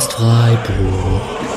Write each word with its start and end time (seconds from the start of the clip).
Podcast 0.00 0.12
Freiburg. 0.14 1.49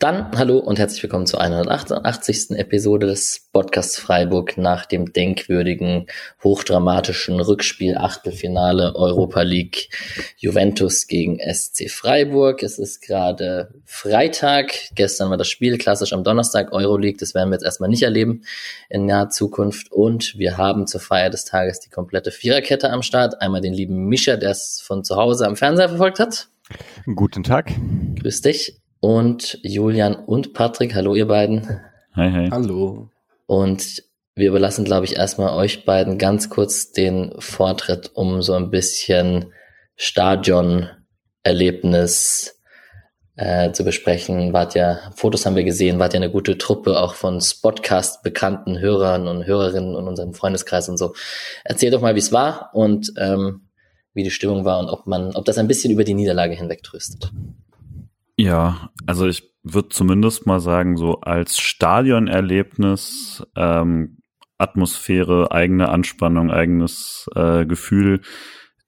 Dann 0.00 0.30
hallo 0.34 0.56
und 0.56 0.78
herzlich 0.78 1.02
willkommen 1.02 1.26
zur 1.26 1.42
188. 1.42 2.52
Episode 2.52 3.06
des 3.06 3.50
Podcasts 3.52 3.98
Freiburg 3.98 4.56
nach 4.56 4.86
dem 4.86 5.12
denkwürdigen, 5.12 6.06
hochdramatischen 6.42 7.38
Rückspiel 7.38 7.98
Achtelfinale 7.98 8.96
Europa 8.96 9.42
League 9.42 9.90
Juventus 10.38 11.06
gegen 11.06 11.38
SC 11.38 11.90
Freiburg. 11.90 12.62
Es 12.62 12.78
ist 12.78 13.02
gerade 13.02 13.74
Freitag. 13.84 14.72
Gestern 14.94 15.28
war 15.28 15.36
das 15.36 15.48
Spiel 15.48 15.76
klassisch 15.76 16.14
am 16.14 16.24
Donnerstag 16.24 16.72
Euroleague. 16.72 17.18
Das 17.20 17.34
werden 17.34 17.50
wir 17.50 17.56
jetzt 17.56 17.64
erstmal 17.66 17.90
nicht 17.90 18.02
erleben 18.02 18.44
in 18.88 19.04
naher 19.04 19.28
Zukunft. 19.28 19.92
Und 19.92 20.38
wir 20.38 20.56
haben 20.56 20.86
zur 20.86 21.02
Feier 21.02 21.28
des 21.28 21.44
Tages 21.44 21.78
die 21.78 21.90
komplette 21.90 22.30
Viererkette 22.30 22.88
am 22.88 23.02
Start. 23.02 23.42
Einmal 23.42 23.60
den 23.60 23.74
lieben 23.74 24.06
Mischa, 24.06 24.36
der 24.36 24.52
es 24.52 24.80
von 24.82 25.04
zu 25.04 25.16
Hause 25.16 25.46
am 25.46 25.56
Fernseher 25.56 25.90
verfolgt 25.90 26.20
hat. 26.20 26.48
Guten 27.04 27.42
Tag. 27.42 27.70
Grüß 28.18 28.40
dich 28.40 28.79
und 29.00 29.58
Julian 29.62 30.14
und 30.14 30.54
Patrick. 30.54 30.94
Hallo, 30.94 31.14
ihr 31.14 31.26
beiden. 31.26 31.80
Hi, 32.14 32.30
hi. 32.30 32.48
Hallo. 32.50 33.10
Und 33.46 34.02
wir 34.34 34.48
überlassen, 34.48 34.84
glaube 34.84 35.06
ich, 35.06 35.16
erstmal 35.16 35.56
euch 35.56 35.84
beiden 35.84 36.18
ganz 36.18 36.50
kurz 36.50 36.92
den 36.92 37.34
Vortritt, 37.38 38.10
um 38.14 38.42
so 38.42 38.54
ein 38.54 38.70
bisschen 38.70 39.52
Stadion-Erlebnis 39.96 42.60
äh, 43.36 43.72
zu 43.72 43.84
besprechen. 43.84 44.52
Wart 44.52 44.74
ja, 44.74 44.98
Fotos 45.16 45.46
haben 45.46 45.56
wir 45.56 45.64
gesehen, 45.64 45.98
wart 45.98 46.12
ja 46.12 46.18
eine 46.18 46.30
gute 46.30 46.58
Truppe 46.58 47.00
auch 47.00 47.14
von 47.14 47.40
Spotcast 47.40 48.22
bekannten 48.22 48.78
Hörern 48.78 49.26
und 49.28 49.46
Hörerinnen 49.46 49.96
in 49.96 50.06
unserem 50.06 50.34
Freundeskreis 50.34 50.88
und 50.88 50.98
so. 50.98 51.14
Erzählt 51.64 51.94
doch 51.94 52.02
mal, 52.02 52.14
wie 52.14 52.20
es 52.20 52.32
war 52.32 52.70
und 52.72 53.12
ähm, 53.16 53.62
wie 54.12 54.24
die 54.24 54.30
Stimmung 54.30 54.64
war 54.64 54.78
und 54.78 54.88
ob 54.88 55.06
man, 55.06 55.34
ob 55.34 55.44
das 55.44 55.58
ein 55.58 55.68
bisschen 55.68 55.90
über 55.90 56.04
die 56.04 56.14
Niederlage 56.14 56.54
hinweg 56.54 56.82
tröstet. 56.82 57.32
Ja, 58.40 58.88
also 59.06 59.26
ich 59.26 59.52
würde 59.62 59.90
zumindest 59.90 60.46
mal 60.46 60.60
sagen, 60.60 60.96
so 60.96 61.20
als 61.20 61.58
Stadionerlebnis, 61.58 63.46
ähm, 63.54 64.22
Atmosphäre, 64.56 65.52
eigene 65.52 65.90
Anspannung, 65.90 66.50
eigenes 66.50 67.28
äh, 67.34 67.66
Gefühl, 67.66 68.22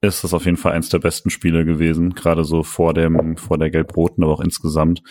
ist 0.01 0.25
das 0.25 0.33
auf 0.33 0.47
jeden 0.47 0.57
Fall 0.57 0.73
eins 0.73 0.89
der 0.89 1.01
besten 1.01 1.29
Spiele 1.29 1.67
gewesen, 1.67 2.15
gerade 2.15 2.45
so 2.45 2.63
vor 2.63 2.95
dem, 2.95 3.37
vor 3.37 3.59
der 3.59 3.71
Gelb-Roten, 3.71 4.25
aber 4.25 4.33
auch 4.33 4.41
insgesamt, 4.41 5.03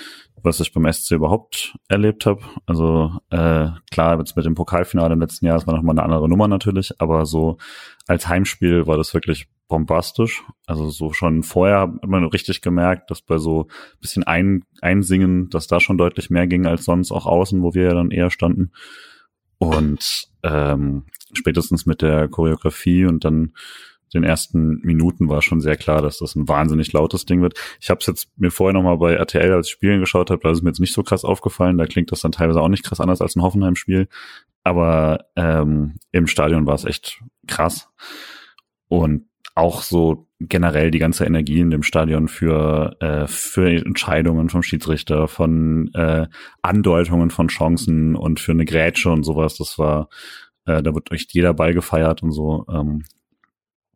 was 0.42 0.60
ich 0.60 0.74
beim 0.74 0.92
SC 0.92 1.12
überhaupt 1.12 1.78
erlebt 1.88 2.26
habe. 2.26 2.42
Also 2.66 3.12
äh, 3.30 3.68
klar, 3.92 4.18
jetzt 4.18 4.36
mit 4.36 4.46
dem 4.48 4.56
Pokalfinale 4.56 5.14
im 5.14 5.22
letzten 5.22 5.46
Jahr, 5.46 5.56
das 5.56 5.68
war 5.68 5.76
nochmal 5.76 5.94
eine 5.94 6.04
andere 6.04 6.28
Nummer 6.28 6.48
natürlich, 6.48 7.00
aber 7.00 7.28
so 7.28 7.58
als 8.08 8.28
Heimspiel 8.28 8.88
war 8.88 8.98
das 8.98 9.14
wirklich 9.14 9.48
bombastisch. 9.72 10.44
Also 10.68 10.90
so 10.90 11.14
schon 11.14 11.44
vorher 11.44 11.80
hat 11.80 12.08
man 12.08 12.26
richtig 12.26 12.62
gemerkt, 12.62 13.10
dass 13.10 13.22
bei 13.22 13.38
so 13.38 13.68
bisschen 14.02 14.24
ein, 14.24 14.66
Einsingen, 14.82 15.50
dass 15.50 15.68
da 15.68 15.80
schon 15.80 15.98
deutlich 15.98 16.30
mehr 16.30 16.46
ging 16.46 16.66
als 16.66 16.84
sonst 16.84 17.12
auch 17.12 17.26
außen, 17.26 17.64
wo 17.64 17.74
wir 17.74 17.84
ja 17.84 17.94
dann 17.94 18.12
eher 18.12 18.30
standen. 18.30 18.74
Und 19.60 20.28
ähm, 20.44 21.06
spätestens 21.34 21.86
mit 21.86 22.02
der 22.02 22.28
Choreografie 22.28 23.06
und 23.06 23.24
dann 23.24 23.54
den 24.14 24.26
ersten 24.26 24.82
Minuten 24.82 25.30
war 25.30 25.42
schon 25.42 25.62
sehr 25.62 25.78
klar, 25.78 26.02
dass 26.02 26.18
das 26.18 26.36
ein 26.36 26.50
wahnsinnig 26.50 26.92
lautes 26.92 27.26
Ding 27.26 27.42
wird. 27.42 27.58
Ich 27.80 27.90
habe 27.90 28.00
es 28.02 28.08
jetzt 28.08 28.28
mir 28.36 28.52
vorher 28.52 28.74
noch 28.74 28.84
mal 28.84 28.98
bei 28.98 29.14
RTL 29.14 29.54
als 29.54 29.70
Spielen 29.70 30.02
geschaut 30.02 30.32
habe, 30.32 30.42
da 30.44 30.52
ist 30.52 30.64
mir 30.64 30.70
jetzt 30.70 30.82
nicht 30.82 30.94
so 30.94 31.02
krass 31.02 31.24
aufgefallen. 31.24 31.78
Da 31.78 31.86
klingt 31.86 32.12
das 32.12 32.20
dann 32.20 32.34
teilweise 32.34 32.60
auch 32.60 32.68
nicht 32.68 32.84
krass 32.84 33.00
anders 33.00 33.22
als 33.22 33.38
ein 33.38 33.42
Hoffenheim-Spiel. 33.42 34.10
Aber 34.66 35.28
ähm, 35.38 35.96
im 36.12 36.28
Stadion 36.28 36.68
war 36.68 36.76
es 36.76 36.84
echt 36.84 37.22
krass. 37.48 37.90
Und 38.90 39.28
auch 39.62 39.84
so 39.84 40.28
generell 40.40 40.90
die 40.90 41.00
ganze 41.00 41.24
Energie 41.24 41.60
in 41.60 41.70
dem 41.70 41.84
Stadion 41.84 42.28
für, 42.28 42.98
äh, 43.00 43.28
für 43.28 43.70
Entscheidungen 43.70 44.50
vom 44.50 44.64
Schiedsrichter, 44.64 45.28
von 45.28 45.94
äh, 45.94 46.28
Andeutungen 46.64 47.30
von 47.30 47.48
Chancen 47.48 48.16
und 48.16 48.40
für 48.40 48.54
eine 48.54 48.66
Grätsche 48.66 49.12
und 49.12 49.24
sowas, 49.24 49.58
das 49.58 49.78
war, 49.78 50.10
äh, 50.66 50.82
da 50.82 50.96
wird 50.96 51.12
echt 51.12 51.34
jeder 51.34 51.54
Ball 51.54 51.76
gefeiert 51.76 52.24
und 52.24 52.32
so. 52.32 52.66
Ähm, 52.74 53.04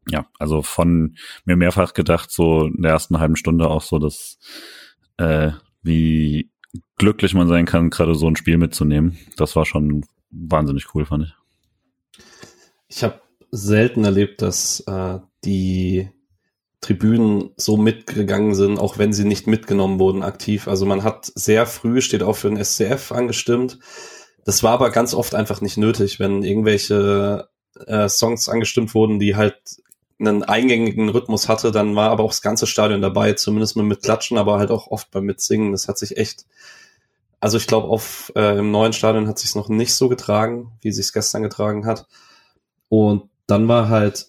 ja, 0.07 0.27
also 0.37 0.61
von 0.61 1.15
mir 1.45 1.55
mehrfach 1.55 1.93
gedacht, 1.93 2.29
so 2.29 2.67
in 2.67 2.83
der 2.83 2.91
ersten 2.91 3.17
halben 3.17 3.35
Stunde 3.35 3.67
auch 3.67 3.81
so, 3.81 3.97
dass 3.97 4.37
äh, 5.17 5.51
wie 5.81 6.51
glücklich 6.97 7.33
man 7.33 7.47
sein 7.47 7.65
kann, 7.65 7.89
gerade 7.89 8.13
so 8.13 8.27
ein 8.27 8.35
Spiel 8.35 8.59
mitzunehmen. 8.59 9.17
Das 9.35 9.55
war 9.55 9.65
schon 9.65 10.05
wahnsinnig 10.29 10.93
cool, 10.93 11.05
fand 11.05 11.23
ich. 11.23 12.23
Ich 12.87 13.03
habe 13.03 13.19
selten 13.51 14.03
erlebt, 14.03 14.41
dass 14.41 14.81
äh, 14.81 15.19
die 15.45 16.09
Tribünen 16.81 17.51
so 17.57 17.77
mitgegangen 17.77 18.53
sind, 18.53 18.77
auch 18.77 18.97
wenn 18.97 19.13
sie 19.13 19.25
nicht 19.25 19.47
mitgenommen 19.47 19.99
wurden 19.99 20.23
aktiv. 20.23 20.67
Also 20.67 20.85
man 20.85 21.03
hat 21.03 21.31
sehr 21.33 21.65
früh, 21.65 22.01
steht 22.01 22.21
auch 22.21 22.35
für 22.35 22.49
den 22.49 22.63
SCF 22.63 23.11
angestimmt. 23.11 23.79
Das 24.43 24.61
war 24.61 24.73
aber 24.73 24.91
ganz 24.91 25.13
oft 25.13 25.33
einfach 25.33 25.61
nicht 25.61 25.77
nötig, 25.77 26.19
wenn 26.19 26.43
irgendwelche 26.43 27.49
äh, 27.87 28.07
Songs 28.07 28.47
angestimmt 28.49 28.93
wurden, 28.93 29.19
die 29.19 29.35
halt 29.35 29.57
einen 30.19 30.43
eingängigen 30.43 31.09
Rhythmus 31.09 31.49
hatte, 31.49 31.71
dann 31.71 31.95
war 31.95 32.11
aber 32.11 32.23
auch 32.23 32.31
das 32.31 32.41
ganze 32.41 32.67
Stadion 32.67 33.01
dabei, 33.01 33.33
zumindest 33.33 33.75
mit 33.75 34.01
Klatschen, 34.01 34.37
aber 34.37 34.59
halt 34.59 34.71
auch 34.71 34.87
oft 34.87 35.11
beim 35.11 35.25
Mitsingen. 35.25 35.71
Das 35.71 35.87
hat 35.87 35.97
sich 35.97 36.17
echt, 36.17 36.45
also 37.39 37.57
ich 37.57 37.67
glaube, 37.67 37.87
auf 37.87 38.31
äh, 38.35 38.59
im 38.59 38.71
neuen 38.71 38.93
Stadion 38.93 39.27
hat 39.27 39.39
sich 39.39 39.55
noch 39.55 39.67
nicht 39.67 39.93
so 39.93 40.07
getragen, 40.07 40.71
wie 40.81 40.91
sich 40.91 41.11
gestern 41.11 41.43
getragen 41.43 41.85
hat. 41.85 42.07
Und 42.87 43.23
dann 43.47 43.67
war 43.67 43.89
halt 43.89 44.27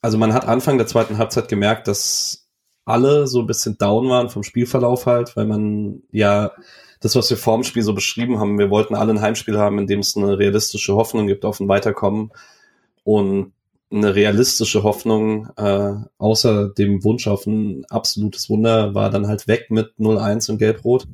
also 0.00 0.18
man 0.18 0.32
hat 0.32 0.46
Anfang 0.46 0.78
der 0.78 0.86
zweiten 0.86 1.18
Halbzeit 1.18 1.48
gemerkt, 1.48 1.88
dass 1.88 2.48
alle 2.84 3.26
so 3.26 3.40
ein 3.40 3.46
bisschen 3.46 3.76
down 3.78 4.08
waren 4.08 4.30
vom 4.30 4.42
Spielverlauf 4.42 5.06
halt, 5.06 5.36
weil 5.36 5.46
man 5.46 6.02
ja 6.10 6.52
das, 7.00 7.14
was 7.14 7.30
wir 7.30 7.36
vorm 7.36 7.62
Spiel 7.62 7.82
so 7.82 7.94
beschrieben 7.94 8.40
haben, 8.40 8.58
wir 8.58 8.70
wollten 8.70 8.94
alle 8.94 9.12
ein 9.12 9.20
Heimspiel 9.20 9.58
haben, 9.58 9.78
in 9.78 9.86
dem 9.86 10.00
es 10.00 10.16
eine 10.16 10.38
realistische 10.38 10.94
Hoffnung 10.94 11.26
gibt 11.26 11.44
auf 11.44 11.60
ein 11.60 11.68
Weiterkommen 11.68 12.32
und 13.04 13.52
eine 13.90 14.14
realistische 14.14 14.82
Hoffnung, 14.82 15.48
äh, 15.56 15.94
außer 16.18 16.68
dem 16.68 17.04
Wunsch 17.04 17.26
auf 17.26 17.46
ein 17.46 17.84
absolutes 17.88 18.50
Wunder, 18.50 18.94
war 18.94 19.10
dann 19.10 19.26
halt 19.26 19.48
weg 19.48 19.70
mit 19.70 19.92
0-1 19.98 20.50
und 20.50 20.58
Gelb-Rot. 20.58 21.06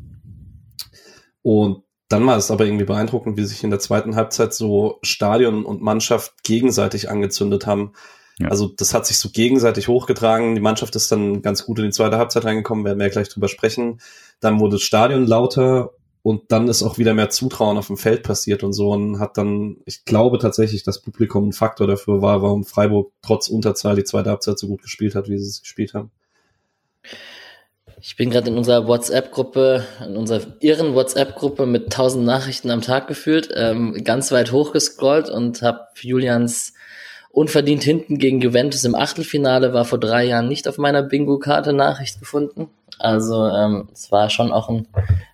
Und 1.42 1.84
dann 2.08 2.26
war 2.26 2.36
es 2.36 2.50
aber 2.50 2.64
irgendwie 2.64 2.84
beeindruckend, 2.84 3.36
wie 3.36 3.44
sich 3.44 3.62
in 3.62 3.70
der 3.70 3.78
zweiten 3.78 4.16
Halbzeit 4.16 4.54
so 4.54 4.98
Stadion 5.02 5.64
und 5.64 5.82
Mannschaft 5.82 6.42
gegenseitig 6.42 7.10
angezündet 7.10 7.66
haben. 7.66 7.92
Ja. 8.38 8.48
Also 8.48 8.68
das 8.68 8.94
hat 8.94 9.06
sich 9.06 9.18
so 9.18 9.30
gegenseitig 9.30 9.88
hochgetragen. 9.88 10.54
Die 10.54 10.60
Mannschaft 10.60 10.96
ist 10.96 11.10
dann 11.12 11.42
ganz 11.42 11.64
gut 11.64 11.78
in 11.78 11.84
die 11.84 11.90
zweite 11.90 12.18
Halbzeit 12.18 12.44
reingekommen, 12.44 12.84
werden 12.84 12.98
wir 12.98 13.06
ja 13.06 13.12
gleich 13.12 13.28
drüber 13.28 13.48
sprechen. 13.48 14.00
Dann 14.40 14.58
wurde 14.60 14.76
das 14.76 14.82
Stadion 14.82 15.26
lauter 15.26 15.92
und 16.22 16.50
dann 16.50 16.68
ist 16.68 16.82
auch 16.82 16.98
wieder 16.98 17.14
mehr 17.14 17.30
Zutrauen 17.30 17.76
auf 17.76 17.88
dem 17.88 17.96
Feld 17.96 18.22
passiert 18.22 18.64
und 18.64 18.72
so 18.72 18.90
und 18.90 19.20
hat 19.20 19.36
dann, 19.36 19.76
ich 19.84 20.04
glaube 20.04 20.38
tatsächlich, 20.38 20.82
dass 20.82 21.02
Publikum 21.02 21.48
ein 21.48 21.52
Faktor 21.52 21.86
dafür 21.86 22.22
war, 22.22 22.42
warum 22.42 22.64
Freiburg 22.64 23.12
trotz 23.22 23.48
Unterzahl 23.48 23.94
die 23.94 24.04
zweite 24.04 24.30
Halbzeit 24.30 24.58
so 24.58 24.66
gut 24.66 24.82
gespielt 24.82 25.14
hat, 25.14 25.28
wie 25.28 25.38
sie 25.38 25.48
es 25.48 25.60
gespielt 25.60 25.94
haben. 25.94 26.10
Ich 28.00 28.16
bin 28.16 28.30
gerade 28.30 28.50
in 28.50 28.58
unserer 28.58 28.86
WhatsApp-Gruppe, 28.86 29.84
in 30.04 30.16
unserer 30.16 30.40
irren 30.60 30.94
WhatsApp-Gruppe 30.94 31.66
mit 31.66 31.92
tausend 31.92 32.24
Nachrichten 32.24 32.70
am 32.70 32.82
Tag 32.82 33.06
gefühlt, 33.06 33.50
ähm, 33.54 33.94
ganz 34.04 34.32
weit 34.32 34.50
hochgescrollt 34.50 35.30
und 35.30 35.62
habe 35.62 35.86
Julians 36.00 36.74
unverdient 37.34 37.82
hinten 37.82 38.18
gegen 38.18 38.40
Juventus 38.40 38.84
im 38.84 38.94
Achtelfinale 38.94 39.72
war 39.74 39.84
vor 39.84 39.98
drei 39.98 40.24
Jahren 40.24 40.48
nicht 40.48 40.68
auf 40.68 40.78
meiner 40.78 41.02
Bingo-Karte 41.02 41.72
Nachricht 41.72 42.20
gefunden. 42.20 42.68
Also 42.98 43.46
ähm, 43.48 43.88
es 43.92 44.12
war 44.12 44.30
schon 44.30 44.52
auch 44.52 44.68
ein 44.68 44.86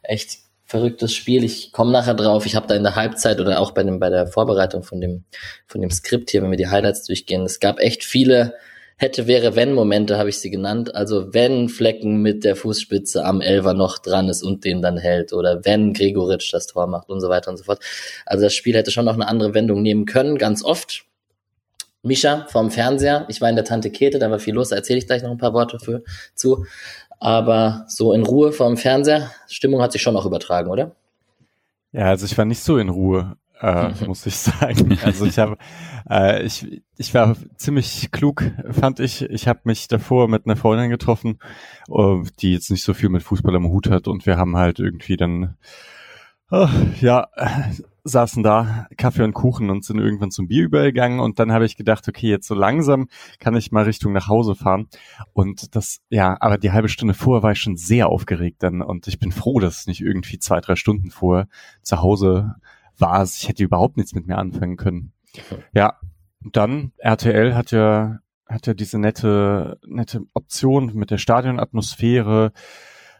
echt 0.02 0.38
verrücktes 0.64 1.14
Spiel. 1.14 1.44
Ich 1.44 1.72
komme 1.72 1.92
nachher 1.92 2.14
drauf. 2.14 2.46
Ich 2.46 2.56
habe 2.56 2.66
da 2.66 2.74
in 2.74 2.82
der 2.82 2.96
Halbzeit 2.96 3.40
oder 3.40 3.60
auch 3.60 3.72
bei 3.72 3.82
dem 3.82 4.00
bei 4.00 4.08
der 4.08 4.26
Vorbereitung 4.26 4.82
von 4.82 5.00
dem 5.00 5.24
von 5.66 5.80
dem 5.80 5.90
Skript 5.90 6.30
hier, 6.30 6.42
wenn 6.42 6.50
wir 6.50 6.56
die 6.56 6.68
Highlights 6.68 7.04
durchgehen, 7.04 7.42
es 7.42 7.60
gab 7.60 7.78
echt 7.78 8.04
viele 8.04 8.54
hätte 9.00 9.26
wäre 9.26 9.56
wenn 9.56 9.72
Momente, 9.72 10.18
habe 10.18 10.28
ich 10.28 10.38
sie 10.38 10.50
genannt. 10.50 10.94
Also 10.94 11.32
wenn 11.32 11.70
Flecken 11.70 12.20
mit 12.20 12.44
der 12.44 12.54
Fußspitze 12.54 13.24
am 13.24 13.40
Elver 13.40 13.72
noch 13.72 13.98
dran 13.98 14.28
ist 14.28 14.42
und 14.42 14.64
den 14.66 14.82
dann 14.82 14.98
hält 14.98 15.32
oder 15.32 15.64
wenn 15.64 15.94
Gregoritsch 15.94 16.52
das 16.52 16.66
Tor 16.66 16.86
macht 16.86 17.08
und 17.08 17.20
so 17.22 17.30
weiter 17.30 17.50
und 17.50 17.56
so 17.56 17.64
fort. 17.64 17.82
Also 18.26 18.44
das 18.44 18.52
Spiel 18.52 18.74
hätte 18.74 18.90
schon 18.90 19.06
noch 19.06 19.14
eine 19.14 19.26
andere 19.26 19.54
Wendung 19.54 19.80
nehmen 19.80 20.04
können, 20.04 20.36
ganz 20.36 20.62
oft. 20.62 21.06
Mischa 22.02 22.46
vom 22.48 22.70
Fernseher. 22.70 23.26
Ich 23.28 23.40
war 23.40 23.48
in 23.48 23.56
der 23.56 23.64
Tante 23.64 23.90
Käthe, 23.90 24.18
da 24.18 24.30
war 24.30 24.38
viel 24.38 24.54
los, 24.54 24.70
da 24.70 24.76
erzähle 24.76 24.98
ich 24.98 25.06
gleich 25.06 25.22
noch 25.22 25.30
ein 25.30 25.38
paar 25.38 25.52
Worte 25.52 25.78
für, 25.78 26.02
zu. 26.34 26.64
Aber 27.18 27.84
so 27.88 28.12
in 28.12 28.24
Ruhe 28.24 28.52
vom 28.52 28.76
Fernseher, 28.76 29.30
Stimmung 29.46 29.82
hat 29.82 29.92
sich 29.92 30.00
schon 30.00 30.16
auch 30.16 30.24
übertragen, 30.24 30.70
oder? 30.70 30.92
Ja, 31.92 32.06
also 32.06 32.24
ich 32.24 32.38
war 32.38 32.44
nicht 32.44 32.62
so 32.62 32.78
in 32.78 32.88
Ruhe, 32.88 33.36
äh, 33.60 33.90
muss 34.06 34.24
ich 34.26 34.36
sagen. 34.36 34.98
Also 35.04 35.26
ich 35.26 35.38
habe, 35.38 35.58
äh, 36.08 36.42
ich, 36.42 36.82
ich 36.96 37.12
war 37.12 37.36
ziemlich 37.56 38.10
klug, 38.10 38.44
fand 38.70 39.00
ich. 39.00 39.22
Ich 39.22 39.48
habe 39.48 39.60
mich 39.64 39.88
davor 39.88 40.28
mit 40.28 40.46
einer 40.46 40.56
Freundin 40.56 40.88
getroffen, 40.88 41.38
uh, 41.88 42.24
die 42.40 42.54
jetzt 42.54 42.70
nicht 42.70 42.82
so 42.82 42.94
viel 42.94 43.10
mit 43.10 43.22
Fußball 43.22 43.54
am 43.54 43.68
Hut 43.68 43.90
hat 43.90 44.08
und 44.08 44.24
wir 44.24 44.38
haben 44.38 44.56
halt 44.56 44.78
irgendwie 44.78 45.16
dann, 45.16 45.56
uh, 46.50 46.68
ja, 47.00 47.28
saßen 48.04 48.42
da, 48.42 48.86
Kaffee 48.96 49.24
und 49.24 49.34
Kuchen 49.34 49.70
und 49.70 49.84
sind 49.84 49.98
irgendwann 49.98 50.30
zum 50.30 50.48
Bier 50.48 50.64
übergegangen 50.64 51.20
und 51.20 51.38
dann 51.38 51.52
habe 51.52 51.66
ich 51.66 51.76
gedacht, 51.76 52.08
okay, 52.08 52.28
jetzt 52.28 52.46
so 52.46 52.54
langsam 52.54 53.08
kann 53.38 53.54
ich 53.56 53.72
mal 53.72 53.84
Richtung 53.84 54.12
nach 54.12 54.28
Hause 54.28 54.54
fahren 54.54 54.88
und 55.32 55.74
das, 55.76 56.00
ja, 56.08 56.36
aber 56.40 56.58
die 56.58 56.72
halbe 56.72 56.88
Stunde 56.88 57.14
vorher 57.14 57.42
war 57.42 57.52
ich 57.52 57.60
schon 57.60 57.76
sehr 57.76 58.08
aufgeregt 58.08 58.62
dann 58.62 58.82
und 58.82 59.06
ich 59.06 59.18
bin 59.18 59.32
froh, 59.32 59.60
dass 59.60 59.80
es 59.80 59.86
nicht 59.86 60.00
irgendwie 60.00 60.38
zwei, 60.38 60.60
drei 60.60 60.76
Stunden 60.76 61.10
vorher 61.10 61.48
zu 61.82 62.02
Hause 62.02 62.56
war. 62.98 63.22
Ich 63.24 63.48
hätte 63.48 63.64
überhaupt 63.64 63.96
nichts 63.96 64.14
mit 64.14 64.26
mir 64.26 64.38
anfangen 64.38 64.76
können. 64.76 65.12
Ja, 65.72 65.98
dann 66.40 66.92
RTL 66.98 67.54
hat 67.54 67.70
ja 67.70 68.18
hat 68.46 68.66
ja 68.66 68.74
diese 68.74 68.98
nette 68.98 69.78
nette 69.86 70.22
Option 70.34 70.92
mit 70.94 71.10
der 71.10 71.18
Stadionatmosphäre, 71.18 72.52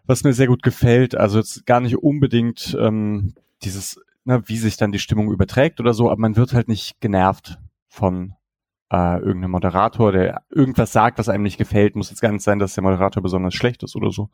was 0.04 0.24
mir 0.24 0.32
sehr 0.32 0.48
gut 0.48 0.62
gefällt. 0.62 1.14
Also 1.14 1.38
jetzt 1.38 1.66
gar 1.66 1.80
nicht 1.80 1.96
unbedingt 1.96 2.76
ähm, 2.80 3.34
dieses 3.62 4.00
ne, 4.30 4.42
wie 4.46 4.56
sich 4.56 4.76
dann 4.76 4.92
die 4.92 4.98
Stimmung 4.98 5.30
überträgt 5.30 5.80
oder 5.80 5.92
so, 5.92 6.10
aber 6.10 6.20
man 6.20 6.36
wird 6.36 6.54
halt 6.54 6.68
nicht 6.68 7.00
genervt 7.00 7.58
von 7.88 8.34
äh, 8.92 9.18
irgendeinem 9.18 9.52
Moderator, 9.52 10.12
der 10.12 10.42
irgendwas 10.50 10.92
sagt, 10.92 11.18
was 11.18 11.28
einem 11.28 11.44
nicht 11.44 11.58
gefällt. 11.58 11.94
Muss 11.94 12.10
jetzt 12.10 12.20
gar 12.20 12.32
nicht 12.32 12.42
sein, 12.42 12.58
dass 12.58 12.74
der 12.74 12.82
Moderator 12.82 13.22
besonders 13.22 13.54
schlecht 13.54 13.82
ist 13.82 13.94
oder 13.94 14.10
so. 14.10 14.30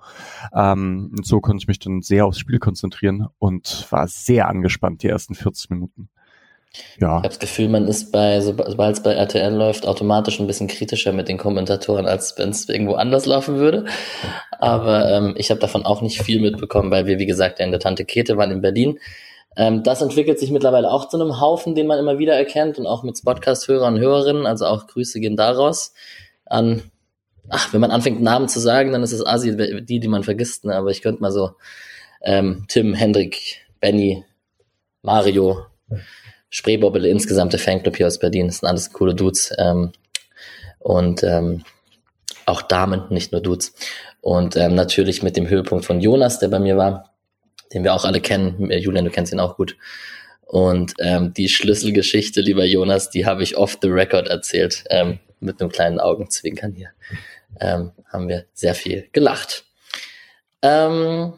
Ähm, 0.55 1.13
und 1.17 1.27
so 1.27 1.41
konnte 1.41 1.63
ich 1.63 1.69
mich 1.69 1.79
dann 1.79 2.01
sehr 2.01 2.27
aufs 2.27 2.39
Spiel 2.39 2.59
konzentrieren 2.59 3.27
und 3.39 3.87
war 3.91 4.09
sehr 4.09 4.49
angespannt 4.49 5.03
die 5.03 5.09
ersten 5.09 5.35
40 5.35 5.71
Minuten. 5.71 6.09
Ja. 6.99 7.09
Ich 7.09 7.15
habe 7.15 7.29
das 7.29 7.39
Gefühl, 7.39 7.69
man 7.69 7.89
ist 7.89 8.13
bei, 8.13 8.41
sobald 8.41 8.97
es 8.97 9.03
bei 9.03 9.13
RTL 9.13 9.55
läuft, 9.55 9.87
automatisch 9.87 10.41
ein 10.41 10.47
bisschen 10.47 10.67
kritischer 10.67 11.13
mit 11.13 11.29
den 11.29 11.39
Kommentatoren, 11.39 12.07
als 12.07 12.37
wenn 12.37 12.51
es 12.51 12.69
irgendwo 12.69 12.95
anders 12.95 13.25
laufen 13.25 13.57
würde. 13.57 13.87
Aber 14.59 15.11
ähm, 15.11 15.35
ich 15.37 15.51
habe 15.51 15.61
davon 15.61 15.85
auch 15.85 16.03
nicht 16.03 16.23
viel 16.23 16.41
mitbekommen, 16.41 16.91
weil 16.91 17.07
wir, 17.07 17.19
wie 17.19 17.27
gesagt, 17.27 17.61
in 17.61 17.71
der 17.71 17.81
Tante 17.81 18.05
Kete 18.05 18.37
waren 18.37 18.51
in 18.51 18.61
Berlin. 18.61 18.99
Ähm, 19.57 19.83
das 19.83 20.03
entwickelt 20.03 20.39
sich 20.39 20.51
mittlerweile 20.51 20.91
auch 20.91 21.09
zu 21.09 21.19
einem 21.19 21.41
Haufen, 21.41 21.75
den 21.75 21.87
man 21.87 21.99
immer 21.99 22.19
wieder 22.19 22.35
erkennt 22.35 22.79
und 22.79 22.87
auch 22.87 23.03
mit 23.03 23.23
Podcast-Hörern 23.25 23.95
und 23.95 24.01
Hörerinnen. 24.01 24.47
Also 24.47 24.67
auch 24.67 24.87
Grüße 24.87 25.19
gehen 25.19 25.37
daraus 25.37 25.95
an, 26.45 26.83
ach, 27.49 27.73
wenn 27.73 27.81
man 27.81 27.91
anfängt 27.91 28.21
Namen 28.21 28.49
zu 28.49 28.61
sagen, 28.61 28.93
dann 28.93 29.03
ist 29.03 29.13
es 29.13 29.25
Asi 29.25 29.57
die, 29.85 30.01
die 30.01 30.09
man 30.09 30.25
vergisst. 30.25 30.65
Ne? 30.65 30.75
Aber 30.75 30.91
ich 30.91 31.01
könnte 31.01 31.23
mal 31.23 31.33
so 31.33 31.53
ähm, 32.23 32.67
Tim, 32.69 32.93
Hendrik, 32.93 33.67
Benny, 33.81 34.25
Mario, 35.03 35.65
Spreebobbele, 36.51 37.09
insgesamt 37.09 37.53
der 37.53 37.61
Fanclub 37.61 37.97
hier 37.97 38.07
aus 38.07 38.19
Berlin. 38.19 38.49
Das 38.49 38.59
sind 38.59 38.69
alles 38.69 38.93
coole 38.93 39.15
Dudes. 39.15 39.53
Ähm, 39.59 39.93
und 40.79 41.23
ähm, 41.23 41.65
auch 42.45 42.63
Damen, 42.63 43.05
nicht 43.09 43.33
nur 43.33 43.41
Dudes. 43.41 43.75
Und 44.21 44.57
ähm, 44.57 44.75
natürlich 44.75 45.23
mit 45.23 45.37
dem 45.37 45.49
Höhepunkt 45.49 45.85
von 45.85 46.01
Jonas, 46.01 46.39
der 46.39 46.49
bei 46.49 46.59
mir 46.59 46.77
war 46.77 47.16
den 47.73 47.85
wir 47.85 47.95
auch 47.95 48.05
alle 48.05 48.21
kennen. 48.21 48.71
Äh, 48.71 48.79
Julian, 48.79 49.05
du 49.05 49.11
kennst 49.11 49.33
ihn 49.33 49.41
auch 49.41 49.57
gut. 49.57 49.77
Und 50.47 50.95
ähm, 51.01 51.33
die 51.35 51.49
Schlüsselgeschichte, 51.49 52.41
lieber 52.41 52.65
Jonas, 52.65 53.11
die 53.11 53.27
habe 53.27 53.43
ich 53.43 53.57
off 53.57 53.79
the 53.83 53.89
record 53.89 54.29
erzählt, 54.29 54.85
ähm, 54.91 55.19
mit 55.41 55.61
einem 55.61 55.71
kleinen 55.71 55.99
Augenzwinkern 55.99 56.73
hier. 56.73 56.91
Ähm, 57.61 57.93
haben 58.13 58.29
wir 58.29 58.45
sehr 58.55 58.75
viel 58.75 59.09
gelacht. 59.13 59.65
Ähm, 60.63 61.35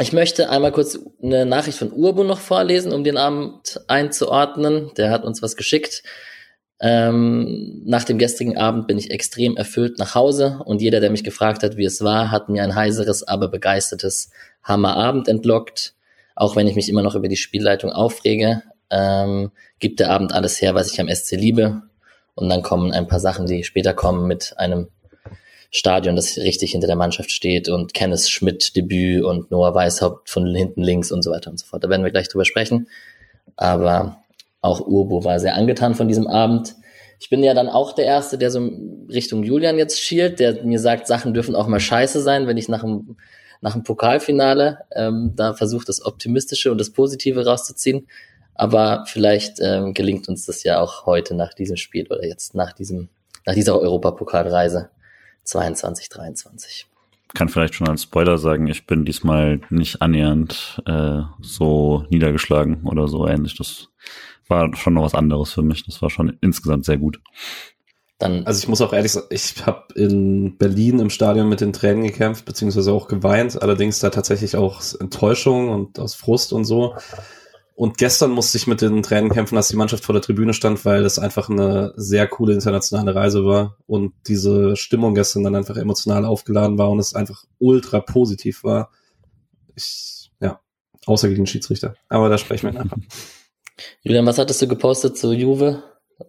ich 0.00 0.12
möchte 0.12 0.50
einmal 0.50 0.72
kurz 0.72 0.98
eine 1.22 1.46
Nachricht 1.46 1.78
von 1.78 1.92
Urbu 1.92 2.24
noch 2.24 2.40
vorlesen, 2.40 2.92
um 2.92 3.04
den 3.04 3.16
Abend 3.16 3.80
einzuordnen. 3.86 4.90
Der 4.96 5.10
hat 5.10 5.24
uns 5.24 5.42
was 5.42 5.56
geschickt. 5.56 6.02
Ähm, 6.86 7.80
nach 7.86 8.04
dem 8.04 8.18
gestrigen 8.18 8.58
Abend 8.58 8.86
bin 8.86 8.98
ich 8.98 9.10
extrem 9.10 9.56
erfüllt 9.56 9.98
nach 9.98 10.14
Hause 10.14 10.60
und 10.66 10.82
jeder, 10.82 11.00
der 11.00 11.08
mich 11.08 11.24
gefragt 11.24 11.62
hat, 11.62 11.78
wie 11.78 11.86
es 11.86 12.04
war, 12.04 12.30
hat 12.30 12.50
mir 12.50 12.62
ein 12.62 12.74
heiseres, 12.74 13.26
aber 13.26 13.48
begeistertes 13.48 14.28
Hammerabend 14.62 15.26
entlockt. 15.26 15.94
Auch 16.34 16.56
wenn 16.56 16.66
ich 16.66 16.76
mich 16.76 16.90
immer 16.90 17.02
noch 17.02 17.14
über 17.14 17.28
die 17.28 17.38
Spielleitung 17.38 17.90
aufrege, 17.90 18.62
ähm, 18.90 19.50
gibt 19.78 19.98
der 19.98 20.10
Abend 20.10 20.34
alles 20.34 20.60
her, 20.60 20.74
was 20.74 20.92
ich 20.92 21.00
am 21.00 21.08
SC 21.08 21.36
liebe. 21.36 21.84
Und 22.34 22.50
dann 22.50 22.60
kommen 22.60 22.92
ein 22.92 23.08
paar 23.08 23.20
Sachen, 23.20 23.46
die 23.46 23.64
später 23.64 23.94
kommen 23.94 24.26
mit 24.26 24.52
einem 24.58 24.88
Stadion, 25.70 26.16
das 26.16 26.36
richtig 26.36 26.72
hinter 26.72 26.86
der 26.86 26.96
Mannschaft 26.96 27.30
steht 27.30 27.70
und 27.70 27.94
Kenneth 27.94 28.28
Schmidt 28.28 28.76
Debüt 28.76 29.24
und 29.24 29.50
Noah 29.50 29.74
Weishaupt 29.74 30.28
von 30.28 30.54
hinten 30.54 30.82
links 30.82 31.10
und 31.10 31.22
so 31.22 31.30
weiter 31.30 31.50
und 31.50 31.58
so 31.58 31.64
fort. 31.64 31.82
Da 31.82 31.88
werden 31.88 32.04
wir 32.04 32.10
gleich 32.10 32.28
drüber 32.28 32.44
sprechen. 32.44 32.88
Aber 33.56 34.23
auch 34.64 34.80
Urbo 34.80 35.24
war 35.24 35.38
sehr 35.38 35.54
angetan 35.54 35.94
von 35.94 36.08
diesem 36.08 36.26
Abend. 36.26 36.74
Ich 37.20 37.28
bin 37.28 37.44
ja 37.44 37.54
dann 37.54 37.68
auch 37.68 37.92
der 37.92 38.06
Erste, 38.06 38.38
der 38.38 38.50
so 38.50 38.70
Richtung 39.08 39.42
Julian 39.42 39.78
jetzt 39.78 40.00
schielt, 40.00 40.40
der 40.40 40.64
mir 40.64 40.78
sagt, 40.78 41.06
Sachen 41.06 41.34
dürfen 41.34 41.54
auch 41.54 41.68
mal 41.68 41.80
scheiße 41.80 42.22
sein, 42.22 42.46
wenn 42.46 42.56
ich 42.56 42.68
nach 42.68 42.80
dem, 42.80 43.16
nach 43.60 43.74
dem 43.74 43.82
Pokalfinale 43.82 44.78
ähm, 44.92 45.32
da 45.36 45.52
versuche, 45.52 45.84
das 45.84 46.04
Optimistische 46.04 46.72
und 46.72 46.78
das 46.78 46.90
Positive 46.90 47.44
rauszuziehen. 47.44 48.08
Aber 48.54 49.04
vielleicht 49.06 49.60
ähm, 49.60 49.92
gelingt 49.92 50.28
uns 50.28 50.46
das 50.46 50.62
ja 50.62 50.80
auch 50.80 51.06
heute 51.06 51.34
nach 51.34 51.52
diesem 51.54 51.76
Spiel 51.76 52.06
oder 52.06 52.24
jetzt 52.24 52.54
nach 52.54 52.72
diesem, 52.72 53.08
nach 53.44 53.54
dieser 53.54 53.78
Europapokalreise 53.78 54.88
22, 55.44 56.08
23 56.08 56.86
kann 57.34 57.48
vielleicht 57.48 57.74
schon 57.74 57.88
als 57.88 58.04
Spoiler 58.04 58.38
sagen, 58.38 58.68
ich 58.68 58.86
bin 58.86 59.04
diesmal 59.04 59.60
nicht 59.68 60.00
annähernd 60.00 60.80
äh, 60.86 61.22
so 61.40 62.06
niedergeschlagen 62.08 62.84
oder 62.84 63.08
so 63.08 63.26
ähnlich. 63.26 63.56
Das 63.56 63.88
war 64.48 64.74
schon 64.76 64.94
noch 64.94 65.02
was 65.04 65.14
anderes 65.14 65.52
für 65.52 65.62
mich. 65.62 65.84
Das 65.84 66.02
war 66.02 66.10
schon 66.10 66.36
insgesamt 66.40 66.84
sehr 66.84 66.98
gut. 66.98 67.20
Dann 68.18 68.46
also 68.46 68.58
ich 68.58 68.68
muss 68.68 68.80
auch 68.80 68.92
ehrlich 68.92 69.12
sagen, 69.12 69.26
ich 69.30 69.66
habe 69.66 69.92
in 69.94 70.56
Berlin 70.56 71.00
im 71.00 71.10
Stadion 71.10 71.48
mit 71.48 71.60
den 71.60 71.72
Tränen 71.72 72.04
gekämpft, 72.04 72.44
beziehungsweise 72.44 72.92
auch 72.92 73.08
geweint, 73.08 73.60
allerdings 73.60 73.98
da 73.98 74.10
tatsächlich 74.10 74.56
auch 74.56 74.82
Enttäuschung 75.00 75.68
und 75.70 75.98
aus 75.98 76.14
Frust 76.14 76.52
und 76.52 76.64
so. 76.64 76.94
Und 77.76 77.98
gestern 77.98 78.30
musste 78.30 78.56
ich 78.56 78.68
mit 78.68 78.80
den 78.82 79.02
Tränen 79.02 79.30
kämpfen, 79.30 79.56
als 79.56 79.66
die 79.66 79.76
Mannschaft 79.76 80.04
vor 80.04 80.12
der 80.12 80.22
Tribüne 80.22 80.54
stand, 80.54 80.84
weil 80.84 81.04
es 81.04 81.18
einfach 81.18 81.50
eine 81.50 81.92
sehr 81.96 82.28
coole 82.28 82.54
internationale 82.54 83.16
Reise 83.16 83.44
war 83.44 83.78
und 83.86 84.14
diese 84.28 84.76
Stimmung 84.76 85.14
gestern 85.16 85.42
dann 85.42 85.56
einfach 85.56 85.76
emotional 85.76 86.24
aufgeladen 86.24 86.78
war 86.78 86.90
und 86.90 87.00
es 87.00 87.14
einfach 87.14 87.44
ultra 87.58 87.98
positiv 87.98 88.62
war. 88.62 88.90
Ich, 89.74 90.30
ja, 90.40 90.60
außer 91.04 91.26
gegen 91.28 91.42
den 91.42 91.46
Schiedsrichter. 91.48 91.96
Aber 92.08 92.28
da 92.28 92.38
sprechen 92.38 92.72
wir 92.72 92.84
nachher. 92.84 92.98
Julian, 94.02 94.26
was 94.26 94.38
hattest 94.38 94.62
du 94.62 94.68
gepostet 94.68 95.16
zu 95.16 95.32
Juve? 95.32 95.82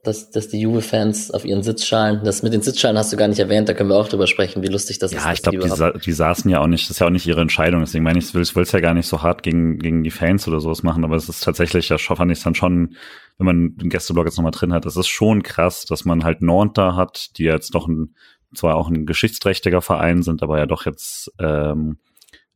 Dass, 0.03 0.31
dass 0.31 0.49
die 0.49 0.59
Juve-Fans 0.59 1.29
auf 1.29 1.45
ihren 1.45 1.61
Sitzschalen, 1.61 2.23
das 2.23 2.41
mit 2.41 2.53
den 2.53 2.63
Sitzschalen 2.63 2.97
hast 2.97 3.13
du 3.13 3.17
gar 3.17 3.27
nicht 3.27 3.37
erwähnt, 3.37 3.69
da 3.69 3.75
können 3.75 3.89
wir 3.91 3.97
auch 3.97 4.07
drüber 4.07 4.25
sprechen, 4.25 4.63
wie 4.63 4.67
lustig 4.67 4.97
das 4.97 5.11
ja, 5.11 5.19
ist. 5.19 5.25
Ja, 5.25 5.33
ich 5.33 5.41
glaube, 5.43 5.59
die, 5.59 5.69
sa 5.69 5.91
die 5.91 6.11
saßen 6.11 6.49
ja 6.49 6.59
auch 6.59 6.65
nicht, 6.65 6.85
das 6.85 6.95
ist 6.95 6.99
ja 6.99 7.05
auch 7.05 7.11
nicht 7.11 7.27
ihre 7.27 7.41
Entscheidung, 7.41 7.81
deswegen 7.81 8.03
meine 8.03 8.17
ich, 8.17 8.33
ich 8.33 8.55
will 8.55 8.63
es 8.63 8.71
ja 8.71 8.79
gar 8.79 8.95
nicht 8.95 9.07
so 9.07 9.21
hart 9.21 9.43
gegen, 9.43 9.77
gegen 9.77 10.03
die 10.03 10.09
Fans 10.09 10.47
oder 10.47 10.59
sowas 10.59 10.81
machen, 10.81 11.03
aber 11.03 11.15
es 11.15 11.29
ist 11.29 11.43
tatsächlich, 11.43 11.89
ja, 11.89 11.99
fand 11.99 12.31
ich 12.31 12.41
dann 12.41 12.55
schon, 12.55 12.95
wenn 13.37 13.45
man 13.45 13.77
den 13.77 13.89
Gästeblock 13.89 14.25
jetzt 14.25 14.37
nochmal 14.37 14.51
drin 14.51 14.73
hat, 14.73 14.87
es 14.87 14.97
ist 14.97 15.07
schon 15.07 15.43
krass, 15.43 15.85
dass 15.85 16.03
man 16.03 16.23
halt 16.23 16.41
Nantes 16.41 16.73
da 16.73 16.95
hat, 16.95 17.37
die 17.37 17.43
jetzt 17.43 17.75
doch 17.75 17.87
ein, 17.87 18.15
zwar 18.55 18.77
auch 18.77 18.89
ein 18.89 19.05
geschichtsträchtiger 19.05 19.83
Verein 19.83 20.23
sind, 20.23 20.41
aber 20.41 20.57
ja 20.57 20.65
doch 20.65 20.87
jetzt 20.87 21.31
ähm, 21.37 21.99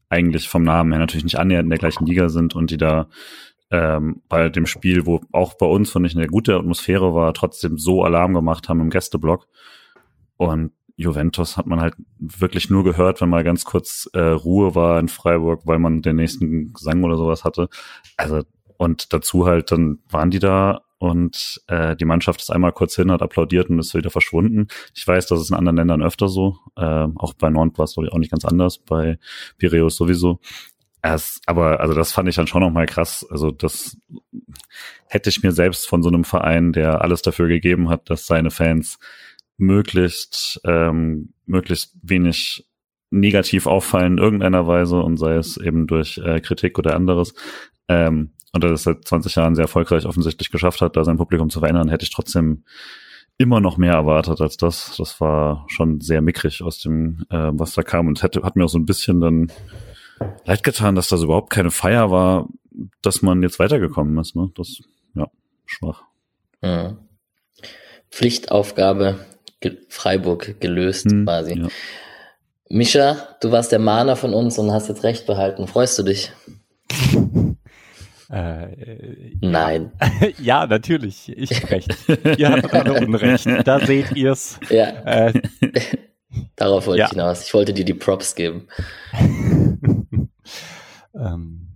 eigentlich 0.10 0.50
vom 0.50 0.63
Namen 0.63 0.91
her 0.91 1.00
natürlich 1.00 1.24
nicht 1.24 1.38
annähernd 1.38 1.65
in 1.65 1.69
der 1.69 1.79
gleichen 1.79 2.08
Liga 2.08 2.29
sind 2.29 2.55
und 2.55 2.72
die 2.72 2.77
da 2.77 3.08
ähm, 3.71 4.21
bei 4.29 4.49
dem 4.49 4.65
Spiel, 4.65 5.05
wo 5.05 5.21
auch 5.31 5.55
bei 5.55 5.65
uns, 5.65 5.91
finde 5.91 6.07
ich, 6.07 6.15
eine 6.15 6.27
gute 6.27 6.55
Atmosphäre 6.55 7.13
war, 7.13 7.33
trotzdem 7.33 7.77
so 7.77 8.03
Alarm 8.03 8.33
gemacht 8.33 8.69
haben 8.69 8.81
im 8.81 8.89
Gästeblock. 8.89 9.47
Und 10.38 10.71
Juventus 10.95 11.55
hat 11.55 11.67
man 11.67 11.79
halt 11.79 11.95
wirklich 12.17 12.69
nur 12.69 12.83
gehört, 12.83 13.21
wenn 13.21 13.29
mal 13.29 13.43
ganz 13.43 13.63
kurz 13.63 14.09
äh, 14.13 14.19
Ruhe 14.19 14.75
war 14.75 14.99
in 14.99 15.07
Freiburg, 15.07 15.61
weil 15.65 15.79
man 15.79 16.01
den 16.01 16.17
nächsten 16.17 16.73
Gesang 16.73 17.03
oder 17.03 17.15
sowas 17.15 17.43
hatte. 17.43 17.69
Also 18.17 18.41
und 18.77 19.13
dazu 19.13 19.45
halt, 19.45 19.71
dann 19.71 19.99
waren 20.09 20.31
die 20.31 20.39
da 20.39 20.81
und 20.99 21.61
äh, 21.67 21.95
die 21.95 22.05
Mannschaft 22.05 22.41
ist 22.41 22.49
einmal 22.49 22.73
kurz 22.73 22.95
hin, 22.95 23.11
hat 23.11 23.21
applaudiert 23.21 23.69
und 23.69 23.79
ist 23.79 23.93
wieder 23.93 24.09
verschwunden. 24.09 24.67
Ich 24.93 25.07
weiß, 25.07 25.27
das 25.27 25.39
ist 25.39 25.49
in 25.49 25.55
anderen 25.55 25.77
Ländern 25.77 26.03
öfter 26.03 26.27
so. 26.27 26.57
Äh, 26.75 27.07
auch 27.15 27.33
bei 27.33 27.49
Nantes 27.49 27.77
war 27.77 27.85
es, 27.85 28.11
auch 28.11 28.17
nicht 28.17 28.31
ganz 28.31 28.43
anders, 28.45 28.77
bei 28.79 29.17
Piraeus 29.57 29.95
sowieso. 29.95 30.39
Es, 31.01 31.41
aber 31.46 31.79
also 31.79 31.94
das 31.94 32.12
fand 32.12 32.27
ich 32.27 32.36
dann 32.36 32.48
schon 32.48 32.62
noch 32.62 32.72
mal 32.72 32.86
krass. 32.86 33.25
Also 33.29 33.51
das 33.51 33.98
hätte 35.06 35.29
ich 35.29 35.44
mir 35.44 35.51
selbst 35.51 35.88
von 35.88 36.03
so 36.03 36.10
einem 36.10 36.24
Verein, 36.24 36.74
der 36.74 37.01
alles 37.01 37.22
dafür 37.22 37.48
gegeben 37.48 37.89
hat, 37.89 38.10
dass 38.10 38.25
seine 38.25 38.51
Fans 38.51 39.00
möglichst 39.58 40.62
ähm, 40.65 41.34
möglichst 41.46 41.96
wenig 42.01 42.65
negativ 43.12 43.65
auffallen 43.65 44.13
in 44.13 44.24
irgendeiner 44.24 44.68
Weise 44.68 45.01
und 45.01 45.18
sei 45.18 45.36
es 45.36 45.58
eben 45.58 45.88
durch 45.88 46.18
äh, 46.18 46.39
Kritik 46.41 46.77
oder 46.77 46.96
anderes. 46.96 47.34
Ähm, 47.88 48.32
und 48.51 48.63
das 48.63 48.84
seit 48.84 49.06
20 49.06 49.36
Jahren 49.36 49.56
sehr 49.56 49.65
erfolgreich 49.65 50.06
offensichtlich 50.06 50.51
geschafft 50.51 50.82
hat, 50.82 50.96
da 50.96 51.03
sein 51.03 51.18
Publikum 51.18 51.50
zu 51.50 51.60
verändern, 51.60 51.89
hätte 51.89 52.03
ich 52.03 52.12
trotzdem 52.12 52.63
immer 53.38 53.62
noch 53.62 53.77
mehr 53.77 53.94
erwartet 53.94 54.41
als 54.41 54.58
das. 54.58 54.96
Das 54.98 55.22
war 55.22 55.65
schon 55.70 56.01
sehr 56.01 56.22
mickrig 56.22 56.62
aus 56.62 56.79
dem, 56.79 57.25
äh, 57.29 57.51
was 57.53 57.74
da 57.74 57.84
kam 57.84 58.08
und 58.08 58.22
hätte, 58.22 58.44
hat 58.44 58.56
mir 58.56 58.65
auch 58.65 58.70
so 58.70 58.77
ein 58.77 58.86
bisschen 58.86 59.22
dann 59.22 59.51
leid 60.45 60.63
getan, 60.63 60.95
dass 60.95 61.07
das 61.07 61.21
überhaupt 61.23 61.49
keine 61.49 61.71
Feier 61.71 62.11
war, 62.11 62.47
dass 63.01 63.21
man 63.21 63.41
jetzt 63.43 63.59
weitergekommen 63.59 64.17
ist. 64.17 64.35
Ne? 64.35 64.51
Das, 64.55 64.81
ja, 65.15 65.27
schwach. 65.65 66.03
Mhm. 66.61 66.97
Pflichtaufgabe 68.11 69.19
ge 69.59 69.77
Freiburg 69.89 70.59
gelöst 70.59 71.11
hm, 71.11 71.25
quasi. 71.25 71.59
Ja. 71.59 71.67
Mischa, 72.69 73.35
du 73.41 73.51
warst 73.51 73.71
der 73.71 73.79
Mahner 73.79 74.15
von 74.15 74.33
uns 74.33 74.57
und 74.57 74.71
hast 74.71 74.89
jetzt 74.89 75.03
recht 75.03 75.25
behalten. 75.25 75.67
Freust 75.67 75.97
du 75.99 76.03
dich? 76.03 76.31
Äh, 78.31 78.67
Nein. 79.41 79.91
ja, 80.39 80.67
natürlich. 80.67 81.35
Ich 81.35 81.63
hab 81.63 81.71
recht. 81.71 81.95
ihr 82.38 82.49
habt 82.49 82.73
alle 82.73 82.93
Unrecht. 82.93 83.47
Da 83.65 83.79
seht 83.79 84.11
ihr's. 84.15 84.59
Ja, 84.69 84.88
Äh, 85.05 85.41
darauf 86.55 86.88
wollte 86.88 87.00
Ja. 87.00 87.05
ich 87.05 87.12
hinaus. 87.12 87.43
Ich 87.45 87.53
wollte 87.53 87.74
dir 87.74 87.86
die 87.86 87.93
Props 87.93 88.36
geben. 88.36 88.67
ähm, 91.13 91.67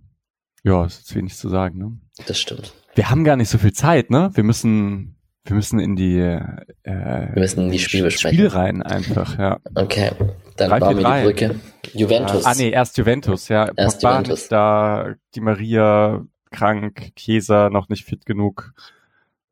ja, 0.63 0.85
ist 0.85 0.99
jetzt 0.99 1.15
wenig 1.15 1.35
zu 1.35 1.49
sagen. 1.49 1.77
Ne? 1.77 1.97
Das 2.27 2.39
stimmt. 2.39 2.73
Wir 2.95 3.09
haben 3.09 3.23
gar 3.23 3.35
nicht 3.35 3.49
so 3.49 3.57
viel 3.57 3.73
Zeit, 3.73 4.09
ne? 4.11 4.29
Wir 4.33 4.43
müssen, 4.43 5.15
wir 5.45 5.55
müssen 5.55 5.79
in 5.79 5.95
die, 5.95 6.17
äh, 6.19 6.45
Wir 6.83 7.31
müssen 7.35 7.71
die 7.71 7.79
Spiele 7.79 8.03
besprechen. 8.05 8.37
Spiel 8.37 8.47
rein 8.47 8.83
einfach, 8.83 9.37
ja. 9.39 9.59
Okay, 9.75 10.11
dann 10.57 10.69
Drei, 10.69 10.79
bauen 10.79 10.97
wir 10.99 11.03
die 11.03 11.23
Brücke. 11.23 11.59
Juventus. 11.93 12.45
Ah, 12.45 12.53
nee, 12.55 12.69
erst 12.69 12.97
Juventus, 12.97 13.47
ja. 13.49 13.69
Erst 13.75 14.01
Pogba 14.01 14.11
Juventus. 14.19 14.47
da, 14.47 15.15
die 15.33 15.41
Maria 15.41 16.23
krank, 16.51 17.13
Chiesa 17.15 17.69
noch 17.71 17.89
nicht 17.89 18.05
fit 18.05 18.25
genug. 18.27 18.73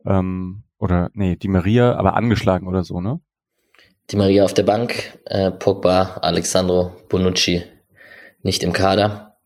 Ähm, 0.06 0.64
oder, 0.78 1.10
nee, 1.14 1.36
die 1.36 1.48
Maria, 1.48 1.96
aber 1.96 2.16
angeschlagen 2.16 2.68
oder 2.68 2.84
so, 2.84 3.02
ne? 3.02 3.20
Die 4.10 4.18
Maria 4.18 4.44
auf 4.44 4.54
der 4.54 4.64
Bank, 4.64 5.20
äh, 5.26 5.52
Pogba, 5.52 6.20
Alexandro 6.22 6.92
Bonucci 7.08 7.64
nicht 8.44 8.64
im 8.64 8.74
Kader. 8.74 9.38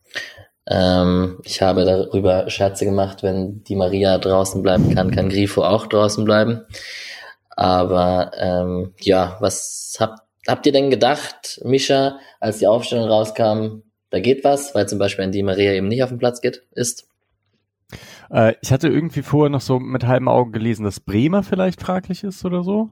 Ähm, 0.67 1.39
ich 1.43 1.61
habe 1.61 1.85
darüber 1.85 2.49
Scherze 2.49 2.85
gemacht, 2.85 3.21
wenn 3.21 3.63
die 3.63 3.75
Maria 3.75 4.17
draußen 4.17 4.63
bleiben 4.63 4.93
kann, 4.95 5.11
kann 5.11 5.29
Grifo 5.29 5.63
auch 5.63 5.85
draußen 5.87 6.25
bleiben. 6.25 6.61
Aber 7.49 8.31
ähm, 8.37 8.93
ja, 8.99 9.37
was 9.39 9.97
habt, 9.99 10.21
habt 10.47 10.65
ihr 10.65 10.71
denn 10.71 10.89
gedacht, 10.89 11.61
Mischa, 11.63 12.19
als 12.39 12.57
die 12.57 12.67
Aufstellung 12.67 13.07
rauskam, 13.07 13.83
da 14.09 14.19
geht 14.19 14.43
was, 14.43 14.73
weil 14.75 14.87
zum 14.87 14.99
Beispiel 14.99 15.25
ein 15.25 15.31
Di 15.31 15.43
Maria 15.43 15.73
eben 15.73 15.87
nicht 15.87 16.03
auf 16.03 16.09
dem 16.09 16.17
Platz 16.17 16.41
geht, 16.41 16.63
ist? 16.71 17.07
Äh, 18.31 18.55
ich 18.61 18.71
hatte 18.71 18.87
irgendwie 18.87 19.21
vorher 19.21 19.49
noch 19.49 19.61
so 19.61 19.79
mit 19.79 20.05
halben 20.05 20.27
Augen 20.27 20.51
gelesen, 20.51 20.83
dass 20.83 20.99
Bremer 20.99 21.43
vielleicht 21.43 21.81
fraglich 21.81 22.23
ist 22.23 22.43
oder 22.43 22.63
so. 22.63 22.89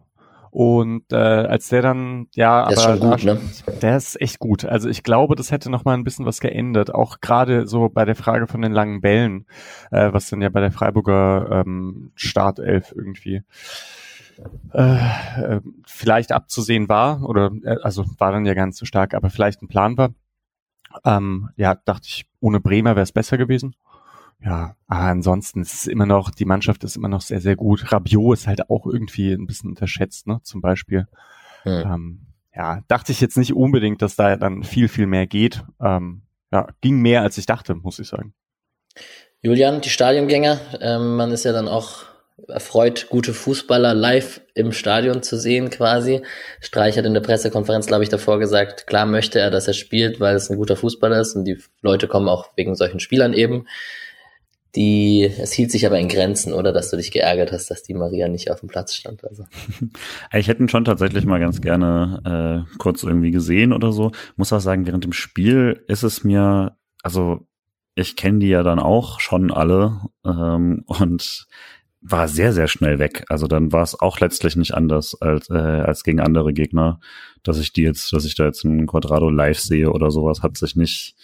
Und 0.53 1.12
äh, 1.12 1.15
als 1.15 1.69
der 1.69 1.81
dann, 1.81 2.27
ja, 2.36 2.67
Der 2.67 2.77
ist 2.77 2.86
aber 2.86 3.00
schon 3.00 3.10
gut, 3.10 3.24
ne? 3.24 3.41
Der 3.81 3.98
ist 3.98 4.22
echt 4.22 4.38
gut. 4.38 4.65
Also 4.65 4.88
ich 4.88 5.01
glaube, 5.01 5.33
das 5.36 5.50
hätte 5.50 5.72
noch 5.72 5.83
mal 5.83 5.95
ein 5.95 6.03
bisschen 6.03 6.27
was 6.27 6.39
geändert. 6.41 6.93
Auch 6.93 7.22
gerade 7.22 7.65
so 7.65 7.89
bei 7.89 8.05
der 8.05 8.13
Frage 8.13 8.45
von 8.45 8.62
den 8.62 8.72
langen 8.72 9.01
Bällen, 9.01 9.48
äh, 9.89 10.13
was 10.13 10.29
dann 10.29 10.43
ja 10.43 10.50
bei 10.50 10.60
der 10.60 10.72
Freiburger 10.72 11.63
ähm, 11.65 12.12
Startelf 12.13 12.93
irgendwie 12.95 13.41
äh, 14.75 15.55
äh, 15.55 15.62
vielleicht 15.88 16.31
abzusehen 16.31 16.88
war 16.88 17.27
oder 17.27 17.50
äh, 17.63 17.77
also 17.81 18.05
war 18.19 18.31
dann 18.31 18.45
ja 18.45 18.53
ganz 18.53 18.77
so 18.77 18.86
stark, 18.86 19.15
aber 19.15 19.31
vielleicht 19.31 19.63
ein 19.63 19.69
Plan 19.69 19.98
war. 19.98 20.13
Ähm, 21.03 21.50
ja, 21.55 21.74
dachte 21.74 22.05
ich, 22.07 22.27
ohne 22.39 22.60
Bremer 22.60 22.91
wäre 22.91 23.01
es 23.01 23.12
besser 23.12 23.39
gewesen. 23.39 23.74
Ja, 24.43 24.75
aber 24.88 25.05
ansonsten 25.05 25.62
ist 25.62 25.73
es 25.73 25.88
immer 25.88 26.05
noch, 26.05 26.29
die 26.29 26.45
Mannschaft 26.45 26.83
ist 26.83 26.97
immer 26.97 27.07
noch 27.07 27.21
sehr, 27.21 27.39
sehr 27.39 27.55
gut. 27.55 27.91
Rabiot 27.91 28.38
ist 28.38 28.47
halt 28.47 28.69
auch 28.69 28.85
irgendwie 28.85 29.31
ein 29.31 29.47
bisschen 29.47 29.69
unterschätzt, 29.69 30.27
ne, 30.27 30.41
zum 30.43 30.59
Beispiel. 30.62 31.07
Hm. 31.63 31.83
Ähm, 31.85 32.19
ja, 32.53 32.81
dachte 32.88 33.12
ich 33.13 33.21
jetzt 33.21 33.38
nicht 33.38 33.53
unbedingt, 33.53 34.01
dass 34.01 34.15
da 34.15 34.35
dann 34.35 34.63
viel, 34.63 34.89
viel 34.89 35.07
mehr 35.07 35.27
geht. 35.27 35.63
Ähm, 35.81 36.23
ja, 36.51 36.67
ging 36.81 37.01
mehr 37.01 37.21
als 37.21 37.38
ich 37.38 37.45
dachte, 37.45 37.73
muss 37.73 38.00
ich 38.00 38.07
sagen. 38.07 38.33
Julian, 39.41 39.81
die 39.81 39.89
Stadiongänger, 39.89 40.59
ähm, 40.81 41.15
man 41.15 41.31
ist 41.31 41.45
ja 41.45 41.53
dann 41.53 41.67
auch 41.67 42.03
erfreut, 42.47 43.07
gute 43.09 43.33
Fußballer 43.33 43.93
live 43.93 44.41
im 44.53 44.71
Stadion 44.71 45.23
zu 45.23 45.38
sehen 45.38 45.69
quasi. 45.69 46.21
Streich 46.59 46.97
hat 46.97 47.05
in 47.05 47.13
der 47.13 47.21
Pressekonferenz, 47.21 47.88
glaube 47.88 48.03
ich, 48.03 48.09
davor 48.09 48.39
gesagt, 48.39 48.88
klar 48.88 49.05
möchte 49.05 49.39
er, 49.39 49.51
dass 49.51 49.67
er 49.67 49.73
spielt, 49.73 50.19
weil 50.19 50.35
es 50.35 50.50
ein 50.50 50.57
guter 50.57 50.75
Fußballer 50.75 51.19
ist 51.19 51.35
und 51.35 51.45
die 51.45 51.57
Leute 51.81 52.07
kommen 52.07 52.27
auch 52.27 52.50
wegen 52.55 52.75
solchen 52.75 53.00
Spielern 53.00 53.33
eben. 53.33 53.67
Die, 54.75 55.24
es 55.24 55.53
hielt 55.53 55.72
sich 55.72 55.86
aber 55.86 56.00
in 56.00 56.08
Grenzen, 56.08 56.51
oder, 56.51 56.74
dass 56.74 56.89
du 56.89 56.98
dich 56.98 57.12
geärgert 57.12 57.51
hast, 57.51 57.70
dass 57.70 57.84
die 57.84 57.94
Maria 57.94 58.27
nicht 58.27 58.50
auf 58.50 58.62
dem 58.62 58.70
Platz 58.70 58.96
stand. 58.96 59.24
Also. 59.24 59.46
Ich 60.34 60.48
hätte 60.48 60.63
ihn 60.63 60.70
schon 60.70 60.86
tatsächlich 60.86 61.25
mal 61.25 61.39
ganz 61.39 61.62
gerne 61.62 62.65
äh, 62.65 62.77
kurz 62.80 63.03
irgendwie 63.03 63.32
gesehen 63.32 63.72
oder 63.72 63.92
so. 63.92 64.12
Muss 64.36 64.51
auch 64.51 64.60
sagen, 64.60 64.88
während 64.88 65.03
dem 65.03 65.13
Spiel 65.13 65.84
ist 65.88 66.03
es 66.03 66.24
mir, 66.24 66.75
also 67.03 67.46
ich 67.96 68.15
kenne 68.15 68.39
die 68.39 68.50
ja 68.50 68.63
dann 68.63 68.80
auch 68.80 69.20
schon 69.20 69.51
alle 69.51 70.01
ähm, 70.25 70.84
und 70.88 71.48
war 72.01 72.27
sehr, 72.27 72.51
sehr 72.51 72.68
schnell 72.68 73.00
weg. 73.00 73.24
Also 73.30 73.48
dann 73.48 73.72
war 73.72 73.84
es 73.84 74.00
auch 74.00 74.20
letztlich 74.20 74.56
nicht 74.56 74.74
anders 74.74 75.20
als, 75.22 75.50
äh, 75.50 75.53
als 75.53 76.03
gegen 76.03 76.20
andere 76.20 76.53
Gegner, 76.53 77.00
dass 77.44 77.60
ich 77.60 77.72
die 77.72 77.84
jetzt, 77.84 78.12
dass 78.12 78.25
ich 78.25 78.36
da 78.36 78.46
jetzt 78.46 78.65
einen 78.65 78.88
Quadrado 78.88 79.30
live 79.30 79.60
sehe 79.60 79.89
oder 79.89 80.12
sowas, 80.12 80.44
hat 80.44 80.58
sich 80.58 80.75
nicht, 80.75 81.15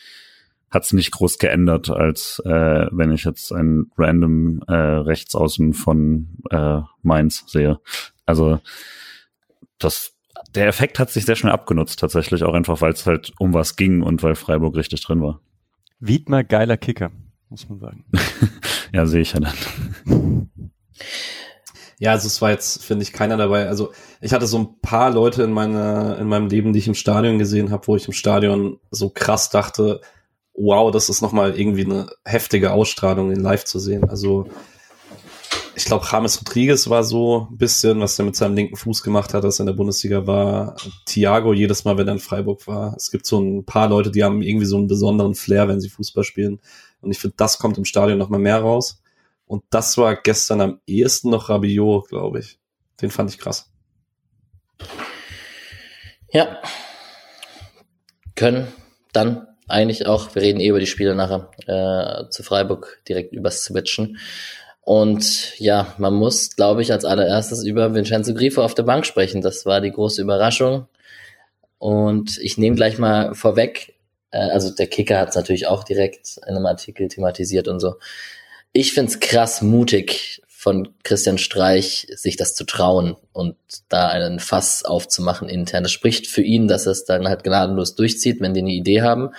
hat's 0.72 0.94
nicht 0.94 1.12
groß 1.12 1.38
geändert, 1.40 1.90
als 1.90 2.42
äh, 2.46 2.88
wenn 2.92 3.12
ich 3.12 3.24
jetzt 3.24 3.52
einen 3.52 3.92
random 3.98 4.62
äh, 4.68 4.74
Rechtsaußen 4.74 5.74
von 5.74 6.38
äh, 6.52 6.82
Mainz 7.02 7.46
sehe. 7.48 7.80
Also 8.26 8.60
das, 9.78 10.14
der 10.54 10.68
Effekt 10.68 11.00
hat 11.00 11.10
sich 11.10 11.26
sehr 11.26 11.36
schnell 11.36 11.54
abgenutzt, 11.54 12.00
tatsächlich 12.00 12.44
auch 12.44 12.54
einfach, 12.54 12.82
weil 12.82 12.94
es 12.94 13.06
halt 13.06 13.34
um 13.40 13.54
was 13.54 13.76
ging 13.76 14.02
und 14.02 14.22
weil 14.24 14.36
Freiburg 14.36 14.76
richtig 14.76 15.02
drin 15.02 15.22
war. 15.22 15.42
Wiedmer, 16.00 16.44
geiler 16.44 16.78
Kicker, 16.78 17.12
muss 17.50 17.68
man 17.70 17.80
sagen. 17.80 18.06
Ja, 18.92 19.06
sehe 19.06 19.22
ich 19.22 19.34
ja 19.34 19.40
dann. 19.40 20.50
Ja, 22.00 22.12
also 22.12 22.28
es 22.28 22.42
war 22.42 22.52
jetzt, 22.52 22.84
finde 22.84 23.04
ich, 23.04 23.12
keiner 23.12 23.36
dabei. 23.36 23.68
Also 23.68 23.92
ich 24.22 24.34
hatte 24.34 24.48
so 24.48 24.58
ein 24.58 24.82
paar 24.82 25.12
Leute 25.12 25.44
in 25.44 25.52
meiner, 25.52 26.18
in 26.18 26.28
meinem 26.28 26.48
Leben, 26.48 26.72
die 26.72 26.80
ich 26.80 26.88
im 26.88 26.96
Stadion 26.96 27.38
gesehen 27.38 27.72
habe, 27.72 27.88
wo 27.88 27.96
ich 27.96 28.08
im 28.08 28.14
Stadion 28.14 28.80
so 28.90 29.10
krass 29.10 29.50
dachte, 29.50 30.02
wow, 30.60 30.92
das 30.92 31.10
ist 31.10 31.22
nochmal 31.22 31.58
irgendwie 31.58 31.86
eine 31.86 32.10
heftige 32.26 32.72
Ausstrahlung 32.72 33.32
in 33.32 33.40
live 33.40 33.64
zu 33.64 33.80
sehen. 33.80 34.10
Also 34.10 34.48
ich 35.76 35.86
glaube, 35.86 36.06
James 36.12 36.40
Rodriguez 36.40 36.90
war 36.90 37.06
so 37.06 37.48
ein 37.50 37.58
bisschen, 37.58 38.02
was 38.02 38.20
er 38.20 38.26
mit 38.26 38.36
seinem 38.36 38.56
linken 38.56 38.76
Fuß 38.76 39.02
gemacht 39.02 39.34
hat, 39.34 39.46
als 39.46 39.60
er 39.60 39.62
in 39.62 39.68
der 39.68 39.74
Bundesliga 39.74 40.28
war. 40.28 40.76
Thiago 41.06 41.54
jedes 41.54 41.86
Mal, 41.86 41.98
wenn 41.98 42.08
er 42.08 42.16
in 42.16 42.20
Freiburg 42.20 42.68
war. 42.68 42.94
Es 42.98 43.12
gibt 43.12 43.26
so 43.26 43.40
ein 43.40 43.64
paar 43.64 43.88
Leute, 43.88 44.12
die 44.12 44.24
haben 44.24 44.42
irgendwie 44.42 44.66
so 44.66 44.76
einen 44.76 44.88
besonderen 44.88 45.36
Flair, 45.36 45.70
wenn 45.70 45.80
sie 45.80 45.90
Fußball 45.90 46.26
spielen. 46.26 46.60
Und 47.00 47.12
ich 47.12 47.20
finde, 47.20 47.38
das 47.38 47.60
kommt 47.60 47.78
im 47.78 47.86
Stadion 47.86 48.18
nochmal 48.18 48.42
mehr 48.42 48.60
raus. 48.60 49.02
Und 49.46 49.64
das 49.70 49.98
war 49.98 50.16
gestern 50.18 50.60
am 50.60 50.82
ehesten 50.86 51.30
noch 51.30 51.48
Rabiot, 51.48 52.10
glaube 52.10 52.40
ich. 52.40 52.60
Den 53.02 53.10
fand 53.10 53.32
ich 53.32 53.40
krass. 53.40 53.72
Ja. 56.32 56.62
Können 58.36 58.68
dann 59.14 59.48
eigentlich 59.70 60.06
auch, 60.06 60.36
wir 60.36 60.42
reden 60.42 60.60
eh 60.60 60.68
über 60.68 60.80
die 60.80 60.88
Spiele 60.88 61.16
nachher, 61.16 61.50
äh, 61.68 62.30
zu 62.30 62.44
Freiburg 62.44 63.02
direkt 63.08 63.34
übers 63.34 63.64
Switchen. 63.64 64.18
Und 64.82 65.58
ja, 65.60 65.94
man 65.98 66.16
muss, 66.16 66.56
glaube 66.56 66.82
ich, 66.82 66.92
als 66.92 67.06
allererstes 67.06 67.64
über 67.64 67.94
Vincenzo 67.94 68.34
Grifo 68.34 68.64
auf 68.64 68.74
der 68.74 68.84
Bank 68.84 69.06
sprechen. 69.06 69.42
Das 69.42 69.66
war 69.66 69.82
die 69.82 69.92
große 69.92 70.22
Überraschung. 70.22 70.88
Und 71.78 72.38
ich 72.40 72.58
nehme 72.58 72.76
gleich 72.76 72.98
mal 72.98 73.36
vorweg, 73.36 73.94
äh, 74.32 74.38
also 74.38 74.74
der 74.74 74.88
Kicker 74.88 75.20
hat 75.20 75.30
es 75.30 75.36
natürlich 75.36 75.68
auch 75.68 75.84
direkt 75.84 76.38
in 76.46 76.56
einem 76.56 76.66
Artikel 76.66 77.08
thematisiert 77.08 77.68
und 77.68 77.80
so. 77.80 77.96
Ich 78.74 78.94
find's 78.94 79.20
krass 79.20 79.62
mutig 79.62 80.42
von 80.60 80.90
Christian 81.04 81.38
Streich, 81.38 82.06
sich 82.18 82.36
das 82.36 82.54
zu 82.54 82.66
trauen 82.66 83.16
und 83.32 83.56
da 83.88 84.10
einen 84.10 84.42
Fass 84.42 84.84
aufzumachen 84.84 85.48
intern. 85.48 85.84
Das 85.84 85.94
spricht 85.94 86.28
für 86.28 86.42
ihn, 86.42 86.68
dass 86.68 86.86
er 86.86 86.92
es 86.92 87.06
dann 87.06 87.30
halt 87.30 87.46
gnadenlos 87.46 87.96
durchzieht, 87.96 88.42
wenn 88.42 88.54
die 88.54 88.60
eine 88.60 88.74
Idee 88.74 89.02
haben. 89.02 89.30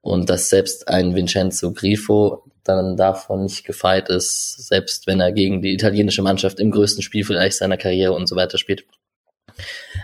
Und 0.00 0.30
dass 0.30 0.48
selbst 0.48 0.88
ein 0.88 1.14
Vincenzo 1.14 1.74
Grifo 1.74 2.42
dann 2.64 2.96
davon 2.96 3.42
nicht 3.42 3.66
gefeit 3.66 4.08
ist, 4.08 4.66
selbst 4.66 5.06
wenn 5.06 5.20
er 5.20 5.30
gegen 5.30 5.60
die 5.60 5.74
italienische 5.74 6.22
Mannschaft 6.22 6.58
im 6.58 6.70
größten 6.70 7.02
Spiel 7.02 7.26
vielleicht 7.26 7.58
seiner 7.58 7.76
Karriere 7.76 8.14
und 8.14 8.26
so 8.26 8.34
weiter 8.34 8.56
spielt. 8.56 8.86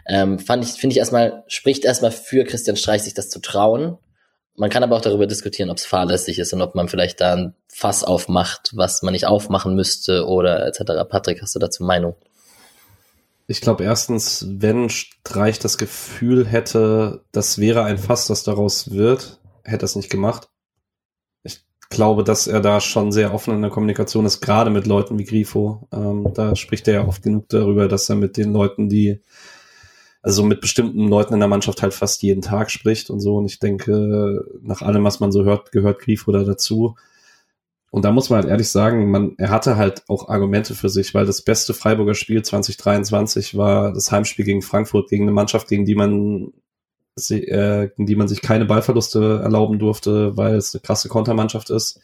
Ähm, 0.07 0.39
fand 0.39 0.67
ich, 0.67 0.73
finde 0.73 0.93
ich 0.93 0.99
erstmal, 0.99 1.45
spricht 1.47 1.87
erstmal 1.87 2.11
für 2.11 2.45
Christian 2.45 2.77
Streich, 2.77 3.05
sich 3.05 3.15
das 3.15 3.31
zu 3.31 3.39
trauen. 3.39 3.97
Man 4.55 4.69
kann 4.69 4.83
aber 4.83 4.97
auch 4.97 5.01
darüber 5.01 5.27
diskutieren, 5.27 5.71
ob 5.71 5.79
es 5.79 5.87
fahrlässig 5.87 6.39
ist 6.39 6.53
und 6.53 6.61
ob 6.61 6.75
man 6.75 6.89
vielleicht 6.89 7.21
da 7.21 7.35
ein 7.35 7.55
Fass 7.69 8.05
aufmacht, 8.05 8.73
was 8.75 9.03
man 9.03 9.13
nicht 9.13 9.27
aufmachen 9.27 9.75
müsste 9.75 10.27
oder 10.27 10.67
etc. 10.67 11.09
Patrick, 11.09 11.41
hast 11.41 11.55
du 11.55 11.59
dazu 11.59 11.85
Meinung? 11.85 12.15
Ich 13.47 13.61
glaube 13.61 13.85
erstens, 13.85 14.47
wenn 14.49 14.89
Streich 14.89 15.59
das 15.59 15.79
Gefühl 15.79 16.47
hätte, 16.47 17.25
das 17.33 17.59
wäre 17.59 17.85
ein 17.85 17.99
Fass, 17.99 18.27
das 18.27 18.45
daraus 18.45 18.91
wird, 18.93 19.41
hätte 19.65 19.85
er 19.85 19.87
es 19.87 19.97
nicht 19.97 20.11
gemacht. 20.11 20.49
Ich 21.43 21.61
glaube, 21.89 22.23
dass 22.23 22.47
er 22.47 22.61
da 22.61 22.81
schon 22.81 23.11
sehr 23.11 23.35
offen 23.35 23.55
in 23.55 23.63
der 23.63 23.71
Kommunikation 23.71 24.27
ist, 24.27 24.41
gerade 24.41 24.71
mit 24.71 24.87
Leuten 24.87 25.19
wie 25.19 25.25
Grifo. 25.25 25.89
Ähm, 25.93 26.31
da 26.35 26.57
spricht 26.57 26.89
er 26.89 26.95
ja 26.95 27.07
oft 27.07 27.23
genug 27.23 27.49
darüber, 27.49 27.89
dass 27.89 28.09
er 28.09 28.17
mit 28.17 28.37
den 28.37 28.53
Leuten, 28.53 28.89
die, 28.89 29.21
also 30.23 30.45
mit 30.45 30.61
bestimmten 30.61 31.09
Leuten 31.09 31.35
in 31.35 31.41
der 31.41 31.49
Mannschaft 31.49 31.83
halt 31.83 31.95
fast 31.95 32.23
jeden 32.23 32.43
Tag 32.43 32.71
spricht 32.71 33.11
und 33.11 33.21
so. 33.21 33.37
Und 33.37 33.47
ich 33.47 33.59
denke, 33.59 34.45
nach 34.62 34.81
allem, 34.81 35.02
was 35.05 35.19
man 35.19 35.33
so 35.33 35.45
hört, 35.45 35.73
gehört 35.73 36.00
Grifo 36.00 36.31
da 36.31 36.45
dazu. 36.45 36.95
Und 37.91 38.05
da 38.05 38.12
muss 38.12 38.31
man 38.31 38.41
halt 38.41 38.49
ehrlich 38.49 38.71
sagen, 38.71 39.11
man, 39.11 39.35
er 39.37 39.50
hatte 39.50 39.76
halt 39.76 40.05
auch 40.09 40.29
Argumente 40.29 40.75
für 40.75 40.88
sich, 40.88 41.12
weil 41.12 41.26
das 41.26 41.43
beste 41.43 41.75
Freiburger 41.75 42.14
Spiel 42.14 42.43
2023 42.43 43.57
war 43.57 43.93
das 43.93 44.11
Heimspiel 44.11 44.45
gegen 44.45 44.62
Frankfurt, 44.62 45.11
gegen 45.11 45.25
eine 45.25 45.33
Mannschaft, 45.33 45.69
gegen 45.69 45.85
die 45.85 45.97
man, 45.97 46.52
äh, 47.29 47.88
gegen 47.88 48.07
die 48.07 48.17
man 48.17 48.29
sich 48.29 48.41
keine 48.41 48.64
Ballverluste 48.64 49.41
erlauben 49.43 49.79
durfte, 49.79 50.37
weil 50.37 50.55
es 50.55 50.75
eine 50.75 50.81
krasse 50.81 51.09
Kontermannschaft 51.09 51.69
ist. 51.69 52.00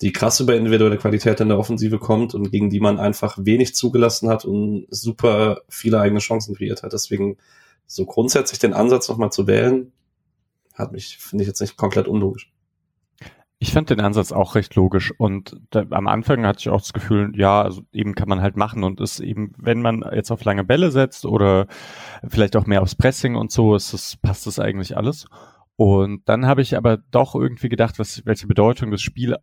Die 0.00 0.12
krass 0.12 0.40
über 0.40 0.56
individuelle 0.56 0.96
Qualität 0.96 1.40
in 1.40 1.48
der 1.48 1.58
Offensive 1.58 1.98
kommt 1.98 2.34
und 2.34 2.50
gegen 2.50 2.70
die 2.70 2.80
man 2.80 2.98
einfach 2.98 3.36
wenig 3.38 3.74
zugelassen 3.74 4.28
hat 4.28 4.44
und 4.44 4.86
super 4.88 5.60
viele 5.68 6.00
eigene 6.00 6.20
Chancen 6.20 6.54
kreiert 6.54 6.82
hat. 6.82 6.92
Deswegen 6.92 7.36
so 7.86 8.06
grundsätzlich 8.06 8.58
den 8.58 8.72
Ansatz 8.72 9.08
nochmal 9.08 9.32
zu 9.32 9.46
wählen, 9.46 9.92
hat 10.74 10.92
mich, 10.92 11.18
finde 11.18 11.42
ich 11.42 11.48
jetzt 11.48 11.60
nicht 11.60 11.76
komplett 11.76 12.08
unlogisch. 12.08 12.50
Ich 13.62 13.74
fand 13.74 13.90
den 13.90 14.00
Ansatz 14.00 14.32
auch 14.32 14.54
recht 14.54 14.74
logisch 14.74 15.12
und 15.18 15.60
da, 15.68 15.84
am 15.90 16.08
Anfang 16.08 16.46
hatte 16.46 16.60
ich 16.60 16.70
auch 16.70 16.80
das 16.80 16.94
Gefühl, 16.94 17.32
ja, 17.36 17.60
also 17.60 17.82
eben 17.92 18.14
kann 18.14 18.28
man 18.28 18.40
halt 18.40 18.56
machen 18.56 18.84
und 18.84 19.02
ist 19.02 19.20
eben, 19.20 19.52
wenn 19.58 19.82
man 19.82 20.02
jetzt 20.14 20.30
auf 20.30 20.44
lange 20.44 20.64
Bälle 20.64 20.90
setzt 20.90 21.26
oder 21.26 21.66
vielleicht 22.26 22.56
auch 22.56 22.64
mehr 22.64 22.80
aufs 22.80 22.94
Pressing 22.94 23.34
und 23.34 23.52
so, 23.52 23.74
ist 23.74 23.92
das, 23.92 24.16
passt 24.16 24.46
das 24.46 24.58
eigentlich 24.58 24.96
alles. 24.96 25.26
Und 25.76 26.22
dann 26.26 26.46
habe 26.46 26.62
ich 26.62 26.74
aber 26.74 26.96
doch 27.10 27.34
irgendwie 27.34 27.68
gedacht, 27.68 27.98
was, 27.98 28.24
welche 28.24 28.46
Bedeutung 28.46 28.90
das 28.90 29.02
Spiel 29.02 29.36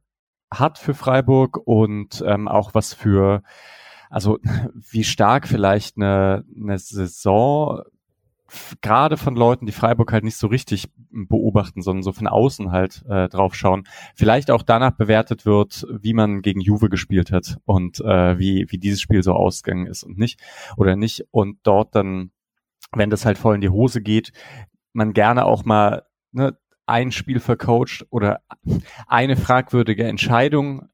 hat 0.52 0.78
für 0.78 0.94
Freiburg 0.94 1.58
und 1.66 2.24
ähm, 2.26 2.48
auch 2.48 2.74
was 2.74 2.94
für, 2.94 3.44
also 4.10 4.40
wie 4.74 5.04
stark 5.04 5.48
vielleicht 5.48 5.98
eine, 5.98 6.46
eine 6.56 6.78
Saison 6.78 7.84
gerade 8.82 9.18
von 9.18 9.36
Leuten, 9.36 9.66
die 9.66 9.72
Freiburg 9.72 10.12
halt 10.12 10.24
nicht 10.24 10.38
so 10.38 10.48
richtig 10.48 10.90
beobachten, 11.12 11.82
sondern 11.82 12.04
so 12.04 12.14
von 12.14 12.28
außen 12.28 12.72
halt 12.72 13.04
äh, 13.10 13.28
draufschauen, 13.28 13.88
vielleicht 14.16 14.52
auch 14.52 14.64
danach 14.64 14.92
bewertet 14.92 15.46
wird, 15.46 15.86
wie 15.90 16.14
man 16.14 16.42
gegen 16.42 16.62
Juve 16.62 16.90
gespielt 16.90 17.32
hat 17.32 17.58
und 17.66 18.00
äh, 18.00 18.40
wie, 18.40 18.66
wie 18.70 18.78
dieses 18.78 19.02
Spiel 19.02 19.24
so 19.24 19.34
ausgegangen 19.34 19.88
ist 19.88 20.04
und 20.04 20.18
nicht 20.18 20.40
oder 20.78 20.96
nicht. 20.96 21.26
Und 21.32 21.60
dort 21.64 21.96
dann, 21.96 22.32
wenn 22.94 23.10
das 23.10 23.26
halt 23.26 23.38
voll 23.38 23.56
in 23.56 23.62
die 23.62 23.70
Hose 23.70 24.02
geht, 24.02 24.32
man 24.94 25.14
gerne 25.14 25.46
auch 25.46 25.66
mal 25.66 26.04
ne, 26.32 26.58
ein 26.88 27.12
Spiel 27.12 27.40
vercoacht 27.40 28.06
oder 28.10 28.42
eine 29.08 29.36
fragwürdige 29.36 30.06
Entscheidung 30.06 30.88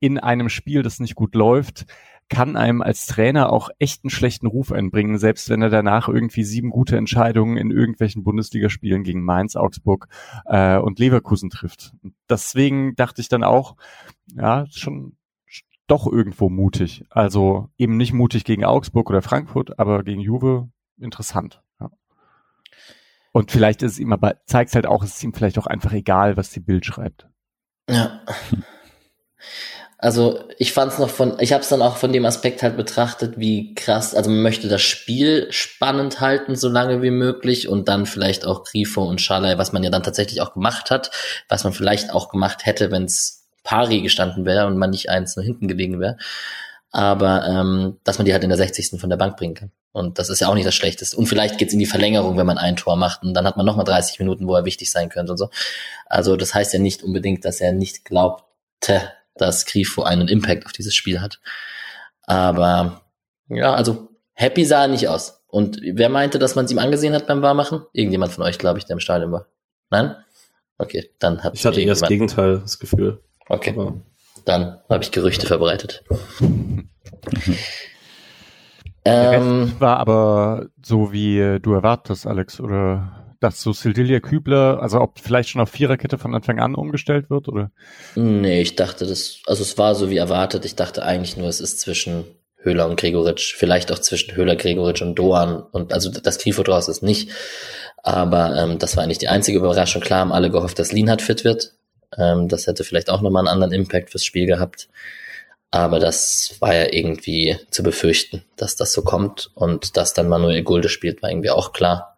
in 0.00 0.18
einem 0.18 0.48
Spiel, 0.48 0.82
das 0.82 1.00
nicht 1.00 1.14
gut 1.14 1.34
läuft, 1.34 1.86
kann 2.28 2.56
einem 2.56 2.82
als 2.82 3.06
Trainer 3.06 3.52
auch 3.52 3.70
echt 3.78 4.04
einen 4.04 4.10
schlechten 4.10 4.46
Ruf 4.46 4.72
einbringen, 4.72 5.18
selbst 5.18 5.48
wenn 5.48 5.62
er 5.62 5.70
danach 5.70 6.08
irgendwie 6.08 6.42
sieben 6.42 6.70
gute 6.70 6.96
Entscheidungen 6.96 7.56
in 7.56 7.70
irgendwelchen 7.70 8.24
Bundesligaspielen 8.24 9.04
gegen 9.04 9.22
Mainz, 9.22 9.54
Augsburg 9.54 10.08
äh, 10.46 10.76
und 10.78 10.98
Leverkusen 10.98 11.50
trifft. 11.50 11.92
Deswegen 12.28 12.96
dachte 12.96 13.20
ich 13.20 13.28
dann 13.28 13.44
auch, 13.44 13.76
ja, 14.34 14.66
schon 14.70 15.16
doch 15.86 16.10
irgendwo 16.10 16.48
mutig. 16.48 17.04
Also 17.10 17.68
eben 17.78 17.96
nicht 17.96 18.12
mutig 18.12 18.44
gegen 18.44 18.64
Augsburg 18.64 19.08
oder 19.08 19.22
Frankfurt, 19.22 19.78
aber 19.78 20.02
gegen 20.02 20.20
Juve 20.20 20.68
interessant. 20.98 21.62
Und 23.36 23.50
vielleicht 23.50 23.82
ist 23.82 23.92
es 23.92 23.98
ihm 23.98 24.14
aber, 24.14 24.36
zeigt 24.46 24.74
halt 24.74 24.86
auch, 24.86 25.04
es 25.04 25.16
ist 25.16 25.22
ihm 25.22 25.34
vielleicht 25.34 25.58
auch 25.58 25.66
einfach 25.66 25.92
egal, 25.92 26.38
was 26.38 26.48
die 26.48 26.60
Bild 26.60 26.86
schreibt. 26.86 27.26
Ja. 27.86 28.22
Also 29.98 30.48
ich 30.56 30.72
fand 30.72 30.92
es 30.92 30.98
noch 30.98 31.10
von, 31.10 31.38
ich 31.40 31.52
habe 31.52 31.60
es 31.60 31.68
dann 31.68 31.82
auch 31.82 31.98
von 31.98 32.14
dem 32.14 32.24
Aspekt 32.24 32.62
halt 32.62 32.78
betrachtet, 32.78 33.38
wie 33.38 33.74
krass, 33.74 34.14
also 34.14 34.30
man 34.30 34.40
möchte 34.40 34.68
das 34.68 34.80
Spiel 34.80 35.48
spannend 35.50 36.18
halten, 36.22 36.56
so 36.56 36.70
lange 36.70 37.02
wie 37.02 37.10
möglich 37.10 37.68
und 37.68 37.88
dann 37.88 38.06
vielleicht 38.06 38.46
auch 38.46 38.64
Grifo 38.64 39.04
und 39.04 39.20
Schalay, 39.20 39.58
was 39.58 39.70
man 39.70 39.82
ja 39.82 39.90
dann 39.90 40.02
tatsächlich 40.02 40.40
auch 40.40 40.54
gemacht 40.54 40.90
hat, 40.90 41.10
was 41.50 41.62
man 41.62 41.74
vielleicht 41.74 42.14
auch 42.14 42.30
gemacht 42.30 42.64
hätte, 42.64 42.90
wenn 42.90 43.04
es 43.04 43.46
pari 43.64 44.00
gestanden 44.00 44.46
wäre 44.46 44.66
und 44.66 44.78
man 44.78 44.88
nicht 44.88 45.10
eins 45.10 45.36
nur 45.36 45.44
hinten 45.44 45.68
gelegen 45.68 46.00
wäre. 46.00 46.16
Aber 46.90 47.46
ähm, 47.46 47.98
dass 48.02 48.16
man 48.16 48.24
die 48.24 48.32
halt 48.32 48.44
in 48.44 48.48
der 48.48 48.56
60. 48.56 48.98
von 48.98 49.10
der 49.10 49.18
Bank 49.18 49.36
bringen 49.36 49.54
kann. 49.54 49.72
Und 49.96 50.18
das 50.18 50.28
ist 50.28 50.40
ja 50.40 50.48
auch 50.48 50.54
nicht 50.54 50.66
das 50.66 50.74
Schlechteste. 50.74 51.16
Und 51.16 51.24
vielleicht 51.24 51.56
geht's 51.56 51.72
in 51.72 51.78
die 51.78 51.86
Verlängerung, 51.86 52.36
wenn 52.36 52.44
man 52.44 52.58
ein 52.58 52.76
Tor 52.76 52.96
macht. 52.96 53.22
Und 53.22 53.32
dann 53.32 53.46
hat 53.46 53.56
man 53.56 53.64
nochmal 53.64 53.86
30 53.86 54.18
Minuten, 54.18 54.46
wo 54.46 54.54
er 54.54 54.66
wichtig 54.66 54.90
sein 54.90 55.08
könnte 55.08 55.32
und 55.32 55.38
so. 55.38 55.48
Also 56.04 56.36
das 56.36 56.54
heißt 56.54 56.74
ja 56.74 56.78
nicht 56.78 57.02
unbedingt, 57.02 57.46
dass 57.46 57.62
er 57.62 57.72
nicht 57.72 58.04
glaubte, 58.04 59.10
dass 59.36 59.64
Grifo 59.64 60.02
einen 60.02 60.28
Impact 60.28 60.66
auf 60.66 60.72
dieses 60.72 60.94
Spiel 60.94 61.22
hat. 61.22 61.40
Aber 62.24 63.00
ja, 63.48 63.72
also 63.72 64.10
happy 64.34 64.66
sah 64.66 64.82
er 64.82 64.88
nicht 64.88 65.08
aus. 65.08 65.40
Und 65.46 65.80
wer 65.80 66.10
meinte, 66.10 66.38
dass 66.38 66.56
man 66.56 66.66
es 66.66 66.70
ihm 66.70 66.78
angesehen 66.78 67.14
hat 67.14 67.26
beim 67.26 67.40
Warmachen? 67.40 67.86
Irgendjemand 67.94 68.34
von 68.34 68.44
euch, 68.44 68.58
glaube 68.58 68.78
ich, 68.78 68.84
der 68.84 68.96
im 68.96 69.00
Stadion 69.00 69.32
war. 69.32 69.46
Nein? 69.88 70.14
Okay, 70.76 71.10
dann 71.20 71.42
hat 71.42 71.54
Ich 71.54 71.64
hatte 71.64 71.80
eher 71.80 71.94
das 71.94 72.02
Gegenteil, 72.02 72.58
das 72.58 72.78
Gefühl. 72.78 73.22
Okay. 73.48 73.70
Aber 73.70 73.94
dann 74.44 74.78
habe 74.90 75.02
ich 75.02 75.10
Gerüchte 75.10 75.46
verbreitet. 75.46 76.04
ähm, 79.06 79.72
war 79.78 79.98
aber 79.98 80.66
so, 80.82 81.12
wie 81.12 81.58
du 81.60 81.72
erwartest, 81.72 82.26
Alex, 82.26 82.60
oder 82.60 83.26
dass 83.40 83.60
so 83.60 83.72
Sildilia 83.72 84.20
Kübler, 84.20 84.80
also 84.80 85.00
ob 85.00 85.18
vielleicht 85.18 85.50
schon 85.50 85.60
auf 85.60 85.70
Viererkette 85.70 86.18
von 86.18 86.34
Anfang 86.34 86.58
an 86.58 86.74
umgestellt 86.74 87.30
wird, 87.30 87.48
oder? 87.48 87.70
Nee, 88.14 88.62
ich 88.62 88.76
dachte, 88.76 89.06
das, 89.06 89.40
also 89.46 89.62
es 89.62 89.76
war 89.78 89.94
so 89.94 90.10
wie 90.10 90.16
erwartet. 90.16 90.64
Ich 90.64 90.74
dachte 90.74 91.02
eigentlich 91.02 91.36
nur, 91.36 91.48
es 91.48 91.60
ist 91.60 91.80
zwischen 91.80 92.24
Höhler 92.56 92.88
und 92.88 92.98
Gregoritsch, 92.98 93.54
vielleicht 93.54 93.92
auch 93.92 93.98
zwischen 93.98 94.34
Höhler, 94.34 94.56
Gregoritsch 94.56 95.02
und 95.02 95.14
Doan. 95.14 95.62
Und 95.62 95.92
also 95.92 96.10
das 96.10 96.38
Grifo 96.38 96.62
draus 96.62 96.88
ist 96.88 97.02
nicht. 97.02 97.30
Aber 98.02 98.56
ähm, 98.56 98.78
das 98.78 98.96
war 98.96 99.04
eigentlich 99.04 99.18
die 99.18 99.28
einzige 99.28 99.58
Überraschung. 99.58 100.02
Klar 100.02 100.20
haben 100.20 100.32
alle 100.32 100.50
gehofft, 100.50 100.78
dass 100.78 100.92
Lienhardt 100.92 101.22
fit 101.22 101.44
wird. 101.44 101.74
Ähm, 102.16 102.48
das 102.48 102.66
hätte 102.66 102.84
vielleicht 102.84 103.10
auch 103.10 103.20
nochmal 103.20 103.46
einen 103.46 103.62
anderen 103.62 103.72
Impact 103.72 104.10
fürs 104.10 104.24
Spiel 104.24 104.46
gehabt. 104.46 104.88
Aber 105.70 105.98
das 105.98 106.56
war 106.60 106.74
ja 106.74 106.92
irgendwie 106.92 107.58
zu 107.70 107.82
befürchten, 107.82 108.44
dass 108.56 108.76
das 108.76 108.92
so 108.92 109.02
kommt. 109.02 109.50
Und 109.54 109.96
dass 109.96 110.14
dann 110.14 110.28
Manuel 110.28 110.62
Gulde 110.62 110.88
spielt, 110.88 111.22
war 111.22 111.30
irgendwie 111.30 111.50
auch 111.50 111.72
klar 111.72 112.16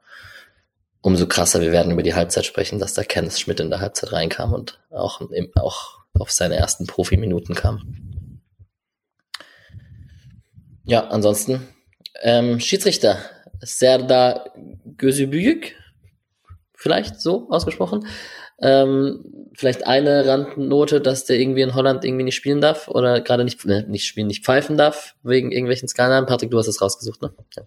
umso 1.00 1.26
krasser, 1.26 1.60
wir 1.60 1.72
werden 1.72 1.92
über 1.92 2.02
die 2.02 2.14
Halbzeit 2.14 2.44
sprechen, 2.44 2.78
dass 2.78 2.94
da 2.94 3.02
Kenneth 3.02 3.38
Schmidt 3.38 3.60
in 3.60 3.70
der 3.70 3.80
Halbzeit 3.80 4.12
reinkam 4.12 4.52
und 4.52 4.78
auch, 4.90 5.22
auch 5.56 5.98
auf 6.18 6.30
seine 6.30 6.56
ersten 6.56 6.86
Profiminuten 6.86 7.54
kam. 7.54 8.40
Ja, 10.84 11.08
ansonsten, 11.08 11.68
ähm, 12.22 12.60
Schiedsrichter, 12.60 13.18
Serda 13.60 14.44
Gözübüyük, 14.96 15.76
vielleicht 16.74 17.20
so 17.20 17.48
ausgesprochen. 17.50 18.06
Ähm, 18.60 19.50
vielleicht 19.54 19.86
eine 19.86 20.26
Randnote, 20.26 21.00
dass 21.00 21.24
der 21.24 21.38
irgendwie 21.38 21.62
in 21.62 21.74
Holland 21.74 22.04
irgendwie 22.04 22.24
nicht 22.24 22.34
spielen 22.34 22.60
darf 22.60 22.88
oder 22.88 23.20
gerade 23.20 23.44
nicht, 23.44 23.64
ne, 23.64 23.84
nicht 23.88 24.06
spielen, 24.06 24.26
nicht 24.26 24.44
pfeifen 24.44 24.76
darf, 24.76 25.14
wegen 25.22 25.52
irgendwelchen 25.52 25.88
Skandalen. 25.88 26.26
Patrick, 26.26 26.50
du 26.50 26.58
hast 26.58 26.66
es 26.66 26.82
rausgesucht, 26.82 27.22
ne? 27.22 27.32
Ja. 27.56 27.62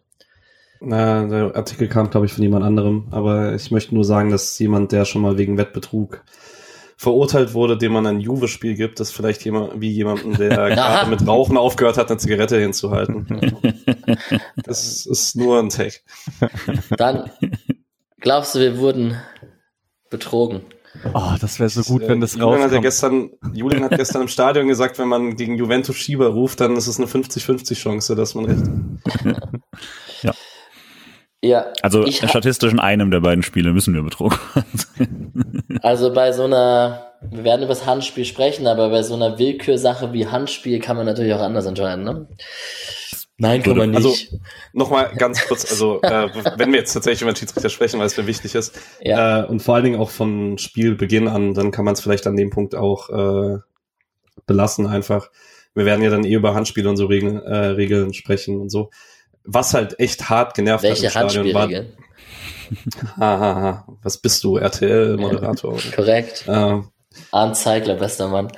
Na, 0.83 1.27
der 1.27 1.55
Artikel 1.55 1.87
kam, 1.87 2.09
glaube 2.09 2.25
ich, 2.25 2.33
von 2.33 2.43
jemand 2.43 2.65
anderem. 2.65 3.07
Aber 3.11 3.53
ich 3.53 3.69
möchte 3.69 3.93
nur 3.93 4.03
sagen, 4.03 4.31
dass 4.31 4.57
jemand, 4.57 4.91
der 4.91 5.05
schon 5.05 5.21
mal 5.21 5.37
wegen 5.37 5.57
Wettbetrug 5.57 6.23
verurteilt 6.97 7.53
wurde, 7.53 7.77
dem 7.77 7.93
man 7.93 8.05
ein 8.05 8.19
Juve-Spiel 8.19 8.75
gibt, 8.75 8.99
das 8.99 9.11
vielleicht 9.11 9.43
jemand, 9.45 9.79
wie 9.79 9.89
jemanden, 9.89 10.37
der 10.37 10.69
gerade 10.69 11.09
mit 11.09 11.25
Rauchen 11.25 11.57
aufgehört 11.57 11.97
hat, 11.97 12.09
eine 12.09 12.19
Zigarette 12.19 12.59
hinzuhalten. 12.59 13.25
das 14.63 15.05
ist 15.05 15.35
nur 15.35 15.59
ein 15.59 15.69
Take. 15.69 15.99
Dann 16.97 17.31
glaubst 18.19 18.55
du, 18.55 18.59
wir 18.59 18.77
wurden 18.77 19.17
betrogen? 20.09 20.61
Oh, 21.13 21.33
das 21.39 21.59
wäre 21.59 21.69
so 21.69 21.83
gut, 21.83 22.07
wenn 22.07 22.19
das 22.19 22.33
Julian 22.33 22.49
rauskommt. 22.49 22.65
Hat 22.65 22.73
ja 22.73 22.79
gestern, 22.81 23.29
Julian 23.53 23.83
hat 23.83 23.95
gestern 23.97 24.23
im 24.23 24.27
Stadion 24.27 24.67
gesagt, 24.67 24.99
wenn 24.99 25.07
man 25.07 25.35
gegen 25.35 25.55
Juventus 25.55 25.95
Schieber 25.95 26.27
ruft, 26.27 26.59
dann 26.59 26.75
ist 26.75 26.87
es 26.87 26.97
eine 26.97 27.07
50-50 27.07 27.75
Chance, 27.75 28.15
dass 28.15 28.35
man 28.35 28.45
recht. 28.45 28.63
ja. 30.21 30.33
Ja. 31.43 31.65
Also 31.81 32.05
statistisch 32.11 32.71
in 32.71 32.79
einem 32.79 33.09
der 33.09 33.21
beiden 33.21 33.41
Spiele 33.41 33.73
müssen 33.73 33.95
wir 33.95 34.03
betrogen 34.03 34.37
Also 35.81 36.13
bei 36.13 36.33
so 36.33 36.43
einer, 36.43 37.13
wir 37.21 37.43
werden 37.43 37.61
über 37.61 37.69
das 37.69 37.87
Handspiel 37.87 38.25
sprechen, 38.25 38.67
aber 38.67 38.89
bei 38.89 39.01
so 39.01 39.15
einer 39.15 39.39
Willkürsache 39.39 40.13
wie 40.13 40.27
Handspiel 40.27 40.79
kann 40.79 40.97
man 40.97 41.07
natürlich 41.07 41.33
auch 41.33 41.41
anders 41.41 41.65
entscheiden, 41.65 42.03
ne? 42.03 42.27
Nein, 43.37 43.63
kann 43.63 43.77
man 43.77 43.89
nicht. 43.89 43.97
Also 43.97 44.15
nochmal 44.73 45.13
ganz 45.15 45.45
kurz, 45.47 45.69
also 45.69 45.99
äh, 46.03 46.29
wenn 46.57 46.71
wir 46.71 46.79
jetzt 46.79 46.93
tatsächlich 46.93 47.21
über 47.21 47.31
den 47.31 47.37
Schiedsrichter 47.37 47.69
sprechen, 47.69 47.99
weil 47.99 48.07
es 48.07 48.17
mir 48.17 48.27
wichtig 48.27 48.55
ist, 48.55 48.79
ja. 49.01 49.41
äh, 49.41 49.45
und 49.47 49.61
vor 49.61 49.75
allen 49.75 49.85
Dingen 49.85 49.99
auch 49.99 50.11
von 50.11 50.57
Spielbeginn 50.57 51.27
an, 51.27 51.53
dann 51.53 51.71
kann 51.71 51.85
man 51.85 51.93
es 51.93 52.01
vielleicht 52.01 52.27
an 52.27 52.35
dem 52.35 52.51
Punkt 52.51 52.75
auch 52.75 53.09
äh, 53.09 53.59
belassen 54.45 54.85
einfach. 54.85 55.31
Wir 55.73 55.85
werden 55.85 56.03
ja 56.03 56.09
dann 56.09 56.25
eh 56.25 56.33
über 56.33 56.53
Handspiele 56.53 56.89
und 56.89 56.97
so 56.97 57.05
Regeln, 57.05 57.41
äh, 57.41 57.55
Regeln 57.55 58.13
sprechen 58.13 58.59
und 58.59 58.69
so 58.69 58.89
was 59.43 59.73
halt 59.73 59.99
echt 59.99 60.29
hart 60.29 60.53
genervt 60.53 60.83
Welche 60.83 61.13
hat 61.13 61.23
im 61.23 61.29
Stadion 61.29 61.53
war. 61.53 61.69
Hahaha, 63.17 63.85
was 64.01 64.17
bist 64.17 64.43
du, 64.43 64.57
RTL-Moderator? 64.57 65.77
Korrekt. 65.95 66.45
Ähm, 66.47 66.89
Arndt 67.31 67.57
Zeigler, 67.57 67.95
bester 67.95 68.29
Mann. 68.29 68.51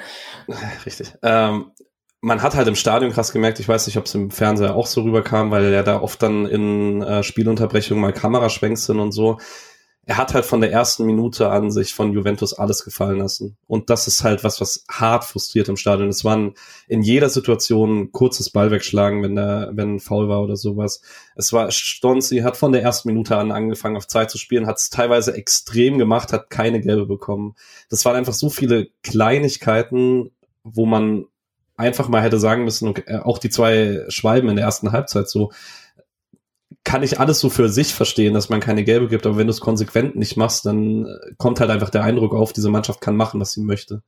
Richtig. 0.86 1.14
Ähm, 1.24 1.72
man 2.24 2.42
hat 2.42 2.56
halt 2.56 2.68
im 2.68 2.76
Stadion 2.76 3.12
krass 3.12 3.32
gemerkt, 3.34 3.60
ich 3.60 3.68
weiß 3.68 3.86
nicht, 3.86 3.98
ob 3.98 4.06
es 4.06 4.16
im 4.16 4.32
Fernseher 4.32 4.76
auch 4.76 4.88
so 4.88 5.02
rüberkam, 5.02 5.52
weil 5.52 5.72
er 5.74 5.84
da 5.84 6.02
oft 6.02 6.22
dann 6.24 6.46
in 6.46 7.02
äh, 7.02 7.22
Spielunterbrechungen 7.22 8.02
mal 8.02 8.14
Kameraschwenks 8.14 8.86
sind 8.86 9.00
und 9.00 9.12
so 9.12 9.38
er 10.06 10.18
hat 10.18 10.34
halt 10.34 10.44
von 10.44 10.60
der 10.60 10.72
ersten 10.72 11.06
Minute 11.06 11.50
an 11.50 11.72
sich 11.72 11.94
von 11.94 12.12
Juventus 12.12 12.54
alles 12.54 12.84
gefallen 12.84 13.20
lassen. 13.20 13.56
Und 13.68 13.90
das 13.90 14.08
ist 14.08 14.24
halt 14.24 14.44
was, 14.44 14.60
was 14.60 14.84
hart 14.90 15.24
frustriert 15.24 15.70
im 15.70 15.78
Stadion. 15.78 16.10
Es 16.10 16.26
waren 16.26 16.56
in 16.90 17.02
jeder 17.02 17.30
Situation 17.30 18.00
ein 18.00 18.12
kurzes 18.12 18.50
Ball 18.50 18.70
wegschlagen, 18.70 19.24
wenn 19.24 19.36
der, 19.36 19.72
wenn 19.74 19.96
ein 19.96 20.00
Foul 20.02 20.28
war 20.28 20.42
oder 20.42 20.58
sowas. 20.58 21.02
Es 21.36 21.54
war, 21.54 21.72
Stonzi 21.72 22.40
hat 22.40 22.58
von 22.58 22.74
der 22.74 22.82
ersten 22.82 23.08
Minute 23.08 23.38
an 23.38 23.52
angefangen 23.52 23.96
auf 23.96 24.08
Zeit 24.08 24.30
zu 24.30 24.38
spielen, 24.38 24.68
hat 24.68 24.78
es 24.78 24.90
teilweise 24.90 25.36
extrem 25.36 25.98
gemacht, 25.98 26.34
hat 26.34 26.50
keine 26.50 26.82
gelbe 26.82 27.06
bekommen. 27.06 27.56
Das 27.90 28.04
waren 28.04 28.18
einfach 28.18 28.34
so 28.34 28.50
viele 28.50 28.90
Kleinigkeiten, 29.04 30.32
wo 30.66 30.86
man 30.86 31.28
einfach 31.76 32.08
mal 32.08 32.22
hätte 32.22 32.40
sagen 32.40 32.64
müssen, 32.64 32.90
okay, 32.90 33.04
äh, 33.08 33.18
auch 33.18 33.38
die 33.38 33.50
zwei 33.50 34.06
Schwalben 34.10 34.50
in 34.50 34.56
der 34.56 34.66
ersten 34.66 34.92
Halbzeit 34.92 35.30
so, 35.30 35.52
kann 36.84 37.04
ich 37.04 37.20
alles 37.20 37.40
so 37.40 37.50
für 37.50 37.70
sich 37.70 37.94
verstehen, 37.94 38.34
dass 38.34 38.50
man 38.50 38.60
keine 38.60 38.84
gelbe 38.84 39.08
gibt, 39.08 39.26
aber 39.26 39.38
wenn 39.38 39.48
du 39.48 39.52
es 39.52 39.62
konsequent 39.62 40.16
nicht 40.16 40.38
machst, 40.38 40.66
dann 40.66 41.06
äh, 41.06 41.34
kommt 41.38 41.60
halt 41.60 41.72
einfach 41.72 41.90
der 41.90 42.04
Eindruck 42.04 42.34
auf, 42.34 42.54
diese 42.54 42.70
Mannschaft 42.70 43.02
kann 43.02 43.16
machen, 43.16 43.40
was 43.40 43.54
sie 43.54 43.62
möchte. 43.62 44.04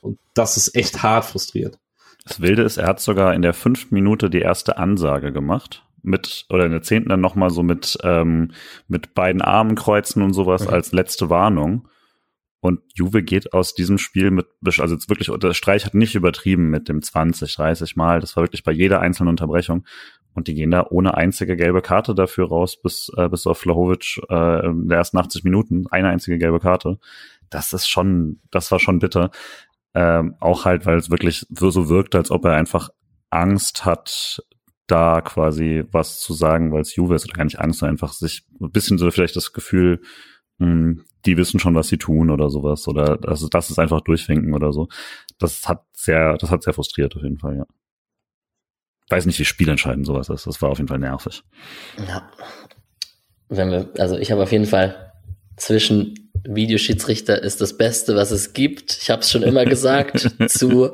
Und 0.00 0.18
das 0.34 0.56
ist 0.56 0.74
echt 0.74 1.02
hart 1.02 1.24
frustriert. 1.24 1.78
Das 2.26 2.40
Wilde 2.40 2.62
ist, 2.62 2.76
er 2.76 2.86
hat 2.86 3.00
sogar 3.00 3.34
in 3.34 3.42
der 3.42 3.54
fünften 3.54 3.94
Minute 3.94 4.30
die 4.30 4.40
erste 4.40 4.76
Ansage 4.76 5.32
gemacht. 5.32 5.82
Mit, 6.02 6.44
oder 6.50 6.66
in 6.66 6.72
der 6.72 6.82
zehnten 6.82 7.08
dann 7.08 7.22
nochmal 7.22 7.48
so 7.48 7.62
mit, 7.62 7.96
ähm, 8.02 8.50
mit 8.88 9.14
beiden 9.14 9.40
Armen 9.40 9.74
kreuzen 9.74 10.22
und 10.22 10.34
sowas 10.34 10.62
okay. 10.62 10.74
als 10.74 10.92
letzte 10.92 11.30
Warnung. 11.30 11.88
Und 12.64 12.80
Juve 12.94 13.22
geht 13.22 13.52
aus 13.52 13.74
diesem 13.74 13.98
Spiel 13.98 14.30
mit, 14.30 14.46
also 14.78 14.96
wirklich, 15.06 15.30
der 15.38 15.52
Streich 15.52 15.84
hat 15.84 15.92
nicht 15.92 16.14
übertrieben 16.14 16.70
mit 16.70 16.88
dem 16.88 17.02
20, 17.02 17.54
30 17.54 17.94
Mal. 17.94 18.20
Das 18.20 18.36
war 18.36 18.42
wirklich 18.42 18.64
bei 18.64 18.72
jeder 18.72 19.00
einzelnen 19.00 19.28
Unterbrechung. 19.28 19.84
Und 20.32 20.48
die 20.48 20.54
gehen 20.54 20.70
da 20.70 20.86
ohne 20.88 21.14
einzige 21.14 21.58
gelbe 21.58 21.82
Karte 21.82 22.14
dafür 22.14 22.48
raus, 22.48 22.80
bis, 22.80 23.12
äh, 23.18 23.28
bis 23.28 23.46
auf 23.46 23.58
Flahovic 23.58 24.18
äh, 24.30 24.66
in 24.66 24.88
der 24.88 24.96
ersten 24.96 25.18
80 25.18 25.44
Minuten. 25.44 25.88
Eine 25.90 26.08
einzige 26.08 26.38
gelbe 26.38 26.58
Karte. 26.58 26.98
Das 27.50 27.74
ist 27.74 27.86
schon, 27.86 28.40
das 28.50 28.70
war 28.70 28.80
schon 28.80 28.98
bitter. 28.98 29.30
Ähm, 29.92 30.36
auch 30.40 30.64
halt, 30.64 30.86
weil 30.86 30.96
es 30.96 31.10
wirklich 31.10 31.44
so 31.50 31.90
wirkt, 31.90 32.14
als 32.14 32.30
ob 32.30 32.46
er 32.46 32.54
einfach 32.54 32.88
Angst 33.28 33.84
hat, 33.84 34.42
da 34.86 35.20
quasi 35.20 35.84
was 35.92 36.18
zu 36.18 36.32
sagen, 36.32 36.72
weil 36.72 36.80
es 36.80 36.96
Juve 36.96 37.14
ist 37.14 37.26
oder 37.26 37.34
gar 37.34 37.44
nicht 37.44 37.60
Angst, 37.60 37.82
einfach 37.82 38.14
sich 38.14 38.46
ein 38.58 38.70
bisschen 38.70 38.96
so 38.96 39.10
vielleicht 39.10 39.36
das 39.36 39.52
Gefühl, 39.52 40.00
mh, 40.56 40.66
hm, 40.66 41.04
die 41.26 41.36
wissen 41.36 41.60
schon, 41.60 41.74
was 41.74 41.88
sie 41.88 41.98
tun 41.98 42.30
oder 42.30 42.50
sowas 42.50 42.86
oder 42.88 43.16
das, 43.16 43.48
das 43.50 43.70
ist 43.70 43.78
einfach 43.78 44.00
durchwinken 44.00 44.54
oder 44.54 44.72
so. 44.72 44.88
Das 45.38 45.68
hat 45.68 45.84
sehr, 45.92 46.36
das 46.36 46.50
hat 46.50 46.62
sehr 46.62 46.74
frustriert 46.74 47.16
auf 47.16 47.22
jeden 47.22 47.38
Fall, 47.38 47.56
ja. 47.56 47.66
Weiß 49.10 49.26
nicht, 49.26 49.38
wie 49.38 49.44
spielentscheidend 49.44 50.06
sowas 50.06 50.30
ist. 50.30 50.46
Das 50.46 50.62
war 50.62 50.70
auf 50.70 50.78
jeden 50.78 50.88
Fall 50.88 50.98
nervig. 50.98 51.42
Ja. 52.08 52.30
Wenn 53.48 53.70
wir, 53.70 53.90
also 53.98 54.16
ich 54.16 54.32
habe 54.32 54.42
auf 54.42 54.52
jeden 54.52 54.64
Fall 54.64 55.12
zwischen 55.56 56.30
Videoschiedsrichter 56.44 57.42
ist 57.42 57.60
das 57.60 57.76
Beste, 57.76 58.16
was 58.16 58.30
es 58.30 58.52
gibt. 58.52 58.98
Ich 59.00 59.10
habe 59.10 59.20
es 59.20 59.30
schon 59.30 59.42
immer 59.42 59.64
gesagt 59.64 60.30
zu 60.48 60.90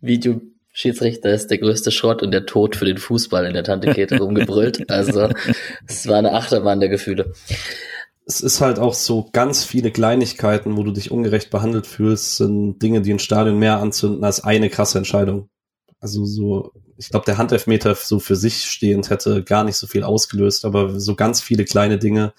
Videoschiedsrichter 0.00 1.30
ist 1.30 1.48
der 1.48 1.58
größte 1.58 1.90
Schrott 1.92 2.22
und 2.22 2.32
der 2.32 2.46
Tod 2.46 2.76
für 2.76 2.84
den 2.84 2.98
Fußball 2.98 3.46
in 3.46 3.54
der 3.54 3.64
Tante 3.64 3.92
Kete 3.92 4.18
rumgebrüllt. 4.18 4.90
Also 4.90 5.28
es 5.86 6.06
war 6.08 6.18
eine 6.18 6.32
Achterbahn 6.32 6.80
der 6.80 6.88
Gefühle. 6.88 7.32
Es 8.24 8.40
ist 8.40 8.60
halt 8.60 8.78
auch 8.78 8.94
so 8.94 9.28
ganz 9.32 9.64
viele 9.64 9.90
Kleinigkeiten, 9.90 10.76
wo 10.76 10.82
du 10.84 10.92
dich 10.92 11.10
ungerecht 11.10 11.50
behandelt 11.50 11.86
fühlst, 11.86 12.36
sind 12.36 12.78
Dinge, 12.80 13.02
die 13.02 13.12
ein 13.12 13.18
Stadion 13.18 13.58
mehr 13.58 13.78
anzünden 13.78 14.22
als 14.24 14.44
eine 14.44 14.70
krasse 14.70 14.98
Entscheidung. 14.98 15.48
Also 15.98 16.24
so, 16.24 16.72
ich 16.96 17.10
glaube, 17.10 17.26
der 17.26 17.38
Handelfmeter 17.38 17.94
so 17.94 18.18
für 18.18 18.36
sich 18.36 18.64
stehend 18.64 19.10
hätte 19.10 19.42
gar 19.42 19.64
nicht 19.64 19.76
so 19.76 19.86
viel 19.86 20.04
ausgelöst, 20.04 20.64
aber 20.64 20.98
so 21.00 21.14
ganz 21.14 21.40
viele 21.40 21.64
kleine 21.64 21.98
Dinge, 21.98 22.32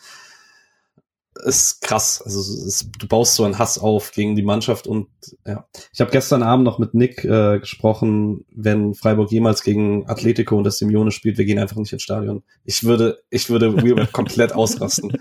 ist 1.45 1.81
krass. 1.81 2.21
Also 2.23 2.39
ist, 2.39 2.89
du 2.99 3.07
baust 3.07 3.35
so 3.35 3.43
einen 3.43 3.57
Hass 3.57 3.77
auf 3.77 4.11
gegen 4.11 4.35
die 4.35 4.43
Mannschaft 4.43 4.87
und 4.87 5.07
ja. 5.45 5.65
Ich 5.91 6.01
habe 6.01 6.11
gestern 6.11 6.43
Abend 6.43 6.65
noch 6.65 6.79
mit 6.79 6.93
Nick 6.93 7.23
äh, 7.23 7.59
gesprochen, 7.59 8.45
wenn 8.51 8.93
Freiburg 8.93 9.31
jemals 9.31 9.63
gegen 9.63 10.07
Atletico 10.07 10.57
und 10.57 10.63
das 10.63 10.77
Simeone 10.77 11.11
spielt, 11.11 11.37
wir 11.37 11.45
gehen 11.45 11.59
einfach 11.59 11.77
nicht 11.77 11.93
ins 11.93 12.03
Stadion. 12.03 12.43
Ich 12.63 12.83
würde, 12.83 13.23
ich 13.29 13.49
würde 13.49 14.07
komplett 14.11 14.53
ausrasten. 14.53 15.17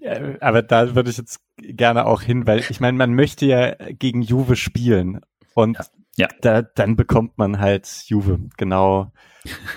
Ja, 0.00 0.40
aber 0.40 0.62
da 0.62 0.94
würde 0.94 1.10
ich 1.10 1.18
jetzt 1.18 1.40
gerne 1.58 2.06
auch 2.06 2.22
hin, 2.22 2.46
weil 2.46 2.60
ich 2.68 2.80
meine, 2.80 2.96
man 2.96 3.14
möchte 3.14 3.46
ja 3.46 3.74
gegen 3.90 4.22
Juve 4.22 4.56
spielen 4.56 5.20
und 5.54 5.78
ja. 5.78 5.84
Ja. 6.16 6.28
Da, 6.40 6.62
dann 6.62 6.96
bekommt 6.96 7.36
man 7.36 7.58
halt 7.58 7.86
Juve, 8.06 8.38
genau, 8.56 9.12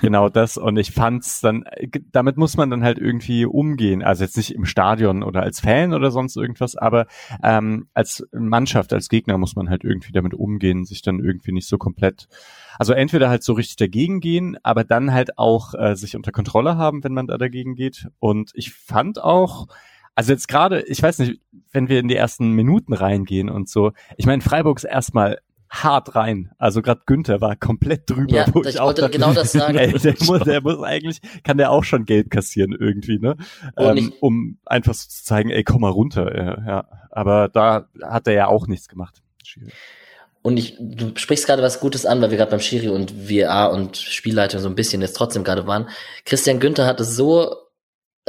genau 0.02 0.30
das. 0.30 0.58
Und 0.58 0.78
ich 0.78 0.92
fand's 0.92 1.42
dann, 1.42 1.66
damit 2.12 2.38
muss 2.38 2.56
man 2.56 2.70
dann 2.70 2.82
halt 2.84 2.98
irgendwie 2.98 3.46
umgehen. 3.46 4.04
Also 4.04 4.24
jetzt 4.24 4.38
nicht 4.38 4.56
im 4.56 4.66
Stadion 4.66 5.22
oder 5.22 5.44
als 5.44 5.60
Fan 5.60 5.94
oder 5.94 6.12
sonst 6.12 6.38
irgendwas, 6.38 6.78
aber 6.78 7.08
ähm, 7.44 7.88
als 7.94 8.26
Mannschaft, 8.32 8.94
als 8.94 9.10
Gegner 9.10 9.38
muss 9.38 9.58
man 9.58 9.70
halt 9.70 9.84
irgendwie 9.84 10.14
damit 10.14 10.34
umgehen, 10.34 10.86
sich 10.86 11.02
dann 11.02 11.20
irgendwie 11.20 11.52
nicht 11.52 11.68
so 11.68 11.78
komplett, 11.78 12.30
also 12.78 12.94
entweder 12.94 13.30
halt 13.30 13.44
so 13.44 13.52
richtig 13.52 13.76
dagegen 13.76 14.22
gehen, 14.22 14.58
aber 14.64 14.86
dann 14.86 15.12
halt 15.12 15.38
auch 15.38 15.74
äh, 15.74 15.96
sich 15.96 16.16
unter 16.16 16.32
Kontrolle 16.32 16.78
haben, 16.78 17.04
wenn 17.04 17.14
man 17.14 17.28
da 17.28 17.38
dagegen 17.38 17.76
geht. 17.76 18.08
Und 18.20 18.52
ich 18.54 18.72
fand 18.72 19.22
auch, 19.22 19.68
also 20.16 20.32
jetzt 20.32 20.48
gerade, 20.48 20.84
ich 20.84 21.04
weiß 21.04 21.20
nicht, 21.20 21.42
wenn 21.72 21.90
wir 21.90 22.00
in 22.00 22.08
die 22.08 22.16
ersten 22.16 22.52
Minuten 22.52 22.94
reingehen 22.94 23.50
und 23.50 23.68
so, 23.68 23.92
ich 24.16 24.26
meine, 24.26 24.42
Freiburg 24.42 24.78
ist 24.78 24.86
erstmal 24.86 25.40
hart 25.70 26.16
rein. 26.16 26.52
Also 26.58 26.82
gerade 26.82 27.02
Günther 27.06 27.42
war 27.42 27.56
komplett 27.56 28.10
drüber. 28.10 28.36
Ja, 28.36 28.46
wo 28.54 28.62
ich, 28.62 28.76
ich 28.76 28.82
wollte 28.82 29.02
dachte, 29.02 29.14
genau 29.14 29.34
das 29.34 29.52
sagen. 29.52 29.78
Ey, 29.78 29.94
der, 29.94 30.16
muss, 30.22 30.42
der 30.42 30.62
muss 30.62 30.82
eigentlich, 30.82 31.20
kann 31.44 31.58
der 31.58 31.72
auch 31.72 31.84
schon 31.84 32.06
Geld 32.06 32.32
kassieren 32.32 32.76
irgendwie, 32.78 33.20
ne? 33.20 33.36
Ähm, 33.78 34.14
um 34.20 34.58
einfach 34.66 34.94
so 34.94 35.08
zu 35.08 35.24
zeigen, 35.24 35.50
ey, 35.50 35.64
komm 35.64 35.82
mal 35.82 35.90
runter. 35.90 36.36
Ja, 36.36 36.66
ja. 36.66 36.88
Aber 37.12 37.50
da 37.50 37.88
hat 38.02 38.28
er 38.28 38.34
ja 38.34 38.48
auch 38.48 38.68
nichts 38.68 38.88
gemacht. 38.88 39.22
Schwierig. 39.44 39.74
Und 40.42 40.58
ich, 40.58 40.78
du 40.80 41.12
sprichst 41.16 41.46
gerade 41.46 41.62
was 41.62 41.80
Gutes 41.80 42.06
an, 42.06 42.22
weil 42.22 42.32
wir 42.32 42.38
gerade 42.38 42.52
beim 42.52 42.62
Schiri 42.62 42.88
und 42.90 43.30
VAR 43.30 43.72
und 43.72 43.98
Spielleitung 43.98 44.62
so 44.62 44.70
ein 44.70 44.76
bisschen 44.76 45.02
jetzt 45.02 45.14
trotzdem 45.14 45.44
gerade 45.44 45.68
waren. 45.68 45.90
Christian 46.26 46.60
Günther 46.60 46.86
hat 46.86 47.00
es 47.00 47.16
so 47.16 47.56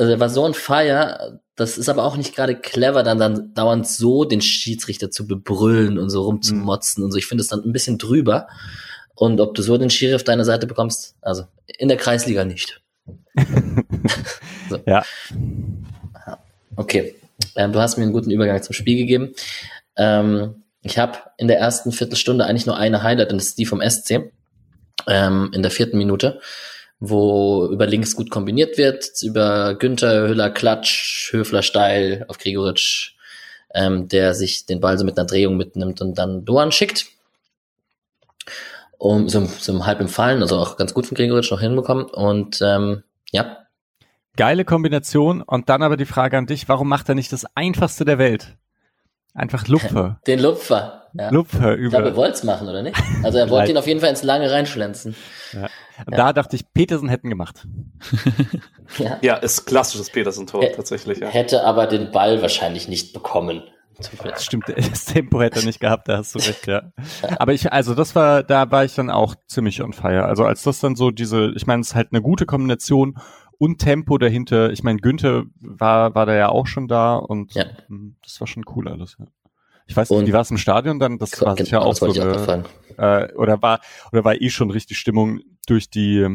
also 0.01 0.13
er 0.13 0.21
war 0.21 0.31
so 0.31 0.47
ein 0.47 0.55
Feier, 0.55 1.41
das 1.61 1.77
ist 1.77 1.91
aber 1.91 2.05
auch 2.05 2.17
nicht 2.17 2.35
gerade 2.35 2.57
clever, 2.57 3.03
dann, 3.03 3.19
dann 3.19 3.53
dauernd 3.53 3.87
so 3.87 4.25
den 4.25 4.41
Schiedsrichter 4.41 5.11
zu 5.11 5.27
bebrüllen 5.27 5.99
und 5.99 6.09
so 6.09 6.23
rumzumotzen 6.23 7.03
mhm. 7.03 7.05
und 7.05 7.13
so. 7.13 7.19
Ich 7.19 7.27
finde 7.27 7.43
es 7.43 7.49
dann 7.49 7.63
ein 7.63 7.73
bisschen 7.73 7.99
drüber. 7.99 8.49
Und 9.15 9.41
ob 9.41 9.55
du 9.55 9.61
so 9.61 9.77
den 9.77 9.91
Schiri 9.91 10.15
auf 10.15 10.25
deine 10.25 10.47
Seite 10.47 10.67
bekommst, 10.67 11.17
also 11.21 11.45
in 11.67 11.89
der 11.89 11.99
Kreisliga 11.99 12.47
nicht. 12.47 12.81
so. 14.71 14.79
Ja. 14.87 15.05
Okay. 16.77 17.15
Ähm, 17.57 17.73
du 17.73 17.81
hast 17.81 17.99
mir 17.99 18.05
einen 18.05 18.15
guten 18.15 18.31
Übergang 18.31 18.63
zum 18.63 18.73
Spiel 18.73 18.97
gegeben. 18.97 19.35
Ähm, 19.97 20.63
ich 20.81 20.97
habe 20.97 21.19
in 21.37 21.47
der 21.47 21.59
ersten 21.59 21.93
Viertelstunde 21.93 22.47
eigentlich 22.47 22.65
nur 22.65 22.79
eine 22.79 23.03
Highlight 23.03 23.33
und 23.33 23.39
das 23.39 23.49
ist 23.49 23.59
die 23.59 23.67
vom 23.67 23.83
SC. 23.83 24.33
Ähm, 25.07 25.51
in 25.53 25.61
der 25.61 25.71
vierten 25.71 25.99
Minute 25.99 26.41
wo 27.01 27.67
über 27.73 27.87
links 27.87 28.15
gut 28.15 28.31
kombiniert 28.31 28.77
wird, 28.77 29.11
über 29.23 29.75
Günther, 29.75 30.29
Hüller, 30.29 30.51
Klatsch, 30.51 31.33
Höfler 31.33 31.63
steil 31.63 32.27
auf 32.29 32.39
Gregoritsch, 32.39 33.15
ähm, 33.75 34.09
der 34.09 34.35
sich 34.35 34.67
den 34.67 34.81
Ball 34.81 34.99
so 34.99 35.05
mit 35.05 35.19
einer 35.19 35.27
Drehung 35.27 35.57
mitnimmt 35.57 36.03
und 36.03 36.19
dann 36.19 36.45
Doan 36.45 36.73
schickt. 36.73 37.07
Um, 38.99 39.31
so, 39.31 39.47
so 39.47 39.87
halb 39.87 40.01
im 40.03 40.09
Fallen, 40.09 40.43
also 40.43 40.59
auch 40.59 40.77
ganz 40.77 40.93
gut 40.93 41.07
von 41.07 41.17
Gregoritsch 41.17 41.51
noch 41.51 41.61
hinbekommen. 41.61 42.05
Und 42.05 42.61
ähm, 42.61 43.03
ja. 43.31 43.57
Geile 44.37 44.67
Kombination. 44.67 45.41
Und 45.41 45.71
dann 45.71 45.83
aber 45.83 45.97
die 45.97 46.05
Frage 46.05 46.37
an 46.37 46.45
dich, 46.47 46.69
warum 46.69 46.89
macht 46.89 47.09
er 47.09 47.15
nicht 47.15 47.33
das 47.33 47.47
einfachste 47.55 48.05
der 48.05 48.19
Welt? 48.19 48.59
Einfach 49.33 49.69
Lupfer. 49.69 50.21
Den 50.27 50.41
Lupfer. 50.41 51.09
Ja. 51.15 51.31
Lupfer 51.31 51.75
über. 51.75 51.85
Ich 51.85 51.91
glaube, 51.91 52.09
er 52.09 52.17
wollte 52.17 52.35
es 52.35 52.45
machen, 52.45 52.69
oder 52.69 52.83
nicht? 52.83 52.97
Also 53.23 53.39
er 53.39 53.49
wollte 53.49 53.71
ihn 53.73 53.79
auf 53.79 53.87
jeden 53.87 54.01
Fall 54.01 54.11
ins 54.11 54.23
Lange 54.23 54.51
reinschlänzen. 54.51 55.15
Ja. 55.53 55.71
Ja. 56.11 56.17
Da 56.17 56.33
dachte 56.33 56.57
ich, 56.57 56.73
Petersen 56.73 57.09
hätten 57.09 57.29
gemacht. 57.29 57.67
ja. 58.99 59.19
ja, 59.23 59.35
ist 59.37 59.67
klassisches 59.67 60.11
Petersen-Tor 60.11 60.65
tatsächlich. 60.75 61.19
Ja. 61.19 61.29
Hätte 61.29 61.65
aber 61.65 61.87
den 61.87 62.11
Ball 62.11 62.43
wahrscheinlich 62.43 62.89
nicht 62.89 63.13
bekommen. 63.13 63.63
Das 64.23 64.45
stimmt, 64.45 64.65
das 64.77 65.05
Tempo 65.05 65.41
hätte 65.41 65.61
er 65.61 65.67
nicht 65.67 65.81
gehabt, 65.81 66.09
da 66.09 66.19
hast 66.19 66.35
du 66.35 66.39
recht, 66.39 66.67
ja. 66.67 66.93
Aber 67.39 67.53
ich, 67.53 67.71
also 67.73 67.95
das 67.95 68.15
war, 68.15 68.43
da 68.43 68.71
war 68.71 68.85
ich 68.85 68.95
dann 68.95 69.11
auch 69.11 69.35
ziemlich 69.47 69.83
on 69.83 69.93
fire. 69.93 70.25
Also 70.25 70.45
als 70.45 70.63
das 70.63 70.81
dann 70.81 70.97
so 70.97 71.11
diese, 71.11 71.53
ich 71.55 71.67
meine, 71.67 71.83
es 71.83 71.89
ist 71.89 71.95
halt 71.95 72.09
eine 72.13 72.23
gute 72.23 72.47
Kombination 72.47 73.19
und 73.59 73.79
Tempo 73.79 74.17
dahinter. 74.17 74.71
Ich 74.71 74.83
meine, 74.83 75.01
Günther 75.01 75.45
war, 75.61 76.15
war 76.15 76.25
da 76.25 76.35
ja 76.35 76.49
auch 76.49 76.67
schon 76.67 76.89
da 76.89 77.17
und 77.17 77.55
ja. 77.55 77.65
Das 78.23 78.41
war 78.41 78.47
schon 78.47 78.65
cool 78.75 78.89
alles, 78.89 79.17
ja. 79.19 79.27
Ich 79.91 79.97
weiß 79.97 80.09
nicht, 80.11 80.29
wie 80.29 80.33
war 80.33 80.43
es 80.43 80.51
im 80.53 80.57
Stadion 80.57 81.01
dann? 81.01 81.19
Das 81.19 81.43
war 81.43 81.57
sicher 81.57 81.83
auch 81.83 81.97
so 81.97 82.13
eine, 82.13 82.65
äh, 82.97 83.35
oder 83.35 83.61
war 83.61 83.81
oder 84.13 84.25
war 84.25 84.41
eh 84.41 84.49
schon 84.49 84.71
richtig 84.71 84.99
Stimmung 84.99 85.41
durch 85.67 85.91
die 85.91 86.29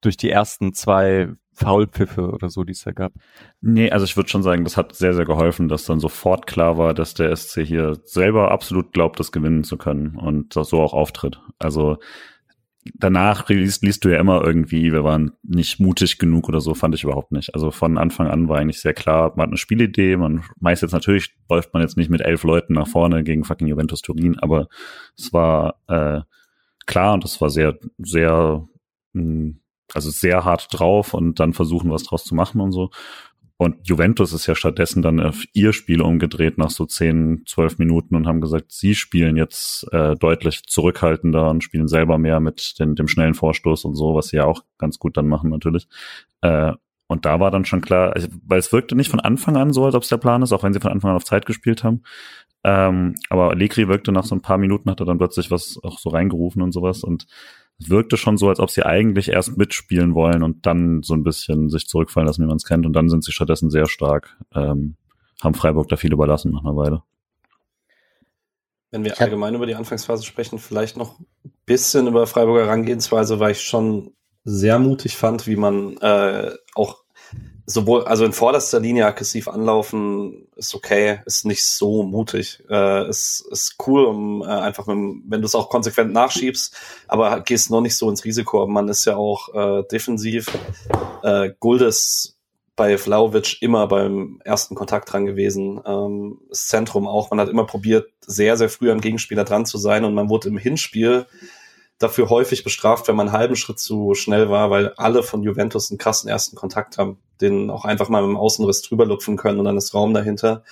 durch 0.00 0.16
die 0.16 0.30
ersten 0.30 0.72
zwei 0.72 1.28
Foulpfiffe 1.52 2.30
oder 2.30 2.48
so, 2.48 2.64
die 2.64 2.72
es 2.72 2.82
da 2.82 2.92
gab. 2.92 3.12
Nee, 3.60 3.90
also 3.90 4.06
ich 4.06 4.16
würde 4.16 4.30
schon 4.30 4.42
sagen, 4.42 4.64
das 4.64 4.78
hat 4.78 4.94
sehr, 4.94 5.12
sehr 5.12 5.26
geholfen, 5.26 5.68
dass 5.68 5.84
dann 5.84 6.00
sofort 6.00 6.46
klar 6.46 6.78
war, 6.78 6.94
dass 6.94 7.12
der 7.12 7.36
SC 7.36 7.66
hier 7.66 7.98
selber 8.04 8.50
absolut 8.50 8.94
glaubt, 8.94 9.20
das 9.20 9.30
gewinnen 9.30 9.62
zu 9.62 9.76
können 9.76 10.16
und 10.16 10.54
so 10.54 10.80
auch 10.80 10.94
auftritt. 10.94 11.38
Also 11.58 11.98
danach 12.94 13.48
liest, 13.48 13.82
liest 13.82 14.04
du 14.04 14.08
ja 14.08 14.18
immer 14.18 14.42
irgendwie, 14.42 14.92
wir 14.92 15.04
waren 15.04 15.32
nicht 15.42 15.80
mutig 15.80 16.18
genug 16.18 16.48
oder 16.48 16.60
so, 16.60 16.74
fand 16.74 16.94
ich 16.94 17.04
überhaupt 17.04 17.32
nicht. 17.32 17.54
Also 17.54 17.70
von 17.70 17.98
Anfang 17.98 18.26
an 18.28 18.48
war 18.48 18.58
eigentlich 18.58 18.80
sehr 18.80 18.94
klar, 18.94 19.32
man 19.36 19.44
hat 19.44 19.48
eine 19.50 19.58
Spielidee, 19.58 20.16
man 20.16 20.44
meist 20.58 20.82
jetzt 20.82 20.92
natürlich 20.92 21.34
läuft 21.48 21.74
man 21.74 21.82
jetzt 21.82 21.96
nicht 21.96 22.10
mit 22.10 22.22
elf 22.22 22.42
Leuten 22.42 22.74
nach 22.74 22.88
vorne 22.88 23.22
gegen 23.22 23.44
fucking 23.44 23.66
Juventus 23.66 24.00
Turin, 24.00 24.38
aber 24.38 24.68
es 25.16 25.32
war 25.32 25.76
äh, 25.88 26.20
klar 26.86 27.14
und 27.14 27.24
es 27.24 27.40
war 27.40 27.50
sehr, 27.50 27.78
sehr, 27.98 28.66
mh, 29.12 29.22
hm, 29.22 29.60
also 29.92 30.10
sehr 30.10 30.44
hart 30.44 30.68
drauf 30.70 31.14
und 31.14 31.40
dann 31.40 31.52
versuchen, 31.52 31.90
was 31.90 32.04
draus 32.04 32.24
zu 32.24 32.34
machen 32.34 32.60
und 32.60 32.72
so. 32.72 32.90
Und 33.60 33.86
Juventus 33.86 34.32
ist 34.32 34.46
ja 34.46 34.54
stattdessen 34.54 35.02
dann 35.02 35.20
auf 35.20 35.44
ihr 35.52 35.74
Spiel 35.74 36.00
umgedreht 36.00 36.56
nach 36.56 36.70
so 36.70 36.86
10, 36.86 37.42
12 37.44 37.76
Minuten 37.76 38.14
und 38.14 38.26
haben 38.26 38.40
gesagt, 38.40 38.72
sie 38.72 38.94
spielen 38.94 39.36
jetzt 39.36 39.86
äh, 39.92 40.16
deutlich 40.16 40.62
zurückhaltender 40.62 41.50
und 41.50 41.62
spielen 41.62 41.86
selber 41.86 42.16
mehr 42.16 42.40
mit 42.40 42.78
den, 42.78 42.94
dem 42.94 43.06
schnellen 43.06 43.34
Vorstoß 43.34 43.84
und 43.84 43.96
so, 43.96 44.14
was 44.14 44.28
sie 44.28 44.38
ja 44.38 44.46
auch 44.46 44.62
ganz 44.78 44.98
gut 44.98 45.18
dann 45.18 45.28
machen 45.28 45.50
natürlich. 45.50 45.88
Äh, 46.40 46.72
und 47.06 47.26
da 47.26 47.38
war 47.38 47.50
dann 47.50 47.66
schon 47.66 47.82
klar, 47.82 48.14
also, 48.14 48.28
weil 48.46 48.60
es 48.60 48.72
wirkte 48.72 48.96
nicht 48.96 49.10
von 49.10 49.20
Anfang 49.20 49.58
an 49.58 49.74
so, 49.74 49.84
als 49.84 49.94
ob 49.94 50.04
es 50.04 50.08
der 50.08 50.16
Plan 50.16 50.40
ist, 50.40 50.54
auch 50.54 50.62
wenn 50.62 50.72
sie 50.72 50.80
von 50.80 50.92
Anfang 50.92 51.10
an 51.10 51.16
auf 51.16 51.26
Zeit 51.26 51.44
gespielt 51.44 51.84
haben. 51.84 52.02
Ähm, 52.64 53.16
aber 53.28 53.50
Allegri 53.50 53.88
wirkte 53.88 54.10
nach 54.10 54.24
so 54.24 54.34
ein 54.34 54.40
paar 54.40 54.56
Minuten, 54.56 54.90
hat 54.90 55.00
er 55.00 55.06
dann 55.06 55.18
plötzlich 55.18 55.50
was 55.50 55.78
auch 55.82 55.98
so 55.98 56.08
reingerufen 56.08 56.62
und 56.62 56.72
sowas. 56.72 57.04
Und 57.04 57.26
wirkte 57.88 58.16
schon 58.16 58.36
so, 58.36 58.48
als 58.48 58.60
ob 58.60 58.70
sie 58.70 58.84
eigentlich 58.84 59.28
erst 59.28 59.56
mitspielen 59.56 60.14
wollen 60.14 60.42
und 60.42 60.66
dann 60.66 61.02
so 61.02 61.14
ein 61.14 61.22
bisschen 61.22 61.70
sich 61.70 61.86
zurückfallen 61.88 62.26
lassen, 62.26 62.42
wie 62.42 62.48
man 62.48 62.56
es 62.56 62.64
kennt. 62.64 62.86
Und 62.86 62.92
dann 62.92 63.08
sind 63.08 63.24
sie 63.24 63.32
stattdessen 63.32 63.70
sehr 63.70 63.86
stark, 63.86 64.36
ähm, 64.54 64.96
haben 65.42 65.54
Freiburg 65.54 65.88
da 65.88 65.96
viel 65.96 66.12
überlassen 66.12 66.52
nach 66.52 66.62
einer 66.62 66.76
Weile. 66.76 67.02
Wenn 68.90 69.04
wir 69.04 69.20
allgemein 69.20 69.54
über 69.54 69.66
die 69.66 69.76
Anfangsphase 69.76 70.24
sprechen, 70.24 70.58
vielleicht 70.58 70.96
noch 70.96 71.20
ein 71.20 71.52
bisschen 71.64 72.08
über 72.08 72.26
Freiburger 72.26 72.66
Herangehensweise, 72.66 73.38
weil 73.38 73.52
ich 73.52 73.62
schon 73.62 74.12
sehr 74.44 74.78
mutig 74.78 75.16
fand, 75.16 75.46
wie 75.46 75.56
man 75.56 75.96
äh, 75.98 76.50
auch 76.74 77.04
sowohl, 77.70 78.04
also 78.04 78.24
in 78.24 78.32
vorderster 78.32 78.80
Linie 78.80 79.06
aggressiv 79.06 79.48
anlaufen 79.48 80.48
ist 80.56 80.74
okay, 80.74 81.20
ist 81.24 81.44
nicht 81.44 81.64
so 81.64 82.02
mutig. 82.02 82.62
Äh, 82.68 83.08
ist, 83.08 83.46
ist 83.50 83.76
cool, 83.86 84.04
um 84.04 84.42
äh, 84.42 84.46
einfach, 84.46 84.86
mit, 84.86 85.22
wenn 85.28 85.40
du 85.40 85.46
es 85.46 85.54
auch 85.54 85.70
konsequent 85.70 86.12
nachschiebst, 86.12 86.76
aber 87.06 87.40
gehst 87.40 87.70
noch 87.70 87.80
nicht 87.80 87.96
so 87.96 88.10
ins 88.10 88.24
Risiko. 88.24 88.66
Man 88.66 88.88
ist 88.88 89.04
ja 89.04 89.16
auch 89.16 89.54
äh, 89.54 89.84
defensiv. 89.90 90.46
Äh, 91.22 91.50
Guldes 91.60 92.36
bei 92.76 92.96
Vlaovic 92.96 93.60
immer 93.60 93.86
beim 93.86 94.40
ersten 94.44 94.74
Kontakt 94.74 95.12
dran 95.12 95.26
gewesen. 95.26 95.80
Ähm, 95.84 96.40
das 96.48 96.66
Zentrum 96.66 97.06
auch. 97.06 97.30
Man 97.30 97.38
hat 97.38 97.48
immer 97.48 97.66
probiert, 97.66 98.10
sehr, 98.20 98.56
sehr 98.56 98.70
früh 98.70 98.90
am 98.90 99.00
Gegenspieler 99.00 99.44
dran 99.44 99.66
zu 99.66 99.78
sein 99.78 100.04
und 100.04 100.14
man 100.14 100.28
wurde 100.28 100.48
im 100.48 100.56
Hinspiel 100.56 101.26
dafür 102.00 102.30
häufig 102.30 102.64
bestraft, 102.64 103.06
wenn 103.06 103.14
man 103.14 103.28
einen 103.28 103.38
halben 103.38 103.56
Schritt 103.56 103.78
zu 103.78 104.14
schnell 104.14 104.48
war, 104.48 104.70
weil 104.70 104.94
alle 104.96 105.22
von 105.22 105.42
Juventus 105.42 105.90
einen 105.90 105.98
krassen 105.98 106.28
ersten 106.28 106.56
Kontakt 106.56 106.98
haben, 106.98 107.18
den 107.40 107.70
auch 107.70 107.84
einfach 107.84 108.08
mal 108.08 108.26
mit 108.26 108.36
Außenriss 108.36 108.82
drüber 108.82 109.04
lupfen 109.04 109.36
können 109.36 109.60
und 109.60 109.66
dann 109.66 109.76
ist 109.76 109.94
Raum 109.94 110.12
dahinter. 110.14 110.64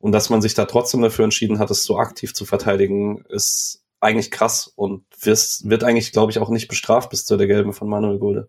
Und 0.00 0.12
dass 0.12 0.30
man 0.30 0.42
sich 0.42 0.54
da 0.54 0.64
trotzdem 0.64 1.02
dafür 1.02 1.24
entschieden 1.24 1.58
hat, 1.58 1.70
es 1.70 1.84
so 1.84 1.98
aktiv 1.98 2.34
zu 2.34 2.44
verteidigen, 2.44 3.24
ist 3.28 3.84
eigentlich 4.00 4.30
krass 4.30 4.66
und 4.74 5.04
wird 5.20 5.84
eigentlich, 5.84 6.10
glaube 6.10 6.32
ich, 6.32 6.38
auch 6.38 6.48
nicht 6.48 6.68
bestraft 6.68 7.10
bis 7.10 7.24
zu 7.24 7.36
der 7.36 7.46
gelben 7.46 7.72
von 7.72 7.88
Manuel 7.88 8.18
Gulde. 8.18 8.48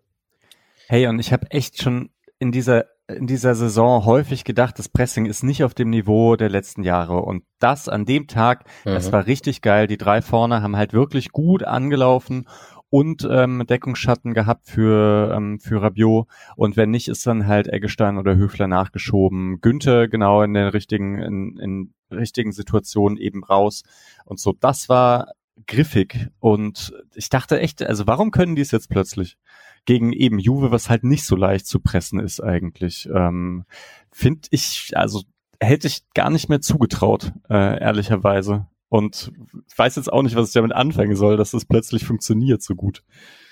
Hey, 0.88 1.06
und 1.06 1.18
ich 1.20 1.32
habe 1.32 1.50
echt 1.50 1.80
schon 1.80 2.10
in 2.38 2.50
dieser 2.50 2.86
in 3.06 3.26
dieser 3.26 3.54
Saison 3.54 4.04
häufig 4.04 4.44
gedacht, 4.44 4.78
das 4.78 4.88
Pressing 4.88 5.26
ist 5.26 5.42
nicht 5.42 5.62
auf 5.62 5.74
dem 5.74 5.90
Niveau 5.90 6.36
der 6.36 6.48
letzten 6.48 6.82
Jahre. 6.82 7.20
Und 7.20 7.44
das 7.58 7.88
an 7.88 8.06
dem 8.06 8.26
Tag, 8.26 8.64
mhm. 8.84 8.90
das 8.90 9.12
war 9.12 9.26
richtig 9.26 9.60
geil. 9.60 9.86
Die 9.86 9.98
drei 9.98 10.22
vorne 10.22 10.62
haben 10.62 10.76
halt 10.76 10.92
wirklich 10.92 11.30
gut 11.30 11.62
angelaufen 11.64 12.46
und 12.88 13.26
ähm, 13.30 13.64
Deckungsschatten 13.68 14.34
gehabt 14.34 14.66
für, 14.66 15.34
ähm, 15.36 15.60
für 15.60 15.82
Rabiot. 15.82 16.28
Und 16.56 16.76
wenn 16.76 16.90
nicht, 16.90 17.08
ist 17.08 17.26
dann 17.26 17.46
halt 17.46 17.68
Eggestein 17.68 18.18
oder 18.18 18.36
Höfler 18.36 18.68
nachgeschoben. 18.68 19.60
Günther 19.60 20.08
genau 20.08 20.42
in 20.42 20.54
den 20.54 20.68
richtigen, 20.68 21.18
in, 21.18 21.58
in 21.58 21.94
richtigen 22.10 22.52
Situationen 22.52 23.18
eben 23.18 23.44
raus. 23.44 23.82
Und 24.24 24.38
so, 24.40 24.54
das 24.58 24.88
war 24.88 25.32
griffig. 25.66 26.28
Und 26.40 26.94
ich 27.14 27.28
dachte 27.28 27.60
echt, 27.60 27.82
also 27.82 28.06
warum 28.06 28.30
können 28.30 28.56
die 28.56 28.62
es 28.62 28.70
jetzt 28.70 28.88
plötzlich? 28.88 29.36
Gegen 29.84 30.12
eben 30.12 30.38
Juve, 30.38 30.70
was 30.70 30.88
halt 30.88 31.04
nicht 31.04 31.24
so 31.24 31.36
leicht 31.36 31.66
zu 31.66 31.80
pressen 31.80 32.20
ist 32.20 32.40
eigentlich. 32.40 33.08
Ähm, 33.14 33.64
Finde 34.10 34.48
ich, 34.50 34.92
also 34.94 35.22
hätte 35.60 35.86
ich 35.86 36.02
gar 36.14 36.30
nicht 36.30 36.48
mehr 36.48 36.60
zugetraut, 36.60 37.32
äh, 37.50 37.80
ehrlicherweise. 37.80 38.66
Und 38.88 39.32
weiß 39.76 39.96
jetzt 39.96 40.12
auch 40.12 40.22
nicht, 40.22 40.36
was 40.36 40.48
ich 40.48 40.54
damit 40.54 40.72
anfangen 40.72 41.16
soll, 41.16 41.36
dass 41.36 41.50
das 41.50 41.64
plötzlich 41.64 42.04
funktioniert 42.04 42.62
so 42.62 42.74
gut. 42.74 43.02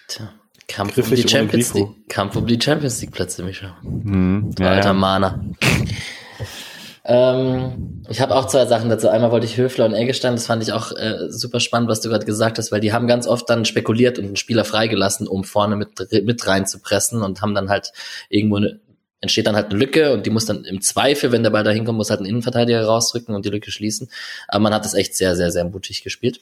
Tja. 0.08 0.32
Kampf 0.68 0.96
um, 0.96 1.14
die 1.14 1.28
Champions 1.28 1.74
League, 1.74 2.08
Kampf 2.08 2.36
um 2.36 2.46
die 2.46 2.58
Champions 2.60 3.00
League 3.00 3.10
Plätze, 3.10 3.42
Micha. 3.42 3.76
Hm, 3.82 4.52
ja, 4.58 4.68
alter 4.68 4.88
ja. 4.88 4.92
Mana. 4.92 5.44
Ähm, 7.04 8.04
ich 8.08 8.20
habe 8.20 8.34
auch 8.34 8.46
zwei 8.46 8.66
Sachen 8.66 8.88
dazu. 8.88 9.08
Einmal 9.08 9.32
wollte 9.32 9.46
ich 9.46 9.56
Höfler 9.56 9.86
und 9.86 9.94
Eggestein, 9.94 10.34
das 10.34 10.46
fand 10.46 10.62
ich 10.62 10.72
auch 10.72 10.92
äh, 10.92 11.28
super 11.28 11.58
spannend, 11.58 11.88
was 11.88 12.00
du 12.00 12.08
gerade 12.08 12.24
gesagt 12.24 12.58
hast, 12.58 12.70
weil 12.70 12.80
die 12.80 12.92
haben 12.92 13.08
ganz 13.08 13.26
oft 13.26 13.48
dann 13.50 13.64
spekuliert 13.64 14.18
und 14.18 14.26
einen 14.26 14.36
Spieler 14.36 14.64
freigelassen, 14.64 15.26
um 15.26 15.42
vorne 15.42 15.76
mit, 15.76 16.12
mit 16.24 16.46
reinzupressen 16.46 17.22
und 17.22 17.42
haben 17.42 17.54
dann 17.54 17.70
halt 17.70 17.92
irgendwo 18.28 18.56
eine, 18.56 18.78
entsteht 19.20 19.46
dann 19.46 19.56
halt 19.56 19.70
eine 19.70 19.78
Lücke 19.78 20.12
und 20.12 20.26
die 20.26 20.30
muss 20.30 20.46
dann 20.46 20.64
im 20.64 20.80
Zweifel, 20.80 21.32
wenn 21.32 21.42
der 21.42 21.50
Ball 21.50 21.64
da 21.64 21.70
hinkommt, 21.70 21.96
muss 21.96 22.10
halt 22.10 22.20
ein 22.20 22.26
Innenverteidiger 22.26 22.84
rausrücken 22.84 23.34
und 23.34 23.44
die 23.44 23.50
Lücke 23.50 23.72
schließen. 23.72 24.08
Aber 24.46 24.60
man 24.60 24.74
hat 24.74 24.84
das 24.84 24.94
echt 24.94 25.16
sehr, 25.16 25.34
sehr, 25.34 25.50
sehr 25.50 25.64
mutig 25.64 26.04
gespielt. 26.04 26.40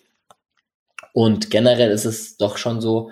Und 1.12 1.51
generell 1.51 1.90
ist 1.90 2.05
es 2.05 2.37
doch 2.37 2.57
schon 2.59 2.81
so, 2.81 3.11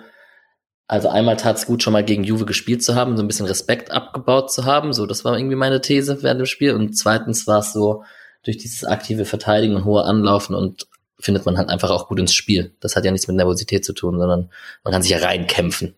also 0.89 1.07
einmal 1.07 1.37
tat 1.37 1.55
es 1.55 1.67
gut, 1.67 1.83
schon 1.83 1.93
mal 1.93 2.03
gegen 2.03 2.23
Juve 2.23 2.45
gespielt 2.45 2.83
zu 2.83 2.95
haben, 2.95 3.15
so 3.15 3.23
ein 3.23 3.27
bisschen 3.27 3.45
Respekt 3.45 3.91
abgebaut 3.91 4.51
zu 4.51 4.65
haben. 4.65 4.91
So, 4.91 5.05
das 5.05 5.23
war 5.23 5.37
irgendwie 5.37 5.55
meine 5.55 5.81
These 5.81 6.23
während 6.23 6.39
dem 6.39 6.47
Spiel. 6.47 6.73
Und 6.73 6.97
zweitens 6.97 7.45
war 7.45 7.59
es 7.59 7.73
so, 7.73 8.03
durch 8.43 8.57
dieses 8.57 8.85
aktive 8.85 9.25
Verteidigen 9.25 9.75
und 9.75 9.85
hohe 9.85 10.03
Anlaufen 10.03 10.55
und 10.55 10.87
findet 11.19 11.45
man 11.45 11.57
halt 11.57 11.69
einfach 11.69 11.91
auch 11.91 12.07
gut 12.07 12.19
ins 12.19 12.33
Spiel. 12.33 12.73
Das 12.79 12.95
hat 12.95 13.05
ja 13.05 13.11
nichts 13.11 13.27
mit 13.27 13.37
Nervosität 13.37 13.85
zu 13.85 13.93
tun, 13.93 14.17
sondern 14.17 14.49
man 14.83 14.91
kann 14.91 15.03
sich 15.03 15.11
ja 15.11 15.19
reinkämpfen. 15.19 15.93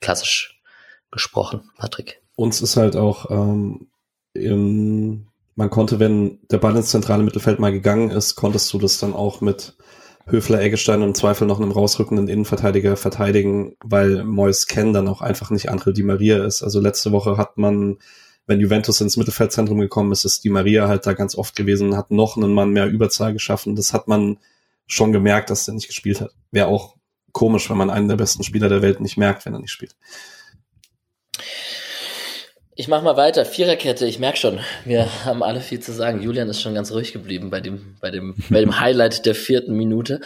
Klassisch 0.00 0.60
gesprochen, 1.10 1.70
Patrick. 1.78 2.20
Uns 2.36 2.60
ist 2.60 2.76
halt 2.76 2.96
auch, 2.96 3.30
ähm, 3.30 3.86
im, 4.34 5.26
man 5.54 5.70
konnte, 5.70 6.00
wenn 6.00 6.38
der 6.50 6.58
Ball 6.58 6.76
ins 6.76 6.90
zentrale 6.90 7.22
Mittelfeld 7.22 7.60
mal 7.60 7.72
gegangen 7.72 8.10
ist, 8.10 8.34
konntest 8.34 8.70
du 8.74 8.78
das 8.78 8.98
dann 8.98 9.14
auch 9.14 9.40
mit 9.40 9.74
Höfler, 10.30 10.60
Eggestein 10.60 11.02
und 11.02 11.08
im 11.08 11.14
Zweifel 11.14 11.46
noch 11.46 11.60
einen 11.60 11.72
rausrückenden 11.72 12.28
Innenverteidiger 12.28 12.96
verteidigen, 12.96 13.76
weil 13.82 14.24
Mois 14.24 14.66
Ken 14.66 14.92
dann 14.92 15.08
auch 15.08 15.22
einfach 15.22 15.50
nicht 15.50 15.70
Angel 15.70 15.92
Di 15.92 16.02
Maria 16.02 16.44
ist. 16.44 16.62
Also 16.62 16.80
letzte 16.80 17.12
Woche 17.12 17.36
hat 17.36 17.56
man, 17.56 17.98
wenn 18.46 18.60
Juventus 18.60 19.00
ins 19.00 19.16
Mittelfeldzentrum 19.16 19.80
gekommen 19.80 20.12
ist, 20.12 20.24
ist 20.24 20.44
Di 20.44 20.50
Maria 20.50 20.86
halt 20.86 21.06
da 21.06 21.14
ganz 21.14 21.34
oft 21.34 21.56
gewesen, 21.56 21.96
hat 21.96 22.10
noch 22.10 22.36
einen 22.36 22.52
Mann 22.52 22.70
mehr 22.70 22.86
Überzahl 22.86 23.32
geschaffen. 23.32 23.74
Das 23.74 23.94
hat 23.94 24.06
man 24.06 24.38
schon 24.86 25.12
gemerkt, 25.12 25.50
dass 25.50 25.66
er 25.66 25.74
nicht 25.74 25.88
gespielt 25.88 26.20
hat. 26.20 26.34
Wäre 26.50 26.68
auch 26.68 26.96
komisch, 27.32 27.70
wenn 27.70 27.76
man 27.78 27.90
einen 27.90 28.08
der 28.08 28.16
besten 28.16 28.42
Spieler 28.42 28.68
der 28.68 28.82
Welt 28.82 29.00
nicht 29.00 29.16
merkt, 29.16 29.46
wenn 29.46 29.54
er 29.54 29.60
nicht 29.60 29.70
spielt. 29.70 29.96
Ich 32.80 32.86
mach 32.86 33.02
mal 33.02 33.16
weiter. 33.16 33.44
Viererkette, 33.44 34.06
ich 34.06 34.20
merk 34.20 34.38
schon, 34.38 34.60
wir 34.84 35.24
haben 35.24 35.42
alle 35.42 35.60
viel 35.60 35.80
zu 35.80 35.90
sagen. 35.90 36.22
Julian 36.22 36.48
ist 36.48 36.62
schon 36.62 36.74
ganz 36.74 36.92
ruhig 36.92 37.12
geblieben 37.12 37.50
bei 37.50 37.60
dem, 37.60 37.96
bei 38.00 38.12
dem, 38.12 38.36
bei 38.50 38.60
dem 38.60 38.78
Highlight 38.78 39.26
der 39.26 39.34
vierten 39.34 39.76
Minute. 39.76 40.20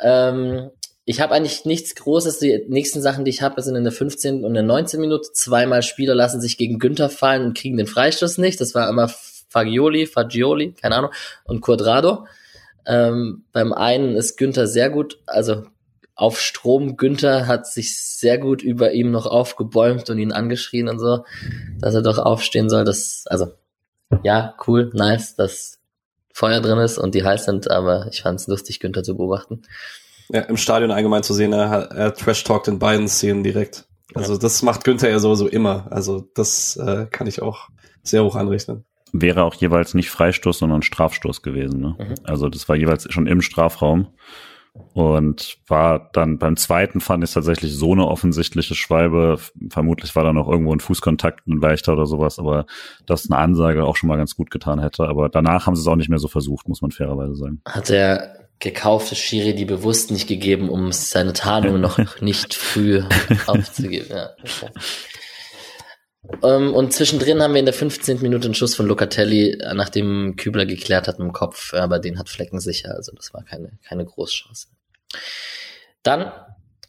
Ähm, 0.00 0.70
ich 1.04 1.20
habe 1.20 1.34
eigentlich 1.34 1.64
nichts 1.64 1.96
Großes. 1.96 2.38
Die 2.38 2.64
nächsten 2.68 3.02
Sachen, 3.02 3.24
die 3.24 3.32
ich 3.32 3.42
habe, 3.42 3.60
sind 3.60 3.74
in 3.74 3.82
der 3.82 3.92
15. 3.92 4.44
und 4.44 4.54
der 4.54 4.62
19. 4.62 5.00
Minute. 5.00 5.32
Zweimal 5.32 5.82
Spieler 5.82 6.14
lassen 6.14 6.40
sich 6.40 6.56
gegen 6.58 6.78
Günther 6.78 7.10
fallen 7.10 7.44
und 7.44 7.58
kriegen 7.58 7.76
den 7.76 7.88
Freistoß 7.88 8.38
nicht. 8.38 8.60
Das 8.60 8.76
war 8.76 8.88
immer 8.88 9.10
Fagioli, 9.48 10.06
Fagioli, 10.06 10.74
keine 10.80 10.94
Ahnung, 10.94 11.10
und 11.42 11.60
Quadrado. 11.60 12.28
Ähm, 12.86 13.46
beim 13.50 13.72
einen 13.72 14.14
ist 14.14 14.36
Günther 14.36 14.68
sehr 14.68 14.90
gut, 14.90 15.18
also 15.26 15.64
auf 16.14 16.40
Strom. 16.40 16.96
Günther 16.96 17.46
hat 17.46 17.66
sich 17.66 17.98
sehr 17.98 18.38
gut 18.38 18.62
über 18.62 18.92
ihm 18.92 19.10
noch 19.10 19.26
aufgebäumt 19.26 20.10
und 20.10 20.18
ihn 20.18 20.32
angeschrien 20.32 20.88
und 20.88 20.98
so, 20.98 21.24
dass 21.80 21.94
er 21.94 22.02
doch 22.02 22.18
aufstehen 22.18 22.68
soll. 22.68 22.84
Das, 22.84 23.24
also, 23.26 23.52
ja, 24.22 24.54
cool, 24.66 24.90
nice, 24.94 25.36
dass 25.36 25.78
Feuer 26.32 26.60
drin 26.60 26.78
ist 26.78 26.98
und 26.98 27.14
die 27.14 27.24
heiß 27.24 27.44
sind, 27.44 27.70
aber 27.70 28.08
ich 28.10 28.22
fand 28.22 28.40
es 28.40 28.46
lustig, 28.46 28.80
Günther 28.80 29.02
zu 29.02 29.16
beobachten. 29.16 29.62
Ja, 30.30 30.40
im 30.42 30.56
Stadion 30.56 30.90
allgemein 30.90 31.22
zu 31.22 31.34
sehen, 31.34 31.52
er, 31.52 31.90
er 31.90 32.14
trash-talkt 32.14 32.68
in 32.68 32.78
beiden 32.78 33.08
Szenen 33.08 33.44
direkt. 33.44 33.84
Also 34.14 34.36
das 34.36 34.62
macht 34.62 34.84
Günther 34.84 35.10
ja 35.10 35.18
sowieso 35.18 35.48
immer. 35.48 35.86
Also 35.90 36.28
das 36.34 36.76
äh, 36.76 37.06
kann 37.10 37.26
ich 37.26 37.42
auch 37.42 37.68
sehr 38.02 38.24
hoch 38.24 38.36
anrechnen. 38.36 38.84
Wäre 39.12 39.44
auch 39.44 39.54
jeweils 39.54 39.94
nicht 39.94 40.10
Freistoß, 40.10 40.58
sondern 40.58 40.82
Strafstoß 40.82 41.42
gewesen. 41.42 41.80
Ne? 41.80 41.96
Mhm. 41.98 42.14
Also 42.24 42.48
das 42.48 42.68
war 42.68 42.76
jeweils 42.76 43.06
schon 43.12 43.26
im 43.26 43.40
Strafraum. 43.40 44.08
Und 44.92 45.58
war 45.68 46.10
dann 46.12 46.38
beim 46.38 46.56
zweiten 46.56 47.00
fand 47.00 47.22
ich 47.22 47.32
tatsächlich 47.32 47.74
so 47.74 47.92
eine 47.92 48.06
offensichtliche 48.06 48.74
Schwalbe. 48.74 49.38
Vermutlich 49.70 50.16
war 50.16 50.24
da 50.24 50.32
noch 50.32 50.48
irgendwo 50.48 50.72
ein 50.72 50.80
Fußkontakt, 50.80 51.46
ein 51.46 51.60
leichter 51.60 51.92
oder 51.92 52.06
sowas, 52.06 52.40
aber 52.40 52.66
das 53.06 53.30
eine 53.30 53.38
Ansage 53.38 53.84
auch 53.84 53.96
schon 53.96 54.08
mal 54.08 54.16
ganz 54.16 54.34
gut 54.34 54.50
getan 54.50 54.80
hätte. 54.80 55.04
Aber 55.04 55.28
danach 55.28 55.66
haben 55.66 55.76
sie 55.76 55.82
es 55.82 55.86
auch 55.86 55.96
nicht 55.96 56.08
mehr 56.08 56.18
so 56.18 56.26
versucht, 56.26 56.68
muss 56.68 56.82
man 56.82 56.90
fairerweise 56.90 57.36
sagen. 57.36 57.60
Hat 57.66 57.88
der 57.88 58.48
gekaufte 58.58 59.14
Schiri 59.14 59.54
die 59.54 59.64
bewusst 59.64 60.10
nicht 60.10 60.26
gegeben, 60.26 60.68
um 60.68 60.90
seine 60.90 61.34
Tarnung 61.34 61.80
noch 61.80 61.98
nicht 62.20 62.54
früh 62.54 63.02
aufzugeben. 63.46 64.08
Ja, 64.10 64.30
okay. 64.40 64.72
Ähm, 66.42 66.74
und 66.74 66.92
zwischendrin 66.92 67.42
haben 67.42 67.54
wir 67.54 67.60
in 67.60 67.66
der 67.66 67.74
15. 67.74 68.22
Minute 68.22 68.46
einen 68.46 68.54
Schuss 68.54 68.74
von 68.74 68.86
Locatelli, 68.86 69.52
äh, 69.52 69.74
nachdem 69.74 70.36
Kübler 70.36 70.66
geklärt 70.66 71.08
hat 71.08 71.18
im 71.18 71.32
Kopf, 71.32 71.74
aber 71.74 71.98
den 71.98 72.18
hat 72.18 72.28
Flecken 72.28 72.60
sicher, 72.60 72.94
also 72.94 73.12
das 73.12 73.34
war 73.34 73.44
keine, 73.44 73.78
keine 73.86 74.04
Großchance. 74.04 74.68
Dann 76.02 76.32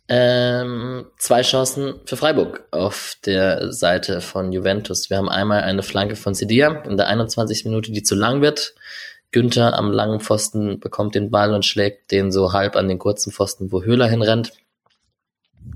ähm, 0.07 1.07
zwei 1.17 1.41
Chancen 1.41 1.95
für 2.05 2.15
Freiburg 2.15 2.67
auf 2.71 3.15
der 3.25 3.71
Seite 3.73 4.21
von 4.21 4.51
Juventus. 4.51 5.09
Wir 5.09 5.17
haben 5.17 5.29
einmal 5.29 5.61
eine 5.61 5.81
Flanke 5.81 6.15
von 6.15 6.35
Sidia 6.35 6.83
in 6.83 6.95
der 6.95 7.07
21. 7.07 7.65
Minute, 7.65 7.91
die 7.91 8.03
zu 8.03 8.15
lang 8.15 8.41
wird. 8.41 8.75
Günther 9.31 9.73
am 9.77 9.91
langen 9.91 10.19
Pfosten 10.19 10.79
bekommt 10.79 11.15
den 11.15 11.31
Ball 11.31 11.53
und 11.53 11.65
schlägt 11.65 12.11
den 12.11 12.31
so 12.31 12.53
halb 12.53 12.75
an 12.75 12.87
den 12.87 12.99
kurzen 12.99 13.33
Pfosten, 13.33 13.71
wo 13.71 13.83
Höhler 13.83 14.07
hinrennt. 14.07 14.53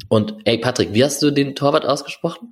Und 0.07 0.35
ey, 0.45 0.59
Patrick, 0.59 0.93
wie 0.93 1.03
hast 1.03 1.21
du 1.21 1.31
den 1.31 1.55
Torwart 1.55 1.85
ausgesprochen? 1.85 2.51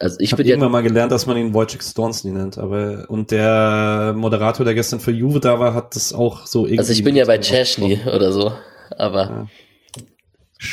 Also 0.00 0.16
ich, 0.18 0.24
ich 0.24 0.32
habe 0.32 0.42
irgendwann 0.42 0.72
mal 0.72 0.82
gelernt, 0.82 1.12
dass 1.12 1.26
man 1.26 1.36
ihn 1.36 1.52
Wojciech 1.52 1.82
Stonsny 1.82 2.30
nennt, 2.30 2.56
aber 2.56 3.04
und 3.08 3.30
der 3.30 4.14
Moderator, 4.16 4.64
der 4.64 4.74
gestern 4.74 4.98
für 4.98 5.10
Juve 5.10 5.40
da 5.40 5.60
war, 5.60 5.74
hat 5.74 5.94
das 5.94 6.14
auch 6.14 6.46
so 6.46 6.64
irgendwie. 6.64 6.78
Also 6.78 6.92
ich 6.92 7.04
bin 7.04 7.16
ja 7.16 7.26
bei 7.26 7.38
Chesney 7.38 8.00
oder 8.06 8.32
so, 8.32 8.52
aber 8.96 9.20
ja. 9.20 9.46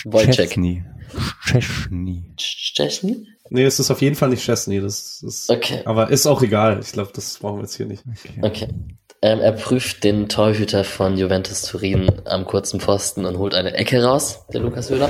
Wojciech. 0.05 0.37
Chesney. 0.37 0.83
Chesney? 2.37 3.27
Nee, 3.49 3.63
es 3.63 3.79
ist 3.79 3.91
auf 3.91 4.01
jeden 4.01 4.15
Fall 4.15 4.29
nicht 4.29 4.43
Chesney. 4.43 4.79
Das 4.79 5.21
ist, 5.21 5.49
okay. 5.49 5.81
Aber 5.83 6.09
ist 6.09 6.25
auch 6.25 6.41
egal. 6.41 6.79
Ich 6.81 6.93
glaube, 6.93 7.11
das 7.13 7.37
brauchen 7.39 7.57
wir 7.57 7.63
jetzt 7.63 7.75
hier 7.75 7.85
nicht. 7.85 8.03
Okay. 8.07 8.39
okay. 8.41 8.67
Ähm, 9.21 9.39
er 9.39 9.51
prüft 9.51 10.03
den 10.03 10.29
Torhüter 10.29 10.83
von 10.83 11.17
Juventus 11.17 11.63
Turin 11.63 12.11
am 12.25 12.45
kurzen 12.45 12.79
Pfosten 12.79 13.25
und 13.25 13.37
holt 13.37 13.55
eine 13.55 13.73
Ecke 13.73 14.03
raus, 14.03 14.45
der 14.53 14.61
Lukas 14.61 14.89
Höhler. 14.89 15.09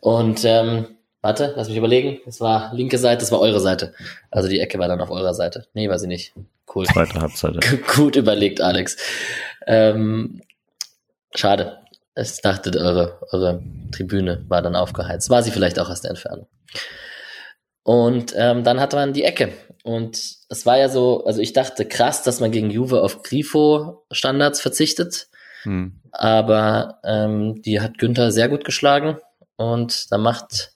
Und 0.00 0.44
ähm, 0.44 0.86
warte, 1.22 1.54
lass 1.56 1.68
mich 1.68 1.78
überlegen. 1.78 2.20
Das 2.26 2.40
war 2.40 2.74
linke 2.74 2.98
Seite, 2.98 3.20
das 3.20 3.32
war 3.32 3.40
eure 3.40 3.60
Seite. 3.60 3.94
Also 4.30 4.48
die 4.48 4.60
Ecke 4.60 4.78
war 4.78 4.88
dann 4.88 5.00
auf 5.00 5.10
eurer 5.10 5.34
Seite. 5.34 5.66
Nee, 5.72 5.88
war 5.88 5.98
sie 5.98 6.08
nicht. 6.08 6.34
Cool. 6.72 6.86
Zweite 6.86 7.20
Halbseite. 7.20 7.60
Gut 7.94 8.16
überlegt, 8.16 8.60
Alex. 8.60 8.96
Ähm, 9.66 10.42
schade. 11.34 11.78
Ich 12.14 12.42
dachte, 12.42 12.78
eure, 12.78 13.18
eure 13.30 13.62
Tribüne 13.90 14.44
war 14.48 14.60
dann 14.60 14.76
aufgeheizt. 14.76 15.30
War 15.30 15.42
sie 15.42 15.50
vielleicht 15.50 15.78
auch 15.78 15.88
aus 15.88 16.02
der 16.02 16.10
Entfernung. 16.10 16.46
Und 17.84 18.34
ähm, 18.36 18.64
dann 18.64 18.80
hatte 18.80 18.96
man 18.96 19.12
die 19.12 19.24
Ecke. 19.24 19.52
Und 19.82 20.36
es 20.48 20.66
war 20.66 20.78
ja 20.78 20.88
so, 20.88 21.24
also 21.24 21.40
ich 21.40 21.52
dachte 21.52 21.86
krass, 21.86 22.22
dass 22.22 22.40
man 22.40 22.52
gegen 22.52 22.70
Juve 22.70 23.02
auf 23.02 23.22
Grifo-Standards 23.22 24.60
verzichtet. 24.60 25.28
Hm. 25.62 26.00
Aber 26.12 27.00
ähm, 27.04 27.62
die 27.62 27.80
hat 27.80 27.98
Günther 27.98 28.30
sehr 28.30 28.48
gut 28.48 28.64
geschlagen. 28.64 29.18
Und 29.56 30.12
da 30.12 30.18
macht 30.18 30.72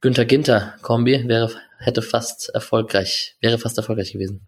Günther 0.00 0.24
Ginter 0.24 0.74
Kombi, 0.82 1.28
wäre, 1.28 1.50
hätte 1.78 2.02
fast 2.02 2.48
erfolgreich, 2.54 3.36
wäre 3.40 3.58
fast 3.58 3.76
erfolgreich 3.76 4.12
gewesen. 4.12 4.46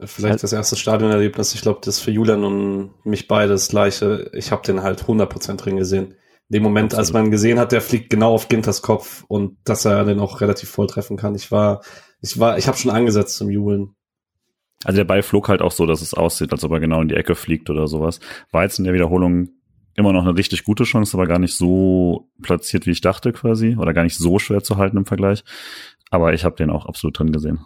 Vielleicht 0.00 0.42
das 0.42 0.52
erste 0.52 0.76
Stadionerlebnis. 0.76 1.54
Ich 1.54 1.62
glaube, 1.62 1.80
das 1.82 1.96
ist 1.96 2.02
für 2.02 2.10
Julian 2.10 2.44
und 2.44 2.94
mich 3.04 3.28
beide 3.28 3.52
das 3.52 3.68
gleiche. 3.68 4.30
Ich 4.34 4.52
habe 4.52 4.62
den 4.62 4.82
halt 4.82 5.04
100% 5.04 5.56
drin 5.56 5.76
gesehen. 5.76 6.14
In 6.48 6.54
dem 6.54 6.62
Moment, 6.62 6.92
Absolut. 6.92 6.98
als 6.98 7.12
man 7.12 7.30
gesehen 7.30 7.58
hat, 7.58 7.72
der 7.72 7.80
fliegt 7.80 8.10
genau 8.10 8.34
auf 8.34 8.48
Ginters 8.48 8.82
Kopf 8.82 9.24
und 9.26 9.56
dass 9.64 9.84
er 9.84 10.04
den 10.04 10.20
auch 10.20 10.40
relativ 10.40 10.70
voll 10.70 10.86
treffen 10.86 11.16
kann. 11.16 11.34
Ich 11.34 11.50
war, 11.50 11.82
ich 12.20 12.38
war, 12.38 12.58
ich 12.58 12.68
habe 12.68 12.76
schon 12.76 12.90
angesetzt 12.90 13.36
zum 13.36 13.50
Jubeln. 13.50 13.94
Also 14.84 14.98
der 14.98 15.04
Ball 15.04 15.22
flog 15.22 15.48
halt 15.48 15.62
auch 15.62 15.72
so, 15.72 15.86
dass 15.86 16.02
es 16.02 16.14
aussieht, 16.14 16.52
als 16.52 16.62
ob 16.62 16.72
er 16.72 16.80
genau 16.80 17.00
in 17.00 17.08
die 17.08 17.16
Ecke 17.16 17.34
fliegt 17.34 17.70
oder 17.70 17.88
sowas. 17.88 18.20
War 18.52 18.62
jetzt 18.62 18.78
in 18.78 18.84
der 18.84 18.94
Wiederholung 18.94 19.48
immer 19.96 20.12
noch 20.12 20.22
eine 20.24 20.36
richtig 20.36 20.64
gute 20.64 20.84
Chance, 20.84 21.16
aber 21.16 21.26
gar 21.26 21.38
nicht 21.38 21.54
so 21.54 22.28
platziert, 22.42 22.86
wie 22.86 22.90
ich 22.90 23.00
dachte 23.00 23.32
quasi. 23.32 23.76
Oder 23.76 23.94
gar 23.94 24.04
nicht 24.04 24.16
so 24.16 24.38
schwer 24.38 24.62
zu 24.62 24.76
halten 24.76 24.98
im 24.98 25.06
Vergleich. 25.06 25.44
Aber 26.10 26.32
ich 26.34 26.44
habe 26.44 26.56
den 26.56 26.70
auch 26.70 26.86
absolut 26.86 27.18
drin 27.18 27.32
gesehen. 27.32 27.60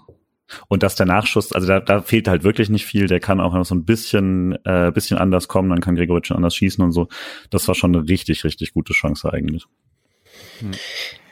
Und 0.68 0.82
dass 0.82 0.96
der 0.96 1.06
Nachschuss, 1.06 1.52
also 1.52 1.66
da, 1.66 1.80
da 1.80 2.02
fehlt 2.02 2.28
halt 2.28 2.42
wirklich 2.42 2.70
nicht 2.70 2.86
viel, 2.86 3.06
der 3.06 3.20
kann 3.20 3.40
auch 3.40 3.54
noch 3.54 3.64
so 3.64 3.74
ein 3.74 3.84
bisschen, 3.84 4.58
äh, 4.64 4.90
bisschen 4.92 5.18
anders 5.18 5.48
kommen, 5.48 5.70
dann 5.70 5.80
kann 5.80 5.94
Gregoritsch 5.94 6.28
schon 6.28 6.36
anders 6.36 6.56
schießen 6.56 6.82
und 6.82 6.92
so. 6.92 7.08
Das 7.50 7.68
war 7.68 7.74
schon 7.74 7.94
eine 7.94 8.08
richtig, 8.08 8.44
richtig 8.44 8.72
gute 8.72 8.92
Chance 8.92 9.32
eigentlich. 9.32 9.66
Hm. 10.58 10.72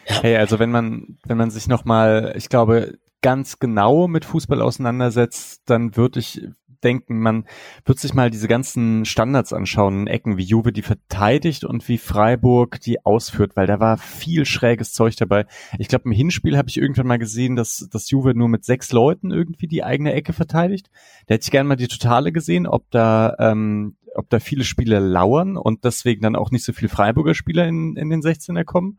Hey, 0.04 0.36
also 0.36 0.58
wenn 0.58 0.70
man, 0.70 1.18
wenn 1.26 1.36
man 1.36 1.50
sich 1.50 1.68
nochmal, 1.68 2.32
ich 2.36 2.48
glaube, 2.48 2.98
ganz 3.20 3.58
genau 3.58 4.08
mit 4.08 4.24
Fußball 4.24 4.62
auseinandersetzt, 4.62 5.62
dann 5.66 5.96
würde 5.96 6.20
ich 6.20 6.42
denken, 6.84 7.20
man 7.20 7.44
wird 7.84 7.98
sich 7.98 8.14
mal 8.14 8.30
diese 8.30 8.48
ganzen 8.48 9.04
Standards 9.04 9.52
anschauen, 9.52 10.06
Ecken, 10.06 10.36
wie 10.36 10.44
Juve 10.44 10.72
die 10.72 10.82
verteidigt 10.82 11.64
und 11.64 11.88
wie 11.88 11.98
Freiburg 11.98 12.80
die 12.80 13.04
ausführt, 13.04 13.56
weil 13.56 13.66
da 13.66 13.80
war 13.80 13.96
viel 13.96 14.44
schräges 14.44 14.92
Zeug 14.92 15.16
dabei. 15.16 15.46
Ich 15.78 15.88
glaube, 15.88 16.06
im 16.06 16.12
Hinspiel 16.12 16.56
habe 16.56 16.68
ich 16.68 16.78
irgendwann 16.78 17.06
mal 17.06 17.18
gesehen, 17.18 17.56
dass, 17.56 17.88
dass 17.90 18.10
Juve 18.10 18.34
nur 18.34 18.48
mit 18.48 18.64
sechs 18.64 18.92
Leuten 18.92 19.30
irgendwie 19.30 19.66
die 19.66 19.84
eigene 19.84 20.12
Ecke 20.12 20.32
verteidigt. 20.32 20.90
Da 21.26 21.34
hätte 21.34 21.44
ich 21.44 21.50
gerne 21.50 21.68
mal 21.68 21.76
die 21.76 21.88
Totale 21.88 22.32
gesehen, 22.32 22.66
ob 22.66 22.90
da, 22.90 23.34
ähm, 23.38 23.96
ob 24.14 24.28
da 24.30 24.40
viele 24.40 24.64
Spieler 24.64 25.00
lauern 25.00 25.56
und 25.56 25.84
deswegen 25.84 26.22
dann 26.22 26.36
auch 26.36 26.50
nicht 26.50 26.64
so 26.64 26.72
viel 26.72 26.88
Freiburger 26.88 27.34
Spieler 27.34 27.66
in, 27.66 27.96
in 27.96 28.10
den 28.10 28.22
16er 28.22 28.64
kommen. 28.64 28.98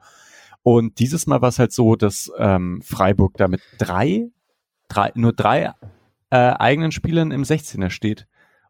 Und 0.62 1.00
dieses 1.00 1.26
Mal 1.26 1.42
war 1.42 1.50
es 1.50 1.60
halt 1.60 1.72
so, 1.72 1.96
dass 1.96 2.32
ähm, 2.38 2.82
Freiburg 2.84 3.38
da 3.38 3.48
mit 3.48 3.62
drei, 3.78 4.30
drei, 4.89 5.12
nur 5.15 5.34
drei 5.34 5.74
äh, 6.30 6.38
eigenen 6.38 6.92
Spielern 6.92 7.32
im 7.32 7.44
16er 7.44 7.89
steht. 7.89 8.28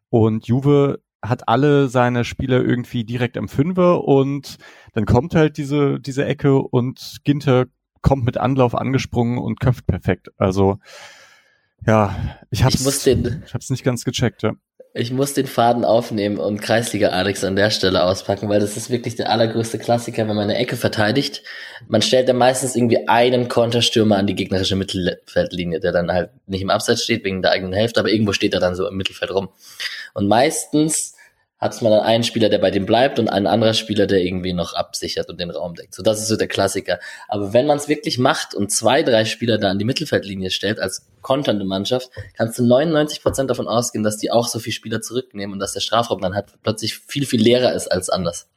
Und 0.08 0.46
Juve 0.46 1.02
hat 1.22 1.48
alle 1.48 1.88
seine 1.88 2.24
Spieler 2.24 2.62
irgendwie 2.62 3.04
direkt 3.04 3.36
am 3.36 3.48
Fünfer 3.48 4.04
und 4.04 4.56
dann 4.94 5.04
kommt 5.04 5.34
halt 5.34 5.58
diese, 5.58 6.00
diese 6.00 6.24
Ecke 6.24 6.56
und 6.56 7.18
Ginter 7.24 7.66
kommt 8.00 8.24
mit 8.24 8.38
Anlauf 8.38 8.74
angesprungen 8.74 9.38
und 9.38 9.60
köpft 9.60 9.86
perfekt. 9.86 10.30
Also 10.38 10.78
ja, 11.86 12.16
ich 12.50 12.64
hab's, 12.64 12.86
ich, 12.86 13.02
den, 13.02 13.42
ich 13.44 13.54
hab's 13.54 13.70
nicht 13.70 13.84
ganz 13.84 14.04
gecheckt, 14.04 14.42
ja. 14.42 14.54
Ich 14.92 15.12
muss 15.12 15.34
den 15.34 15.46
Faden 15.46 15.84
aufnehmen 15.84 16.38
und 16.38 16.60
Kreisliga 16.60 17.10
Alex 17.10 17.44
an 17.44 17.54
der 17.54 17.70
Stelle 17.70 18.02
auspacken, 18.02 18.48
weil 18.48 18.58
das 18.58 18.76
ist 18.76 18.90
wirklich 18.90 19.14
der 19.14 19.30
allergrößte 19.30 19.78
Klassiker, 19.78 20.26
wenn 20.26 20.34
man 20.34 20.50
eine 20.50 20.56
Ecke 20.56 20.76
verteidigt. 20.76 21.44
Man 21.86 22.02
stellt 22.02 22.28
dann 22.28 22.38
meistens 22.38 22.74
irgendwie 22.74 23.06
einen 23.06 23.46
Konterstürmer 23.46 24.16
an 24.16 24.26
die 24.26 24.34
gegnerische 24.34 24.74
Mittelfeldlinie, 24.74 25.78
der 25.78 25.92
dann 25.92 26.10
halt 26.10 26.30
nicht 26.48 26.62
im 26.62 26.70
Abseits 26.70 27.04
steht 27.04 27.24
wegen 27.24 27.40
der 27.40 27.52
eigenen 27.52 27.72
Hälfte, 27.72 28.00
aber 28.00 28.10
irgendwo 28.10 28.32
steht 28.32 28.52
er 28.52 28.58
dann 28.58 28.74
so 28.74 28.88
im 28.88 28.96
Mittelfeld 28.96 29.30
rum. 29.30 29.50
Und 30.12 30.26
meistens 30.26 31.14
hat 31.60 31.80
man 31.82 31.92
dann 31.92 32.00
einen 32.00 32.24
Spieler, 32.24 32.48
der 32.48 32.58
bei 32.58 32.70
dem 32.70 32.86
bleibt 32.86 33.18
und 33.18 33.28
einen 33.28 33.46
anderen 33.46 33.74
Spieler, 33.74 34.06
der 34.06 34.22
irgendwie 34.22 34.54
noch 34.54 34.72
absichert 34.72 35.28
und 35.28 35.38
den 35.38 35.50
Raum 35.50 35.74
deckt. 35.74 35.94
So, 35.94 36.02
das 36.02 36.20
ist 36.20 36.28
so 36.28 36.36
der 36.36 36.48
Klassiker. 36.48 36.98
Aber 37.28 37.52
wenn 37.52 37.66
man 37.66 37.76
es 37.76 37.86
wirklich 37.86 38.18
macht 38.18 38.54
und 38.54 38.72
zwei, 38.72 39.02
drei 39.02 39.26
Spieler 39.26 39.58
da 39.58 39.68
an 39.68 39.78
die 39.78 39.84
Mittelfeldlinie 39.84 40.50
stellt 40.50 40.80
als 40.80 41.06
konternde 41.20 41.66
Mannschaft, 41.66 42.10
kannst 42.34 42.58
du 42.58 42.64
99 42.64 43.22
Prozent 43.22 43.50
davon 43.50 43.68
ausgehen, 43.68 44.02
dass 44.02 44.16
die 44.16 44.30
auch 44.30 44.48
so 44.48 44.58
viele 44.58 44.72
Spieler 44.72 45.02
zurücknehmen 45.02 45.52
und 45.52 45.58
dass 45.58 45.74
der 45.74 45.80
Strafraum 45.80 46.22
dann 46.22 46.34
halt 46.34 46.46
plötzlich 46.62 46.98
viel, 46.98 47.26
viel 47.26 47.42
leerer 47.42 47.74
ist 47.74 47.88
als 47.88 48.08
anders. 48.08 48.48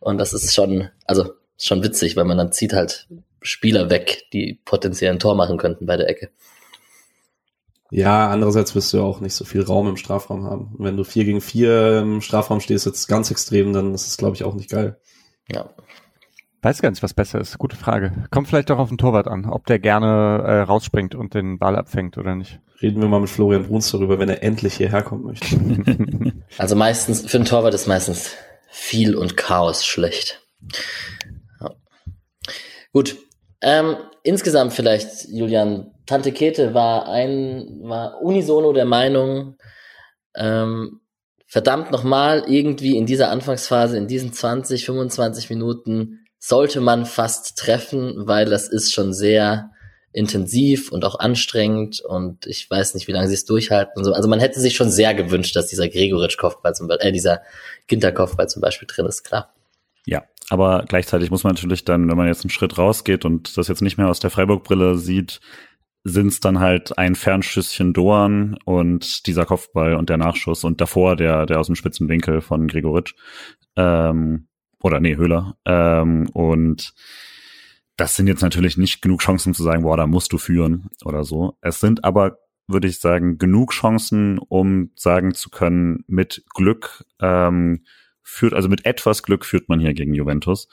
Und 0.00 0.18
das 0.18 0.32
ist 0.32 0.52
schon, 0.52 0.90
also 1.04 1.32
schon 1.56 1.84
witzig, 1.84 2.16
weil 2.16 2.24
man 2.24 2.38
dann 2.38 2.52
zieht 2.52 2.72
halt 2.72 3.06
Spieler 3.40 3.88
weg, 3.88 4.24
die 4.32 4.60
potenziell 4.64 5.12
ein 5.12 5.20
Tor 5.20 5.36
machen 5.36 5.58
könnten 5.58 5.86
bei 5.86 5.96
der 5.96 6.08
Ecke. 6.08 6.30
Ja, 7.90 8.28
andererseits 8.28 8.74
wirst 8.74 8.92
du 8.92 8.98
ja 8.98 9.02
auch 9.04 9.20
nicht 9.20 9.34
so 9.34 9.44
viel 9.44 9.62
Raum 9.62 9.88
im 9.88 9.96
Strafraum 9.96 10.44
haben. 10.44 10.74
Und 10.76 10.84
wenn 10.84 10.96
du 10.96 11.04
vier 11.04 11.24
gegen 11.24 11.40
vier 11.40 11.98
im 11.98 12.20
Strafraum 12.20 12.60
stehst, 12.60 12.86
jetzt 12.86 13.06
ganz 13.06 13.30
extrem, 13.30 13.72
dann 13.72 13.94
ist 13.94 14.08
es, 14.08 14.16
glaube 14.16 14.34
ich, 14.34 14.44
auch 14.44 14.54
nicht 14.54 14.70
geil. 14.70 14.98
Ja. 15.50 15.70
Weiß 16.62 16.82
gar 16.82 16.90
nicht, 16.90 17.02
was 17.02 17.14
besser 17.14 17.40
ist. 17.40 17.58
Gute 17.58 17.76
Frage. 17.76 18.12
Kommt 18.32 18.48
vielleicht 18.48 18.70
doch 18.70 18.78
auf 18.78 18.88
den 18.88 18.98
Torwart 18.98 19.28
an, 19.28 19.44
ob 19.44 19.66
der 19.66 19.78
gerne 19.78 20.42
äh, 20.44 20.60
rausspringt 20.62 21.14
und 21.14 21.34
den 21.34 21.58
Ball 21.58 21.76
abfängt 21.76 22.18
oder 22.18 22.34
nicht. 22.34 22.58
Reden 22.82 23.00
wir 23.00 23.08
mal 23.08 23.20
mit 23.20 23.30
Florian 23.30 23.66
Bruns 23.66 23.90
darüber, 23.90 24.18
wenn 24.18 24.28
er 24.28 24.42
endlich 24.42 24.74
hierher 24.74 25.02
kommen 25.02 25.24
möchte. 25.24 25.56
also 26.58 26.74
meistens, 26.74 27.22
für 27.22 27.38
den 27.38 27.44
Torwart 27.44 27.74
ist 27.74 27.86
meistens 27.86 28.32
viel 28.68 29.14
und 29.14 29.36
Chaos 29.36 29.86
schlecht. 29.86 30.42
Ja. 31.60 31.70
Gut. 32.92 33.16
Ähm, 33.66 33.96
insgesamt 34.22 34.74
vielleicht, 34.74 35.28
Julian, 35.28 35.90
Tante 36.06 36.30
Kete 36.30 36.72
war 36.72 37.08
ein, 37.08 37.80
war 37.82 38.22
unisono 38.22 38.72
der 38.72 38.84
Meinung, 38.84 39.56
ähm, 40.36 41.00
verdammt 41.48 41.90
nochmal, 41.90 42.44
irgendwie 42.46 42.96
in 42.96 43.06
dieser 43.06 43.28
Anfangsphase, 43.28 43.98
in 43.98 44.06
diesen 44.06 44.32
20, 44.32 44.86
25 44.86 45.50
Minuten 45.50 46.20
sollte 46.38 46.80
man 46.80 47.06
fast 47.06 47.58
treffen, 47.58 48.28
weil 48.28 48.44
das 48.44 48.68
ist 48.68 48.94
schon 48.94 49.12
sehr 49.12 49.72
intensiv 50.12 50.92
und 50.92 51.04
auch 51.04 51.18
anstrengend 51.18 52.00
und 52.00 52.46
ich 52.46 52.70
weiß 52.70 52.94
nicht, 52.94 53.08
wie 53.08 53.12
lange 53.12 53.26
sie 53.26 53.34
es 53.34 53.46
durchhalten 53.46 53.94
und 53.96 54.04
so. 54.04 54.12
Also 54.12 54.28
man 54.28 54.38
hätte 54.38 54.60
sich 54.60 54.76
schon 54.76 54.92
sehr 54.92 55.12
gewünscht, 55.12 55.56
dass 55.56 55.66
dieser 55.66 55.88
Gregoritsch-Kopfball 55.88 56.76
zum 56.76 56.86
Beispiel, 56.86 57.08
äh, 57.08 57.12
dieser 57.12 57.42
Ginter-Kopfball 57.88 58.48
zum 58.48 58.62
Beispiel 58.62 58.86
drin 58.86 59.06
ist, 59.06 59.24
klar. 59.24 59.52
Ja, 60.04 60.22
aber 60.50 60.84
gleichzeitig 60.88 61.30
muss 61.30 61.44
man 61.44 61.54
natürlich 61.54 61.84
dann, 61.84 62.08
wenn 62.08 62.16
man 62.16 62.28
jetzt 62.28 62.44
einen 62.44 62.50
Schritt 62.50 62.78
rausgeht 62.78 63.24
und 63.24 63.56
das 63.56 63.68
jetzt 63.68 63.82
nicht 63.82 63.98
mehr 63.98 64.08
aus 64.08 64.20
der 64.20 64.30
Freiburg-Brille 64.30 64.96
sieht, 64.96 65.40
sind 66.04 66.28
es 66.28 66.38
dann 66.38 66.60
halt 66.60 66.96
ein 66.98 67.16
Fernschüsschen 67.16 67.92
Dorn 67.92 68.56
und 68.64 69.26
dieser 69.26 69.44
Kopfball 69.44 69.94
und 69.94 70.08
der 70.08 70.18
Nachschuss 70.18 70.62
und 70.62 70.80
davor 70.80 71.16
der, 71.16 71.46
der 71.46 71.58
aus 71.58 71.66
dem 71.66 71.74
spitzen 71.74 72.08
Winkel 72.08 72.40
von 72.40 72.68
Gregoritsch. 72.68 73.14
Ähm, 73.74 74.46
oder 74.80 75.00
nee, 75.00 75.16
Höhler. 75.16 75.56
Ähm, 75.64 76.28
und 76.32 76.94
das 77.96 78.14
sind 78.14 78.28
jetzt 78.28 78.42
natürlich 78.42 78.76
nicht 78.76 79.02
genug 79.02 79.20
Chancen 79.20 79.52
zu 79.52 79.64
sagen, 79.64 79.82
boah, 79.82 79.96
da 79.96 80.06
musst 80.06 80.32
du 80.32 80.38
führen 80.38 80.90
oder 81.04 81.24
so. 81.24 81.56
Es 81.60 81.80
sind 81.80 82.04
aber, 82.04 82.38
würde 82.68 82.86
ich 82.86 83.00
sagen, 83.00 83.38
genug 83.38 83.72
Chancen, 83.72 84.38
um 84.38 84.92
sagen 84.94 85.34
zu 85.34 85.50
können, 85.50 86.04
mit 86.06 86.44
Glück 86.54 87.04
ähm, 87.20 87.84
führt, 88.26 88.54
also 88.54 88.68
mit 88.68 88.84
etwas 88.84 89.22
Glück 89.22 89.44
führt 89.44 89.68
man 89.68 89.80
hier 89.80 89.94
gegen 89.94 90.14
Juventus. 90.14 90.68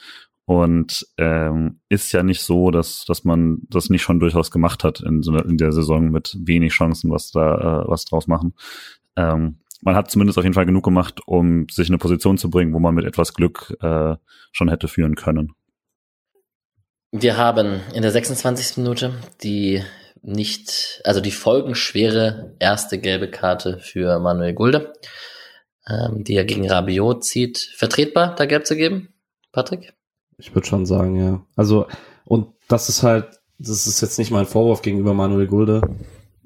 Und 0.45 1.07
ähm, 1.17 1.79
ist 1.87 2.11
ja 2.11 2.21
nicht 2.21 2.41
so, 2.41 2.69
dass, 2.69 3.05
dass 3.05 3.23
man 3.23 3.59
das 3.69 3.89
nicht 3.89 4.01
schon 4.01 4.19
durchaus 4.19 4.51
gemacht 4.51 4.83
hat 4.83 4.99
in, 4.99 5.23
so 5.23 5.37
in 5.37 5.57
der 5.57 5.71
Saison 5.71 6.09
mit 6.09 6.35
wenig 6.37 6.73
Chancen, 6.73 7.11
was 7.11 7.31
da 7.31 7.83
äh, 7.83 7.87
was 7.87 8.03
draus 8.03 8.27
machen. 8.27 8.53
Ähm, 9.15 9.59
man 9.81 9.95
hat 9.95 10.11
zumindest 10.11 10.37
auf 10.37 10.43
jeden 10.43 10.53
Fall 10.53 10.65
genug 10.65 10.83
gemacht, 10.83 11.21
um 11.25 11.67
sich 11.69 11.87
in 11.87 11.93
eine 11.93 11.99
Position 11.99 12.37
zu 12.37 12.49
bringen, 12.49 12.73
wo 12.73 12.79
man 12.79 12.95
mit 12.95 13.05
etwas 13.05 13.33
Glück 13.33 13.73
äh, 13.81 14.15
schon 14.51 14.69
hätte 14.69 14.89
führen 14.89 15.15
können. 15.15 15.53
Wir 17.11 17.37
haben 17.37 17.79
in 17.93 18.01
der 18.01 18.11
26. 18.11 18.77
Minute 18.77 19.13
die 19.43 19.81
nicht, 20.21 21.01
also 21.03 21.21
die 21.21 21.31
folgenschwere 21.31 22.55
erste 22.59 22.97
gelbe 22.97 23.29
Karte 23.29 23.77
für 23.79 24.19
Manuel 24.19 24.53
Gulde, 24.53 24.93
ähm, 25.87 26.23
die 26.23 26.35
er 26.35 26.45
gegen 26.45 26.69
Rabiot 26.69 27.23
zieht. 27.23 27.57
Vertretbar, 27.75 28.35
da 28.35 28.45
gelb 28.45 28.65
zu 28.65 28.75
geben, 28.75 29.09
Patrick? 29.51 29.93
Ich 30.37 30.53
würde 30.53 30.67
schon 30.67 30.85
sagen, 30.85 31.15
ja. 31.15 31.45
Also, 31.55 31.87
und 32.25 32.47
das 32.67 32.89
ist 32.89 33.03
halt, 33.03 33.39
das 33.59 33.87
ist 33.87 34.01
jetzt 34.01 34.17
nicht 34.17 34.31
mein 34.31 34.45
Vorwurf 34.45 34.81
gegenüber 34.81 35.13
Manuel 35.13 35.47
Gulde. 35.47 35.81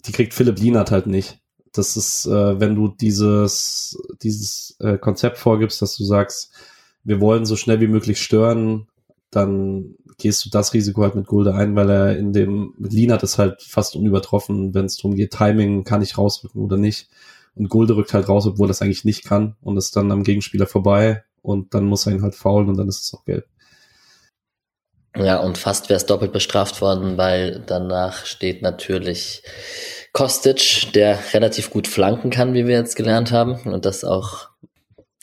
Die 0.05 0.11
kriegt 0.11 0.33
Philipp 0.33 0.59
Lienert 0.59 0.91
halt 0.91 1.07
nicht. 1.07 1.39
Das 1.73 1.97
ist, 1.97 2.25
äh, 2.25 2.59
wenn 2.59 2.75
du 2.75 2.87
dieses, 2.87 3.97
dieses 4.21 4.75
äh, 4.79 4.97
Konzept 4.97 5.37
vorgibst, 5.37 5.81
dass 5.81 5.95
du 5.95 6.03
sagst, 6.03 6.51
wir 7.03 7.21
wollen 7.21 7.45
so 7.45 7.55
schnell 7.55 7.79
wie 7.79 7.87
möglich 7.87 8.21
stören, 8.21 8.87
dann 9.29 9.95
gehst 10.17 10.45
du 10.45 10.49
das 10.49 10.73
Risiko 10.73 11.03
halt 11.03 11.15
mit 11.15 11.27
Gulde 11.27 11.53
ein, 11.53 11.75
weil 11.75 11.89
er 11.89 12.17
in 12.17 12.33
dem, 12.33 12.73
mit 12.77 12.93
Lienert 12.93 13.23
ist 13.23 13.37
halt 13.37 13.61
fast 13.61 13.95
unübertroffen, 13.95 14.73
wenn 14.73 14.85
es 14.85 14.97
darum 14.97 15.15
geht, 15.15 15.31
Timing, 15.31 15.83
kann 15.83 16.01
ich 16.01 16.17
rausrücken 16.17 16.61
oder 16.61 16.77
nicht. 16.77 17.09
Und 17.57 17.69
Gulde 17.69 17.95
rückt 17.95 18.13
halt 18.13 18.29
raus, 18.29 18.45
obwohl 18.45 18.67
er 18.67 18.71
es 18.71 18.81
eigentlich 18.81 19.05
nicht 19.05 19.25
kann 19.25 19.55
und 19.61 19.77
ist 19.77 19.95
dann 19.95 20.11
am 20.11 20.23
Gegenspieler 20.23 20.67
vorbei 20.67 21.23
und 21.41 21.73
dann 21.73 21.85
muss 21.85 22.05
er 22.05 22.13
ihn 22.13 22.21
halt 22.21 22.35
faulen 22.35 22.69
und 22.69 22.77
dann 22.77 22.87
ist 22.87 23.01
es 23.01 23.13
auch 23.13 23.25
gelb. 23.25 23.45
Ja, 25.15 25.39
und 25.39 25.57
fast 25.57 25.89
wäre 25.89 25.97
es 25.97 26.05
doppelt 26.05 26.31
bestraft 26.31 26.81
worden, 26.81 27.17
weil 27.17 27.63
danach 27.65 28.25
steht 28.25 28.61
natürlich 28.61 29.41
Kostic, 30.13 30.91
der 30.93 31.17
relativ 31.33 31.71
gut 31.71 31.87
flanken 31.87 32.29
kann, 32.29 32.53
wie 32.53 32.67
wir 32.67 32.75
jetzt 32.75 32.95
gelernt 32.95 33.31
haben. 33.31 33.55
Und 33.71 33.85
das 33.85 34.03
auch 34.03 34.49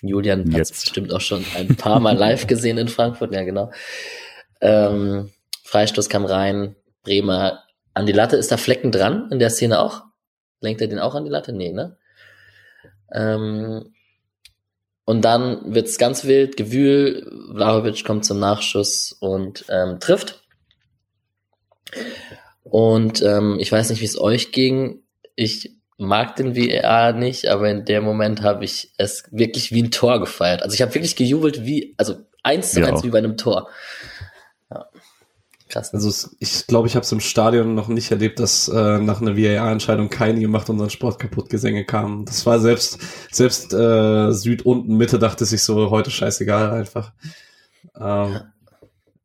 Julian 0.03 0.53
hat 0.53 0.69
bestimmt 0.69 1.13
auch 1.13 1.21
schon 1.21 1.45
ein 1.57 1.77
paar 1.77 2.01
Mal 2.01 2.17
live 2.19 2.47
gesehen 2.47 2.79
in 2.79 2.89
Frankfurt, 2.89 3.33
ja 3.33 3.45
genau. 3.45 3.71
Ähm, 4.61 5.31
Freistoß 5.63 6.09
kam 6.09 6.25
rein, 6.25 6.75
Bremer 7.03 7.63
an 7.95 8.07
die 8.07 8.13
Latte. 8.13 8.37
Ist 8.37 8.51
da 8.51 8.57
Flecken 8.57 8.91
dran 8.91 9.29
in 9.31 9.39
der 9.39 9.51
Szene 9.51 9.81
auch? 9.81 10.03
Lenkt 10.61 10.81
er 10.81 10.89
den 10.89 10.99
auch 10.99 11.15
an 11.15 11.25
die 11.25 11.31
Latte? 11.31 11.53
Nee, 11.53 11.73
ne? 11.73 11.97
Ähm, 13.13 13.95
und 15.05 15.25
dann 15.25 15.75
wird's 15.75 15.99
ganz 15.99 16.25
wild, 16.25 16.57
Gewühl, 16.57 17.31
Vlahovic 17.55 18.05
kommt 18.05 18.25
zum 18.25 18.39
Nachschuss 18.41 19.17
und 19.21 19.67
ähm, 19.69 20.01
trifft. 20.01 20.43
Und 22.63 23.23
ähm, 23.23 23.59
ich 23.61 23.71
weiß 23.71 23.91
nicht, 23.91 24.01
wie 24.01 24.07
es 24.07 24.19
euch 24.19 24.51
ging. 24.51 25.03
Ich 25.37 25.77
mag 25.99 26.37
den 26.37 26.57
VAR 26.57 27.13
nicht, 27.13 27.47
aber 27.49 27.71
in 27.71 27.85
dem 27.85 28.03
Moment 28.03 28.43
habe 28.43 28.65
ich 28.65 28.93
es 28.97 29.25
wirklich 29.31 29.73
wie 29.73 29.83
ein 29.83 29.91
Tor 29.91 30.21
gefeiert. 30.21 30.63
Also 30.63 30.75
ich 30.75 30.83
habe 30.83 30.95
wirklich 30.95 31.17
gejubelt 31.17 31.65
wie, 31.65 31.95
also 31.99 32.17
eins 32.43 32.73
zu 32.73 32.87
eins 32.87 33.05
wie 33.05 33.11
bei 33.11 33.19
einem 33.19 33.37
Tor. 33.37 33.69
Ja. 35.75 35.81
Krass. 35.81 35.93
Also 35.93 36.31
ich 36.39 36.67
glaube, 36.67 36.87
ich 36.87 36.95
habe 36.95 37.05
es 37.05 37.13
im 37.13 37.21
Stadion 37.21 37.75
noch 37.75 37.89
nicht 37.89 38.11
erlebt, 38.11 38.39
dass 38.39 38.69
äh, 38.69 38.99
nach 38.99 39.21
einer 39.21 39.37
VAR-Entscheidung 39.37 40.09
kein 40.09 40.39
gemacht 40.39 40.71
unseren 40.71 40.91
Sport 40.91 41.19
kaputt 41.19 41.51
Gesänge 41.51 41.85
kam. 41.85 42.25
Das 42.25 42.47
war 42.47 42.61
selbst 42.61 42.99
selbst 43.33 43.73
äh, 43.75 44.31
Süd 44.33 44.65
unten 44.65 44.97
Mitte 44.97 45.19
dachte 45.19 45.45
sich 45.45 45.63
so 45.63 45.91
heute 45.91 46.11
scheißegal 46.11 46.71
einfach. 46.71 47.13
Ähm, 47.99 48.41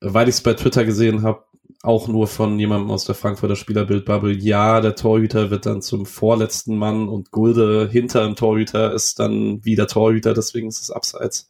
weil 0.02 0.28
ich 0.28 0.36
es 0.36 0.41
bei 0.41 0.54
Twitter 0.54 0.86
gesehen 0.86 1.24
habe, 1.24 1.43
auch 1.84 2.08
nur 2.08 2.28
von 2.28 2.60
jemandem 2.60 2.91
aus 2.91 3.06
der 3.06 3.16
Frankfurter 3.16 3.56
Spielerbildbubble. 3.56 4.34
Ja, 4.34 4.82
der 4.82 4.95
Torhüter 4.95 5.50
wird 5.52 5.66
dann 5.66 5.82
zum 5.82 6.06
vorletzten 6.06 6.78
Mann 6.78 7.08
und 7.08 7.32
Gulde 7.32 7.88
hinter 7.91 8.26
dem 8.26 8.36
Torhüter 8.36 8.93
ist 8.93 9.20
dann 9.20 9.64
wieder 9.64 9.88
Torhüter, 9.88 10.34
deswegen 10.34 10.68
ist 10.68 10.82
es 10.82 10.91
abseits. 10.91 11.47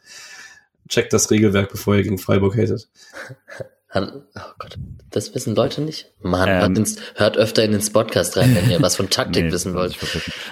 Checkt 0.87 1.13
das 1.13 1.31
Regelwerk, 1.31 1.71
bevor 1.71 1.95
ihr 1.95 2.03
gegen 2.03 2.17
Freiburg 2.17 2.57
hatet. 2.57 2.89
Oh 3.91 4.51
Gott, 4.59 4.77
das 5.09 5.33
wissen 5.33 5.55
Leute 5.55 5.81
nicht? 5.81 6.13
Mann, 6.21 6.47
ähm, 6.47 6.59
hört, 6.59 6.77
ins, 6.77 7.01
hört, 7.15 7.37
öfter 7.37 7.63
in 7.63 7.71
den 7.71 7.81
Podcast 7.91 8.37
rein, 8.37 8.55
wenn 8.55 8.69
ihr 8.69 8.81
was 8.81 8.95
von 8.95 9.09
Taktik 9.09 9.45
nee, 9.45 9.51
wissen 9.51 9.73
wollt. 9.73 9.97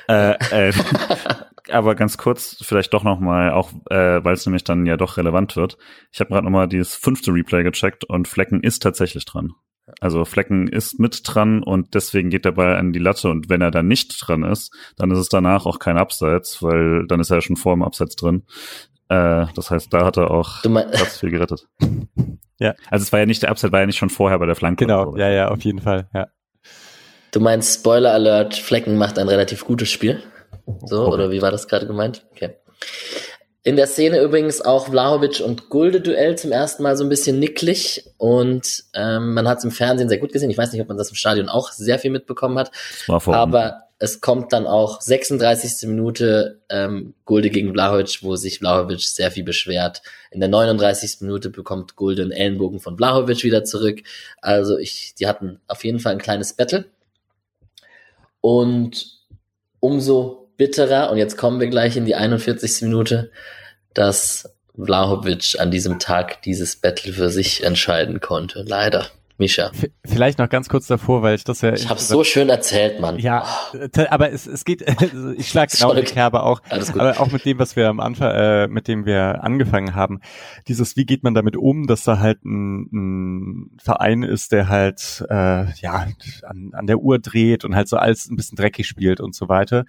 Äh, 0.07 0.69
äh, 0.69 0.73
aber 1.69 1.93
ganz 1.93 2.17
kurz, 2.17 2.57
vielleicht 2.61 2.93
doch 2.93 3.03
nochmal, 3.03 3.51
auch 3.51 3.71
äh, 3.91 4.23
weil 4.23 4.33
es 4.33 4.45
nämlich 4.45 4.63
dann 4.63 4.87
ja 4.87 4.97
doch 4.97 5.17
relevant 5.17 5.55
wird. 5.55 5.77
Ich 6.11 6.19
habe 6.19 6.31
gerade 6.31 6.45
nochmal 6.45 6.67
dieses 6.67 6.95
fünfte 6.95 7.31
Replay 7.31 7.63
gecheckt 7.63 8.05
und 8.05 8.27
Flecken 8.27 8.61
ist 8.63 8.81
tatsächlich 8.81 9.25
dran. 9.25 9.51
Also 10.01 10.25
Flecken 10.25 10.67
ist 10.67 10.99
mit 10.99 11.21
dran 11.23 11.63
und 11.63 11.93
deswegen 11.93 12.29
geht 12.29 12.43
der 12.43 12.51
Ball 12.53 12.75
an 12.75 12.91
die 12.91 12.99
Latte 12.99 13.29
und 13.29 13.49
wenn 13.49 13.61
er 13.61 13.71
dann 13.71 13.87
nicht 13.87 14.17
dran 14.19 14.43
ist, 14.43 14.73
dann 14.97 15.11
ist 15.11 15.19
es 15.19 15.29
danach 15.29 15.65
auch 15.65 15.79
kein 15.79 15.97
Abseits, 15.97 16.61
weil 16.61 17.05
dann 17.07 17.19
ist 17.19 17.29
er 17.29 17.37
ja 17.37 17.41
schon 17.41 17.55
vor 17.55 17.73
dem 17.73 17.83
Abseits 17.83 18.15
drin. 18.15 18.43
Äh, 19.09 19.45
das 19.55 19.71
heißt, 19.71 19.93
da 19.93 20.05
hat 20.05 20.17
er 20.17 20.31
auch 20.31 20.61
ganz 20.63 21.17
viel 21.19 21.31
gerettet. 21.31 21.67
Ja. 22.59 22.73
Also 22.89 23.03
es 23.03 23.11
war 23.11 23.19
ja 23.19 23.27
nicht 23.27 23.43
der 23.43 23.51
Upside, 23.51 23.71
war 23.71 23.81
ja 23.81 23.85
nicht 23.85 23.99
schon 23.99 24.09
vorher 24.09 24.39
bei 24.39 24.47
der 24.47 24.55
Flanke. 24.55 24.87
Genau, 24.87 25.15
ja, 25.15 25.29
ja, 25.29 25.49
auf 25.49 25.61
jeden 25.61 25.79
Fall, 25.79 26.09
ja. 26.11 26.25
Du 27.29 27.39
meinst 27.39 27.81
Spoiler 27.81 28.13
Alert, 28.13 28.55
Flecken 28.55 28.97
macht 28.97 29.19
ein 29.19 29.27
relativ 29.27 29.63
gutes 29.63 29.91
Spiel. 29.91 30.23
So, 30.85 31.03
okay. 31.03 31.13
oder 31.13 31.29
wie 31.29 31.43
war 31.43 31.51
das 31.51 31.67
gerade 31.67 31.85
gemeint? 31.85 32.25
Okay. 32.31 32.55
In 33.61 33.75
der 33.75 33.85
Szene 33.85 34.21
übrigens 34.21 34.61
auch 34.61 34.87
Vlahovic 34.87 35.41
und 35.41 35.69
Gulde-Duell 35.69 36.37
zum 36.37 36.51
ersten 36.51 36.83
Mal 36.83 36.95
so 36.95 37.03
ein 37.03 37.09
bisschen 37.09 37.37
nicklig 37.37 38.05
und 38.17 38.85
ähm, 38.93 39.33
man 39.33 39.47
hat 39.47 39.59
es 39.59 39.63
im 39.65 39.71
Fernsehen 39.71 40.09
sehr 40.09 40.19
gut 40.19 40.31
gesehen. 40.31 40.49
Ich 40.49 40.57
weiß 40.57 40.71
nicht, 40.71 40.81
ob 40.81 40.87
man 40.87 40.97
das 40.97 41.09
im 41.09 41.15
Stadion 41.15 41.49
auch 41.49 41.71
sehr 41.71 41.99
viel 41.99 42.09
mitbekommen 42.09 42.57
hat. 42.57 42.71
aber 43.07 43.81
es 43.99 44.21
kommt 44.21 44.53
dann 44.53 44.67
auch 44.67 45.01
36. 45.01 45.87
Minute 45.89 46.61
ähm, 46.69 47.15
Gulde 47.25 47.49
gegen 47.49 47.73
Vlahovic, 47.73 48.19
wo 48.21 48.35
sich 48.35 48.59
Vlahovic 48.59 49.01
sehr 49.01 49.31
viel 49.31 49.43
beschwert. 49.43 50.03
In 50.29 50.39
der 50.39 50.49
39. 50.49 51.21
Minute 51.21 51.49
bekommt 51.49 51.95
Gulde 51.95 52.21
einen 52.21 52.31
Ellenbogen 52.31 52.79
von 52.79 52.97
Vlahovic 52.97 53.43
wieder 53.43 53.63
zurück. 53.63 54.03
Also 54.39 54.77
ich, 54.77 55.15
die 55.15 55.27
hatten 55.27 55.59
auf 55.67 55.83
jeden 55.83 55.99
Fall 55.99 56.13
ein 56.13 56.21
kleines 56.21 56.53
Battle. 56.53 56.85
Und 58.39 59.17
umso 59.79 60.49
bitterer, 60.57 61.09
und 61.09 61.17
jetzt 61.17 61.37
kommen 61.37 61.59
wir 61.59 61.67
gleich 61.67 61.97
in 61.97 62.05
die 62.05 62.15
41. 62.15 62.83
Minute, 62.83 63.31
dass 63.95 64.53
Vlahovic 64.75 65.59
an 65.59 65.71
diesem 65.71 65.97
Tag 65.97 66.43
dieses 66.43 66.75
Battle 66.75 67.13
für 67.13 67.29
sich 67.29 67.63
entscheiden 67.63 68.19
konnte. 68.19 68.63
Leider. 68.67 69.07
Mischa. 69.37 69.71
Vielleicht 70.03 70.39
noch 70.39 70.49
ganz 70.49 70.67
kurz 70.67 70.87
davor, 70.87 71.21
weil 71.21 71.35
ich 71.35 71.43
das 71.43 71.61
ja. 71.61 71.73
Ich 71.73 71.89
hab's 71.89 72.07
so 72.07 72.23
schön 72.23 72.49
erzählt, 72.49 72.99
Mann. 72.99 73.19
Ja, 73.19 73.45
aber 74.09 74.31
es, 74.31 74.47
es 74.47 74.65
geht, 74.65 74.81
ich 75.37 75.47
schlag 75.47 75.69
genau 75.69 75.93
die 75.93 76.01
Kerbe 76.01 76.41
auch. 76.43 76.61
Aber 76.69 77.19
auch 77.19 77.31
mit 77.31 77.45
dem, 77.45 77.59
was 77.59 77.75
wir 77.75 77.87
am 77.87 77.99
Anfang, 77.99 78.31
äh, 78.31 78.67
mit 78.67 78.87
dem 78.87 79.05
wir 79.05 79.43
angefangen 79.43 79.93
haben. 79.93 80.21
Dieses, 80.67 80.97
wie 80.97 81.05
geht 81.05 81.23
man 81.23 81.35
damit 81.35 81.55
um, 81.55 81.85
dass 81.85 82.03
da 82.03 82.19
halt 82.19 82.43
ein, 82.45 82.89
ein 82.91 83.77
Verein 83.79 84.23
ist, 84.23 84.51
der 84.51 84.69
halt 84.69 85.23
äh, 85.29 85.71
ja 85.75 86.07
an, 86.43 86.71
an 86.73 86.87
der 86.87 86.99
Uhr 86.99 87.19
dreht 87.19 87.63
und 87.63 87.75
halt 87.75 87.87
so 87.87 87.97
alles 87.97 88.27
ein 88.29 88.35
bisschen 88.35 88.55
dreckig 88.55 88.87
spielt 88.87 89.21
und 89.21 89.35
so 89.35 89.49
weiter. 89.49 89.85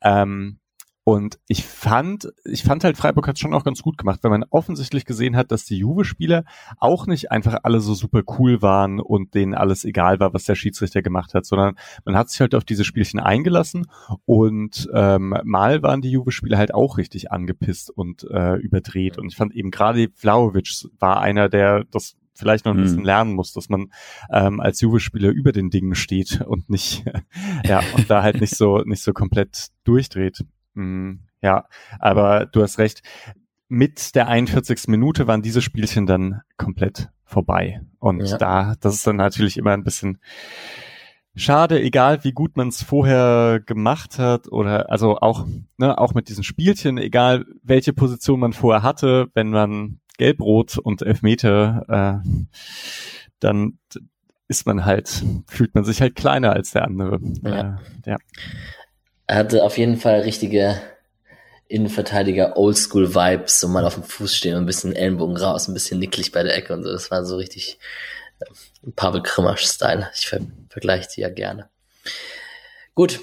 Ähm, 0.00 0.58
und 1.04 1.40
ich 1.48 1.64
fand, 1.64 2.32
ich 2.44 2.62
fand 2.62 2.84
halt 2.84 2.96
Freiburg 2.96 3.26
hat 3.26 3.38
schon 3.38 3.54
auch 3.54 3.64
ganz 3.64 3.82
gut 3.82 3.98
gemacht, 3.98 4.20
weil 4.22 4.30
man 4.30 4.44
offensichtlich 4.50 5.04
gesehen 5.04 5.36
hat, 5.36 5.50
dass 5.50 5.64
die 5.64 5.78
Juve-Spieler 5.78 6.44
auch 6.78 7.08
nicht 7.08 7.32
einfach 7.32 7.58
alle 7.64 7.80
so 7.80 7.94
super 7.94 8.22
cool 8.38 8.62
waren 8.62 9.00
und 9.00 9.34
denen 9.34 9.54
alles 9.54 9.84
egal 9.84 10.20
war, 10.20 10.32
was 10.32 10.44
der 10.44 10.54
Schiedsrichter 10.54 11.02
gemacht 11.02 11.34
hat, 11.34 11.44
sondern 11.44 11.74
man 12.04 12.16
hat 12.16 12.30
sich 12.30 12.40
halt 12.40 12.54
auf 12.54 12.64
diese 12.64 12.84
Spielchen 12.84 13.18
eingelassen 13.18 13.86
und 14.26 14.88
ähm, 14.94 15.36
mal 15.42 15.82
waren 15.82 16.02
die 16.02 16.10
Juve-Spieler 16.12 16.56
halt 16.56 16.72
auch 16.72 16.98
richtig 16.98 17.32
angepisst 17.32 17.90
und 17.90 18.24
äh, 18.30 18.54
überdreht. 18.54 19.18
Und 19.18 19.26
ich 19.26 19.36
fand 19.36 19.54
eben 19.54 19.72
gerade 19.72 20.08
Vlaovic 20.14 20.84
war 21.00 21.20
einer, 21.20 21.48
der 21.48 21.84
das 21.90 22.16
vielleicht 22.34 22.64
noch 22.64 22.74
ein 22.74 22.80
bisschen 22.80 23.00
mhm. 23.00 23.06
lernen 23.06 23.34
muss, 23.34 23.52
dass 23.52 23.68
man 23.68 23.92
ähm, 24.30 24.60
als 24.60 24.80
Juve-Spieler 24.80 25.30
über 25.30 25.50
den 25.50 25.70
Dingen 25.70 25.96
steht 25.96 26.40
und 26.42 26.70
nicht, 26.70 27.04
ja, 27.64 27.82
und 27.96 28.08
da 28.08 28.22
halt 28.22 28.40
nicht 28.40 28.56
so, 28.56 28.78
nicht 28.84 29.02
so 29.02 29.12
komplett 29.12 29.68
durchdreht. 29.84 30.44
Mm, 30.74 31.14
ja, 31.40 31.66
aber 31.98 32.46
du 32.46 32.62
hast 32.62 32.78
recht. 32.78 33.02
Mit 33.68 34.14
der 34.14 34.28
41. 34.28 34.88
Minute 34.88 35.26
waren 35.26 35.42
diese 35.42 35.62
Spielchen 35.62 36.06
dann 36.06 36.42
komplett 36.58 37.10
vorbei. 37.24 37.80
Und 37.98 38.20
ja. 38.20 38.36
da, 38.36 38.74
das 38.80 38.94
ist 38.94 39.06
dann 39.06 39.16
natürlich 39.16 39.56
immer 39.56 39.72
ein 39.72 39.84
bisschen 39.84 40.18
schade, 41.34 41.80
egal 41.80 42.24
wie 42.24 42.32
gut 42.32 42.56
man 42.56 42.68
es 42.68 42.82
vorher 42.82 43.60
gemacht 43.64 44.18
hat 44.18 44.52
oder 44.52 44.90
also 44.90 45.16
auch, 45.18 45.46
ne, 45.78 45.96
auch 45.96 46.12
mit 46.14 46.28
diesen 46.28 46.44
Spielchen, 46.44 46.98
egal 46.98 47.46
welche 47.62 47.94
Position 47.94 48.40
man 48.40 48.52
vorher 48.52 48.82
hatte, 48.82 49.28
wenn 49.34 49.50
man 49.50 50.00
Gelb-Rot 50.18 50.78
und 50.78 51.00
Elfmeter, 51.00 52.22
äh, 52.22 52.28
dann 53.40 53.78
ist 54.46 54.66
man 54.66 54.84
halt, 54.84 55.24
fühlt 55.48 55.74
man 55.74 55.84
sich 55.84 56.02
halt 56.02 56.14
kleiner 56.14 56.52
als 56.52 56.72
der 56.72 56.84
andere. 56.84 57.18
Ja. 57.42 57.78
Äh, 58.04 58.10
ja 58.10 58.16
er 59.32 59.38
hatte 59.38 59.64
auf 59.64 59.78
jeden 59.78 59.96
Fall 59.96 60.20
richtige 60.20 60.78
Innenverteidiger 61.66 62.58
Oldschool 62.58 63.14
Vibes, 63.14 63.60
so 63.60 63.66
mal 63.66 63.86
auf 63.86 63.94
dem 63.94 64.02
Fuß 64.02 64.36
stehen 64.36 64.56
und 64.56 64.64
ein 64.64 64.66
bisschen 64.66 64.94
Ellenbogen 64.94 65.38
raus, 65.38 65.68
ein 65.68 65.72
bisschen 65.72 65.98
nicklig 65.98 66.32
bei 66.32 66.42
der 66.42 66.54
Ecke 66.54 66.74
und 66.74 66.82
so. 66.82 66.92
Das 66.92 67.10
war 67.10 67.24
so 67.24 67.36
richtig 67.36 67.78
äh, 68.40 68.90
Pavel 68.94 69.22
Krimmasch 69.22 69.64
Style. 69.64 70.10
Ich 70.14 70.28
ver 70.28 70.40
vergleiche 70.68 71.08
die 71.14 71.22
ja 71.22 71.30
gerne. 71.30 71.70
Gut, 72.94 73.20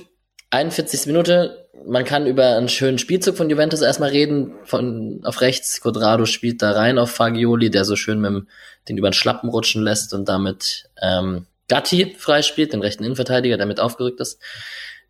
41. 0.49 1.05
Minute. 1.05 1.69
Man 1.85 2.05
kann 2.05 2.25
über 2.25 2.55
einen 2.57 2.69
schönen 2.69 2.97
Spielzug 2.97 3.37
von 3.37 3.51
Juventus 3.51 3.81
erstmal 3.81 4.09
reden. 4.09 4.55
Von 4.63 5.21
auf 5.25 5.41
rechts, 5.41 5.79
Quadrado 5.79 6.25
spielt 6.25 6.63
da 6.63 6.71
rein 6.71 6.97
auf 6.97 7.11
Fagioli, 7.11 7.69
der 7.69 7.85
so 7.85 7.95
schön 7.95 8.19
mit 8.19 8.31
dem, 8.31 8.47
den 8.87 8.97
über 8.97 9.11
den 9.11 9.13
Schlappen 9.13 9.51
rutschen 9.51 9.83
lässt 9.83 10.15
und 10.15 10.27
damit 10.27 10.89
ähm, 10.99 11.45
Gatti 11.67 12.15
freispielt, 12.17 12.73
den 12.73 12.81
rechten 12.81 13.03
Innenverteidiger, 13.03 13.57
der 13.57 13.67
mit 13.67 13.79
aufgerückt 13.79 14.19
ist, 14.21 14.39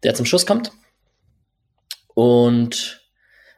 der 0.03 0.13
zum 0.13 0.25
Schuss 0.25 0.45
kommt. 0.45 0.73
Und 2.19 2.99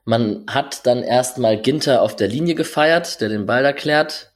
man 0.06 0.46
hat 0.48 0.86
dann 0.86 1.02
erstmal 1.02 1.60
Ginter 1.60 2.04
auf 2.04 2.16
der 2.16 2.28
Linie 2.28 2.54
gefeiert, 2.54 3.20
der 3.20 3.28
den 3.28 3.48
Ball 3.48 3.66
erklärt. 3.66 4.34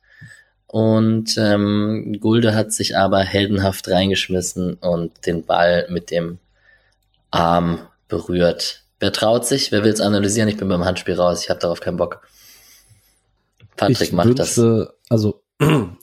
Und 0.65 1.37
ähm, 1.37 2.17
Gulde 2.19 2.55
hat 2.55 2.73
sich 2.73 2.97
aber 2.97 3.19
heldenhaft 3.19 3.87
reingeschmissen 3.87 4.73
und 4.81 5.27
den 5.27 5.45
Ball 5.45 5.85
mit 5.91 6.09
dem 6.09 6.39
Arm 7.29 7.87
berührt. 8.07 8.81
Wer 8.99 9.13
traut 9.13 9.45
sich? 9.45 9.71
Wer 9.71 9.83
will 9.83 9.93
es 9.93 10.01
analysieren? 10.01 10.49
Ich 10.49 10.57
bin 10.57 10.69
beim 10.69 10.85
Handspiel 10.85 11.13
raus. 11.13 11.43
Ich 11.43 11.51
habe 11.51 11.59
darauf 11.59 11.79
keinen 11.79 11.97
Bock. 11.97 12.27
Patrick 13.77 14.01
ich 14.01 14.11
macht 14.11 14.29
wünschte, 14.29 14.87
das. 14.87 15.11
Also 15.11 15.43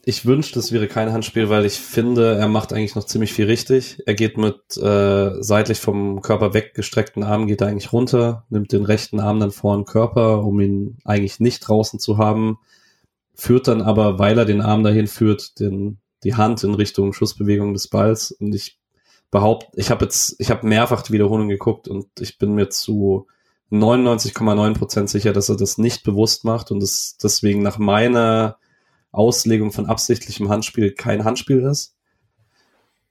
ich 0.05 0.25
wünschte, 0.25 0.59
es 0.59 0.73
wäre 0.73 0.89
kein 0.89 1.13
Handspiel, 1.13 1.51
weil 1.51 1.67
ich 1.67 1.75
finde, 1.75 2.37
er 2.37 2.49
macht 2.49 2.73
eigentlich 2.73 2.95
noch 2.95 3.05
ziemlich 3.05 3.35
viel 3.35 3.45
richtig. 3.45 4.03
Er 4.07 4.15
geht 4.15 4.39
mit 4.39 4.77
äh, 4.79 5.43
seitlich 5.43 5.79
vom 5.79 6.23
Körper 6.23 6.55
weggestreckten 6.55 7.23
Arm, 7.23 7.47
geht 7.47 7.61
er 7.61 7.67
eigentlich 7.69 7.93
runter, 7.93 8.47
nimmt 8.49 8.73
den 8.73 8.85
rechten 8.85 9.21
Arm 9.21 9.41
dann 9.41 9.51
vor 9.51 9.77
den 9.77 9.85
Körper, 9.85 10.43
um 10.45 10.59
ihn 10.61 10.97
eigentlich 11.05 11.39
nicht 11.39 11.61
draußen 11.61 12.01
zu 12.01 12.17
haben, 12.17 12.59
führt 13.35 13.69
dann 13.69 13.83
aber, 13.83 14.19
weil 14.19 14.39
er 14.39 14.47
den 14.47 14.63
Arm 14.63 14.85
dahin 14.85 15.07
führt, 15.07 15.61
den, 15.61 15.99
die 16.25 16.35
Hand 16.35 16.65
in 16.65 16.75
Richtung 16.75 17.13
Schussbewegung 17.13 17.75
des 17.75 17.89
Balls. 17.89 18.33
Und 18.33 18.55
ich 18.55 18.79
behaupte, 19.31 19.69
ich 19.79 19.91
habe 19.91 20.07
jetzt, 20.07 20.37
ich 20.39 20.51
habe 20.51 20.67
mehrfach 20.67 21.03
die 21.03 21.13
Wiederholung 21.13 21.49
geguckt 21.49 21.89
und 21.89 22.07
ich 22.21 22.39
bin 22.39 22.55
mir 22.55 22.71
zu 22.71 23.27
99,9 23.71 24.79
Prozent 24.79 25.11
sicher, 25.11 25.35
dass 25.35 25.51
er 25.51 25.57
das 25.57 25.77
nicht 25.77 26.05
bewusst 26.05 26.45
macht 26.45 26.71
und 26.71 26.83
es 26.83 27.19
deswegen 27.23 27.63
nach 27.63 27.79
meiner 27.79 28.57
Auslegung 29.13 29.73
von 29.73 29.87
absichtlichem 29.87 30.49
Handspiel 30.49 30.93
kein 30.93 31.25
Handspiel 31.25 31.61
ist. 31.61 31.95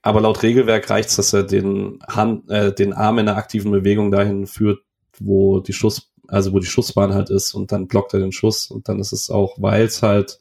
Aber 0.02 0.22
laut 0.22 0.42
Regelwerk 0.42 0.90
reicht 0.90 1.10
es, 1.10 1.16
dass 1.16 1.34
er 1.34 1.44
den, 1.44 2.00
Hand, 2.08 2.50
äh, 2.50 2.74
den 2.74 2.94
Arm 2.94 3.20
in 3.20 3.28
der 3.28 3.38
aktiven 3.38 3.72
Bewegung 3.72 4.12
dahin 4.12 4.48
führt, 4.48 4.80
wo 5.20 5.60
die 5.60 5.74
Schuss, 5.74 6.12
also 6.28 6.54
wo 6.54 6.60
die 6.60 6.66
Schussbahn 6.66 7.14
halt 7.14 7.30
ist 7.30 7.54
und 7.54 7.72
dann 7.72 7.88
blockt 7.88 8.14
er 8.14 8.20
den 8.20 8.32
Schuss 8.32 8.72
und 8.72 8.90
dann 8.90 9.00
ist 9.00 9.14
es 9.14 9.30
auch, 9.30 9.58
weil 9.62 9.84
es 9.84 10.02
halt 10.02 10.40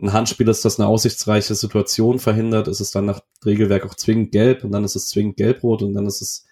ein 0.00 0.12
Handspiel 0.12 0.48
ist, 0.48 0.64
das 0.64 0.80
eine 0.80 0.88
aussichtsreiche 0.88 1.54
Situation 1.54 2.18
verhindert, 2.18 2.66
ist 2.66 2.80
es 2.80 2.90
dann 2.90 3.04
nach 3.04 3.20
Regelwerk 3.46 3.86
auch 3.86 3.94
zwingend 3.94 4.32
gelb 4.32 4.64
und 4.64 4.72
dann 4.72 4.82
ist 4.82 4.96
es 4.96 5.08
zwingend 5.08 5.36
gelb-rot 5.36 5.82
und 5.82 5.94
dann 5.94 6.06
ist 6.06 6.20
es 6.20 6.44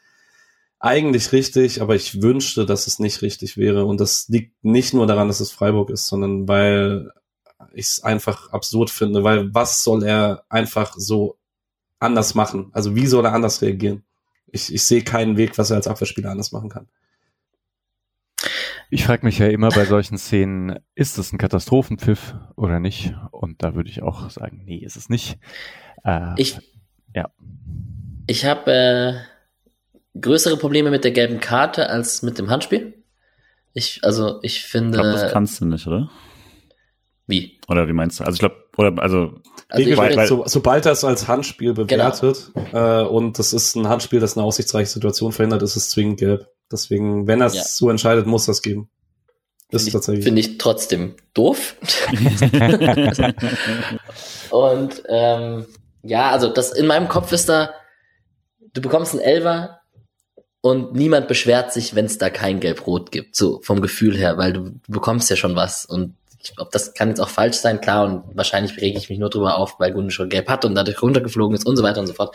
eigentlich 0.78 1.32
richtig, 1.32 1.82
aber 1.82 1.94
ich 1.94 2.22
wünschte, 2.22 2.64
dass 2.64 2.86
es 2.86 2.98
nicht 2.98 3.20
richtig 3.20 3.58
wäre. 3.58 3.84
Und 3.84 4.00
das 4.00 4.28
liegt 4.28 4.64
nicht 4.64 4.94
nur 4.94 5.06
daran, 5.06 5.28
dass 5.28 5.40
es 5.40 5.50
Freiburg 5.50 5.90
ist, 5.90 6.06
sondern 6.06 6.48
weil 6.48 7.10
ich 7.72 7.86
es 7.86 8.04
einfach 8.04 8.52
absurd 8.52 8.90
finde, 8.90 9.24
weil 9.24 9.54
was 9.54 9.84
soll 9.84 10.04
er 10.04 10.44
einfach 10.48 10.94
so 10.96 11.36
anders 11.98 12.34
machen? 12.34 12.70
Also 12.72 12.94
wie 12.94 13.06
soll 13.06 13.24
er 13.24 13.32
anders 13.32 13.62
reagieren? 13.62 14.04
Ich, 14.46 14.72
ich 14.72 14.82
sehe 14.82 15.02
keinen 15.02 15.36
Weg, 15.36 15.58
was 15.58 15.70
er 15.70 15.76
als 15.76 15.86
Abwehrspieler 15.86 16.30
anders 16.30 16.52
machen 16.52 16.70
kann. 16.70 16.88
Ich 18.92 19.04
frage 19.04 19.24
mich 19.24 19.38
ja 19.38 19.46
immer 19.46 19.68
bei 19.68 19.84
solchen 19.84 20.18
Szenen, 20.18 20.80
ist 20.96 21.18
es 21.18 21.32
ein 21.32 21.38
Katastrophenpfiff 21.38 22.34
oder 22.56 22.80
nicht? 22.80 23.14
Und 23.30 23.62
da 23.62 23.76
würde 23.76 23.88
ich 23.88 24.02
auch 24.02 24.30
sagen, 24.30 24.62
nee, 24.64 24.78
ist 24.78 24.96
es 24.96 25.08
nicht. 25.08 25.38
Äh, 26.04 26.34
ich 26.36 26.58
ja. 27.14 27.30
Ich 28.26 28.44
habe 28.44 28.72
äh, 28.72 30.20
größere 30.20 30.56
Probleme 30.56 30.90
mit 30.90 31.04
der 31.04 31.12
gelben 31.12 31.40
Karte 31.40 31.88
als 31.88 32.22
mit 32.22 32.38
dem 32.38 32.50
Handspiel. 32.50 32.94
Ich, 33.72 34.00
also 34.02 34.40
ich 34.42 34.64
finde. 34.64 34.98
Ich 34.98 35.02
glaube, 35.02 35.18
das 35.18 35.32
kannst 35.32 35.60
du 35.60 35.66
nicht, 35.66 35.86
oder? 35.86 36.10
Wie? 37.30 37.60
Oder 37.68 37.88
wie 37.88 37.92
meinst 37.92 38.20
du? 38.20 38.24
Also 38.24 38.34
ich 38.34 38.40
glaube, 38.40 38.56
oder 38.76 39.00
also, 39.00 39.40
also 39.68 39.96
weil, 39.96 40.16
weil, 40.16 40.26
so, 40.26 40.42
sobald 40.46 40.84
das 40.84 41.04
als 41.04 41.28
Handspiel 41.28 41.74
bewertet 41.74 42.50
genau. 42.54 43.02
äh, 43.02 43.06
und 43.06 43.38
das 43.38 43.52
ist 43.52 43.76
ein 43.76 43.88
Handspiel, 43.88 44.20
das 44.20 44.36
eine 44.36 44.44
aussichtsreiche 44.44 44.90
Situation 44.90 45.32
verhindert, 45.32 45.62
ist 45.62 45.76
es 45.76 45.90
zwingend 45.90 46.18
gelb. 46.18 46.48
Deswegen, 46.72 47.26
wenn 47.26 47.40
er 47.40 47.46
es 47.46 47.54
ja. 47.54 47.62
so 47.64 47.90
entscheidet, 47.90 48.26
muss 48.26 48.46
das 48.46 48.62
geben. 48.62 48.90
Ist 49.70 49.84
Finde 49.84 49.92
tatsächlich. 49.92 50.24
Finde 50.24 50.40
ich 50.40 50.58
trotzdem 50.58 51.14
doof. 51.32 51.76
und 54.50 55.02
ähm, 55.08 55.66
ja, 56.02 56.30
also 56.30 56.48
das 56.48 56.72
in 56.72 56.86
meinem 56.86 57.08
Kopf 57.08 57.30
ist 57.32 57.48
da, 57.48 57.70
du 58.72 58.80
bekommst 58.80 59.12
einen 59.12 59.22
Elver 59.22 59.80
und 60.60 60.94
niemand 60.94 61.28
beschwert 61.28 61.72
sich, 61.72 61.94
wenn 61.94 62.06
es 62.06 62.18
da 62.18 62.30
kein 62.30 62.60
Gelb-Rot 62.60 63.12
gibt, 63.12 63.36
so 63.36 63.60
vom 63.62 63.80
Gefühl 63.80 64.16
her, 64.16 64.38
weil 64.38 64.52
du, 64.52 64.70
du 64.70 64.92
bekommst 64.92 65.30
ja 65.30 65.36
schon 65.36 65.54
was 65.54 65.84
und 65.84 66.16
ich 66.42 66.56
glaube, 66.56 66.70
das 66.72 66.94
kann 66.94 67.08
jetzt 67.08 67.20
auch 67.20 67.28
falsch 67.28 67.56
sein, 67.56 67.80
klar, 67.80 68.04
und 68.04 68.36
wahrscheinlich 68.36 68.80
rege 68.80 68.98
ich 68.98 69.10
mich 69.10 69.18
nur 69.18 69.30
drüber 69.30 69.58
auf, 69.58 69.78
weil 69.78 69.92
Gunde 69.92 70.10
schon 70.10 70.28
gelb 70.28 70.48
hat 70.48 70.64
und 70.64 70.74
dadurch 70.74 71.02
runtergeflogen 71.02 71.56
ist 71.56 71.66
und 71.66 71.76
so 71.76 71.82
weiter 71.82 72.00
und 72.00 72.06
so 72.06 72.14
fort. 72.14 72.34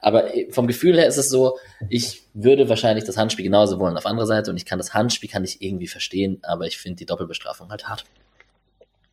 Aber 0.00 0.24
vom 0.50 0.66
Gefühl 0.66 0.96
her 0.96 1.06
ist 1.06 1.16
es 1.16 1.28
so, 1.28 1.58
ich 1.88 2.22
würde 2.34 2.68
wahrscheinlich 2.68 3.04
das 3.04 3.16
Handspiel 3.16 3.44
genauso 3.44 3.78
wollen 3.78 3.96
auf 3.96 4.06
andere 4.06 4.26
Seite 4.26 4.50
und 4.50 4.56
ich 4.56 4.66
kann 4.66 4.78
das 4.78 4.94
Handspiel 4.94 5.30
kann 5.30 5.44
ich 5.44 5.62
irgendwie 5.62 5.86
verstehen, 5.86 6.40
aber 6.42 6.66
ich 6.66 6.78
finde 6.78 6.96
die 6.96 7.06
Doppelbestrafung 7.06 7.70
halt 7.70 7.88
hart. 7.88 8.04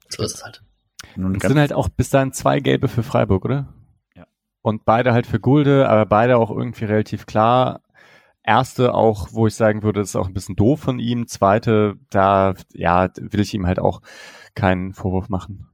So 0.10 0.24
ist 0.24 0.34
es 0.34 0.44
halt. 0.44 0.64
Es 1.16 1.48
sind 1.48 1.60
halt 1.60 1.74
auch 1.74 1.90
bis 1.90 2.10
dahin 2.10 2.34
zwei 2.34 2.60
Gelbe 2.60 2.88
für 2.88 3.04
Freiburg, 3.04 3.46
oder? 3.46 3.74
Ja. 4.16 4.26
Und 4.62 4.86
beide 4.86 5.14
halt 5.14 5.28
für 5.28 5.40
Gulde, 5.40 5.88
aber 5.88 6.06
beide 6.06 6.38
auch 6.38 6.50
irgendwie 6.50 6.86
relativ 6.86 7.26
klar. 7.28 7.82
Erste 8.50 8.94
auch, 8.96 9.30
wo 9.32 9.46
ich 9.46 9.54
sagen 9.54 9.84
würde, 9.84 10.02
ist 10.02 10.16
auch 10.16 10.28
ein 10.28 10.34
bisschen 10.34 10.56
doof 10.56 10.80
von 10.80 10.98
ihm. 10.98 11.28
Zweite, 11.28 11.98
da, 12.10 12.56
ja, 12.74 13.10
will 13.16 13.42
ich 13.42 13.54
ihm 13.54 13.68
halt 13.68 13.80
auch 13.80 14.02
keinen 14.56 14.94
Vorwurf 14.94 15.30
machen. 15.30 15.68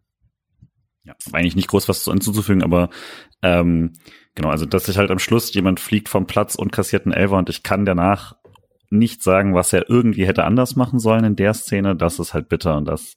Ja, 1.03 1.13
eigentlich 1.31 1.55
nicht 1.55 1.69
groß 1.69 1.87
was 1.87 2.03
hinzuzufügen, 2.03 2.63
aber 2.63 2.89
ähm, 3.41 3.93
Genau, 4.35 4.49
also 4.49 4.65
dass 4.65 4.85
sich 4.85 4.97
halt 4.97 5.11
am 5.11 5.19
Schluss 5.19 5.53
jemand 5.53 5.79
fliegt 5.79 6.09
vom 6.09 6.27
Platz 6.27 6.55
und 6.55 6.73
kassiert 6.73 7.05
einen 7.05 7.13
Elfer 7.13 7.37
und 7.37 7.49
ich 7.49 7.63
kann 7.63 7.85
danach 7.85 8.35
nicht 8.89 9.23
sagen, 9.23 9.55
was 9.55 9.71
er 9.71 9.89
irgendwie 9.89 10.27
hätte 10.27 10.43
anders 10.43 10.75
machen 10.75 10.99
sollen 10.99 11.23
in 11.23 11.35
der 11.37 11.53
Szene, 11.53 11.95
das 11.95 12.19
ist 12.19 12.33
halt 12.33 12.49
bitter 12.49 12.75
und 12.77 12.85
das 12.85 13.15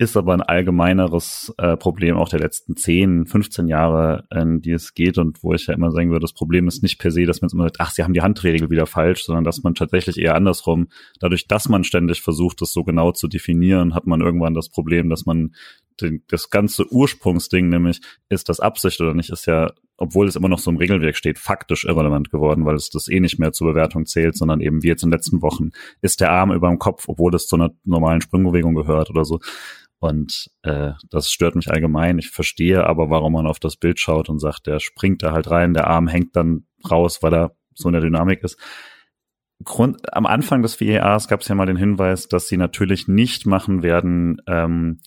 ist 0.00 0.16
aber 0.16 0.32
ein 0.32 0.42
allgemeineres 0.42 1.52
äh, 1.58 1.76
Problem 1.76 2.16
auch 2.16 2.28
der 2.28 2.38
letzten 2.38 2.76
10, 2.76 3.26
15 3.26 3.66
Jahre, 3.66 4.24
in 4.32 4.62
die 4.62 4.70
es 4.70 4.94
geht 4.94 5.18
und 5.18 5.42
wo 5.42 5.54
ich 5.54 5.66
ja 5.66 5.74
immer 5.74 5.90
sagen 5.90 6.10
würde, 6.10 6.22
das 6.22 6.32
Problem 6.32 6.68
ist 6.68 6.84
nicht 6.84 7.00
per 7.00 7.10
se, 7.10 7.24
dass 7.24 7.40
man 7.40 7.48
jetzt 7.48 7.54
immer 7.54 7.64
sagt, 7.64 7.80
ach, 7.80 7.90
sie 7.90 8.04
haben 8.04 8.14
die 8.14 8.22
Handregel 8.22 8.70
wieder 8.70 8.86
falsch, 8.86 9.24
sondern 9.24 9.42
dass 9.42 9.64
man 9.64 9.74
tatsächlich 9.74 10.16
eher 10.18 10.36
andersrum, 10.36 10.86
dadurch, 11.18 11.48
dass 11.48 11.68
man 11.68 11.82
ständig 11.82 12.22
versucht, 12.22 12.60
das 12.60 12.72
so 12.72 12.84
genau 12.84 13.10
zu 13.10 13.26
definieren, 13.26 13.92
hat 13.92 14.06
man 14.06 14.20
irgendwann 14.20 14.54
das 14.54 14.68
Problem, 14.68 15.10
dass 15.10 15.26
man 15.26 15.52
den, 16.00 16.22
das 16.28 16.50
ganze 16.50 16.86
Ursprungsding, 16.92 17.68
nämlich 17.68 18.00
ist 18.28 18.48
das 18.48 18.60
Absicht 18.60 19.00
oder 19.00 19.14
nicht, 19.14 19.30
ist 19.30 19.46
ja, 19.46 19.72
obwohl 19.96 20.28
es 20.28 20.36
immer 20.36 20.48
noch 20.48 20.60
so 20.60 20.70
im 20.70 20.76
Regelwerk 20.76 21.16
steht, 21.16 21.40
faktisch 21.40 21.84
irrelevant 21.84 22.30
geworden, 22.30 22.64
weil 22.64 22.76
es 22.76 22.88
das 22.90 23.08
eh 23.08 23.18
nicht 23.18 23.40
mehr 23.40 23.52
zur 23.52 23.72
Bewertung 23.72 24.06
zählt, 24.06 24.36
sondern 24.36 24.60
eben 24.60 24.84
wie 24.84 24.88
jetzt 24.88 25.02
in 25.02 25.10
den 25.10 25.16
letzten 25.16 25.42
Wochen 25.42 25.70
ist 26.02 26.20
der 26.20 26.30
Arm 26.30 26.52
über 26.52 26.68
dem 26.68 26.78
Kopf, 26.78 27.06
obwohl 27.08 27.34
es 27.34 27.48
zu 27.48 27.56
einer 27.56 27.70
normalen 27.84 28.20
Sprungbewegung 28.20 28.76
gehört 28.76 29.10
oder 29.10 29.24
so. 29.24 29.40
Und 30.00 30.50
äh, 30.62 30.92
das 31.10 31.30
stört 31.30 31.56
mich 31.56 31.70
allgemein. 31.70 32.18
Ich 32.18 32.30
verstehe 32.30 32.86
aber, 32.86 33.10
warum 33.10 33.32
man 33.32 33.46
auf 33.46 33.58
das 33.58 33.76
Bild 33.76 33.98
schaut 33.98 34.28
und 34.28 34.38
sagt, 34.38 34.66
der 34.66 34.78
springt 34.80 35.22
da 35.22 35.32
halt 35.32 35.50
rein, 35.50 35.74
der 35.74 35.88
Arm 35.88 36.06
hängt 36.06 36.36
dann 36.36 36.66
raus, 36.88 37.22
weil 37.22 37.34
er 37.34 37.56
so 37.74 37.88
in 37.88 37.94
der 37.94 38.02
Dynamik 38.02 38.42
ist. 38.42 38.58
Grund, 39.64 40.14
am 40.14 40.26
Anfang 40.26 40.62
des 40.62 40.80
VARs 40.80 41.26
gab 41.26 41.40
es 41.40 41.48
ja 41.48 41.54
mal 41.56 41.66
den 41.66 41.76
Hinweis, 41.76 42.28
dass 42.28 42.46
sie 42.46 42.56
natürlich 42.56 43.08
nicht 43.08 43.44
machen 43.44 43.82
werden, 43.82 44.40
ähm, 44.46 45.00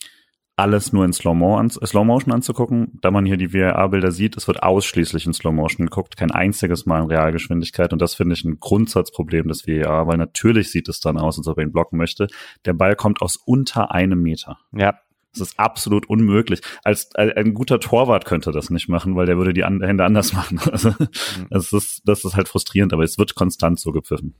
alles 0.56 0.92
nur 0.92 1.04
in 1.04 1.12
Slow, 1.12 1.34
Mo 1.34 1.56
an, 1.56 1.70
Slow 1.70 2.04
Motion 2.04 2.32
anzugucken. 2.32 2.98
Da 3.00 3.10
man 3.10 3.24
hier 3.24 3.36
die 3.36 3.54
VAR-Bilder 3.54 4.12
sieht, 4.12 4.36
es 4.36 4.46
wird 4.46 4.62
ausschließlich 4.62 5.26
in 5.26 5.32
Slow 5.32 5.54
Motion 5.54 5.86
geguckt, 5.86 6.16
kein 6.16 6.30
einziges 6.30 6.84
Mal 6.86 7.02
in 7.02 7.08
Realgeschwindigkeit. 7.08 7.92
Und 7.92 8.02
das 8.02 8.14
finde 8.14 8.34
ich 8.34 8.44
ein 8.44 8.60
Grundsatzproblem 8.60 9.48
des 9.48 9.66
VAR, 9.66 10.06
weil 10.06 10.18
natürlich 10.18 10.70
sieht 10.70 10.88
es 10.88 11.00
dann 11.00 11.18
aus, 11.18 11.38
als 11.38 11.48
ob 11.48 11.58
er 11.58 11.64
ihn 11.64 11.72
blocken 11.72 11.96
möchte. 11.96 12.28
Der 12.64 12.74
Ball 12.74 12.96
kommt 12.96 13.22
aus 13.22 13.36
unter 13.36 13.92
einem 13.92 14.20
Meter. 14.22 14.58
Ja. 14.72 14.98
Das 15.34 15.48
ist 15.48 15.58
absolut 15.58 16.10
unmöglich. 16.10 16.60
Als, 16.84 17.14
als 17.14 17.34
ein 17.36 17.54
guter 17.54 17.80
Torwart 17.80 18.26
könnte 18.26 18.52
das 18.52 18.68
nicht 18.68 18.90
machen, 18.90 19.16
weil 19.16 19.24
der 19.24 19.38
würde 19.38 19.54
die 19.54 19.64
Hände 19.64 20.04
anders 20.04 20.34
machen. 20.34 20.60
Also, 20.70 20.90
mhm. 20.90 21.08
das 21.48 21.72
ist, 21.72 22.02
das 22.04 22.24
ist 22.24 22.36
halt 22.36 22.48
frustrierend, 22.48 22.92
aber 22.92 23.02
es 23.02 23.16
wird 23.16 23.34
konstant 23.34 23.80
so 23.80 23.92
gepfiffen. 23.92 24.34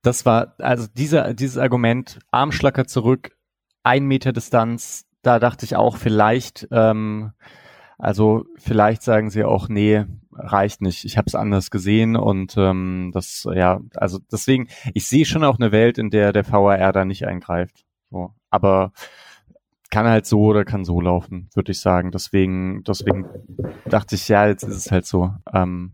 Das 0.00 0.24
war, 0.24 0.54
also 0.58 0.86
dieser, 0.94 1.34
dieses 1.34 1.58
Argument, 1.58 2.20
Armschlacker 2.30 2.86
zurück, 2.86 3.36
ein 3.82 4.06
Meter 4.06 4.32
Distanz, 4.32 5.07
da 5.28 5.38
dachte 5.38 5.66
ich 5.66 5.76
auch 5.76 5.98
vielleicht, 5.98 6.68
ähm, 6.70 7.32
also 7.98 8.46
vielleicht 8.56 9.02
sagen 9.02 9.28
sie 9.28 9.44
auch, 9.44 9.68
nee, 9.68 10.06
reicht 10.32 10.80
nicht. 10.80 11.04
Ich 11.04 11.18
habe 11.18 11.26
es 11.26 11.34
anders 11.34 11.70
gesehen 11.70 12.16
und 12.16 12.54
ähm, 12.56 13.10
das, 13.12 13.46
ja, 13.52 13.80
also 13.94 14.18
deswegen, 14.32 14.68
ich 14.94 15.06
sehe 15.06 15.26
schon 15.26 15.44
auch 15.44 15.58
eine 15.58 15.70
Welt, 15.70 15.98
in 15.98 16.08
der 16.08 16.32
der 16.32 16.50
VAR 16.50 16.94
da 16.94 17.04
nicht 17.04 17.26
eingreift. 17.26 17.84
So. 18.10 18.32
Aber 18.48 18.92
kann 19.90 20.06
halt 20.06 20.24
so 20.24 20.40
oder 20.44 20.64
kann 20.64 20.86
so 20.86 20.98
laufen, 20.98 21.50
würde 21.54 21.72
ich 21.72 21.80
sagen. 21.80 22.10
Deswegen, 22.10 22.82
deswegen 22.84 23.26
dachte 23.84 24.14
ich, 24.14 24.28
ja, 24.28 24.46
jetzt 24.46 24.62
ist 24.62 24.76
es 24.76 24.90
halt 24.90 25.04
so. 25.04 25.34
Ähm. 25.52 25.92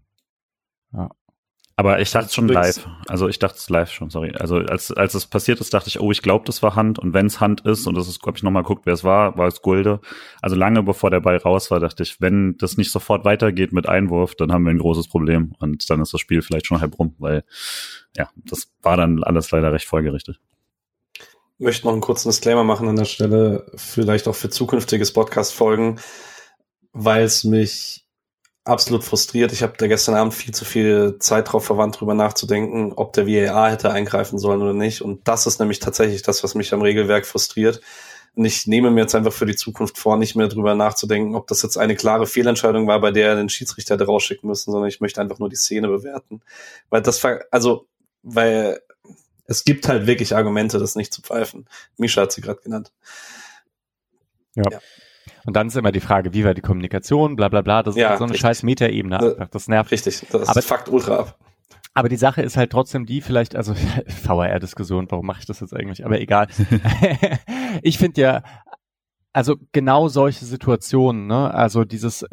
Aber 1.76 2.00
ich 2.00 2.10
dachte 2.12 2.32
schon 2.32 2.46
live. 2.46 2.86
Also 3.08 3.28
ich 3.28 3.40
dachte 3.40 3.56
es 3.58 3.68
live 3.68 3.90
schon, 3.90 4.08
sorry. 4.08 4.32
Also 4.38 4.56
als, 4.58 4.92
als 4.92 5.14
es 5.14 5.26
passiert 5.26 5.60
ist, 5.60 5.74
dachte 5.74 5.88
ich, 5.88 5.98
oh, 5.98 6.12
ich 6.12 6.22
glaube, 6.22 6.44
das 6.44 6.62
war 6.62 6.76
Hand. 6.76 7.00
Und 7.00 7.14
wenn 7.14 7.26
es 7.26 7.40
Hand 7.40 7.62
ist, 7.62 7.86
und 7.88 7.96
das 7.96 8.06
ist, 8.06 8.22
glaube 8.22 8.38
ich, 8.38 8.44
nochmal 8.44 8.62
guckt, 8.62 8.86
wer 8.86 8.94
es 8.94 9.02
war, 9.02 9.36
war 9.36 9.48
es 9.48 9.60
Gulde. 9.60 10.00
Also 10.40 10.54
lange 10.54 10.84
bevor 10.84 11.10
der 11.10 11.20
Ball 11.20 11.36
raus 11.36 11.72
war, 11.72 11.80
dachte 11.80 12.04
ich, 12.04 12.20
wenn 12.20 12.56
das 12.58 12.76
nicht 12.76 12.92
sofort 12.92 13.24
weitergeht 13.24 13.72
mit 13.72 13.88
Einwurf, 13.88 14.36
dann 14.36 14.52
haben 14.52 14.64
wir 14.64 14.70
ein 14.70 14.78
großes 14.78 15.08
Problem. 15.08 15.52
Und 15.58 15.90
dann 15.90 16.00
ist 16.00 16.14
das 16.14 16.20
Spiel 16.20 16.42
vielleicht 16.42 16.66
schon 16.66 16.80
halb 16.80 16.96
rum, 16.98 17.16
weil 17.18 17.42
ja, 18.16 18.30
das 18.36 18.68
war 18.82 18.96
dann 18.96 19.24
alles 19.24 19.50
leider 19.50 19.72
recht 19.72 19.86
folgerichtet 19.86 20.38
möchte 21.58 21.86
noch 21.86 21.92
einen 21.92 22.02
kurzen 22.02 22.28
Disclaimer 22.28 22.64
machen 22.64 22.88
an 22.88 22.96
der 22.96 23.04
Stelle, 23.04 23.66
vielleicht 23.76 24.28
auch 24.28 24.34
für 24.34 24.50
zukünftiges 24.50 25.12
Podcast-Folgen, 25.12 26.00
weil 26.92 27.24
es 27.24 27.44
mich 27.44 28.03
absolut 28.64 29.04
frustriert. 29.04 29.52
Ich 29.52 29.62
habe 29.62 29.74
da 29.76 29.86
gestern 29.86 30.14
Abend 30.14 30.34
viel 30.34 30.54
zu 30.54 30.64
viel 30.64 31.16
Zeit 31.18 31.52
drauf 31.52 31.66
verwandt, 31.66 32.00
drüber 32.00 32.14
nachzudenken, 32.14 32.92
ob 32.94 33.12
der 33.12 33.26
VAR 33.26 33.70
hätte 33.70 33.90
eingreifen 33.90 34.38
sollen 34.38 34.62
oder 34.62 34.72
nicht. 34.72 35.02
Und 35.02 35.28
das 35.28 35.46
ist 35.46 35.60
nämlich 35.60 35.78
tatsächlich 35.78 36.22
das, 36.22 36.42
was 36.42 36.54
mich 36.54 36.72
am 36.72 36.82
Regelwerk 36.82 37.26
frustriert. 37.26 37.80
Und 38.34 38.46
ich 38.46 38.66
nehme 38.66 38.90
mir 38.90 39.02
jetzt 39.02 39.14
einfach 39.14 39.32
für 39.32 39.46
die 39.46 39.54
Zukunft 39.54 39.98
vor, 39.98 40.16
nicht 40.16 40.34
mehr 40.34 40.48
drüber 40.48 40.74
nachzudenken, 40.74 41.36
ob 41.36 41.46
das 41.46 41.62
jetzt 41.62 41.76
eine 41.76 41.94
klare 41.94 42.26
Fehlentscheidung 42.26 42.86
war, 42.88 43.00
bei 43.00 43.12
der 43.12 43.28
er 43.28 43.36
den 43.36 43.48
Schiedsrichter 43.48 43.94
hätte 43.94 44.06
rausschicken 44.06 44.48
müssen, 44.48 44.72
sondern 44.72 44.88
ich 44.88 45.00
möchte 45.00 45.20
einfach 45.20 45.38
nur 45.38 45.50
die 45.50 45.56
Szene 45.56 45.86
bewerten. 45.86 46.40
Weil 46.90 47.02
das, 47.02 47.24
also, 47.50 47.86
weil 48.22 48.80
es 49.46 49.64
gibt 49.64 49.86
halt 49.86 50.06
wirklich 50.06 50.34
Argumente, 50.34 50.78
das 50.78 50.96
nicht 50.96 51.12
zu 51.12 51.22
pfeifen. 51.22 51.68
Misha 51.96 52.22
hat 52.22 52.32
sie 52.32 52.40
gerade 52.40 52.60
genannt. 52.60 52.92
Ja. 54.56 54.64
ja. 54.70 54.80
Und 55.46 55.54
dann 55.54 55.66
ist 55.68 55.76
immer 55.76 55.92
die 55.92 56.00
Frage, 56.00 56.32
wie 56.32 56.44
war 56.44 56.54
die 56.54 56.62
Kommunikation, 56.62 57.36
bla 57.36 57.48
bla 57.48 57.62
bla. 57.62 57.82
Das 57.82 57.96
ja, 57.96 58.12
ist 58.12 58.18
so 58.18 58.24
eine 58.24 58.32
richtig. 58.32 58.40
scheiß 58.40 58.62
Metaebene 58.62 59.20
einfach. 59.20 59.48
Das 59.48 59.68
nervt. 59.68 59.90
Richtig, 59.90 60.26
das 60.30 60.48
aber, 60.48 60.62
fuckt 60.62 60.88
ultra 60.88 61.18
ab. 61.18 61.38
Aber 61.96 62.08
die 62.08 62.16
Sache 62.16 62.42
ist 62.42 62.56
halt 62.56 62.72
trotzdem 62.72 63.06
die, 63.06 63.20
vielleicht, 63.20 63.54
also 63.54 63.74
VRR-Diskussion, 64.24 65.06
warum 65.10 65.26
mache 65.26 65.40
ich 65.40 65.46
das 65.46 65.60
jetzt 65.60 65.74
eigentlich? 65.74 66.04
Aber 66.04 66.20
egal. 66.20 66.48
ich 67.82 67.98
finde 67.98 68.20
ja, 68.20 68.42
also 69.34 69.56
genau 69.72 70.06
solche 70.06 70.44
Situationen, 70.44 71.26
ne? 71.26 71.52
Also 71.52 71.84
dieses 71.84 72.24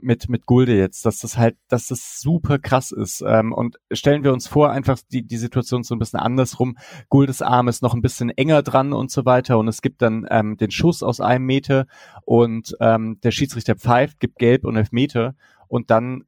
mit 0.00 0.28
mit 0.28 0.44
Gulde 0.44 0.76
jetzt, 0.76 1.06
dass 1.06 1.20
das 1.20 1.38
halt, 1.38 1.56
dass 1.68 1.86
das 1.86 2.20
super 2.20 2.58
krass 2.58 2.92
ist. 2.92 3.24
Ähm, 3.26 3.54
und 3.54 3.80
stellen 3.90 4.22
wir 4.22 4.34
uns 4.34 4.46
vor, 4.48 4.70
einfach 4.70 4.98
die 5.10 5.26
die 5.26 5.38
Situation 5.38 5.82
so 5.82 5.94
ein 5.94 5.98
bisschen 5.98 6.20
andersrum. 6.20 6.76
Guldes 7.08 7.40
Arm 7.40 7.68
ist 7.68 7.82
noch 7.82 7.94
ein 7.94 8.02
bisschen 8.02 8.28
enger 8.28 8.62
dran 8.62 8.92
und 8.92 9.10
so 9.10 9.24
weiter 9.24 9.58
und 9.58 9.66
es 9.66 9.80
gibt 9.80 10.02
dann 10.02 10.26
ähm, 10.30 10.58
den 10.58 10.70
Schuss 10.70 11.02
aus 11.02 11.20
einem 11.22 11.46
Meter 11.46 11.86
und 12.26 12.76
ähm, 12.80 13.18
der 13.22 13.30
Schiedsrichter 13.30 13.74
pfeift, 13.74 14.20
gibt 14.20 14.38
Gelb 14.38 14.66
und 14.66 14.76
Elfmeter 14.76 15.34
und 15.68 15.90
dann 15.90 16.24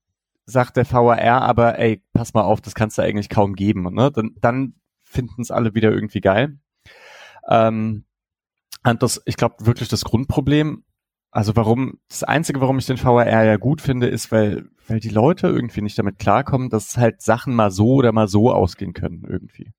sagt 0.46 0.78
der 0.78 0.90
VAR 0.90 1.42
aber, 1.42 1.78
ey, 1.78 2.02
pass 2.14 2.32
mal 2.32 2.42
auf, 2.42 2.62
das 2.62 2.74
kannst 2.74 2.96
du 2.96 3.02
eigentlich 3.02 3.28
kaum 3.28 3.54
geben. 3.54 3.92
Ne? 3.92 4.10
Dann, 4.10 4.34
dann 4.40 4.74
finden 5.02 5.42
es 5.42 5.50
alle 5.50 5.74
wieder 5.74 5.92
irgendwie 5.92 6.22
geil. 6.22 6.58
Ähm, 7.48 8.04
und 8.84 9.02
das, 9.02 9.20
ich 9.24 9.36
glaube, 9.36 9.66
wirklich 9.66 9.88
das 9.88 10.04
Grundproblem, 10.04 10.84
also 11.30 11.56
warum, 11.56 11.98
das 12.08 12.22
Einzige, 12.22 12.60
warum 12.60 12.78
ich 12.78 12.86
den 12.86 12.96
VRR 12.96 13.44
ja 13.44 13.56
gut 13.56 13.80
finde, 13.80 14.06
ist, 14.06 14.30
weil, 14.30 14.68
weil 14.86 15.00
die 15.00 15.08
Leute 15.08 15.48
irgendwie 15.48 15.82
nicht 15.82 15.98
damit 15.98 16.18
klarkommen, 16.18 16.70
dass 16.70 16.96
halt 16.96 17.22
Sachen 17.22 17.54
mal 17.54 17.70
so 17.70 17.94
oder 17.94 18.12
mal 18.12 18.28
so 18.28 18.52
ausgehen 18.52 18.92
können 18.92 19.24
irgendwie. 19.28 19.72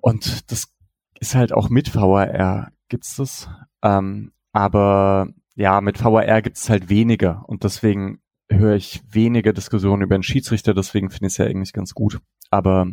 Und 0.00 0.50
das 0.50 0.74
ist 1.18 1.34
halt 1.34 1.52
auch 1.52 1.70
mit 1.70 1.88
VRR 1.88 2.72
gibt's 2.88 3.16
das. 3.16 3.48
Ähm, 3.82 4.32
aber 4.52 5.28
ja, 5.54 5.80
mit 5.80 5.96
VRR 5.98 6.42
gibt's 6.42 6.68
halt 6.68 6.88
weniger 6.88 7.44
und 7.46 7.64
deswegen 7.64 8.20
höre 8.50 8.74
ich 8.74 9.02
weniger 9.08 9.52
Diskussionen 9.52 10.02
über 10.02 10.16
den 10.16 10.22
Schiedsrichter, 10.22 10.74
deswegen 10.74 11.10
finde 11.10 11.28
ich 11.28 11.34
es 11.34 11.36
ja 11.38 11.46
eigentlich 11.46 11.72
ganz 11.72 11.94
gut. 11.94 12.20
Aber 12.50 12.86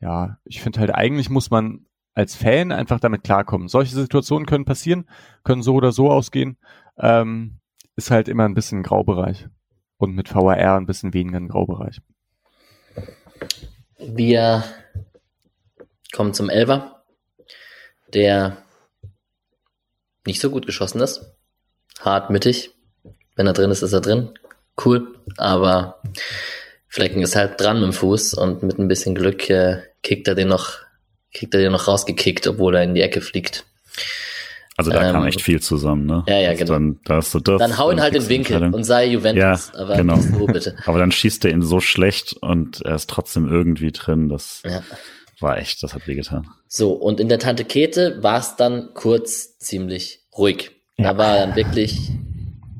ja, 0.00 0.38
ich 0.44 0.60
finde 0.60 0.80
halt 0.80 0.94
eigentlich 0.94 1.30
muss 1.30 1.50
man 1.50 1.86
als 2.14 2.36
Fan 2.36 2.72
einfach 2.72 3.00
damit 3.00 3.24
klarkommen. 3.24 3.68
Solche 3.68 3.94
Situationen 3.94 4.46
können 4.46 4.64
passieren, 4.64 5.08
können 5.42 5.62
so 5.62 5.74
oder 5.74 5.92
so 5.92 6.10
ausgehen. 6.10 6.58
Ähm, 6.98 7.58
ist 7.96 8.10
halt 8.10 8.28
immer 8.28 8.44
ein 8.44 8.54
bisschen 8.54 8.80
ein 8.80 8.84
Graubereich. 8.84 9.48
Und 9.96 10.14
mit 10.14 10.34
VAR 10.34 10.76
ein 10.76 10.86
bisschen 10.86 11.14
weniger 11.14 11.38
ein 11.38 11.48
Graubereich. 11.48 12.00
Wir 13.98 14.64
kommen 16.12 16.34
zum 16.34 16.50
Elver, 16.50 17.04
der 18.12 18.58
nicht 20.26 20.40
so 20.40 20.50
gut 20.50 20.66
geschossen 20.66 21.00
ist. 21.00 21.36
Hart 22.00 22.30
mittig. 22.30 22.70
Wenn 23.36 23.46
er 23.46 23.52
drin 23.52 23.70
ist, 23.70 23.82
ist 23.82 23.92
er 23.92 24.00
drin. 24.00 24.30
Cool. 24.84 25.18
Aber 25.36 26.00
Flecken 26.88 27.22
ist 27.22 27.36
halt 27.36 27.60
dran 27.60 27.80
dem 27.80 27.92
Fuß 27.92 28.34
und 28.34 28.62
mit 28.62 28.78
ein 28.78 28.88
bisschen 28.88 29.14
Glück 29.14 29.48
äh, 29.50 29.82
kickt 30.02 30.28
er 30.28 30.34
den 30.34 30.48
noch 30.48 30.83
kriegt 31.34 31.52
er 31.54 31.60
den 31.60 31.72
noch 31.72 31.88
rausgekickt, 31.88 32.46
obwohl 32.46 32.76
er 32.76 32.84
in 32.84 32.94
die 32.94 33.02
Ecke 33.02 33.20
fliegt. 33.20 33.64
Also 34.76 34.90
da 34.90 35.06
ähm, 35.06 35.12
kam 35.12 35.26
echt 35.26 35.40
viel 35.40 35.60
zusammen, 35.60 36.06
ne? 36.06 36.24
Ja, 36.26 36.38
ja, 36.38 36.48
also 36.50 36.64
genau. 36.64 36.72
Dann, 36.72 37.00
da 37.04 37.16
hast 37.16 37.32
du 37.34 37.38
das, 37.38 37.58
dann 37.58 37.78
hau 37.78 37.92
ihn 37.92 38.00
halt 38.00 38.14
in 38.14 38.28
Winkel 38.28 38.74
und 38.74 38.82
sei 38.82 39.06
Juventus. 39.06 39.70
Ja, 39.72 39.80
aber 39.80 39.96
genau. 39.96 40.18
So, 40.18 40.46
bitte. 40.46 40.76
aber 40.86 40.98
dann 40.98 41.12
schießt 41.12 41.44
er 41.44 41.52
ihn 41.52 41.62
so 41.62 41.80
schlecht 41.80 42.32
und 42.32 42.80
er 42.82 42.96
ist 42.96 43.08
trotzdem 43.08 43.48
irgendwie 43.48 43.92
drin. 43.92 44.28
Das 44.28 44.62
ja. 44.64 44.82
war 45.38 45.58
echt, 45.58 45.82
das 45.84 45.94
hat 45.94 46.08
wehgetan. 46.08 46.48
So, 46.66 46.92
und 46.92 47.20
in 47.20 47.28
der 47.28 47.38
Tante 47.38 47.64
Kete 47.64 48.20
war 48.22 48.40
es 48.40 48.56
dann 48.56 48.90
kurz 48.94 49.58
ziemlich 49.58 50.22
ruhig. 50.36 50.72
Ja. 50.96 51.12
Da 51.12 51.18
war 51.18 51.36
dann 51.36 51.54
wirklich 51.54 52.10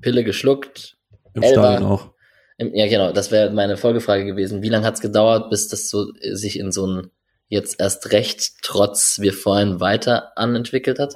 Pille 0.01 0.25
geschluckt. 0.25 0.97
Im 1.35 1.43
Elba, 1.43 1.63
Stadion 1.63 1.91
auch. 1.91 2.11
Im, 2.59 2.75
ja, 2.75 2.89
genau, 2.89 3.13
das 3.13 3.31
wäre 3.31 3.53
meine 3.53 3.77
Folgefrage 3.77 4.25
gewesen. 4.25 4.63
Wie 4.63 4.69
lange 4.69 4.87
hat 4.87 4.95
es 4.95 5.01
gedauert, 5.01 5.49
bis 5.49 5.69
das 5.69 5.89
so 5.89 6.07
sich 6.33 6.59
in 6.59 6.73
so 6.73 6.87
ein 6.89 7.11
jetzt 7.49 7.81
erst 7.81 8.13
recht, 8.13 8.53
trotz 8.63 9.19
wir 9.21 9.33
vorhin 9.33 9.81
weiter 9.81 10.37
anentwickelt 10.37 10.99
hat? 10.99 11.15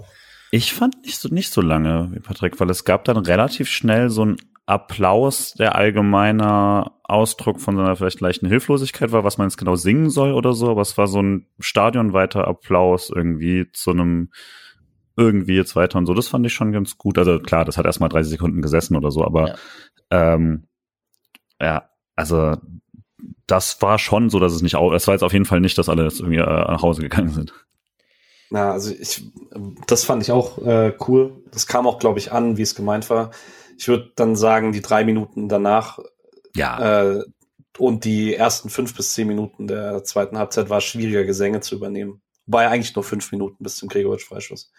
Ich 0.51 0.73
fand 0.73 1.03
nicht 1.05 1.19
so, 1.19 1.29
nicht 1.29 1.53
so 1.53 1.61
lange 1.61 2.09
wie 2.13 2.21
Patrick, 2.21 2.59
weil 2.61 2.71
es 2.71 2.85
gab 2.85 3.05
dann 3.05 3.19
relativ 3.19 3.69
schnell 3.69 4.09
so 4.09 4.25
ein 4.25 4.37
Applaus, 4.67 5.55
der 5.55 5.77
allgemeiner 5.77 6.93
Ausdruck 7.05 7.61
von 7.61 7.77
seiner 7.77 7.97
vielleicht 7.97 8.21
leichten 8.21 8.47
Hilflosigkeit 8.47 9.13
war, 9.13 9.25
was 9.25 9.39
man 9.39 9.49
jetzt 9.49 9.57
genau 9.57 9.77
singen 9.77 10.11
soll 10.11 10.33
oder 10.33 10.53
so, 10.53 10.71
aber 10.71 10.83
es 10.83 10.99
war 10.99 11.07
so 11.07 11.23
ein 11.23 11.47
stadionweiter 11.59 12.47
Applaus 12.47 13.11
irgendwie 13.11 13.71
zu 13.73 13.93
einem 13.93 14.31
irgendwie 15.17 15.57
jetzt 15.57 15.75
weiter 15.75 15.99
und 15.99 16.07
so. 16.07 16.15
Das 16.15 16.29
fand 16.29 16.47
ich 16.47 16.53
schon 16.53 16.73
ganz 16.73 16.99
gut. 16.99 17.19
Also 17.19 17.41
klar, 17.41 17.65
das 17.65 17.79
hat 17.79 17.87
erstmal 17.87 18.11
30 18.11 18.31
Sekunden 18.31 18.61
gesessen 18.63 18.95
oder 18.95 19.11
so, 19.11 19.25
aber 19.25 19.49
ja, 19.49 20.35
ähm, 20.35 20.69
ja 21.61 21.89
also 22.15 22.57
das 23.47 23.81
war 23.83 23.99
schon 23.99 24.31
so, 24.31 24.39
dass 24.39 24.53
es 24.53 24.63
nicht, 24.63 24.75
es 24.75 25.07
war 25.07 25.15
jetzt 25.15 25.23
auf 25.23 25.33
jeden 25.33 25.45
Fall 25.45 25.61
nicht, 25.61 25.79
dass 25.79 25.89
alle 25.89 26.05
jetzt 26.05 26.21
irgendwie 26.21 26.39
äh, 26.39 26.45
nach 26.45 26.83
Hause 26.83 27.03
gegangen 27.03 27.31
sind. 27.31 27.53
Na, 28.51 28.73
also 28.73 28.93
ich, 28.93 29.25
das 29.87 30.05
fand 30.05 30.23
ich 30.23 30.33
auch 30.33 30.59
äh, 30.59 30.95
cool. 31.07 31.43
Das 31.51 31.67
kam 31.67 31.87
auch, 31.87 31.99
glaube 31.99 32.19
ich, 32.19 32.33
an, 32.33 32.57
wie 32.57 32.63
es 32.63 32.75
gemeint 32.75 33.11
war. 33.11 33.31
Ich 33.77 33.89
würde 33.89 34.11
dann 34.17 34.37
sagen, 34.37 34.73
die 34.73 34.81
drei 34.81 35.05
Minuten 35.05 35.49
danach 35.49 35.99
ja. 36.55 37.13
äh, 37.13 37.25
und 37.77 38.05
die 38.05 38.35
ersten 38.35 38.71
fünf 38.71 38.95
bis 38.97 39.13
zehn 39.13 39.29
Minuten 39.29 39.67
der 39.67 40.03
zweiten 40.05 40.39
Halbzeit 40.39 40.71
war 40.71 40.81
schwieriger, 40.81 41.25
Gesänge 41.25 41.61
zu 41.61 41.77
übernehmen. 41.77 42.23
War 42.47 42.65
ja 42.65 42.71
eigentlich 42.71 42.95
nur 42.95 43.05
fünf 43.05 43.31
Minuten 43.33 43.63
bis 43.63 43.77
zum 43.77 43.89
Gregoritsch-Freischuss. 43.89 44.73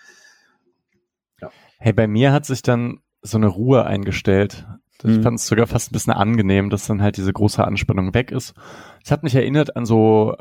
Ja. 1.40 1.52
Hey, 1.78 1.94
bei 1.94 2.08
mir 2.08 2.34
hat 2.34 2.46
sich 2.46 2.62
dann 2.62 3.02
so 3.22 3.38
eine 3.38 3.48
Ruhe 3.48 3.86
eingestellt. 3.86 4.66
Ich 5.04 5.18
mhm. 5.18 5.24
fand 5.24 5.40
es 5.40 5.48
sogar 5.48 5.68
fast 5.68 5.92
ein 5.92 5.94
bisschen 5.94 6.14
angenehm, 6.14 6.70
dass 6.70 6.88
dann 6.88 7.02
halt 7.02 7.18
diese 7.18 7.34
große 7.34 7.64
Anspannung 7.64 8.14
weg 8.14 8.32
ist. 8.32 8.54
Es 9.04 9.12
hat 9.12 9.24
mich 9.24 9.36
erinnert 9.36 9.76
an 9.76 9.86
so, 9.86 10.36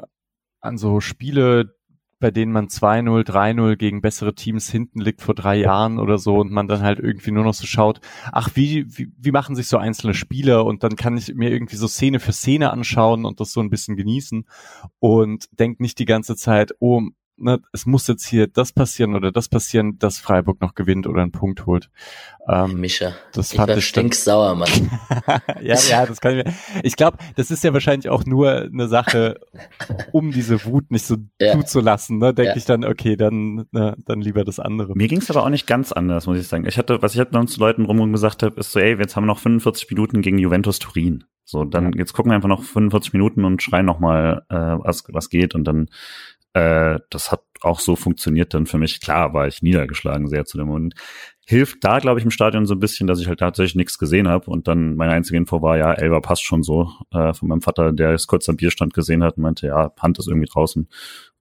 an 0.60 0.78
so 0.78 1.00
Spiele, 1.00 1.74
bei 2.20 2.30
denen 2.30 2.50
man 2.50 2.66
2-0, 2.66 3.24
3-0 3.24 3.76
gegen 3.76 4.00
bessere 4.00 4.34
Teams 4.34 4.68
hinten 4.68 5.00
liegt 5.00 5.22
vor 5.22 5.34
drei 5.34 5.56
Jahren 5.56 5.98
oder 6.00 6.18
so 6.18 6.38
und 6.38 6.50
man 6.50 6.66
dann 6.66 6.82
halt 6.82 6.98
irgendwie 6.98 7.30
nur 7.30 7.44
noch 7.44 7.54
so 7.54 7.66
schaut, 7.66 8.00
ach, 8.32 8.50
wie, 8.54 8.86
wie, 8.88 9.12
wie 9.16 9.30
machen 9.30 9.54
sich 9.54 9.68
so 9.68 9.78
einzelne 9.78 10.14
Spiele 10.14 10.64
und 10.64 10.82
dann 10.82 10.96
kann 10.96 11.16
ich 11.16 11.32
mir 11.34 11.50
irgendwie 11.50 11.76
so 11.76 11.86
Szene 11.86 12.18
für 12.18 12.32
Szene 12.32 12.72
anschauen 12.72 13.24
und 13.24 13.38
das 13.38 13.52
so 13.52 13.60
ein 13.60 13.70
bisschen 13.70 13.96
genießen 13.96 14.46
und 14.98 15.46
denk 15.58 15.78
nicht 15.78 15.98
die 16.00 16.06
ganze 16.06 16.34
Zeit, 16.34 16.72
oh, 16.80 17.02
ne, 17.38 17.60
es 17.72 17.86
muss 17.86 18.06
jetzt 18.06 18.26
hier 18.26 18.46
das 18.46 18.72
passieren 18.72 19.14
oder 19.14 19.32
das 19.32 19.48
passieren, 19.48 19.98
dass 19.98 20.18
Freiburg 20.18 20.60
noch 20.60 20.74
gewinnt 20.74 21.06
oder 21.06 21.22
einen 21.22 21.32
Punkt 21.32 21.66
holt. 21.66 21.90
Ähm, 22.48 22.80
Mischa, 22.80 23.12
das 23.32 23.52
fand 23.52 23.70
ich 23.70 23.76
war 23.76 23.82
stinksauer, 23.82 24.54
Mann. 24.54 24.90
ja, 25.62 25.76
ja, 25.88 26.06
das 26.06 26.20
kann 26.20 26.38
ich 26.38 26.44
mir. 26.44 26.54
Ich 26.82 26.96
glaube, 26.96 27.18
das 27.36 27.50
ist 27.50 27.62
ja 27.62 27.72
wahrscheinlich 27.72 28.08
auch 28.08 28.24
nur 28.24 28.50
eine 28.50 28.88
Sache, 28.88 29.40
um 30.12 30.32
diese 30.32 30.64
Wut 30.64 30.90
nicht 30.90 31.06
so 31.06 31.16
ja. 31.40 31.52
zuzulassen. 31.52 32.18
Ne? 32.18 32.32
Denke 32.34 32.52
ja. 32.52 32.56
ich 32.56 32.64
dann, 32.64 32.84
okay, 32.84 33.16
dann, 33.16 33.66
ne, 33.70 33.96
dann 33.98 34.20
lieber 34.20 34.44
das 34.44 34.58
andere. 34.58 34.94
Mir 34.94 35.08
ging 35.08 35.18
es 35.18 35.30
aber 35.30 35.44
auch 35.44 35.50
nicht 35.50 35.66
ganz 35.66 35.92
anders, 35.92 36.26
muss 36.26 36.38
ich 36.38 36.48
sagen. 36.48 36.66
Ich 36.66 36.78
hatte, 36.78 37.02
was 37.02 37.14
ich 37.14 37.18
halt 37.18 37.32
noch 37.32 37.44
zu 37.46 37.60
Leuten 37.60 37.84
rum 37.84 38.12
gesagt 38.12 38.42
habe, 38.42 38.58
ist 38.60 38.72
so, 38.72 38.80
ey, 38.80 38.96
jetzt 38.98 39.16
haben 39.16 39.24
wir 39.24 39.28
noch 39.28 39.38
45 39.38 39.90
Minuten 39.90 40.22
gegen 40.22 40.38
Juventus 40.38 40.78
Turin. 40.78 41.24
So, 41.44 41.64
dann 41.64 41.94
jetzt 41.94 42.12
gucken 42.12 42.30
wir 42.30 42.36
einfach 42.36 42.48
noch 42.48 42.62
45 42.62 43.14
Minuten 43.14 43.46
und 43.46 43.62
schreien 43.62 43.86
noch 43.86 44.00
mal, 44.00 44.42
äh, 44.50 44.54
was, 44.54 45.04
was 45.08 45.30
geht 45.30 45.54
und 45.54 45.64
dann 45.64 45.88
äh, 46.58 46.98
das 47.10 47.30
hat 47.30 47.42
auch 47.60 47.80
so 47.80 47.96
funktioniert 47.96 48.54
dann 48.54 48.66
für 48.66 48.78
mich. 48.78 49.00
Klar 49.00 49.32
war 49.34 49.46
ich 49.46 49.62
niedergeschlagen 49.62 50.28
sehr 50.28 50.44
zu 50.44 50.58
dem 50.58 50.68
Moment. 50.68 50.94
Hilft 51.46 51.82
da, 51.82 51.98
glaube 51.98 52.20
ich, 52.20 52.24
im 52.24 52.30
Stadion 52.30 52.66
so 52.66 52.74
ein 52.74 52.80
bisschen, 52.80 53.06
dass 53.06 53.20
ich 53.20 53.28
halt 53.28 53.40
tatsächlich 53.40 53.74
nichts 53.74 53.98
gesehen 53.98 54.28
habe 54.28 54.50
und 54.50 54.68
dann 54.68 54.96
meine 54.96 55.12
einzige 55.12 55.38
Info 55.38 55.62
war, 55.62 55.78
ja, 55.78 55.92
Elva 55.92 56.20
passt 56.20 56.44
schon 56.44 56.62
so, 56.62 56.90
äh, 57.12 57.32
von 57.32 57.48
meinem 57.48 57.62
Vater, 57.62 57.92
der 57.92 58.10
es 58.10 58.26
kurz 58.26 58.48
am 58.48 58.56
Bierstand 58.56 58.92
gesehen 58.92 59.24
hat 59.24 59.36
und 59.36 59.44
meinte, 59.44 59.66
ja, 59.66 59.92
Hand 59.98 60.18
ist 60.18 60.28
irgendwie 60.28 60.48
draußen. 60.48 60.88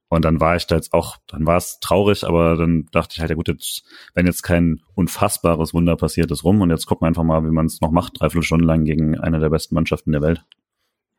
Und 0.09 0.23
dann 0.23 0.39
war 0.39 0.55
ich 0.55 0.65
da 0.67 0.75
jetzt 0.75 0.93
auch, 0.93 1.17
dann 1.27 1.45
war 1.45 1.57
es 1.57 1.79
traurig, 1.81 2.23
aber 2.23 2.55
dann 2.55 2.85
dachte 2.91 3.15
ich 3.15 3.19
halt, 3.19 3.29
ja 3.29 3.35
gut, 3.35 3.49
jetzt, 3.49 3.83
wenn 4.13 4.25
jetzt 4.25 4.41
kein 4.41 4.81
unfassbares 4.95 5.73
Wunder 5.73 5.97
passiert 5.97 6.31
ist 6.31 6.45
rum 6.45 6.61
und 6.61 6.69
jetzt 6.69 6.85
gucken 6.85 7.03
wir 7.03 7.07
einfach 7.09 7.23
mal, 7.23 7.43
wie 7.43 7.51
man 7.51 7.65
es 7.65 7.81
noch 7.81 7.91
macht, 7.91 8.21
dreiviertel 8.21 8.45
Stunden 8.45 8.65
lang 8.65 8.85
gegen 8.85 9.19
eine 9.19 9.39
der 9.39 9.49
besten 9.49 9.75
Mannschaften 9.75 10.13
der 10.13 10.21
Welt. 10.21 10.45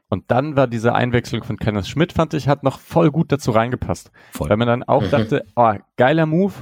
Und 0.09 0.31
dann 0.31 0.57
war 0.57 0.67
diese 0.67 0.95
Einwechslung 0.95 1.45
von 1.45 1.59
Kenneth 1.59 1.87
Schmidt, 1.87 2.13
fand 2.13 2.35
ich, 2.35 2.49
hat 2.49 2.63
noch 2.63 2.79
voll 2.79 3.11
gut 3.11 3.31
dazu 3.31 3.51
reingepasst. 3.51 4.11
Voll. 4.33 4.49
Weil 4.49 4.57
man 4.57 4.69
dann 4.69 4.83
auch 4.83 5.03
mhm. 5.03 5.11
dachte, 5.11 5.45
oh, 5.55 5.75
geiler 5.97 6.27
Move. 6.27 6.55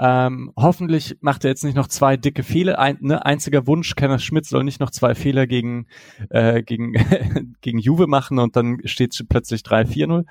Ähm, 0.00 0.52
hoffentlich 0.56 1.16
macht 1.20 1.44
er 1.44 1.50
jetzt 1.50 1.64
nicht 1.64 1.74
noch 1.74 1.88
zwei 1.88 2.16
dicke 2.16 2.44
Fehler. 2.44 2.78
Ein 2.78 2.98
ne, 3.00 3.26
einziger 3.26 3.66
Wunsch, 3.66 3.96
Kenneth 3.96 4.22
Schmidt 4.22 4.46
soll 4.46 4.62
nicht 4.62 4.80
noch 4.80 4.90
zwei 4.90 5.14
Fehler 5.16 5.46
gegen, 5.46 5.86
äh, 6.30 6.62
gegen, 6.62 6.92
gegen 7.60 7.78
Juve 7.78 8.06
machen 8.06 8.38
und 8.38 8.54
dann 8.54 8.78
steht 8.84 9.12
es 9.12 9.26
plötzlich 9.28 9.62
3-4-0. 9.62 10.24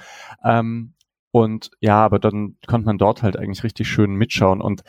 Ähm, 0.44 0.94
und 1.32 1.70
ja, 1.82 2.04
aber 2.04 2.18
dann 2.18 2.56
konnte 2.66 2.86
man 2.86 2.98
dort 2.98 3.22
halt 3.24 3.38
eigentlich 3.38 3.64
richtig 3.64 3.90
schön 3.90 4.16
mitschauen. 4.16 4.62
Und 4.62 4.84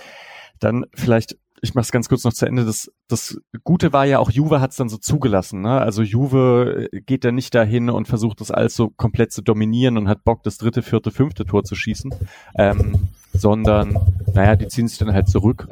dann 0.60 0.86
vielleicht 0.94 1.36
ich 1.62 1.74
mach's 1.74 1.92
ganz 1.92 2.08
kurz 2.08 2.24
noch 2.24 2.32
zu 2.32 2.46
Ende. 2.46 2.64
Das, 2.64 2.90
das 3.08 3.40
Gute 3.64 3.92
war 3.92 4.04
ja 4.04 4.18
auch, 4.18 4.30
Juve 4.30 4.60
hat's 4.60 4.76
dann 4.76 4.88
so 4.88 4.96
zugelassen. 4.96 5.60
Ne? 5.60 5.80
Also 5.80 6.02
Juve 6.02 6.88
geht 7.06 7.24
da 7.24 7.32
nicht 7.32 7.54
dahin 7.54 7.90
und 7.90 8.08
versucht 8.08 8.40
das 8.40 8.50
alles 8.50 8.74
so 8.74 8.90
komplett 8.90 9.32
zu 9.32 9.42
dominieren 9.42 9.96
und 9.96 10.08
hat 10.08 10.24
Bock, 10.24 10.42
das 10.42 10.58
dritte, 10.58 10.82
vierte, 10.82 11.10
fünfte 11.10 11.44
Tor 11.44 11.64
zu 11.64 11.74
schießen, 11.74 12.14
ähm, 12.56 13.08
sondern, 13.32 13.98
naja, 14.34 14.56
die 14.56 14.68
ziehen 14.68 14.88
sich 14.88 14.98
dann 14.98 15.12
halt 15.12 15.28
zurück. 15.28 15.68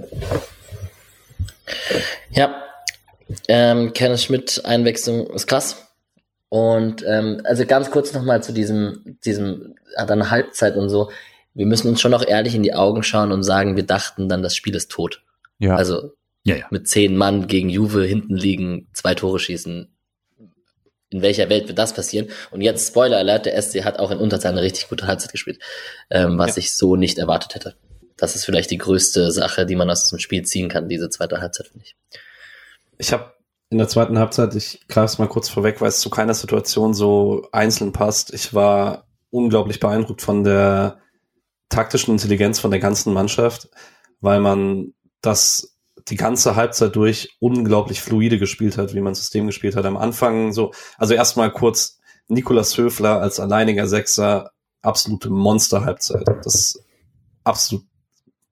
Ja, 2.31 2.63
ähm, 3.49 3.93
Kenneth 3.93 4.21
Schmidt 4.21 4.63
Einwechslung 4.65 5.27
ist 5.29 5.47
krass. 5.47 5.83
Und 6.49 7.05
ähm, 7.07 7.41
also 7.45 7.67
ganz 7.67 7.91
kurz 7.91 8.13
nochmal 8.13 8.43
zu 8.43 8.53
diesem, 8.53 9.19
diesem, 9.25 9.75
dann 10.07 10.31
Halbzeit 10.31 10.77
und 10.77 10.89
so. 10.89 11.11
Wir 11.55 11.67
müssen 11.67 11.89
uns 11.89 12.01
schon 12.01 12.13
noch 12.13 12.27
ehrlich 12.27 12.55
in 12.55 12.63
die 12.63 12.75
Augen 12.75 13.03
schauen 13.03 13.33
und 13.33 13.43
sagen, 13.43 13.77
wir 13.77 13.83
dachten 13.83 14.29
dann, 14.29 14.43
das 14.43 14.55
Spiel 14.55 14.75
ist 14.77 14.91
tot. 14.91 15.23
Ja. 15.59 15.77
Also 15.77 16.13
ja, 16.45 16.57
ja. 16.57 16.67
mit 16.71 16.89
zehn 16.89 17.17
Mann 17.17 17.47
gegen 17.47 17.69
Juve 17.69 18.05
hinten 18.05 18.37
liegen, 18.37 18.89
zwei 18.93 19.15
Tore 19.15 19.39
schießen. 19.39 19.93
In 21.11 21.23
welcher 21.23 21.49
Welt 21.49 21.69
wird 21.69 21.79
das 21.79 21.95
passieren? 21.95 22.29
Und 22.51 22.61
jetzt 22.61 22.89
Spoiler 22.89 23.19
Alert: 23.19 23.47
Der 23.47 23.61
SC 23.61 23.85
hat 23.85 23.99
auch 23.99 24.11
in 24.11 24.19
Unterzahl 24.19 24.53
eine 24.53 24.63
richtig 24.63 24.89
gute 24.89 25.07
Halbzeit 25.07 25.33
gespielt, 25.33 25.61
ähm, 26.11 26.39
was 26.39 26.57
ja. 26.57 26.61
ich 26.61 26.77
so 26.77 26.97
nicht 26.97 27.19
erwartet 27.19 27.55
hätte. 27.55 27.77
Das 28.17 28.35
ist 28.35 28.45
vielleicht 28.45 28.71
die 28.71 28.79
größte 28.79 29.31
Sache, 29.31 29.67
die 29.67 29.77
man 29.77 29.91
aus 29.91 30.05
diesem 30.05 30.19
Spiel 30.19 30.43
ziehen 30.43 30.69
kann, 30.69 30.89
diese 30.89 31.11
zweite 31.11 31.41
Halbzeit, 31.41 31.69
finde 31.69 31.85
ich. 31.85 31.97
Ich 32.99 33.13
habe 33.13 33.35
in 33.69 33.79
der 33.79 33.89
zweiten 33.89 34.19
Halbzeit, 34.19 34.55
ich 34.55 34.87
greife 34.89 35.07
es 35.07 35.19
mal 35.19 35.29
kurz 35.29 35.49
vorweg, 35.49 35.81
weil 35.81 35.89
es 35.89 36.01
zu 36.01 36.09
keiner 36.09 36.35
Situation 36.35 36.95
so 36.95 37.47
einzeln 37.53 37.93
passt. 37.93 38.33
Ich 38.33 38.55
war 38.55 39.07
unglaublich 39.31 39.81
beeindruckt 39.81 40.23
von 40.23 40.45
der 40.45 41.01
taktischen 41.69 42.13
Intelligenz 42.13 42.59
von 42.59 42.71
der 42.71 42.81
ganzen 42.81 43.13
Mannschaft, 43.13 43.69
weil 44.21 44.41
man 44.41 44.95
das 45.27 45.77
die 46.09 46.17
ganze 46.17 46.55
Halbzeit 46.55 46.95
durch 46.95 47.37
unglaublich 47.41 48.01
fluide 48.01 48.39
gespielt 48.39 48.79
hat, 48.79 48.95
wie 48.95 49.01
man 49.01 49.15
System 49.15 49.47
gespielt 49.47 49.77
hat. 49.77 49.85
Am 49.87 49.97
Anfang 49.97 50.53
so, 50.53 50.73
also 50.99 51.15
erstmal 51.15 51.51
kurz 51.51 51.99
Nikolas 52.29 52.77
Höfler 52.79 53.21
als 53.21 53.41
alleiniger 53.41 53.87
Sechser, 53.87 54.51
absolute 54.83 55.31
Monster-Halbzeit. 55.31 56.25
Das 56.45 56.55
ist 56.55 56.85
absolut 57.45 57.85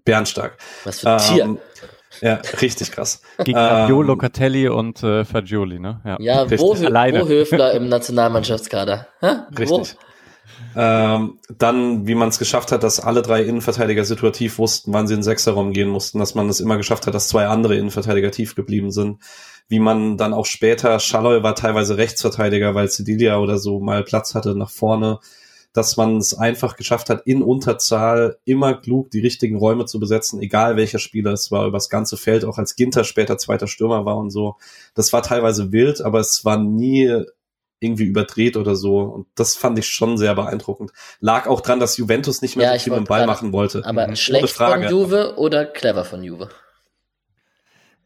bärenstark. 0.04 0.58
Was 0.84 1.00
für 1.00 1.12
ein 1.12 1.18
Tier. 1.18 1.44
Ähm, 1.44 1.58
ja, 2.20 2.34
richtig 2.60 2.92
krass. 2.92 3.22
Gegen 3.44 3.58
ähm, 3.60 3.88
Locatelli 4.02 4.68
und 4.68 5.02
äh, 5.02 5.24
Fagioli, 5.24 5.80
ne? 5.80 6.00
Ja, 6.04 6.16
ja 6.20 6.50
wo, 6.50 6.76
wo 6.76 7.28
Höfler 7.28 7.72
im 7.72 7.88
Nationalmannschaftskader? 7.88 9.08
Hä? 9.20 9.36
Richtig. 9.58 9.96
Wo? 9.96 10.13
Ähm, 10.76 11.38
dann, 11.56 12.06
wie 12.06 12.14
man 12.14 12.28
es 12.28 12.38
geschafft 12.38 12.72
hat, 12.72 12.82
dass 12.82 13.00
alle 13.00 13.22
drei 13.22 13.42
Innenverteidiger 13.42 14.04
situativ 14.04 14.58
wussten, 14.58 14.92
wann 14.92 15.06
sie 15.06 15.14
in 15.14 15.20
den 15.20 15.24
Sechserraum 15.24 15.72
gehen 15.72 15.88
mussten, 15.88 16.18
dass 16.18 16.34
man 16.34 16.48
es 16.48 16.60
immer 16.60 16.76
geschafft 16.76 17.06
hat, 17.06 17.14
dass 17.14 17.28
zwei 17.28 17.46
andere 17.46 17.76
Innenverteidiger 17.76 18.30
tief 18.30 18.54
geblieben 18.54 18.90
sind. 18.90 19.18
Wie 19.68 19.78
man 19.78 20.16
dann 20.16 20.34
auch 20.34 20.46
später, 20.46 20.98
Schalloy 20.98 21.42
war 21.42 21.54
teilweise 21.54 21.96
Rechtsverteidiger, 21.96 22.74
weil 22.74 22.88
Sedilia 22.88 23.38
oder 23.38 23.58
so 23.58 23.80
mal 23.80 24.04
Platz 24.04 24.34
hatte 24.34 24.54
nach 24.54 24.70
vorne, 24.70 25.20
dass 25.72 25.96
man 25.96 26.18
es 26.18 26.38
einfach 26.38 26.76
geschafft 26.76 27.10
hat, 27.10 27.26
in 27.26 27.42
Unterzahl 27.42 28.38
immer 28.44 28.74
klug 28.74 29.10
die 29.10 29.20
richtigen 29.20 29.56
Räume 29.56 29.86
zu 29.86 29.98
besetzen, 29.98 30.40
egal 30.40 30.76
welcher 30.76 31.00
Spieler 31.00 31.32
es 31.32 31.50
war, 31.50 31.66
übers 31.66 31.88
ganze 31.88 32.16
Feld, 32.16 32.44
auch 32.44 32.58
als 32.58 32.76
Ginter 32.76 33.02
später 33.02 33.38
zweiter 33.38 33.66
Stürmer 33.66 34.04
war 34.04 34.16
und 34.16 34.30
so. 34.30 34.56
Das 34.94 35.12
war 35.12 35.22
teilweise 35.22 35.72
wild, 35.72 36.00
aber 36.00 36.20
es 36.20 36.44
war 36.44 36.58
nie 36.58 37.24
irgendwie 37.84 38.04
überdreht 38.04 38.56
oder 38.56 38.74
so. 38.74 39.00
Und 39.00 39.26
das 39.34 39.54
fand 39.56 39.78
ich 39.78 39.88
schon 39.88 40.18
sehr 40.18 40.34
beeindruckend. 40.34 40.92
Lag 41.20 41.46
auch 41.46 41.60
dran, 41.60 41.80
dass 41.80 41.96
Juventus 41.96 42.42
nicht 42.42 42.56
mehr 42.56 42.72
ja, 42.72 42.78
so 42.78 42.84
viel 42.84 42.92
mit 42.92 43.00
dem 43.00 43.06
Ball 43.06 43.26
machen 43.26 43.52
wollte. 43.52 43.84
Aber 43.84 44.08
mhm. 44.08 44.16
schlecht 44.16 44.50
von 44.50 44.82
Juve 44.82 45.34
oder 45.36 45.64
clever 45.66 46.04
von 46.04 46.22
Juve? 46.22 46.48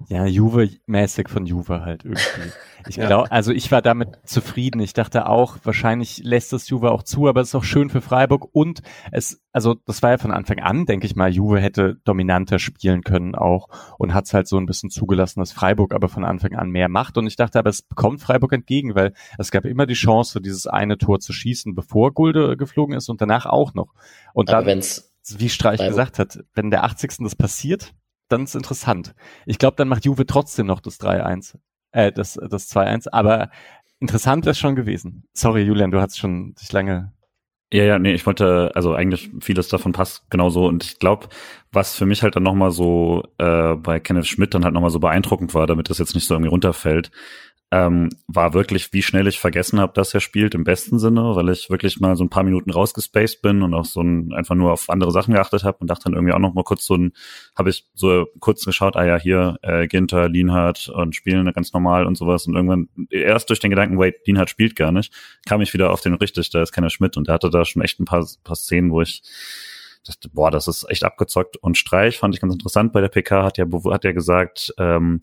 Ja, 0.06 0.24
Juve-mäßig 0.26 1.28
von 1.28 1.44
Juve 1.44 1.80
halt 1.80 2.04
irgendwie. 2.04 2.22
Ich 2.86 2.94
glaube, 2.94 3.30
also 3.30 3.52
ich 3.52 3.70
war 3.70 3.82
damit 3.82 4.18
zufrieden. 4.24 4.80
Ich 4.80 4.94
dachte 4.94 5.28
auch, 5.28 5.58
wahrscheinlich 5.62 6.22
lässt 6.24 6.52
es 6.54 6.70
Juve 6.70 6.90
auch 6.90 7.02
zu, 7.02 7.28
aber 7.28 7.42
es 7.42 7.48
ist 7.48 7.54
auch 7.54 7.64
schön 7.64 7.90
für 7.90 8.00
Freiburg 8.00 8.48
und 8.52 8.80
es, 9.10 9.42
also 9.52 9.74
das 9.74 10.02
war 10.02 10.12
ja 10.12 10.18
von 10.18 10.30
Anfang 10.30 10.60
an, 10.60 10.86
denke 10.86 11.04
ich 11.04 11.14
mal, 11.14 11.30
Juve 11.30 11.60
hätte 11.60 11.96
dominanter 12.04 12.58
spielen 12.58 13.02
können 13.02 13.34
auch 13.34 13.68
und 13.98 14.14
hat 14.14 14.24
es 14.24 14.32
halt 14.32 14.48
so 14.48 14.56
ein 14.56 14.64
bisschen 14.64 14.88
zugelassen, 14.88 15.40
dass 15.40 15.52
Freiburg 15.52 15.92
aber 15.92 16.08
von 16.08 16.24
Anfang 16.24 16.54
an 16.54 16.70
mehr 16.70 16.88
macht 16.88 17.18
und 17.18 17.26
ich 17.26 17.36
dachte 17.36 17.58
aber, 17.58 17.68
es 17.68 17.86
kommt 17.94 18.22
Freiburg 18.22 18.52
entgegen, 18.54 18.94
weil 18.94 19.12
es 19.36 19.50
gab 19.50 19.66
immer 19.66 19.84
die 19.84 19.94
Chance, 19.94 20.40
dieses 20.40 20.66
eine 20.66 20.96
Tor 20.96 21.20
zu 21.20 21.34
schießen, 21.34 21.74
bevor 21.74 22.12
Gulde 22.12 22.56
geflogen 22.56 22.96
ist 22.96 23.10
und 23.10 23.20
danach 23.20 23.44
auch 23.44 23.74
noch. 23.74 23.92
Und 24.32 24.48
dann, 24.48 24.64
wie 24.64 25.48
Streich 25.50 25.80
gesagt 25.80 26.18
hat, 26.18 26.38
wenn 26.54 26.70
der 26.70 26.84
80. 26.84 27.16
das 27.18 27.36
passiert, 27.36 27.92
dann 28.28 28.44
ist 28.44 28.54
interessant. 28.54 29.14
Ich 29.46 29.58
glaube, 29.58 29.76
dann 29.76 29.88
macht 29.88 30.04
Juve 30.04 30.26
trotzdem 30.26 30.66
noch 30.66 30.80
das 30.80 31.00
3-1, 31.00 31.58
äh, 31.92 32.12
das, 32.12 32.34
das 32.34 32.70
2-1, 32.70 33.08
aber 33.10 33.50
interessant 34.00 34.44
wäre 34.44 34.54
schon 34.54 34.76
gewesen. 34.76 35.24
Sorry, 35.32 35.62
Julian, 35.62 35.90
du 35.90 36.00
hast 36.00 36.18
schon 36.18 36.54
dich 36.54 36.72
lange 36.72 37.12
ja, 37.70 37.84
ja, 37.84 37.98
nee, 37.98 38.14
ich 38.14 38.24
wollte, 38.24 38.70
also 38.74 38.94
eigentlich 38.94 39.30
vieles 39.40 39.68
davon 39.68 39.92
passt 39.92 40.30
genauso. 40.30 40.66
Und 40.66 40.84
ich 40.84 40.98
glaube, 40.98 41.28
was 41.70 41.94
für 41.94 42.06
mich 42.06 42.22
halt 42.22 42.34
dann 42.34 42.42
nochmal 42.42 42.70
so 42.70 43.24
äh, 43.36 43.74
bei 43.74 44.00
Kenneth 44.00 44.26
Schmidt 44.26 44.54
dann 44.54 44.64
halt 44.64 44.72
nochmal 44.72 44.90
so 44.90 45.00
beeindruckend 45.00 45.52
war, 45.52 45.66
damit 45.66 45.90
das 45.90 45.98
jetzt 45.98 46.14
nicht 46.14 46.26
so 46.26 46.34
irgendwie 46.34 46.48
runterfällt, 46.48 47.10
ähm, 47.70 48.08
war 48.26 48.54
wirklich, 48.54 48.92
wie 48.94 49.02
schnell 49.02 49.26
ich 49.26 49.40
vergessen 49.40 49.78
habe, 49.78 49.92
dass 49.92 50.14
er 50.14 50.20
spielt 50.20 50.54
im 50.54 50.64
besten 50.64 50.98
Sinne, 50.98 51.36
weil 51.36 51.50
ich 51.50 51.68
wirklich 51.68 52.00
mal 52.00 52.16
so 52.16 52.24
ein 52.24 52.30
paar 52.30 52.42
Minuten 52.42 52.70
rausgespaced 52.70 53.42
bin 53.42 53.62
und 53.62 53.74
auch 53.74 53.84
so 53.84 54.00
ein, 54.00 54.32
einfach 54.32 54.54
nur 54.54 54.72
auf 54.72 54.88
andere 54.88 55.10
Sachen 55.10 55.34
geachtet 55.34 55.64
habe 55.64 55.78
und 55.80 55.90
dachte 55.90 56.04
dann 56.04 56.14
irgendwie 56.14 56.32
auch 56.32 56.38
noch 56.38 56.54
mal 56.54 56.64
kurz 56.64 56.86
so 56.86 56.94
ein, 56.94 57.12
habe 57.56 57.68
ich 57.68 57.86
so 57.94 58.26
kurz 58.40 58.64
geschaut, 58.64 58.96
ah 58.96 59.04
ja, 59.04 59.18
hier 59.18 59.58
äh, 59.60 59.86
Ginter, 59.86 60.30
Lienhardt 60.30 60.88
und 60.88 61.14
spielen 61.14 61.52
ganz 61.52 61.74
normal 61.74 62.06
und 62.06 62.16
sowas 62.16 62.46
und 62.46 62.54
irgendwann 62.54 62.88
erst 63.10 63.50
durch 63.50 63.60
den 63.60 63.70
Gedanken, 63.70 63.98
wait, 63.98 64.26
Lienhardt 64.26 64.48
spielt 64.48 64.74
gar 64.74 64.90
nicht, 64.90 65.12
kam 65.46 65.60
ich 65.60 65.74
wieder 65.74 65.90
auf 65.90 66.00
den 66.00 66.14
richtig, 66.14 66.48
da 66.48 66.62
ist 66.62 66.72
keiner 66.72 66.90
Schmidt 66.90 67.18
und 67.18 67.26
der 67.26 67.34
hatte 67.34 67.50
da 67.50 67.66
schon 67.66 67.82
echt 67.82 68.00
ein 68.00 68.06
paar, 68.06 68.26
paar 68.44 68.56
Szenen, 68.56 68.92
wo 68.92 69.02
ich 69.02 69.22
dachte, 70.06 70.30
boah, 70.30 70.50
das 70.50 70.68
ist 70.68 70.88
echt 70.88 71.04
abgezockt 71.04 71.58
und 71.58 71.76
Streich 71.76 72.18
fand 72.18 72.34
ich 72.34 72.40
ganz 72.40 72.54
interessant 72.54 72.94
bei 72.94 73.02
der 73.02 73.08
PK, 73.08 73.44
hat 73.44 73.58
ja, 73.58 73.66
hat 73.90 74.04
ja 74.04 74.12
gesagt, 74.12 74.72
ähm, 74.78 75.20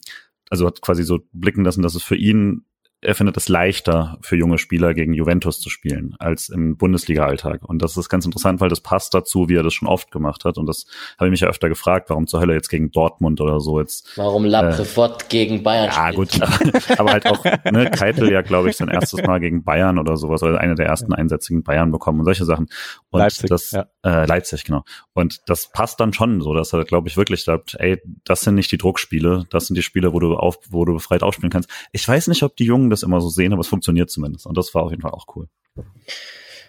also 0.56 0.68
hat 0.68 0.82
quasi 0.82 1.03
so 1.03 1.20
blicken 1.34 1.64
lassen, 1.64 1.84
dass 1.84 1.95
es 1.95 2.03
für 2.03 2.16
ihn 2.16 2.66
er 3.02 3.16
findet 3.16 3.38
es 3.38 3.50
leichter 3.50 4.18
für 4.22 4.36
junge 4.36 4.58
Spieler 4.58 4.93
gegen 4.93 5.14
Juventus 5.14 5.60
zu 5.60 5.70
spielen 5.70 6.16
als 6.20 6.50
im 6.50 6.78
Bundesliga-Alltag. 6.78 7.64
Und 7.64 7.82
das 7.82 7.98
ist 7.98 8.10
ganz 8.10 8.26
interessant, 8.26 8.62
weil 8.62 8.70
das 8.70 8.82
passt 8.82 9.14
dazu, 9.14 9.48
wie 9.48 9.56
er 9.56 9.64
das 9.64 9.74
schon 9.74 9.88
oft 9.88 10.12
gemacht 10.12 10.46
hat. 10.46 10.58
Und 10.58 10.66
das 10.66 10.86
habe 11.18 11.28
ich 11.28 11.32
mich 11.32 11.41
ja 11.41 11.48
öfter 11.48 11.70
gefragt, 11.70 12.10
warum 12.10 12.26
zur 12.28 12.39
Hölle 12.39 12.54
jetzt 12.54 12.70
gegen 12.70 12.91
Dortmund 12.91 13.41
oder 13.41 13.60
so 13.60 13.80
jetzt. 13.80 14.18
Warum 14.18 14.46
Laprevot 14.46 15.24
äh, 15.24 15.26
gegen 15.30 15.64
Bayern 15.64 15.86
Ja, 15.86 16.12
spielt. 16.12 16.16
gut, 16.16 16.41
aber 17.00 17.12
halt 17.12 17.28
auch, 17.28 17.43
ne, 17.72 17.91
Keitel 17.91 18.32
ja, 18.32 18.41
glaube 18.41 18.70
ich, 18.70 18.78
sein 18.78 18.88
erstes 18.88 19.22
Mal 19.22 19.39
gegen 19.39 19.64
Bayern 19.64 20.00
oder 20.00 20.18
sowas, 20.18 20.41
oder 20.41 20.60
eine 20.60 20.76
der 20.76 20.88
ersten 20.88 21.14
Einsätze 21.14 21.50
gegen 21.50 21.64
Bayern 21.64 21.91
bekommen 21.91 22.20
und 22.20 22.26
solche 22.26 22.46
Sachen. 22.46 22.68
Und 23.12 23.20
Leipzig, 23.20 23.50
das, 23.50 23.72
ja. 23.72 23.86
äh, 24.04 24.26
Leipzig, 24.26 24.64
genau. 24.64 24.84
Und 25.14 25.41
das 25.48 25.70
passt 25.72 26.00
dann 26.00 26.14
schon 26.14 26.41
so, 26.41 26.54
dass 26.54 26.74
er, 26.74 26.84
glaube 26.86 27.08
ich, 27.08 27.18
wirklich 27.18 27.43
sagt, 27.43 27.76
ey, 27.80 28.02
das 28.24 28.41
sind 28.41 28.56
nicht 28.56 28.72
die 28.72 28.78
Druckspiele, 28.78 29.46
das 29.50 29.68
sind 29.68 29.76
die 29.76 29.84
Spiele, 29.84 30.14
wo 30.14 30.20
du 30.20 30.36
auf, 30.36 30.58
wo 30.70 30.86
du 30.86 30.93
befreit 30.93 31.24
aufspielen 31.24 31.52
kannst. 31.52 31.70
Ich 31.91 32.08
weiß 32.08 32.28
nicht, 32.28 32.43
ob 32.43 32.56
die 32.56 32.66
Jungen 32.66 32.85
das 32.90 33.04
immer 33.04 33.22
so 33.22 33.30
sehen, 33.30 33.54
aber 33.54 33.62
es 33.62 33.68
funktioniert 33.68 34.10
zumindest. 34.10 34.46
Und 34.46 34.58
das 34.58 34.74
war 34.74 34.84
auf 34.84 34.92
jeden 34.92 35.02
Fall 35.02 35.12
auch 35.12 35.26
cool. 35.36 35.48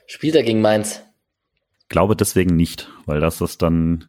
Spielt 0.07 0.35
er 0.35 0.43
gegen 0.43 0.61
Mainz? 0.61 1.03
Glaube 1.89 2.17
deswegen 2.17 2.57
nicht, 2.57 2.91
weil 3.07 3.21
das 3.21 3.41
ist 3.41 3.62
dann, 3.62 4.09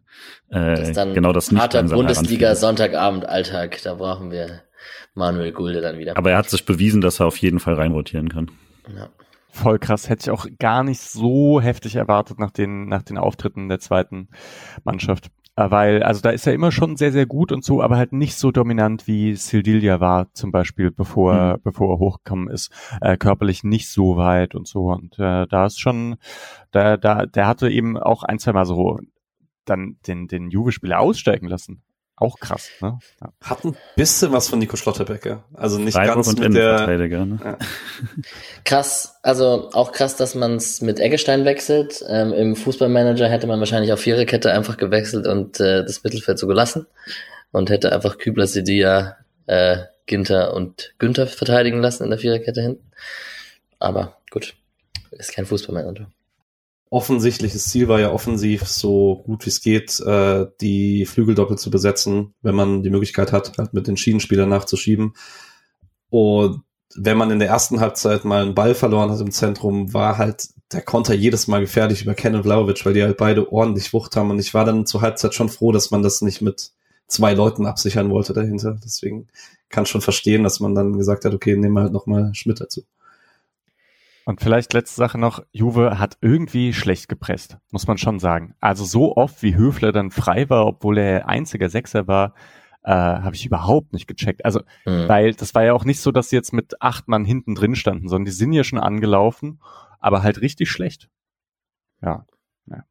äh, 0.49 0.76
das 0.76 0.89
ist 0.89 0.97
dann 0.97 1.14
genau 1.14 1.32
das 1.32 1.51
nicht. 1.51 1.62
Harter 1.62 1.84
Bundesliga 1.84 2.55
Sonntagabend 2.55 3.28
Alltag, 3.28 3.80
da 3.84 3.93
brauchen 3.93 4.32
wir 4.32 4.64
Manuel 5.14 5.51
Gulde 5.51 5.82
dann 5.82 5.99
wieder. 5.99 6.18
Aber 6.18 6.32
er 6.32 6.38
hat 6.38 6.49
sich 6.49 6.66
bewiesen, 6.66 7.01
dass 7.01 7.20
er 7.20 7.28
auf 7.28 7.38
jeden 7.38 7.60
Fall 7.60 7.76
reinrotieren 7.76 8.30
kann. 8.30 8.49
Ja. 8.95 9.10
Voll 9.49 9.80
krass, 9.80 10.10
hätte 10.10 10.24
ich 10.24 10.30
auch 10.32 10.45
gar 10.60 10.84
nicht 10.84 11.01
so 11.01 11.62
heftig 11.62 11.95
erwartet 11.95 12.39
nach 12.39 12.51
den, 12.51 12.88
nach 12.88 13.01
den 13.01 13.18
Auftritten 13.18 13.70
der 13.70 13.80
zweiten 13.80 14.30
Mannschaft. 14.84 15.30
Äh, 15.58 15.72
weil, 15.72 16.03
also 16.03 16.22
da 16.22 16.30
ist 16.30 16.47
er 16.47 16.53
immer 16.53 16.72
schon 16.72 16.95
sehr, 16.95 17.12
sehr 17.12 17.26
gut 17.26 17.51
und 17.51 17.66
so, 17.66 17.82
aber 17.82 17.97
halt 17.97 18.14
nicht 18.14 18.36
so 18.36 18.51
dominant 18.51 19.08
wie 19.08 19.36
Sildilia 19.36 19.99
war, 19.99 20.32
zum 20.34 20.51
Beispiel, 20.51 20.91
bevor, 20.91 21.58
mhm. 21.58 21.62
bevor 21.64 21.95
er 21.95 21.99
hochgekommen 21.99 22.47
ist, 22.47 22.72
äh, 23.01 23.18
körperlich 23.18 23.64
nicht 23.64 23.89
so 23.89 24.18
weit 24.18 24.55
und 24.55 24.68
so. 24.68 24.91
Und 24.91 25.18
äh, 25.20 25.47
da 25.47 25.66
ist 25.66 25.80
schon, 25.80 26.18
da, 26.72 26.95
da, 26.95 27.26
der 27.26 27.47
hatte 27.47 27.70
eben 27.70 27.97
auch 27.97 28.24
ein, 28.24 28.39
zwei 28.39 28.53
Mal 28.53 28.66
so 28.66 28.99
dann 29.66 29.97
den, 30.08 30.28
den 30.28 30.49
Juve-Spieler 30.49 30.99
aussteigen 30.99 31.47
lassen. 31.47 31.82
Auch 32.20 32.39
krass, 32.39 32.72
ne? 32.82 32.97
Ja. 33.22 33.32
Hat 33.43 33.63
ein 33.63 33.78
bisschen 33.95 34.32
was 34.32 34.49
von 34.49 34.57
Nico 34.57 34.76
Schlotterbecker. 34.76 35.43
Also 35.53 35.78
nicht 35.78 35.93
Freiburg 35.93 36.26
ganz 36.26 36.36
mit 36.36 36.55
der... 36.55 36.88
Ne? 36.88 37.39
Ja. 37.43 37.57
Krass, 38.65 39.20
also 39.22 39.70
auch 39.74 39.91
krass, 39.91 40.15
dass 40.15 40.34
man 40.34 40.55
es 40.55 40.82
mit 40.82 40.99
Eggestein 40.99 41.45
wechselt. 41.45 42.03
Ähm, 42.09 42.34
Im 42.34 42.55
Fußballmanager 42.55 43.30
hätte 43.30 43.45
man 43.45 43.59
wahrscheinlich 43.59 43.93
auf 43.93 43.99
Viererkette 43.99 44.51
einfach 44.51 44.78
gewechselt 44.78 45.28
und 45.28 45.59
äh, 45.59 45.84
das 45.84 46.03
Mittelfeld 46.03 46.39
so 46.39 46.47
gelassen. 46.47 46.88
Und 47.51 47.70
hätte 47.70 47.93
einfach 47.93 48.18
Kübler, 48.18 48.47
Sedia, 48.47 49.18
äh, 49.45 49.78
Ginter 50.07 50.55
und 50.55 50.95
Günther 50.97 51.28
verteidigen 51.28 51.82
lassen 51.82 52.03
in 52.03 52.09
der 52.09 52.20
Viererkette 52.20 52.63
hinten. 52.63 52.91
Aber 53.78 54.18
gut, 54.32 54.55
ist 55.11 55.34
kein 55.34 55.45
Fußballmanager 55.45 56.07
offensichtliches 56.89 57.65
Ziel 57.65 57.88
war 57.88 57.99
ja 57.99 58.11
offensiv 58.11 58.67
so 58.67 59.21
gut 59.25 59.45
wie 59.45 59.49
es 59.49 59.61
geht, 59.61 59.99
äh, 59.99 60.47
die 60.61 61.05
Flügeldoppel 61.05 61.57
zu 61.57 61.69
besetzen, 61.69 62.33
wenn 62.41 62.55
man 62.55 62.83
die 62.83 62.89
Möglichkeit 62.89 63.31
hat, 63.31 63.57
halt 63.57 63.73
mit 63.73 63.88
den 63.88 63.97
Schienenspielern 63.97 64.49
nachzuschieben. 64.49 65.13
Und 66.09 66.61
wenn 66.95 67.17
man 67.17 67.31
in 67.31 67.39
der 67.39 67.49
ersten 67.49 67.79
Halbzeit 67.79 68.25
mal 68.25 68.41
einen 68.41 68.55
Ball 68.55 68.73
verloren 68.73 69.11
hat 69.11 69.19
im 69.19 69.31
Zentrum, 69.31 69.93
war 69.93 70.17
halt 70.17 70.49
der 70.71 70.81
Konter 70.81 71.13
jedes 71.13 71.47
Mal 71.47 71.61
gefährlich 71.61 72.01
über 72.01 72.13
Ken 72.13 72.35
und 72.35 72.43
Vlaovic, 72.43 72.85
weil 72.85 72.93
die 72.93 73.03
halt 73.03 73.17
beide 73.17 73.51
ordentlich 73.51 73.93
Wucht 73.93 74.15
haben. 74.15 74.31
Und 74.31 74.39
ich 74.39 74.53
war 74.53 74.65
dann 74.65 74.85
zur 74.85 75.01
Halbzeit 75.01 75.33
schon 75.33 75.49
froh, 75.49 75.71
dass 75.71 75.91
man 75.91 76.01
das 76.01 76.21
nicht 76.21 76.41
mit 76.41 76.71
zwei 77.07 77.33
Leuten 77.33 77.65
absichern 77.65 78.09
wollte 78.09 78.33
dahinter. 78.33 78.77
Deswegen 78.83 79.27
kann 79.69 79.85
schon 79.85 80.01
verstehen, 80.01 80.43
dass 80.43 80.59
man 80.59 80.75
dann 80.75 80.97
gesagt 80.97 81.25
hat, 81.25 81.33
okay, 81.33 81.55
nehmen 81.55 81.73
wir 81.73 81.83
halt 81.83 81.93
nochmal 81.93 82.33
Schmidt 82.33 82.61
dazu. 82.61 82.83
Und 84.28 84.41
vielleicht 84.41 84.73
letzte 84.73 84.97
Sache 84.97 85.17
noch, 85.17 85.41
Juve 85.53 85.99
hat 85.99 86.17
irgendwie 86.19 86.73
schlecht 86.73 87.07
gepresst, 87.07 87.59
muss 87.71 87.88
man 87.88 87.97
schon 87.97 88.19
sagen. 88.19 88.55
Also 88.59 88.84
so 88.84 89.15
oft 89.15 89.41
wie 89.41 89.55
Höfler 89.55 89.93
dann 89.93 90.11
frei 90.11 90.49
war, 90.49 90.65
obwohl 90.65 90.97
er 90.97 91.30
einziger 91.30 91.69
Sechser 91.69 92.09
war, 92.09 92.34
äh, 92.84 92.91
habe 92.91 93.36
ich 93.36 93.45
überhaupt 93.45 93.93
nicht 93.93 94.05
gecheckt. 94.05 94.43
Also, 94.43 94.63
mhm. 94.84 95.07
weil 95.07 95.34
das 95.34 95.55
war 95.55 95.63
ja 95.63 95.71
auch 95.71 95.86
nicht 95.86 96.01
so, 96.01 96.11
dass 96.11 96.30
sie 96.30 96.36
jetzt 96.36 96.51
mit 96.51 96.82
acht 96.82 97.07
Mann 97.07 97.23
hinten 97.23 97.55
drin 97.55 97.78
standen, 97.78 98.09
sondern 98.09 98.25
die 98.25 98.32
sind 98.32 98.51
ja 98.51 98.65
schon 98.65 98.80
angelaufen, 98.80 99.61
aber 100.01 100.23
halt 100.23 100.41
richtig 100.41 100.69
schlecht. 100.69 101.07
Ja. 102.01 102.25
ja. 102.65 102.84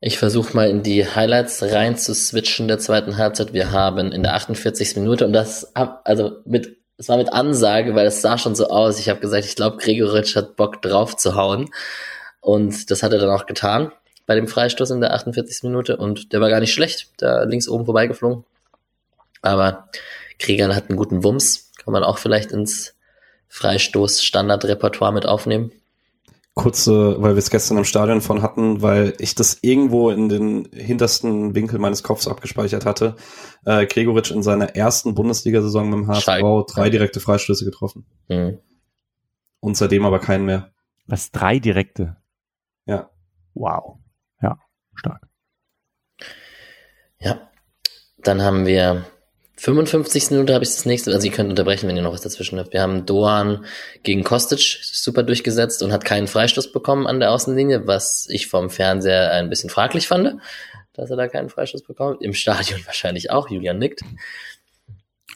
Ich 0.00 0.18
versuche 0.18 0.54
mal 0.54 0.68
in 0.68 0.82
die 0.82 1.06
Highlights 1.06 1.62
rein 1.62 1.96
zu 1.96 2.14
switchen 2.14 2.68
der 2.68 2.78
zweiten 2.78 3.16
Halbzeit. 3.16 3.54
Wir 3.54 3.72
haben 3.72 4.12
in 4.12 4.22
der 4.22 4.34
48. 4.34 4.94
Minute 4.96 5.24
und 5.24 5.32
das 5.32 5.74
also 5.74 6.42
mit 6.44 6.81
es 6.98 7.08
war 7.08 7.16
mit 7.16 7.32
Ansage, 7.32 7.94
weil 7.94 8.06
es 8.06 8.22
sah 8.22 8.38
schon 8.38 8.54
so 8.54 8.68
aus. 8.68 8.98
Ich 8.98 9.08
habe 9.08 9.20
gesagt, 9.20 9.44
ich 9.44 9.56
glaube, 9.56 9.78
Gregoritsch 9.78 10.36
hat 10.36 10.56
Bock 10.56 10.82
drauf 10.82 11.16
zu 11.16 11.34
hauen. 11.34 11.70
Und 12.40 12.90
das 12.90 13.02
hat 13.02 13.12
er 13.12 13.18
dann 13.18 13.30
auch 13.30 13.46
getan 13.46 13.92
bei 14.26 14.34
dem 14.34 14.48
Freistoß 14.48 14.90
in 14.90 15.00
der 15.00 15.14
48. 15.14 15.64
Minute. 15.64 15.96
Und 15.96 16.32
der 16.32 16.40
war 16.40 16.48
gar 16.48 16.60
nicht 16.60 16.72
schlecht, 16.72 17.10
da 17.18 17.42
links 17.44 17.68
oben 17.68 17.84
vorbeigeflogen. 17.84 18.44
Aber 19.42 19.88
Krieger 20.38 20.74
hat 20.74 20.88
einen 20.88 20.98
guten 20.98 21.24
Wumms. 21.24 21.72
Kann 21.82 21.92
man 21.92 22.04
auch 22.04 22.18
vielleicht 22.18 22.52
ins 22.52 22.94
Freistoß-Standard-Repertoire 23.48 25.12
mit 25.12 25.26
aufnehmen 25.26 25.72
kurze, 26.54 27.16
weil 27.22 27.34
wir 27.34 27.38
es 27.38 27.50
gestern 27.50 27.78
im 27.78 27.84
Stadion 27.84 28.20
von 28.20 28.42
hatten, 28.42 28.82
weil 28.82 29.14
ich 29.18 29.34
das 29.34 29.58
irgendwo 29.62 30.10
in 30.10 30.28
den 30.28 30.68
hintersten 30.72 31.54
Winkel 31.54 31.78
meines 31.78 32.02
Kopfs 32.02 32.28
abgespeichert 32.28 32.84
hatte. 32.84 33.16
Äh, 33.64 33.86
Gregoritsch 33.86 34.30
in 34.30 34.42
seiner 34.42 34.76
ersten 34.76 35.14
Bundesliga-Saison 35.14 35.88
mit 35.88 35.98
dem 36.00 36.08
HSV 36.08 36.24
Scheiße. 36.24 36.64
drei 36.68 36.90
direkte 36.90 37.20
Freistöße 37.20 37.64
getroffen. 37.64 38.06
Mhm. 38.28 38.58
Und 39.60 39.76
seitdem 39.76 40.04
aber 40.04 40.18
keinen 40.18 40.44
mehr. 40.44 40.72
Was, 41.06 41.30
drei 41.30 41.58
direkte? 41.58 42.16
Ja. 42.84 43.10
Wow. 43.54 43.98
Ja, 44.42 44.58
stark. 44.94 45.28
Ja. 47.18 47.48
Dann 48.18 48.42
haben 48.42 48.66
wir 48.66 49.04
55. 49.62 50.32
Minute 50.32 50.54
habe 50.54 50.64
ich 50.64 50.70
das 50.70 50.86
nächste, 50.86 51.12
also 51.12 51.24
ihr 51.24 51.32
könnt 51.32 51.48
unterbrechen, 51.48 51.88
wenn 51.88 51.96
ihr 51.96 52.02
noch 52.02 52.12
was 52.12 52.22
dazwischen 52.22 52.58
habt. 52.58 52.72
Wir 52.72 52.82
haben 52.82 53.06
Doan 53.06 53.64
gegen 54.02 54.24
Kostic 54.24 54.58
super 54.58 55.22
durchgesetzt 55.22 55.84
und 55.84 55.92
hat 55.92 56.04
keinen 56.04 56.26
Freistoß 56.26 56.72
bekommen 56.72 57.06
an 57.06 57.20
der 57.20 57.30
Außenlinie, 57.30 57.86
was 57.86 58.26
ich 58.28 58.48
vom 58.48 58.70
Fernseher 58.70 59.30
ein 59.30 59.48
bisschen 59.50 59.70
fraglich 59.70 60.08
fand, 60.08 60.40
dass 60.94 61.10
er 61.10 61.16
da 61.16 61.28
keinen 61.28 61.48
Freistoß 61.48 61.84
bekommt. 61.84 62.22
Im 62.22 62.34
Stadion 62.34 62.80
wahrscheinlich 62.86 63.30
auch, 63.30 63.50
Julian 63.50 63.78
nickt. 63.78 64.00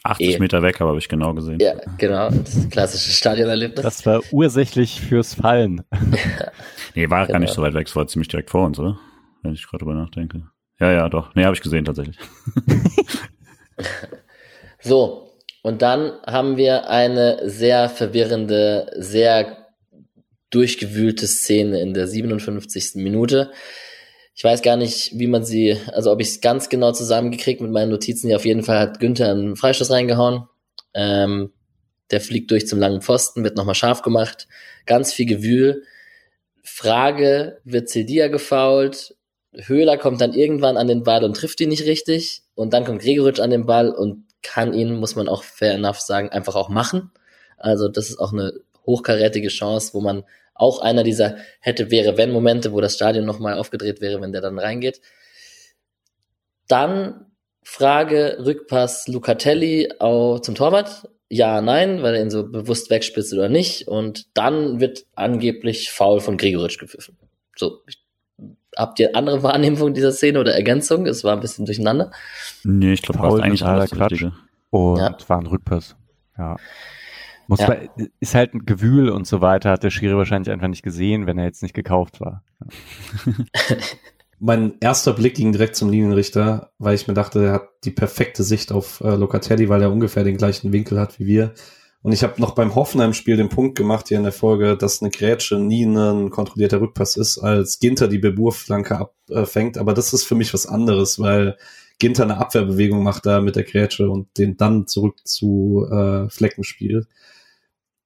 80 0.02 0.26
e 0.26 0.38
Meter 0.40 0.60
weg, 0.60 0.80
habe 0.80 0.98
ich 0.98 1.08
genau 1.08 1.32
gesehen. 1.32 1.60
Ja, 1.60 1.74
genau, 1.96 2.28
das 2.28 2.68
klassische 2.68 3.12
Stadionerlebnis. 3.12 3.84
Das 3.84 4.04
war 4.06 4.22
ursächlich 4.32 5.00
fürs 5.02 5.34
Fallen. 5.34 5.82
nee, 6.96 7.08
war 7.10 7.26
genau. 7.26 7.32
gar 7.32 7.38
nicht 7.38 7.54
so 7.54 7.62
weit 7.62 7.74
weg, 7.74 7.86
es 7.86 7.94
war 7.94 8.08
ziemlich 8.08 8.26
direkt 8.26 8.50
vor 8.50 8.66
uns, 8.66 8.76
oder? 8.80 8.98
Wenn 9.44 9.52
ich 9.52 9.64
gerade 9.68 9.84
drüber 9.84 9.94
nachdenke. 9.94 10.48
Ja, 10.80 10.90
ja, 10.90 11.08
doch. 11.08 11.32
Nee, 11.36 11.44
habe 11.44 11.54
ich 11.54 11.62
gesehen 11.62 11.84
tatsächlich. 11.84 12.18
so, 14.80 15.26
und 15.62 15.82
dann 15.82 16.12
haben 16.24 16.56
wir 16.56 16.88
eine 16.88 17.40
sehr 17.48 17.88
verwirrende, 17.88 18.90
sehr 18.96 19.66
durchgewühlte 20.50 21.26
Szene 21.26 21.80
in 21.80 21.92
der 21.92 22.06
57. 22.06 23.02
Minute. 23.02 23.50
Ich 24.34 24.44
weiß 24.44 24.62
gar 24.62 24.76
nicht, 24.76 25.18
wie 25.18 25.26
man 25.26 25.44
sie, 25.44 25.76
also 25.92 26.12
ob 26.12 26.20
ich 26.20 26.28
es 26.28 26.40
ganz 26.40 26.68
genau 26.68 26.92
zusammengekriegt 26.92 27.60
mit 27.60 27.72
meinen 27.72 27.90
Notizen. 27.90 28.28
Ja, 28.28 28.36
auf 28.36 28.44
jeden 28.44 28.62
Fall 28.62 28.78
hat 28.78 29.00
Günther 29.00 29.30
einen 29.30 29.56
Freistoß 29.56 29.90
reingehauen. 29.90 30.46
Ähm, 30.94 31.52
der 32.12 32.20
fliegt 32.20 32.50
durch 32.50 32.68
zum 32.68 32.78
langen 32.78 33.02
Pfosten, 33.02 33.42
wird 33.42 33.56
nochmal 33.56 33.74
scharf 33.74 34.02
gemacht. 34.02 34.46
Ganz 34.84 35.12
viel 35.12 35.26
Gewühl. 35.26 35.82
Frage, 36.62 37.60
wird 37.64 37.88
Cedia 37.88 38.28
gefault? 38.28 39.15
Höhler 39.56 39.98
kommt 39.98 40.20
dann 40.20 40.34
irgendwann 40.34 40.76
an 40.76 40.86
den 40.86 41.02
Ball 41.02 41.24
und 41.24 41.36
trifft 41.36 41.60
ihn 41.60 41.68
nicht 41.70 41.84
richtig. 41.84 42.42
Und 42.54 42.72
dann 42.72 42.84
kommt 42.84 43.02
Gregoritsch 43.02 43.40
an 43.40 43.50
den 43.50 43.66
Ball 43.66 43.90
und 43.90 44.24
kann 44.42 44.72
ihn, 44.74 44.94
muss 44.94 45.16
man 45.16 45.28
auch 45.28 45.42
fair 45.42 45.74
enough 45.74 46.00
sagen, 46.00 46.28
einfach 46.28 46.54
auch 46.54 46.68
machen. 46.68 47.10
Also 47.56 47.88
das 47.88 48.10
ist 48.10 48.18
auch 48.18 48.32
eine 48.32 48.52
hochkarätige 48.84 49.48
Chance, 49.48 49.94
wo 49.94 50.00
man 50.00 50.24
auch 50.54 50.80
einer 50.80 51.02
dieser 51.02 51.36
hätte, 51.60 51.90
wäre, 51.90 52.16
wenn 52.16 52.30
Momente, 52.30 52.72
wo 52.72 52.80
das 52.80 52.94
Stadion 52.94 53.24
nochmal 53.26 53.58
aufgedreht 53.58 54.00
wäre, 54.00 54.20
wenn 54.20 54.32
der 54.32 54.40
dann 54.40 54.58
reingeht. 54.58 55.00
Dann 56.68 57.26
Frage, 57.62 58.38
Rückpass 58.44 59.08
Lucatelli 59.08 59.88
zum 59.98 60.54
Torwart. 60.54 61.08
Ja, 61.28 61.60
nein, 61.60 62.02
weil 62.02 62.14
er 62.14 62.22
ihn 62.22 62.30
so 62.30 62.48
bewusst 62.48 62.88
wegspitzt 62.88 63.32
oder 63.32 63.48
nicht. 63.48 63.88
Und 63.88 64.26
dann 64.34 64.80
wird 64.80 65.04
angeblich 65.14 65.90
faul 65.90 66.20
von 66.20 66.36
Gregoritsch 66.36 66.78
gepfiffen. 66.78 67.18
So, 67.56 67.82
ich 67.88 67.98
Habt 68.76 69.00
ihr 69.00 69.16
andere 69.16 69.42
Wahrnehmung 69.42 69.94
dieser 69.94 70.12
Szene 70.12 70.40
oder 70.40 70.54
Ergänzung? 70.54 71.06
Es 71.06 71.24
war 71.24 71.32
ein 71.32 71.40
bisschen 71.40 71.64
durcheinander. 71.64 72.10
Nee, 72.62 72.92
ich 72.92 73.02
glaube, 73.02 73.20
war 73.20 73.42
eigentlich 73.42 73.64
alles 73.64 73.90
Quatsch. 73.90 74.26
Und 74.70 74.98
ja. 74.98 75.16
war 75.28 75.38
ein 75.38 75.46
Rückpass. 75.46 75.96
Ja. 76.36 76.56
Muss 77.48 77.60
ja. 77.60 77.68
Bei, 77.68 77.88
ist 78.20 78.34
halt 78.34 78.54
ein 78.54 78.66
Gewühl 78.66 79.08
und 79.08 79.26
so 79.26 79.40
weiter, 79.40 79.70
hat 79.70 79.84
der 79.84 79.90
Schiri 79.90 80.16
wahrscheinlich 80.16 80.50
einfach 80.50 80.68
nicht 80.68 80.82
gesehen, 80.82 81.26
wenn 81.26 81.38
er 81.38 81.44
jetzt 81.44 81.62
nicht 81.62 81.74
gekauft 81.74 82.20
war. 82.20 82.42
Ja. 82.60 83.76
mein 84.38 84.74
erster 84.80 85.12
Blick 85.12 85.34
ging 85.34 85.52
direkt 85.52 85.76
zum 85.76 85.90
Linienrichter, 85.90 86.72
weil 86.78 86.94
ich 86.94 87.06
mir 87.08 87.14
dachte, 87.14 87.44
er 87.44 87.52
hat 87.52 87.68
die 87.84 87.90
perfekte 87.90 88.42
Sicht 88.42 88.72
auf 88.72 89.00
äh, 89.00 89.14
Locatelli, 89.14 89.68
weil 89.68 89.82
er 89.82 89.92
ungefähr 89.92 90.24
den 90.24 90.36
gleichen 90.36 90.72
Winkel 90.72 91.00
hat 91.00 91.18
wie 91.18 91.26
wir 91.26 91.54
Und 92.06 92.12
ich 92.12 92.22
habe 92.22 92.40
noch 92.40 92.52
beim 92.54 92.76
Hoffenheim-Spiel 92.76 93.36
den 93.36 93.48
Punkt 93.48 93.76
gemacht 93.76 94.06
hier 94.06 94.18
in 94.18 94.22
der 94.22 94.30
Folge, 94.30 94.76
dass 94.76 95.02
eine 95.02 95.10
Grätsche 95.10 95.58
nie 95.58 95.84
ein 95.84 96.30
kontrollierter 96.30 96.80
Rückpass 96.80 97.16
ist, 97.16 97.38
als 97.38 97.80
Ginter 97.80 98.06
die 98.06 98.20
Beburflanke 98.20 98.96
abfängt. 99.28 99.76
Aber 99.76 99.92
das 99.92 100.12
ist 100.12 100.22
für 100.22 100.36
mich 100.36 100.54
was 100.54 100.68
anderes, 100.68 101.18
weil 101.18 101.56
Ginter 101.98 102.22
eine 102.22 102.38
Abwehrbewegung 102.38 103.02
macht 103.02 103.26
da 103.26 103.40
mit 103.40 103.56
der 103.56 103.64
Grätsche 103.64 104.08
und 104.08 104.38
den 104.38 104.56
dann 104.56 104.86
zurück 104.86 105.26
zu 105.26 105.84
äh, 105.90 106.30
Flecken 106.30 106.62
spielt. 106.62 107.08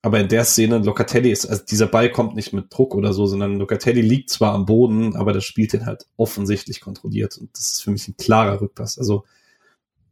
Aber 0.00 0.18
in 0.18 0.28
der 0.28 0.46
Szene, 0.46 0.78
Locatelli 0.78 1.30
ist, 1.30 1.44
also 1.44 1.62
dieser 1.62 1.86
Ball 1.86 2.10
kommt 2.10 2.34
nicht 2.34 2.54
mit 2.54 2.74
Druck 2.74 2.94
oder 2.94 3.12
so, 3.12 3.26
sondern 3.26 3.58
Locatelli 3.58 4.00
liegt 4.00 4.30
zwar 4.30 4.54
am 4.54 4.64
Boden, 4.64 5.14
aber 5.14 5.34
das 5.34 5.44
spielt 5.44 5.74
den 5.74 5.84
halt 5.84 6.06
offensichtlich 6.16 6.80
kontrolliert. 6.80 7.36
Und 7.36 7.50
das 7.52 7.72
ist 7.72 7.82
für 7.82 7.90
mich 7.90 8.08
ein 8.08 8.16
klarer 8.16 8.62
Rückpass. 8.62 8.98
Also, 8.98 9.24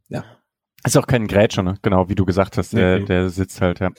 ja. 0.09 0.25
Ist 0.85 0.97
auch 0.97 1.07
kein 1.07 1.27
Grätscher, 1.27 1.61
ne? 1.61 1.75
Genau, 1.81 2.07
wie 2.07 2.15
du 2.15 2.25
gesagt 2.25 2.57
hast, 2.57 2.73
der, 2.73 2.99
der 2.99 3.29
sitzt 3.29 3.59
halt, 3.61 3.79
ja. 3.79 3.89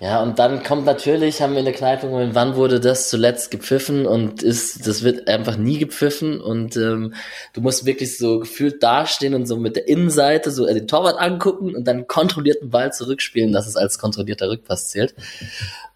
Ja, 0.00 0.22
und 0.22 0.38
dann 0.38 0.62
kommt 0.62 0.84
natürlich, 0.84 1.42
haben 1.42 1.54
wir 1.54 1.58
eine 1.58 1.72
Kneipe, 1.72 2.08
wann 2.32 2.54
wurde 2.54 2.78
das 2.78 3.08
zuletzt 3.08 3.50
gepfiffen 3.50 4.06
und 4.06 4.44
ist, 4.44 4.86
das 4.86 5.02
wird 5.02 5.26
einfach 5.26 5.56
nie 5.56 5.78
gepfiffen 5.78 6.40
und 6.40 6.76
ähm, 6.76 7.14
du 7.52 7.60
musst 7.60 7.84
wirklich 7.84 8.16
so 8.16 8.38
gefühlt 8.38 8.80
dastehen 8.80 9.34
und 9.34 9.46
so 9.46 9.56
mit 9.56 9.74
der 9.74 9.88
Innenseite 9.88 10.52
so 10.52 10.66
den 10.66 10.86
Torwart 10.86 11.18
angucken 11.18 11.74
und 11.74 11.84
dann 11.84 12.06
kontrollierten 12.06 12.70
Ball 12.70 12.92
zurückspielen, 12.92 13.52
dass 13.52 13.66
es 13.66 13.76
als 13.76 13.98
kontrollierter 13.98 14.48
Rückpass 14.48 14.90
zählt. 14.90 15.16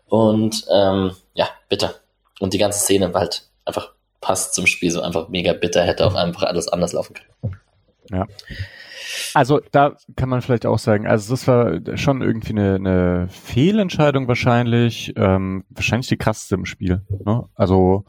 Und 0.09 0.67
ähm, 0.75 1.13
ja, 1.35 1.49
bitter. 1.69 1.95
Und 2.41 2.55
die 2.55 2.59
ganze 2.59 2.81
Szene 2.81 3.15
war 3.15 3.21
halt 3.21 3.45
einfach 3.65 3.93
passt 4.21 4.55
zum 4.55 4.67
Spiel, 4.67 4.91
so 4.91 5.03
einfach 5.03 5.29
mega 5.29 5.53
bitter, 5.53 5.83
hätte 5.83 6.07
auch 6.07 6.15
einfach 6.15 6.43
alles 6.45 6.67
anders 6.69 6.93
laufen 6.93 7.15
können. 7.15 7.57
Ja. 8.11 8.27
Also 9.35 9.61
da 9.73 9.97
kann 10.17 10.29
man 10.29 10.43
vielleicht 10.43 10.67
auch 10.67 10.79
sagen, 10.79 11.07
also 11.07 11.33
das 11.33 11.47
war 11.49 11.81
schon 11.97 12.23
irgendwie 12.23 12.53
eine, 12.53 12.75
eine 12.77 13.29
Fehlentscheidung 13.29 14.29
wahrscheinlich, 14.29 15.13
ähm, 15.17 15.65
wahrscheinlich 15.71 16.09
die 16.09 16.17
krasseste 16.17 16.55
im 16.55 16.65
Spiel. 16.65 17.03
Ne? 17.25 17.45
Also 17.55 18.05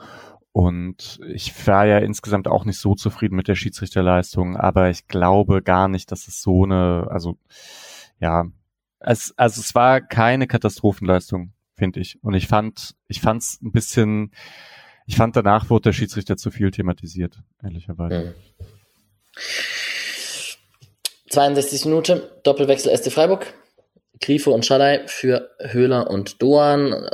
und 0.53 1.19
ich 1.33 1.67
war 1.67 1.87
ja 1.87 1.97
insgesamt 1.97 2.47
auch 2.47 2.63
nicht 2.63 2.77
so 2.77 2.93
zufrieden 2.93 3.35
mit 3.35 3.47
der 3.47 3.55
Schiedsrichterleistung, 3.55 4.55
aber 4.55 4.91
ich 4.91 5.07
glaube 5.07 5.63
gar 5.63 5.87
nicht, 5.87 6.11
dass 6.11 6.27
es 6.27 6.43
so 6.43 6.63
eine, 6.63 7.07
also 7.09 7.39
ja, 8.19 8.45
es, 8.99 9.33
also 9.35 9.61
es 9.61 9.73
war 9.73 9.99
keine 9.99 10.45
Katastrophenleistung, 10.45 11.53
finde 11.75 12.01
ich. 12.01 12.23
Und 12.23 12.35
ich 12.35 12.47
fand, 12.47 12.95
ich 13.07 13.19
fand 13.19 13.41
es 13.41 13.61
ein 13.63 13.71
bisschen, 13.71 14.31
ich 15.07 15.17
fand 15.17 15.35
danach 15.35 15.71
wurde 15.71 15.89
der 15.89 15.93
Schiedsrichter 15.93 16.37
zu 16.37 16.51
viel 16.51 16.69
thematisiert, 16.69 17.41
ehrlicherweise. 17.63 18.35
Mhm. 18.35 18.65
62 21.33 21.85
Minuten, 21.85 22.21
Doppelwechsel 22.43 22.95
SC 22.95 23.11
Freiburg. 23.11 23.55
Grifo 24.21 24.51
und 24.51 24.67
Schalay 24.67 25.01
für 25.07 25.49
Höhler 25.59 26.11
und 26.11 26.43
Doan. 26.43 27.09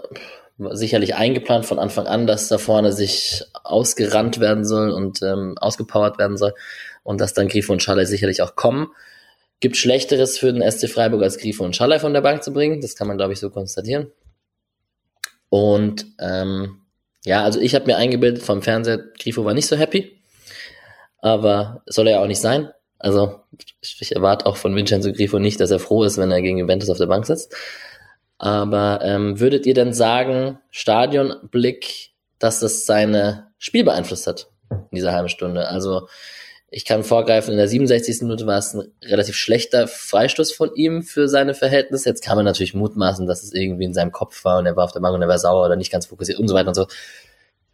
Sicherlich 0.57 1.15
eingeplant 1.15 1.65
von 1.65 1.79
Anfang 1.79 2.05
an, 2.05 2.27
dass 2.27 2.49
da 2.49 2.57
vorne 2.57 2.91
sich 2.91 3.45
ausgerannt 3.63 4.41
werden 4.41 4.65
soll 4.65 4.91
und 4.91 5.21
ähm, 5.21 5.55
ausgepowert 5.57 6.17
werden 6.17 6.35
soll 6.35 6.53
und 7.03 7.21
dass 7.21 7.33
dann 7.33 7.47
Grifo 7.47 7.71
und 7.71 7.81
Schalay 7.81 8.05
sicherlich 8.05 8.41
auch 8.41 8.57
kommen. 8.57 8.89
Gibt 9.61 9.77
Schlechteres 9.77 10.37
für 10.37 10.51
den 10.51 10.69
SC 10.69 10.89
Freiburg 10.89 11.23
als 11.23 11.37
Grifo 11.37 11.63
und 11.63 11.77
Schalay 11.77 11.99
von 11.99 12.13
der 12.13 12.19
Bank 12.19 12.43
zu 12.43 12.51
bringen. 12.51 12.81
Das 12.81 12.97
kann 12.97 13.07
man, 13.07 13.15
glaube 13.15 13.31
ich, 13.31 13.39
so 13.39 13.49
konstatieren. 13.49 14.11
Und 15.47 16.05
ähm, 16.19 16.81
ja, 17.23 17.45
also 17.45 17.61
ich 17.61 17.73
habe 17.73 17.85
mir 17.85 17.95
eingebildet 17.95 18.43
vom 18.43 18.61
Fernseher, 18.61 18.97
Grifo 19.17 19.45
war 19.45 19.53
nicht 19.53 19.67
so 19.67 19.77
happy. 19.77 20.21
Aber 21.19 21.83
soll 21.85 22.07
er 22.07 22.15
ja 22.15 22.21
auch 22.21 22.27
nicht 22.27 22.41
sein. 22.41 22.69
Also 22.99 23.39
ich 23.81 24.13
erwarte 24.15 24.45
auch 24.45 24.57
von 24.57 24.75
Vincenzo 24.75 25.11
Grifo 25.13 25.39
nicht, 25.39 25.59
dass 25.59 25.71
er 25.71 25.79
froh 25.79 26.03
ist, 26.03 26.17
wenn 26.17 26.31
er 26.31 26.41
gegen 26.41 26.57
Juventus 26.57 26.89
auf 26.89 26.97
der 26.97 27.07
Bank 27.07 27.25
sitzt. 27.25 27.55
Aber 28.37 28.99
ähm, 29.03 29.39
würdet 29.39 29.65
ihr 29.65 29.73
denn 29.73 29.93
sagen, 29.93 30.59
Stadionblick, 30.69 32.11
dass 32.39 32.59
das 32.59 32.85
seine 32.85 33.47
Spiel 33.57 33.83
beeinflusst 33.83 34.27
hat 34.27 34.47
in 34.69 34.95
dieser 34.95 35.13
halben 35.13 35.29
Stunde? 35.29 35.67
Also 35.67 36.07
ich 36.71 36.85
kann 36.85 37.03
vorgreifen, 37.03 37.51
in 37.51 37.57
der 37.57 37.67
67. 37.67 38.21
Minute 38.21 38.45
war 38.45 38.57
es 38.57 38.73
ein 38.73 38.91
relativ 39.03 39.35
schlechter 39.35 39.87
Freistoß 39.87 40.51
von 40.51 40.73
ihm 40.75 41.01
für 41.01 41.27
seine 41.27 41.53
Verhältnisse. 41.53 42.09
Jetzt 42.09 42.23
kann 42.23 42.35
man 42.35 42.45
natürlich 42.45 42.75
mutmaßen, 42.75 43.25
dass 43.25 43.43
es 43.43 43.53
irgendwie 43.53 43.85
in 43.85 43.93
seinem 43.93 44.11
Kopf 44.11 44.45
war 44.45 44.59
und 44.59 44.65
er 44.65 44.75
war 44.75 44.83
auf 44.83 44.91
der 44.91 44.99
Bank 44.99 45.15
und 45.15 45.21
er 45.21 45.27
war 45.27 45.39
sauer 45.39 45.65
oder 45.65 45.75
nicht 45.75 45.91
ganz 45.91 46.05
fokussiert 46.05 46.39
und 46.39 46.47
so 46.47 46.53
weiter 46.53 46.67
und 46.67 46.75
so. 46.75 46.85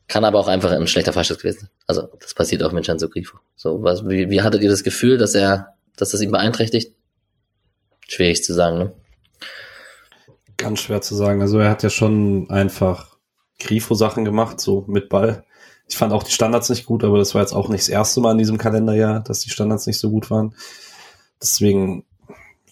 Kann 0.08 0.24
aber 0.24 0.40
auch 0.40 0.48
einfach 0.48 0.72
ein 0.72 0.88
schlechter 0.88 1.14
Freistoß 1.14 1.40
gewesen. 1.40 1.70
Also 1.88 2.08
das 2.20 2.34
passiert 2.34 2.62
auch 2.64 2.72
mit 2.72 2.86
Chanzo 2.86 3.10
Grifo. 3.10 3.40
So, 3.56 3.82
was, 3.82 4.08
wie, 4.08 4.30
wie 4.30 4.42
hattet 4.42 4.62
ihr 4.62 4.70
das 4.70 4.84
Gefühl, 4.84 5.18
dass 5.18 5.34
er, 5.34 5.74
dass 5.98 6.12
das 6.12 6.22
ihn 6.22 6.32
beeinträchtigt? 6.32 6.94
Schwierig 8.08 8.44
zu 8.44 8.54
sagen, 8.54 8.78
ne? 8.78 8.94
Ganz 10.58 10.80
schwer 10.80 11.02
zu 11.02 11.16
sagen. 11.16 11.42
Also 11.42 11.60
er 11.60 11.70
hat 11.70 11.84
ja 11.84 11.90
schon 11.90 12.50
einfach 12.50 13.18
Grifo-Sachen 13.60 14.26
gemacht, 14.26 14.62
so 14.62 14.86
mit 14.88 15.10
Ball. 15.10 15.44
Ich 15.88 15.98
fand 15.98 16.14
auch 16.14 16.24
die 16.24 16.32
Standards 16.32 16.70
nicht 16.70 16.86
gut, 16.86 17.04
aber 17.04 17.18
das 17.18 17.34
war 17.36 17.42
jetzt 17.42 17.54
auch 17.54 17.70
nicht 17.70 17.84
das 17.84 17.90
erste 17.90 18.22
Mal 18.22 18.34
in 18.34 18.38
diesem 18.38 18.58
Kalenderjahr, 18.58 19.22
dass 19.22 19.42
die 19.42 19.50
Standards 19.50 19.88
nicht 19.88 20.00
so 20.00 20.10
gut 20.10 20.30
waren. 20.30 20.56
Deswegen 21.42 22.06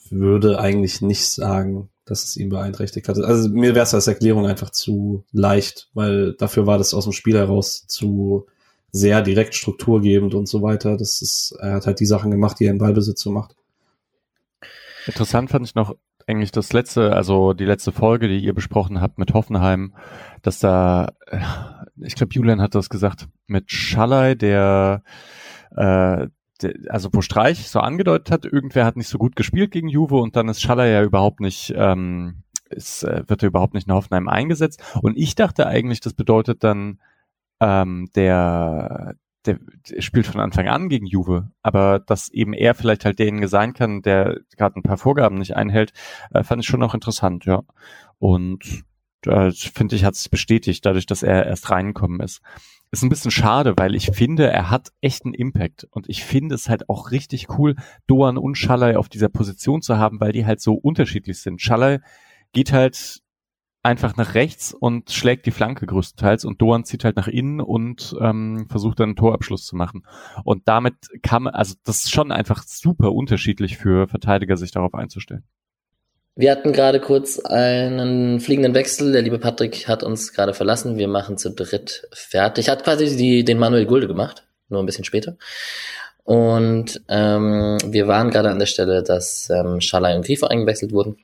würde 0.10 0.60
eigentlich 0.60 1.02
nicht 1.02 1.28
sagen, 1.28 1.90
dass 2.06 2.24
es 2.24 2.38
ihn 2.38 2.50
beeinträchtigt 2.50 3.08
hat. 3.08 3.18
Also 3.18 3.50
mir 3.50 3.76
wäre 3.76 3.84
es 3.84 3.94
als 3.94 4.08
Erklärung 4.08 4.46
einfach 4.46 4.70
zu 4.70 5.24
leicht, 5.32 5.90
weil 5.94 6.34
dafür 6.34 6.68
war 6.68 6.78
das 6.78 6.94
aus 6.94 7.06
dem 7.06 7.14
Spiel 7.14 7.38
heraus 7.38 7.86
zu 7.88 8.48
sehr 8.92 9.22
direkt 9.22 9.56
strukturgebend 9.56 10.36
und 10.36 10.48
so 10.48 10.62
weiter. 10.62 10.98
Das 10.98 11.22
ist, 11.22 11.56
er 11.60 11.74
hat 11.74 11.88
halt 11.88 12.00
die 12.00 12.06
Sachen 12.06 12.30
gemacht, 12.32 12.60
die 12.60 12.66
er 12.66 12.72
in 12.72 12.78
Ballbesitz 12.78 13.22
so 13.22 13.32
macht. 13.32 13.56
Interessant 15.08 15.50
fand 15.50 15.66
ich 15.66 15.76
noch 15.76 15.96
eigentlich 16.28 16.52
das 16.52 16.72
letzte, 16.74 17.14
also 17.14 17.54
die 17.54 17.66
letzte 17.66 17.92
Folge, 17.92 18.28
die 18.28 18.40
ihr 18.40 18.54
besprochen 18.54 19.02
habt 19.02 19.18
mit 19.18 19.34
Hoffenheim, 19.34 19.94
dass 20.42 20.60
da, 20.60 21.12
ich 21.98 22.16
glaube, 22.16 22.34
Julian 22.34 22.62
hat 22.62 22.76
das 22.76 22.90
gesagt, 22.90 23.28
mit 23.48 23.72
Schallei, 23.72 24.36
der 24.36 25.04
äh, 25.76 26.28
also 26.90 27.10
wo 27.12 27.22
Streich 27.22 27.68
so 27.68 27.80
angedeutet 27.80 28.32
hat, 28.32 28.46
irgendwer 28.46 28.86
hat 28.86 28.98
nicht 28.98 29.08
so 29.08 29.18
gut 29.18 29.36
gespielt 29.36 29.72
gegen 29.72 29.88
Juve 29.88 30.18
und 30.18 30.36
dann 30.36 30.50
ist 30.50 30.62
Schaller 30.62 30.86
ja 30.86 31.04
überhaupt 31.04 31.40
nicht, 31.40 31.74
ähm, 31.76 32.44
ist, 32.70 33.04
äh, 33.04 33.24
wird 33.28 33.44
er 33.44 33.48
überhaupt 33.48 33.74
nicht 33.74 33.88
in 33.88 33.94
Hoffenheim 33.94 34.28
eingesetzt. 34.28 34.82
Und 35.02 35.18
ich 35.18 35.36
dachte 35.36 35.68
eigentlich, 35.68 36.00
das 36.00 36.14
bedeutet 36.14 36.64
dann, 36.64 37.00
ähm, 37.60 38.10
der, 38.16 39.16
der, 39.46 39.60
der 39.90 40.02
spielt 40.02 40.28
von 40.28 40.42
Anfang 40.42 40.68
an 40.68 40.90
gegen 40.90 41.06
Juve, 41.06 41.52
aber 41.62 42.00
dass 42.00 42.30
eben 42.30 42.54
er 42.54 42.76
vielleicht 42.76 43.06
halt 43.06 43.20
derjenige 43.20 43.48
sein 43.48 43.74
kann, 43.74 44.02
der 44.02 44.40
gerade 44.58 44.80
ein 44.80 44.84
paar 44.84 44.98
Vorgaben 44.98 45.38
nicht 45.38 45.56
einhält, 45.56 45.94
äh, 46.34 46.44
fand 46.44 46.62
ich 46.64 46.68
schon 46.68 46.80
noch 46.80 46.94
interessant, 46.94 47.46
ja. 47.46 47.64
Und 48.20 48.84
äh, 49.26 49.52
finde 49.52 49.96
ich, 49.96 50.06
hat 50.06 50.16
es 50.16 50.30
bestätigt, 50.30 50.86
dadurch, 50.86 51.06
dass 51.06 51.24
er 51.24 51.46
erst 51.46 51.70
reingekommen 51.70 52.22
ist 52.22 52.42
ist 52.94 53.02
ein 53.02 53.10
bisschen 53.10 53.32
schade, 53.32 53.74
weil 53.76 53.96
ich 53.96 54.12
finde, 54.12 54.52
er 54.52 54.70
hat 54.70 54.94
echt 55.02 55.26
einen 55.26 55.34
Impact. 55.34 55.88
Und 55.90 56.08
ich 56.10 56.24
finde 56.24 56.54
es 56.54 56.70
halt 56.70 56.90
auch 56.90 57.10
richtig 57.10 57.48
cool, 57.58 57.76
Doan 58.06 58.38
und 58.38 58.56
Schallei 58.56 58.98
auf 58.98 59.10
dieser 59.10 59.30
Position 59.30 59.82
zu 59.82 59.98
haben, 59.98 60.20
weil 60.20 60.32
die 60.32 60.46
halt 60.46 60.62
so 60.62 60.76
unterschiedlich 60.76 61.42
sind. 61.42 61.60
Schallei 61.60 62.02
geht 62.52 62.72
halt 62.72 63.24
einfach 63.82 64.16
nach 64.16 64.36
rechts 64.36 64.76
und 64.76 65.10
schlägt 65.10 65.48
die 65.48 65.52
Flanke 65.52 65.88
größtenteils 65.88 66.46
und 66.46 66.62
Doan 66.62 66.86
zieht 66.86 67.04
halt 67.04 67.16
nach 67.16 67.28
innen 67.28 67.62
und 67.62 68.16
ähm, 68.22 68.68
versucht 68.70 69.00
dann 69.00 69.10
einen 69.10 69.16
Torabschluss 69.16 69.66
zu 69.66 69.76
machen. 69.76 70.06
Und 70.44 70.68
damit 70.68 70.96
kann 71.24 71.44
man, 71.44 71.56
also 71.56 71.74
das 71.84 72.04
ist 72.04 72.12
schon 72.12 72.32
einfach 72.32 72.62
super 72.62 73.12
unterschiedlich 73.12 73.76
für 73.76 74.08
Verteidiger, 74.08 74.56
sich 74.56 74.72
darauf 74.72 74.94
einzustellen. 74.94 75.44
Wir 76.36 76.52
hatten 76.52 76.74
gerade 76.74 77.00
kurz 77.00 77.40
einen 77.40 78.40
fliegenden 78.40 78.74
Wechsel. 78.74 79.12
Der 79.12 79.22
liebe 79.22 79.38
Patrick 79.38 79.88
hat 79.88 80.02
uns 80.02 80.34
gerade 80.34 80.56
verlassen. 80.56 80.98
Wir 80.98 81.08
machen 81.08 81.38
zu 81.38 81.52
dritt 81.52 82.08
fertig. 82.12 82.70
Hat 82.70 82.84
quasi 82.84 83.16
die, 83.16 83.46
den 83.46 83.60
Manuel 83.60 83.86
Gulde 83.86 84.08
gemacht, 84.08 84.44
nur 84.68 84.82
ein 84.82 84.88
bisschen 84.88 85.04
später. 85.04 85.38
Und 86.24 87.02
ähm, 87.08 87.78
wir 87.86 88.08
waren 88.08 88.32
gerade 88.32 88.50
an 88.50 88.58
der 88.58 88.66
Stelle, 88.66 89.04
dass 89.04 89.50
ähm, 89.52 89.80
Schalai 89.80 90.16
und 90.16 90.26
Grifo 90.26 90.48
eingewechselt 90.48 90.92
wurden. 90.92 91.18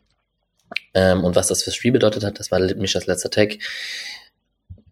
Ähm, 0.93 1.23
und 1.23 1.35
was 1.35 1.47
das 1.47 1.63
fürs 1.63 1.75
Spiel 1.75 1.91
bedeutet 1.91 2.23
hat, 2.23 2.39
das 2.39 2.51
war 2.51 2.59
Mischas 2.59 3.07
letzter 3.07 3.31
Tag. 3.31 3.57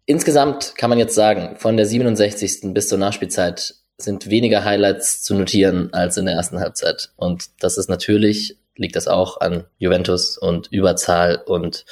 Insgesamt 0.05 0.73
kann 0.77 0.89
man 0.89 0.97
jetzt 0.97 1.13
sagen, 1.13 1.57
von 1.57 1.77
der 1.77 1.85
67. 1.85 2.73
bis 2.73 2.87
zur 2.87 2.97
Nachspielzeit 2.97 3.75
sind 3.97 4.29
weniger 4.29 4.63
Highlights 4.63 5.21
zu 5.21 5.35
notieren 5.35 5.93
als 5.93 6.17
in 6.17 6.25
der 6.25 6.35
ersten 6.35 6.59
Halbzeit. 6.59 7.11
Und 7.17 7.49
das 7.59 7.77
ist 7.77 7.89
natürlich 7.89 8.57
liegt 8.77 8.95
das 8.95 9.07
auch 9.07 9.41
an 9.41 9.65
Juventus 9.77 10.37
und 10.37 10.67
Überzahl 10.71 11.41
und 11.45 11.85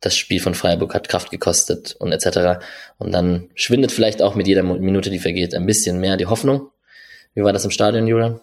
das 0.00 0.16
Spiel 0.16 0.40
von 0.40 0.54
Freiburg 0.54 0.94
hat 0.94 1.08
Kraft 1.08 1.30
gekostet 1.30 1.94
und 1.98 2.12
etc. 2.12 2.64
Und 2.98 3.12
dann 3.12 3.50
schwindet 3.54 3.92
vielleicht 3.92 4.22
auch 4.22 4.34
mit 4.34 4.46
jeder 4.46 4.62
Minute, 4.62 5.10
die 5.10 5.18
vergeht, 5.18 5.54
ein 5.54 5.66
bisschen 5.66 6.00
mehr 6.00 6.16
die 6.16 6.26
Hoffnung. 6.26 6.70
Wie 7.34 7.42
war 7.42 7.52
das 7.52 7.64
im 7.64 7.70
Stadion, 7.70 8.06
Julian? 8.06 8.40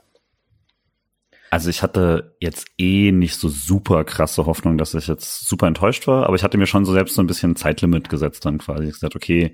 Also 1.49 1.69
ich 1.69 1.81
hatte 1.81 2.35
jetzt 2.39 2.67
eh 2.77 3.11
nicht 3.11 3.35
so 3.35 3.47
super 3.47 4.03
krasse 4.03 4.45
Hoffnung, 4.45 4.77
dass 4.77 4.93
ich 4.93 5.07
jetzt 5.07 5.47
super 5.47 5.67
enttäuscht 5.67 6.05
war, 6.05 6.25
aber 6.27 6.35
ich 6.35 6.43
hatte 6.43 6.57
mir 6.57 6.67
schon 6.67 6.85
so 6.85 6.93
selbst 6.93 7.15
so 7.15 7.21
ein 7.21 7.27
bisschen 7.27 7.55
Zeitlimit 7.55 8.09
gesetzt 8.09 8.45
dann 8.45 8.57
quasi. 8.57 8.83
Ich 8.83 8.93
gesagt, 8.93 9.15
okay, 9.15 9.53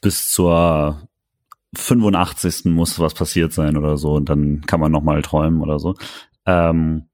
bis 0.00 0.30
zur 0.30 1.08
85. 1.74 2.66
muss 2.66 2.98
was 2.98 3.12
passiert 3.14 3.52
sein 3.52 3.76
oder 3.76 3.98
so 3.98 4.14
und 4.14 4.28
dann 4.28 4.62
kann 4.62 4.80
man 4.80 4.90
noch 4.90 5.02
mal 5.02 5.20
träumen 5.20 5.60
oder 5.60 5.78
so. 5.78 5.94
Ähm, 6.48 7.10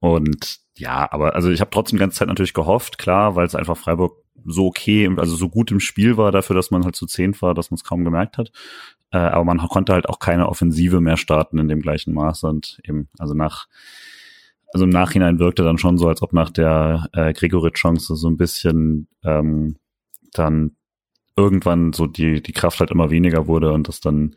und 0.00 0.58
ja, 0.76 1.10
aber 1.10 1.34
also 1.34 1.50
ich 1.50 1.60
habe 1.60 1.70
trotzdem 1.70 1.96
die 1.96 2.00
ganze 2.00 2.18
Zeit 2.18 2.28
natürlich 2.28 2.52
gehofft, 2.52 2.98
klar, 2.98 3.34
weil 3.34 3.46
es 3.46 3.54
einfach 3.54 3.78
Freiburg 3.78 4.22
so 4.44 4.66
okay, 4.66 5.08
also 5.16 5.34
so 5.34 5.48
gut 5.48 5.70
im 5.70 5.80
Spiel 5.80 6.18
war 6.18 6.30
dafür, 6.30 6.54
dass 6.54 6.70
man 6.70 6.84
halt 6.84 6.94
zu 6.94 7.06
zehn 7.06 7.34
war, 7.40 7.54
dass 7.54 7.70
man 7.70 7.76
es 7.76 7.84
kaum 7.84 8.04
gemerkt 8.04 8.36
hat. 8.36 8.52
Äh, 9.10 9.16
aber 9.16 9.44
man 9.44 9.58
konnte 9.58 9.94
halt 9.94 10.08
auch 10.08 10.18
keine 10.18 10.48
Offensive 10.48 11.00
mehr 11.00 11.16
starten 11.16 11.58
in 11.58 11.68
dem 11.68 11.80
gleichen 11.80 12.12
Maße 12.12 12.46
und 12.46 12.78
eben, 12.84 13.08
also 13.18 13.32
nach, 13.32 13.66
also 14.72 14.84
im 14.84 14.90
Nachhinein 14.90 15.38
wirkte 15.38 15.64
dann 15.64 15.78
schon 15.78 15.96
so, 15.96 16.08
als 16.08 16.20
ob 16.20 16.34
nach 16.34 16.50
der 16.50 17.08
äh, 17.14 17.32
Gregoritsch-Chance 17.32 18.14
so 18.14 18.28
ein 18.28 18.36
bisschen 18.36 19.08
ähm, 19.24 19.76
dann 20.32 20.76
irgendwann 21.34 21.94
so 21.94 22.06
die, 22.06 22.42
die 22.42 22.52
Kraft 22.52 22.80
halt 22.80 22.90
immer 22.90 23.10
weniger 23.10 23.46
wurde 23.46 23.72
und 23.72 23.88
das 23.88 24.00
dann 24.00 24.36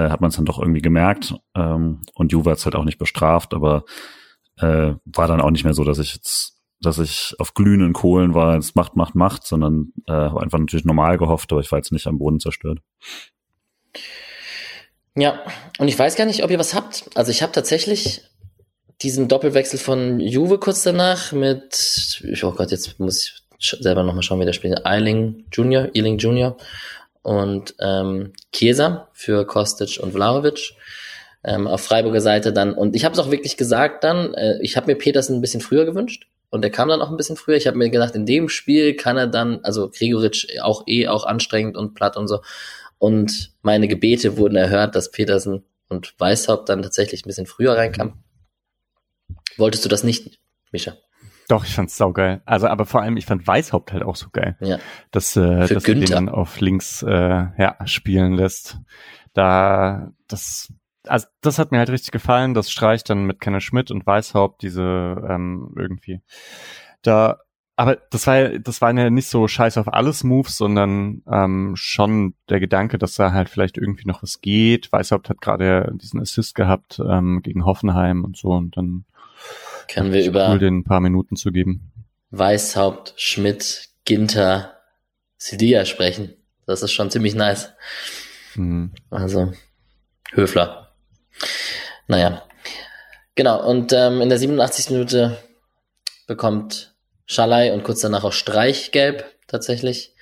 äh, 0.00 0.10
hat 0.10 0.20
man 0.20 0.30
es 0.30 0.36
dann 0.36 0.44
doch 0.44 0.58
irgendwie 0.58 0.82
gemerkt. 0.82 1.34
Ähm, 1.54 2.02
und 2.14 2.32
Juve 2.32 2.50
hat 2.50 2.58
es 2.58 2.64
halt 2.64 2.76
auch 2.76 2.84
nicht 2.84 2.98
bestraft, 2.98 3.54
aber 3.54 3.84
äh, 4.58 4.94
war 5.04 5.26
dann 5.26 5.40
auch 5.40 5.50
nicht 5.50 5.64
mehr 5.64 5.74
so, 5.74 5.84
dass 5.84 5.98
ich 5.98 6.14
jetzt, 6.14 6.58
dass 6.80 6.98
ich 6.98 7.34
auf 7.38 7.54
glühenden 7.54 7.92
Kohlen 7.92 8.34
war, 8.34 8.56
es 8.56 8.74
macht, 8.74 8.96
macht, 8.96 9.14
macht, 9.14 9.46
sondern 9.46 9.92
äh, 10.06 10.12
habe 10.12 10.42
einfach 10.42 10.58
natürlich 10.58 10.84
normal 10.84 11.18
gehofft, 11.18 11.52
aber 11.52 11.60
ich 11.60 11.70
war 11.70 11.78
jetzt 11.78 11.92
nicht 11.92 12.06
am 12.06 12.18
Boden 12.18 12.40
zerstört. 12.40 12.80
Ja, 15.16 15.40
und 15.78 15.88
ich 15.88 15.98
weiß 15.98 16.16
gar 16.16 16.24
nicht, 16.24 16.44
ob 16.44 16.50
ihr 16.50 16.58
was 16.58 16.74
habt. 16.74 17.10
Also 17.14 17.30
ich 17.30 17.42
habe 17.42 17.52
tatsächlich 17.52 18.22
diesen 19.02 19.28
Doppelwechsel 19.28 19.78
von 19.78 20.20
Juve 20.20 20.58
kurz 20.58 20.82
danach 20.82 21.32
mit, 21.32 22.22
oh 22.42 22.52
Gott, 22.52 22.70
jetzt 22.70 23.00
muss 23.00 23.42
ich 23.58 23.76
selber 23.80 24.02
nochmal 24.02 24.22
schauen, 24.22 24.40
wie 24.40 24.44
der 24.44 24.52
spielt. 24.52 24.86
Eiling 24.86 25.46
Junior, 25.52 25.88
Eiling 25.94 26.18
Junior 26.18 26.56
und 27.22 27.74
ähm, 27.80 28.32
Chiesa 28.52 29.08
für 29.12 29.46
Kostic 29.46 30.00
und 30.02 30.12
Vlahovic 30.12 30.74
ähm, 31.44 31.66
auf 31.66 31.82
Freiburger 31.82 32.20
Seite 32.20 32.52
dann. 32.52 32.74
Und 32.74 32.96
ich 32.96 33.04
habe 33.04 33.14
es 33.14 33.18
auch 33.18 33.30
wirklich 33.30 33.56
gesagt 33.56 34.04
dann, 34.04 34.34
äh, 34.34 34.58
ich 34.62 34.76
habe 34.76 34.86
mir 34.86 34.96
Petersen 34.96 35.36
ein 35.36 35.40
bisschen 35.40 35.60
früher 35.60 35.84
gewünscht. 35.84 36.26
Und 36.50 36.64
er 36.64 36.70
kam 36.70 36.88
dann 36.88 37.00
auch 37.00 37.10
ein 37.10 37.16
bisschen 37.16 37.36
früher. 37.36 37.56
Ich 37.56 37.68
habe 37.68 37.78
mir 37.78 37.90
gedacht, 37.90 38.14
in 38.16 38.26
dem 38.26 38.48
Spiel 38.48 38.94
kann 38.96 39.16
er 39.16 39.28
dann, 39.28 39.60
also 39.62 39.88
Gregoritsch 39.88 40.46
auch 40.60 40.82
eh 40.88 41.06
auch 41.06 41.24
anstrengend 41.24 41.76
und 41.76 41.94
platt 41.94 42.16
und 42.16 42.26
so. 42.26 42.40
Und 42.98 43.52
meine 43.62 43.86
Gebete 43.86 44.36
wurden 44.36 44.56
erhört, 44.56 44.96
dass 44.96 45.12
Petersen 45.12 45.64
und 45.88 46.14
Weißhaupt 46.18 46.68
dann 46.68 46.82
tatsächlich 46.82 47.24
ein 47.24 47.28
bisschen 47.28 47.46
früher 47.46 47.76
reinkam. 47.76 48.22
Wolltest 49.56 49.84
du 49.84 49.88
das 49.88 50.02
nicht, 50.02 50.38
Mischa? 50.72 50.96
Doch, 51.50 51.64
ich 51.64 51.74
fand's 51.74 51.96
saugeil. 51.96 52.42
Also, 52.44 52.68
aber 52.68 52.86
vor 52.86 53.02
allem, 53.02 53.16
ich 53.16 53.26
fand 53.26 53.44
Weißhaupt 53.44 53.92
halt 53.92 54.04
auch 54.04 54.14
so 54.14 54.28
geil. 54.30 54.56
Ja. 54.60 54.78
Dass, 55.10 55.34
äh, 55.34 55.66
Für 55.66 55.74
dass 55.74 55.84
er 55.84 55.94
den 55.94 56.00
Günther. 56.00 56.14
dann 56.14 56.28
auf 56.28 56.60
links 56.60 57.02
äh, 57.02 57.10
ja, 57.10 57.76
spielen 57.86 58.34
lässt. 58.34 58.78
Da, 59.32 60.12
das, 60.28 60.72
also 61.08 61.26
das 61.40 61.58
hat 61.58 61.72
mir 61.72 61.78
halt 61.78 61.90
richtig 61.90 62.12
gefallen. 62.12 62.54
Das 62.54 62.70
streicht 62.70 63.10
dann 63.10 63.24
mit 63.24 63.40
Kenne 63.40 63.60
Schmidt 63.60 63.90
und 63.90 64.06
Weißhaupt 64.06 64.62
diese 64.62 64.82
ähm, 65.28 65.74
irgendwie. 65.76 66.20
Da, 67.02 67.40
aber 67.74 67.96
das 67.96 68.28
war 68.28 68.50
das 68.60 68.80
waren 68.80 68.96
ja 68.96 69.10
nicht 69.10 69.26
so 69.26 69.48
Scheiß 69.48 69.76
auf 69.76 69.92
alles 69.92 70.22
Moves, 70.22 70.56
sondern 70.56 71.22
ähm, 71.28 71.72
schon 71.74 72.34
der 72.48 72.60
Gedanke, 72.60 72.96
dass 72.96 73.16
da 73.16 73.32
halt 73.32 73.48
vielleicht 73.48 73.76
irgendwie 73.76 74.06
noch 74.06 74.22
was 74.22 74.40
geht. 74.40 74.92
Weißhaupt 74.92 75.30
hat 75.30 75.40
gerade 75.40 75.90
diesen 75.94 76.20
Assist 76.20 76.54
gehabt 76.54 77.02
ähm, 77.04 77.42
gegen 77.42 77.64
Hoffenheim 77.64 78.22
und 78.22 78.36
so 78.36 78.50
und 78.50 78.76
dann 78.76 79.04
Können 79.92 80.12
wir 80.12 80.24
über 80.24 80.50
cool, 80.50 80.58
den 80.58 80.78
ein 80.78 80.84
paar 80.84 81.00
Minuten 81.00 81.36
zu 81.36 81.50
geben. 81.50 81.92
Weißhaupt, 82.30 83.14
Schmidt, 83.16 83.88
Ginter, 84.04 84.78
Sidia 85.36 85.84
sprechen. 85.84 86.34
Das 86.66 86.82
ist 86.82 86.92
schon 86.92 87.10
ziemlich 87.10 87.34
nice. 87.34 87.72
Mhm. 88.54 88.92
Also 89.10 89.52
Höfler. 90.32 90.92
Naja. 92.06 92.42
Genau, 93.34 93.66
und 93.68 93.92
ähm, 93.92 94.20
in 94.20 94.28
der 94.28 94.38
87. 94.38 94.90
Minute 94.90 95.38
bekommt 96.28 96.94
Schalai 97.26 97.72
und 97.72 97.82
kurz 97.82 98.00
danach 98.00 98.22
auch 98.22 98.32
Streichgelb 98.32 99.24
tatsächlich. 99.48 100.14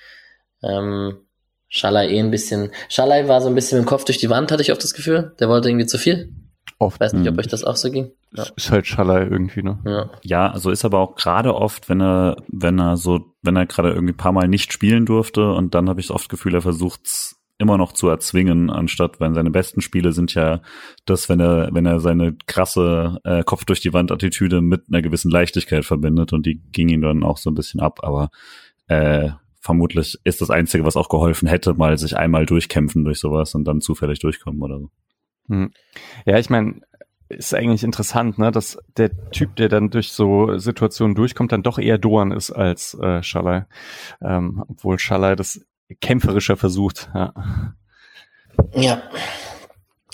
Ähm, 0.63 1.19
Schalai 1.67 2.09
eh 2.09 2.19
ein 2.19 2.31
bisschen. 2.31 2.71
Schalai 2.87 3.27
war 3.27 3.41
so 3.41 3.47
ein 3.47 3.55
bisschen 3.55 3.77
mit 3.77 3.85
dem 3.85 3.89
Kopf 3.89 4.05
durch 4.05 4.17
die 4.17 4.29
Wand, 4.31 4.51
hatte 4.51 4.63
ich 4.63 4.71
oft 4.71 4.83
das 4.83 4.95
Gefühl. 4.95 5.35
Der 5.39 5.47
wollte 5.47 5.69
irgendwie 5.69 5.85
zu 5.85 5.99
viel. 5.99 6.33
Oft. 6.81 7.01
Weiß 7.01 7.11
nicht, 7.11 7.29
ob 7.29 7.37
euch 7.37 7.47
das 7.47 7.65
auch 7.65 7.75
so 7.75 7.91
ging. 7.91 8.11
Ja. 8.33 8.45
Ist 8.55 8.71
halt 8.71 8.87
Schaller 8.87 9.29
irgendwie, 9.29 9.61
ne? 9.63 9.79
ja. 9.85 10.09
Ja, 10.23 10.57
so 10.57 10.71
ist 10.71 10.85
aber 10.85 10.99
auch 10.99 11.15
gerade 11.15 11.53
oft, 11.53 11.89
wenn 11.89 12.01
er, 12.01 12.37
wenn 12.47 12.79
er 12.79 12.95
so, 12.95 13.33
wenn 13.41 13.57
er 13.57 13.65
gerade 13.65 13.89
irgendwie 13.89 14.13
ein 14.13 14.17
paar 14.17 14.31
Mal 14.31 14.47
nicht 14.47 14.71
spielen 14.71 15.05
durfte 15.05 15.51
und 15.51 15.75
dann 15.75 15.89
habe 15.89 15.99
ich 15.99 16.09
oft 16.09 16.23
das 16.23 16.29
Gefühl, 16.29 16.55
er 16.55 16.61
versucht's 16.61 17.35
immer 17.57 17.77
noch 17.77 17.91
zu 17.91 18.07
erzwingen, 18.07 18.69
anstatt 18.69 19.19
wenn 19.19 19.33
seine 19.33 19.51
besten 19.51 19.81
Spiele 19.81 20.13
sind 20.13 20.33
ja 20.33 20.61
das, 21.03 21.27
wenn 21.27 21.41
er, 21.41 21.69
wenn 21.73 21.85
er 21.85 21.99
seine 21.99 22.37
krasse 22.47 23.19
äh, 23.25 23.43
Kopf 23.43 23.65
durch 23.65 23.81
die 23.81 23.91
Wand 23.91 24.13
Attitüde 24.13 24.61
mit 24.61 24.83
einer 24.87 25.01
gewissen 25.01 25.29
Leichtigkeit 25.29 25.83
verbindet 25.83 26.31
und 26.31 26.45
die 26.45 26.61
ging 26.71 26.87
ihm 26.87 27.01
dann 27.01 27.23
auch 27.23 27.37
so 27.37 27.49
ein 27.49 27.55
bisschen 27.55 27.81
ab, 27.81 27.99
aber 28.03 28.29
äh, 28.87 29.31
vermutlich 29.59 30.17
ist 30.23 30.39
das 30.39 30.49
Einzige, 30.49 30.85
was 30.85 30.95
auch 30.95 31.09
geholfen 31.09 31.49
hätte, 31.49 31.73
mal 31.73 31.97
sich 31.97 32.15
einmal 32.15 32.45
durchkämpfen 32.45 33.03
durch 33.03 33.19
sowas 33.19 33.53
und 33.53 33.65
dann 33.65 33.81
zufällig 33.81 34.19
durchkommen 34.19 34.61
oder 34.61 34.79
so. 34.79 34.89
Hm. 35.49 35.71
Ja, 36.25 36.37
ich 36.37 36.49
meine, 36.49 36.81
ist 37.29 37.53
eigentlich 37.53 37.83
interessant, 37.83 38.39
ne, 38.39 38.51
dass 38.51 38.79
der 38.97 39.11
Typ, 39.31 39.55
der 39.55 39.69
dann 39.69 39.91
durch 39.91 40.11
so 40.11 40.57
Situationen 40.57 41.15
durchkommt, 41.15 41.51
dann 41.51 41.63
doch 41.63 41.77
eher 41.77 41.97
Doan 41.97 42.31
ist 42.31 42.51
als 42.51 42.95
äh, 42.95 43.21
Schalay. 43.21 43.63
Ähm, 44.21 44.63
obwohl 44.67 44.97
Schalay 44.97 45.35
das 45.35 45.61
kämpferischer 46.01 46.57
versucht. 46.57 47.09
Ja. 47.13 47.33
ja. 48.73 49.03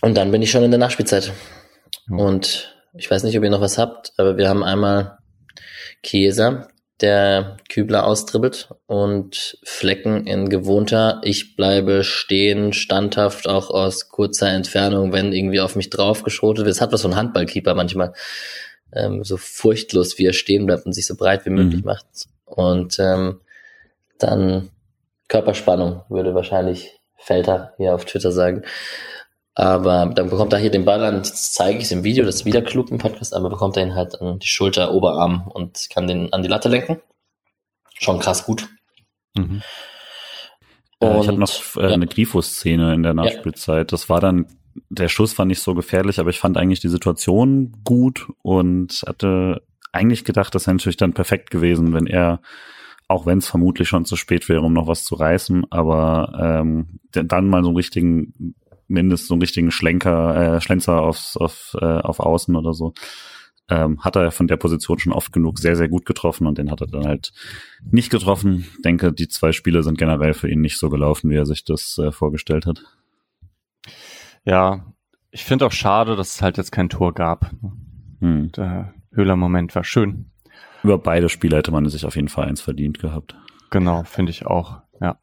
Und 0.01 0.15
dann 0.15 0.31
bin 0.31 0.41
ich 0.41 0.51
schon 0.51 0.63
in 0.63 0.71
der 0.71 0.79
Nachspielzeit. 0.79 1.33
Ja. 2.09 2.17
Und 2.17 2.75
ich 2.93 3.09
weiß 3.09 3.23
nicht, 3.23 3.37
ob 3.37 3.43
ihr 3.43 3.49
noch 3.49 3.61
was 3.61 3.77
habt, 3.77 4.13
aber 4.17 4.37
wir 4.37 4.49
haben 4.49 4.63
einmal 4.63 5.17
Chiesa, 6.03 6.67
der 7.01 7.57
Kübler 7.69 8.05
austribbelt 8.05 8.69
und 8.85 9.57
Flecken 9.63 10.25
in 10.27 10.47
gewohnter, 10.49 11.19
ich 11.23 11.55
bleibe 11.55 12.03
stehen, 12.03 12.71
standhaft, 12.71 13.47
auch 13.47 13.69
aus 13.69 14.09
kurzer 14.09 14.49
Entfernung, 14.49 15.11
wenn 15.11 15.33
irgendwie 15.33 15.59
auf 15.59 15.75
mich 15.75 15.89
draufgeschotet 15.89 16.65
wird. 16.65 16.75
Es 16.75 16.81
hat 16.81 16.93
was 16.93 17.01
von 17.01 17.15
Handballkeeper 17.15 17.75
manchmal. 17.75 18.13
Ähm, 18.93 19.23
so 19.23 19.35
furchtlos, 19.35 20.17
wie 20.17 20.25
er 20.25 20.33
stehen 20.33 20.65
bleibt 20.65 20.85
und 20.85 20.93
sich 20.93 21.05
so 21.05 21.15
breit 21.15 21.45
wie 21.45 21.49
möglich 21.49 21.81
Mhm. 21.81 21.85
macht. 21.85 22.05
Und 22.45 22.97
ähm, 22.99 23.41
dann 24.19 24.69
Körperspannung, 25.27 26.03
würde 26.07 26.33
wahrscheinlich 26.33 26.99
Felter 27.17 27.73
hier 27.77 27.93
auf 27.93 28.05
Twitter 28.05 28.31
sagen. 28.31 28.63
Aber 29.57 30.11
dann 30.13 30.29
bekommt 30.29 30.51
er 30.51 30.59
hier 30.59 30.69
den 30.69 30.83
Ball 30.83 31.01
an, 31.03 31.19
das 31.19 31.53
zeige 31.53 31.77
ich 31.77 31.85
es 31.85 31.91
im 31.91 32.03
Video, 32.03 32.25
das 32.25 32.35
ist 32.35 32.45
wieder 32.45 32.61
klug 32.61 32.91
im 32.91 32.97
Podcast, 32.97 33.33
aber 33.33 33.49
bekommt 33.49 33.77
er 33.77 33.83
ihn 33.83 33.95
halt 33.95 34.21
an 34.21 34.37
die 34.39 34.47
Schulter, 34.47 34.93
Oberarm 34.93 35.47
und 35.47 35.87
kann 35.89 36.07
den 36.07 36.33
an 36.33 36.43
die 36.43 36.49
Latte 36.49 36.67
lenken. 36.67 36.99
Schon 37.97 38.19
krass 38.19 38.45
gut. 38.45 38.67
Mhm. 39.33 39.61
Äh, 40.99 41.05
ich 41.07 41.21
Und- 41.21 41.27
habe 41.27 41.39
noch 41.39 41.75
äh, 41.77 41.83
ja. 41.83 41.93
eine 41.93 42.07
Grifo-Szene 42.07 42.93
in 42.93 43.03
der 43.03 43.13
Nachspielzeit. 43.13 43.93
Das 43.93 44.09
war 44.09 44.19
dann, 44.19 44.47
der 44.89 45.07
Schuss 45.07 45.37
war 45.37 45.45
nicht 45.45 45.61
so 45.61 45.73
gefährlich, 45.73 46.19
aber 46.19 46.29
ich 46.29 46.39
fand 46.39 46.57
eigentlich 46.57 46.81
die 46.81 46.89
Situation 46.89 47.77
gut 47.85 48.27
und 48.41 49.03
hatte 49.07 49.61
eigentlich 49.93 50.25
gedacht, 50.25 50.53
das 50.53 50.67
wäre 50.67 50.75
natürlich 50.75 50.97
dann 50.97 51.13
perfekt 51.13 51.49
gewesen, 51.49 51.93
wenn 51.93 52.07
er, 52.07 52.41
auch 53.07 53.25
wenn 53.25 53.37
es 53.37 53.47
vermutlich 53.47 53.87
schon 53.87 54.03
zu 54.03 54.17
spät 54.17 54.49
wäre, 54.49 54.61
um 54.63 54.73
noch 54.73 54.87
was 54.87 55.05
zu 55.05 55.15
reißen, 55.15 55.65
aber 55.71 56.33
ähm, 56.67 56.99
dann 57.13 57.47
mal 57.47 57.61
so 57.63 57.69
einen 57.69 57.77
richtigen, 57.77 58.55
mindestens 58.87 59.27
so 59.27 59.33
einen 59.33 59.41
richtigen 59.41 59.71
Schlenker, 59.71 60.55
äh, 60.55 60.61
Schlenzer 60.61 61.01
aufs, 61.01 61.37
auf, 61.37 61.75
äh, 61.79 61.85
auf 61.85 62.19
Außen 62.19 62.55
oder 62.55 62.73
so. 62.73 62.93
Ähm, 63.67 64.03
hat 64.03 64.15
er 64.15 64.31
von 64.31 64.47
der 64.47 64.57
Position 64.57 64.99
schon 64.99 65.13
oft 65.13 65.33
genug 65.33 65.57
sehr, 65.57 65.75
sehr 65.75 65.89
gut 65.89 66.05
getroffen 66.05 66.45
und 66.45 66.59
den 66.59 66.69
hat 66.69 66.81
er 66.81 66.87
dann 66.87 67.05
halt 67.05 67.33
nicht 67.83 68.11
getroffen. 68.11 68.67
Denke, 68.83 69.11
die 69.11 69.27
zwei 69.27 69.53
Spiele 69.53 69.81
sind 69.81 69.97
generell 69.97 70.35
für 70.35 70.49
ihn 70.49 70.61
nicht 70.61 70.77
so 70.77 70.89
gelaufen, 70.89 71.31
wie 71.31 71.35
er 71.35 71.47
sich 71.47 71.63
das 71.63 71.97
äh, 71.97 72.11
vorgestellt 72.11 72.67
hat. 72.67 72.83
Ja, 74.43 74.93
ich 75.31 75.43
finde 75.43 75.65
auch 75.65 75.71
schade, 75.71 76.15
dass 76.15 76.35
es 76.35 76.41
halt 76.43 76.57
jetzt 76.57 76.71
kein 76.71 76.89
Tor 76.89 77.13
gab. 77.13 77.51
Hm. 78.19 78.51
Der 78.51 78.93
Höhler-Moment 79.11 79.73
war 79.73 79.83
schön. 79.83 80.31
Über 80.83 80.99
beide 80.99 81.29
Spiele 81.29 81.57
hätte 81.57 81.71
man 81.71 81.89
sich 81.89 82.05
auf 82.05 82.15
jeden 82.15 82.27
Fall 82.27 82.47
eins 82.47 82.61
verdient 82.61 82.99
gehabt. 82.99 83.35
Genau, 83.71 84.03
finde 84.03 84.29
ich 84.29 84.45
auch. 84.45 84.81
Ja. 85.01 85.19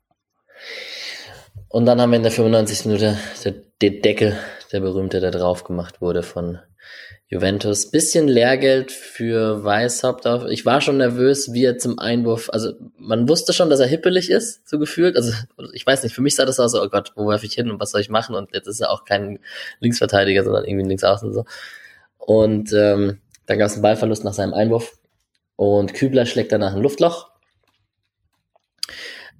Und 1.72 1.86
dann 1.86 2.02
haben 2.02 2.10
wir 2.10 2.18
in 2.18 2.22
der 2.22 2.30
95. 2.30 2.84
Minute 2.84 3.16
der, 3.44 3.54
der 3.80 3.90
Deckel, 4.02 4.36
der 4.72 4.80
berühmte, 4.80 5.20
der 5.20 5.30
drauf 5.30 5.64
gemacht 5.64 6.02
wurde 6.02 6.22
von 6.22 6.58
Juventus. 7.28 7.90
Bisschen 7.90 8.28
Lehrgeld 8.28 8.92
für 8.92 9.64
Weißhaupt. 9.64 10.26
Auf. 10.26 10.44
Ich 10.50 10.66
war 10.66 10.82
schon 10.82 10.98
nervös, 10.98 11.54
wie 11.54 11.64
er 11.64 11.78
zum 11.78 11.98
Einwurf, 11.98 12.50
also 12.52 12.72
man 12.98 13.26
wusste 13.26 13.54
schon, 13.54 13.70
dass 13.70 13.80
er 13.80 13.86
hippelig 13.86 14.28
ist, 14.28 14.68
so 14.68 14.78
gefühlt. 14.78 15.16
Also 15.16 15.32
ich 15.72 15.86
weiß 15.86 16.02
nicht, 16.02 16.14
für 16.14 16.20
mich 16.20 16.34
sah 16.34 16.44
das 16.44 16.60
aus, 16.60 16.72
so, 16.72 16.82
oh 16.82 16.88
Gott, 16.90 17.12
wo 17.16 17.26
werfe 17.26 17.46
ich 17.46 17.54
hin 17.54 17.70
und 17.70 17.80
was 17.80 17.92
soll 17.92 18.02
ich 18.02 18.10
machen? 18.10 18.34
Und 18.34 18.52
jetzt 18.52 18.66
ist 18.66 18.82
er 18.82 18.90
auch 18.90 19.06
kein 19.06 19.38
Linksverteidiger, 19.80 20.44
sondern 20.44 20.66
irgendwie 20.66 20.84
ein 20.84 20.90
Linksaußen 20.90 21.26
und 21.26 21.34
so. 21.34 21.44
Und 22.18 22.70
ähm, 22.74 23.18
dann 23.46 23.58
gab 23.58 23.68
es 23.68 23.72
einen 23.72 23.82
Ballverlust 23.82 24.24
nach 24.24 24.34
seinem 24.34 24.52
Einwurf. 24.52 24.98
Und 25.56 25.94
Kübler 25.94 26.26
schlägt 26.26 26.52
danach 26.52 26.74
ein 26.74 26.82
Luftloch. 26.82 27.31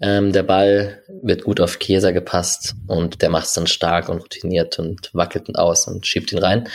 Ähm, 0.01 0.33
der 0.33 0.43
Ball 0.43 1.03
wird 1.23 1.45
gut 1.45 1.61
auf 1.61 1.79
Chiesa 1.79 2.11
gepasst 2.11 2.75
und 2.87 3.23
der 3.23 3.31
macht 3.31 3.47
es 3.47 3.53
dann 3.53 3.67
stark 3.67 4.09
und 4.09 4.21
routiniert 4.21 4.79
und 4.79 5.11
wackelt 5.13 5.49
ihn 5.49 5.57
aus 5.57 5.87
und 5.87 6.07
schiebt 6.07 6.33
ihn 6.33 6.39
rein. 6.39 6.69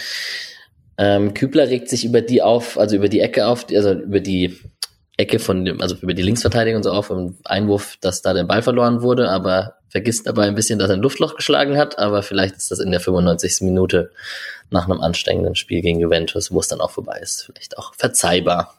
Ähm, 0.98 1.34
Kübler 1.34 1.68
regt 1.68 1.90
sich 1.90 2.06
über 2.06 2.22
die 2.22 2.42
auf, 2.42 2.78
also 2.78 2.96
über 2.96 3.10
die 3.10 3.20
Ecke 3.20 3.48
auf, 3.48 3.66
also 3.72 3.94
über 3.94 4.20
die 4.20 4.58
Ecke 5.18 5.40
von 5.40 5.66
dem, 5.66 5.82
also 5.82 5.96
über 5.96 6.14
die 6.14 6.22
Linksverteidigung 6.22 6.84
so 6.84 6.92
auf 6.92 7.10
im 7.10 7.38
Einwurf, 7.44 7.98
dass 8.02 8.22
da 8.22 8.34
der 8.34 8.44
Ball 8.44 8.62
verloren 8.62 9.02
wurde, 9.02 9.30
aber 9.30 9.76
vergisst 9.90 10.28
dabei 10.28 10.48
ein 10.48 10.56
bisschen, 10.56 10.80
dass 10.80 10.90
er 10.90 10.96
ein 10.96 11.02
Luftloch 11.02 11.36
geschlagen 11.36 11.78
hat, 11.78 11.98
aber 11.98 12.24
vielleicht 12.24 12.56
ist 12.56 12.72
das 12.72 12.80
in 12.80 12.92
der 12.92 13.00
95. 13.00 13.62
Minute 13.62 14.12
nach 14.70 14.86
einem 14.86 15.02
anstrengenden 15.02 15.56
Spiel 15.56 15.82
gegen 15.82 16.00
Juventus, 16.00 16.52
wo 16.52 16.60
es 16.60 16.68
dann 16.68 16.82
auch 16.82 16.92
vorbei 16.92 17.20
ist, 17.22 17.46
vielleicht 17.46 17.78
auch 17.78 17.94
verzeihbar. 17.96 18.76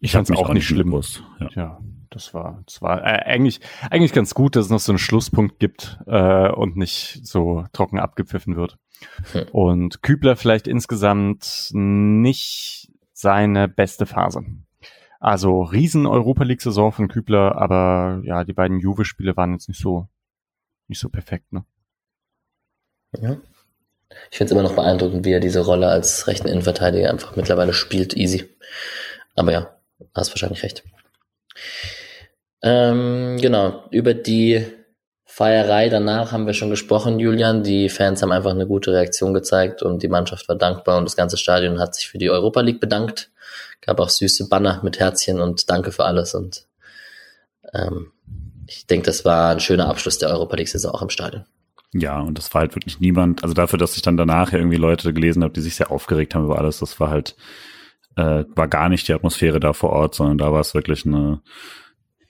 Ich 0.00 0.12
fand 0.12 0.28
es 0.28 0.36
auch, 0.36 0.52
nicht 0.52 0.66
schlimm. 0.66 0.90
Gewusst, 0.90 1.22
ja. 1.40 1.48
ja. 1.54 1.78
Das 2.14 2.34
war, 2.34 2.62
das 2.66 2.82
war 2.82 3.02
äh, 3.02 3.24
eigentlich, 3.24 3.60
eigentlich 3.90 4.12
ganz 4.12 4.34
gut, 4.34 4.56
dass 4.56 4.66
es 4.66 4.70
noch 4.70 4.80
so 4.80 4.92
einen 4.92 4.98
Schlusspunkt 4.98 5.58
gibt 5.58 5.98
äh, 6.06 6.50
und 6.50 6.76
nicht 6.76 7.20
so 7.24 7.64
trocken 7.72 7.98
abgepfiffen 7.98 8.56
wird. 8.56 8.78
Hm. 9.32 9.46
Und 9.52 10.02
Kübler 10.02 10.36
vielleicht 10.36 10.68
insgesamt 10.68 11.70
nicht 11.72 12.90
seine 13.12 13.68
beste 13.68 14.06
Phase. 14.06 14.44
Also 15.20 15.62
riesen 15.62 16.06
Europa 16.06 16.44
League 16.44 16.62
Saison 16.62 16.90
von 16.90 17.08
Kübler, 17.08 17.56
aber 17.56 18.20
ja, 18.24 18.44
die 18.44 18.52
beiden 18.52 18.80
Juve 18.80 19.04
Spiele 19.04 19.36
waren 19.36 19.52
jetzt 19.52 19.68
nicht 19.68 19.80
so 19.80 20.08
nicht 20.88 21.00
so 21.00 21.08
perfekt, 21.08 21.52
ne? 21.52 21.64
Ja. 23.18 23.36
Ich 24.30 24.38
finde 24.38 24.46
es 24.46 24.52
immer 24.52 24.62
noch 24.68 24.74
beeindruckend, 24.74 25.24
wie 25.24 25.32
er 25.32 25.40
diese 25.40 25.64
Rolle 25.64 25.88
als 25.88 26.26
rechten 26.26 26.48
Innenverteidiger 26.48 27.10
einfach 27.10 27.36
mittlerweile 27.36 27.72
spielt, 27.72 28.14
easy. 28.14 28.48
Aber 29.34 29.52
ja, 29.52 29.76
hast 30.14 30.30
wahrscheinlich 30.30 30.62
recht. 30.62 30.84
Ähm, 32.62 33.38
genau, 33.40 33.84
über 33.90 34.14
die 34.14 34.66
Feierei 35.24 35.88
danach 35.88 36.32
haben 36.32 36.46
wir 36.46 36.54
schon 36.54 36.70
gesprochen, 36.70 37.18
Julian. 37.18 37.62
Die 37.62 37.88
Fans 37.88 38.22
haben 38.22 38.32
einfach 38.32 38.50
eine 38.50 38.66
gute 38.66 38.92
Reaktion 38.92 39.34
gezeigt 39.34 39.82
und 39.82 40.02
die 40.02 40.08
Mannschaft 40.08 40.48
war 40.48 40.56
dankbar 40.56 40.98
und 40.98 41.04
das 41.04 41.16
ganze 41.16 41.36
Stadion 41.36 41.80
hat 41.80 41.94
sich 41.94 42.08
für 42.08 42.18
die 42.18 42.30
Europa 42.30 42.60
League 42.60 42.80
bedankt 42.80 43.32
gab 43.82 44.00
auch 44.00 44.08
süße 44.08 44.48
Banner 44.48 44.80
mit 44.82 44.98
Herzchen 44.98 45.40
und 45.40 45.68
Danke 45.68 45.92
für 45.92 46.04
alles. 46.04 46.34
Und 46.34 46.66
ähm, 47.74 48.12
ich 48.66 48.86
denke, 48.86 49.06
das 49.06 49.24
war 49.26 49.50
ein 49.50 49.60
schöner 49.60 49.88
Abschluss 49.88 50.18
der 50.18 50.30
Europa 50.30 50.56
League-Saison 50.56 50.92
auch 50.92 51.02
im 51.02 51.10
Stadion. 51.10 51.44
Ja, 51.92 52.20
und 52.20 52.38
das 52.38 52.54
war 52.54 52.62
halt 52.62 52.74
wirklich 52.74 53.00
niemand, 53.00 53.42
also 53.42 53.52
dafür, 53.54 53.78
dass 53.78 53.96
ich 53.96 54.02
dann 54.02 54.16
danach 54.16 54.52
irgendwie 54.52 54.76
Leute 54.76 55.12
gelesen 55.12 55.42
habe, 55.42 55.52
die 55.52 55.60
sich 55.60 55.74
sehr 55.74 55.90
aufgeregt 55.90 56.34
haben 56.34 56.46
über 56.46 56.58
alles, 56.58 56.78
das 56.78 56.98
war 57.00 57.10
halt, 57.10 57.36
äh, 58.16 58.44
war 58.54 58.68
gar 58.68 58.88
nicht 58.88 59.08
die 59.08 59.12
Atmosphäre 59.12 59.60
da 59.60 59.74
vor 59.74 59.90
Ort, 59.90 60.14
sondern 60.14 60.38
da 60.38 60.52
war 60.52 60.60
es 60.60 60.72
wirklich 60.72 61.04
eine 61.04 61.42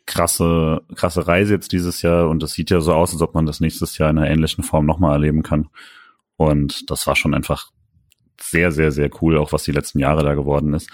krasse, 0.07 0.83
krasse 0.95 1.27
Reise 1.27 1.55
jetzt 1.55 1.73
dieses 1.73 2.03
Jahr 2.03 2.29
und 2.29 2.43
es 2.43 2.53
sieht 2.53 2.71
ja 2.71 2.81
so 2.81 2.93
aus, 2.93 3.13
als 3.13 3.23
ob 3.23 3.35
man 3.35 3.47
das 3.47 3.61
nächstes 3.61 3.99
Jahr 3.99 4.11
in 4.11 4.19
einer 4.19 4.31
ähnlichen 4.31 4.65
Form 4.65 4.87
nochmal 4.87 5.13
erleben 5.13 5.43
kann. 5.43 5.69
Und 6.37 6.91
das 6.91 7.07
war 7.07 7.17
schon 7.17 7.35
einfach 7.35 7.71
sehr, 8.41 8.73
sehr, 8.73 8.91
sehr 8.91 9.11
cool, 9.21 9.39
auch 9.39 9.53
was 9.53 9.65
die 9.65 9.73
letzten 9.73 9.99
Jahre 9.99 10.25
da 10.25 10.35
geworden 10.35 10.75
ist. 10.75 10.91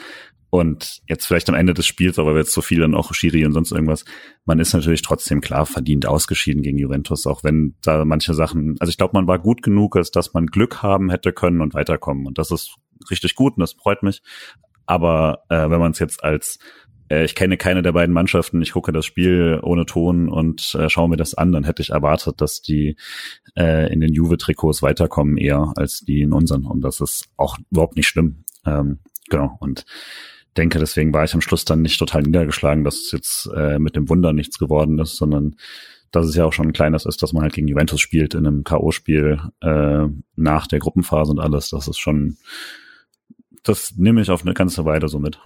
Und 0.50 1.02
jetzt 1.06 1.26
vielleicht 1.26 1.48
am 1.50 1.54
Ende 1.54 1.74
des 1.74 1.86
Spiels, 1.86 2.18
aber 2.18 2.34
jetzt 2.36 2.52
so 2.52 2.62
viel 2.62 2.80
dann 2.80 2.94
auch 2.94 3.12
Schiri 3.12 3.44
und 3.44 3.52
sonst 3.52 3.70
irgendwas, 3.70 4.06
man 4.46 4.58
ist 4.58 4.72
natürlich 4.72 5.02
trotzdem 5.02 5.42
klar 5.42 5.66
verdient 5.66 6.06
ausgeschieden 6.06 6.62
gegen 6.62 6.78
Juventus, 6.78 7.26
auch 7.26 7.44
wenn 7.44 7.74
da 7.82 8.06
manche 8.06 8.32
Sachen, 8.32 8.76
also 8.80 8.90
ich 8.90 8.96
glaube, 8.96 9.12
man 9.14 9.26
war 9.26 9.38
gut 9.38 9.62
genug, 9.62 9.94
als 9.96 10.10
dass 10.10 10.32
man 10.32 10.46
Glück 10.46 10.82
haben 10.82 11.10
hätte 11.10 11.34
können 11.34 11.60
und 11.60 11.74
weiterkommen. 11.74 12.26
Und 12.26 12.38
das 12.38 12.50
ist 12.50 12.76
richtig 13.10 13.34
gut 13.34 13.56
und 13.56 13.60
das 13.60 13.74
freut 13.74 14.02
mich. 14.02 14.22
Aber 14.86 15.44
äh, 15.50 15.68
wenn 15.68 15.80
man 15.80 15.90
es 15.92 15.98
jetzt 15.98 16.24
als 16.24 16.58
äh, 17.10 17.24
ich 17.24 17.34
kenne 17.34 17.56
keine 17.56 17.82
der 17.82 17.92
beiden 17.92 18.12
Mannschaften, 18.14 18.62
ich 18.62 18.72
gucke 18.72 18.92
das 18.92 19.06
Spiel 19.06 19.60
ohne 19.62 19.86
Ton 19.86 20.28
und 20.28 20.74
äh, 20.74 20.88
schaue 20.88 21.08
mir 21.08 21.16
das 21.16 21.34
an, 21.34 21.52
dann 21.52 21.64
hätte 21.64 21.82
ich 21.82 21.90
erwartet, 21.90 22.40
dass 22.40 22.62
die 22.62 22.96
äh, 23.56 23.92
in 23.92 24.00
den 24.00 24.12
Juve-Trikots 24.12 24.82
weiterkommen 24.82 25.36
eher 25.36 25.72
als 25.76 26.00
die 26.00 26.22
in 26.22 26.32
unseren. 26.32 26.64
Und 26.64 26.82
das 26.82 27.00
ist 27.00 27.28
auch 27.36 27.58
überhaupt 27.70 27.96
nicht 27.96 28.08
schlimm. 28.08 28.44
Ähm, 28.66 28.98
genau. 29.28 29.56
Und 29.60 29.84
denke, 30.56 30.78
deswegen 30.78 31.12
war 31.12 31.24
ich 31.24 31.34
am 31.34 31.40
Schluss 31.40 31.64
dann 31.64 31.82
nicht 31.82 31.98
total 31.98 32.22
niedergeschlagen, 32.22 32.84
dass 32.84 32.96
es 32.96 33.12
jetzt 33.12 33.50
äh, 33.54 33.78
mit 33.78 33.96
dem 33.96 34.08
Wunder 34.08 34.32
nichts 34.32 34.58
geworden 34.58 34.98
ist, 34.98 35.16
sondern 35.16 35.56
dass 36.10 36.26
es 36.26 36.34
ja 36.34 36.44
auch 36.44 36.52
schon 36.52 36.68
ein 36.68 36.72
kleines 36.72 37.04
ist, 37.04 37.22
dass 37.22 37.32
man 37.32 37.42
halt 37.42 37.52
gegen 37.52 37.68
Juventus 37.68 38.00
spielt 38.00 38.34
in 38.34 38.46
einem 38.46 38.64
K.O.-Spiel 38.64 39.50
äh, 39.60 40.08
nach 40.36 40.66
der 40.66 40.78
Gruppenphase 40.78 41.30
und 41.30 41.38
alles. 41.38 41.70
Das 41.70 41.86
ist 41.86 41.98
schon, 41.98 42.38
das 43.62 43.94
nehme 43.96 44.22
ich 44.22 44.30
auf 44.30 44.42
eine 44.42 44.54
ganze 44.54 44.84
Weile 44.84 45.08
so 45.08 45.18
mit. 45.18 45.38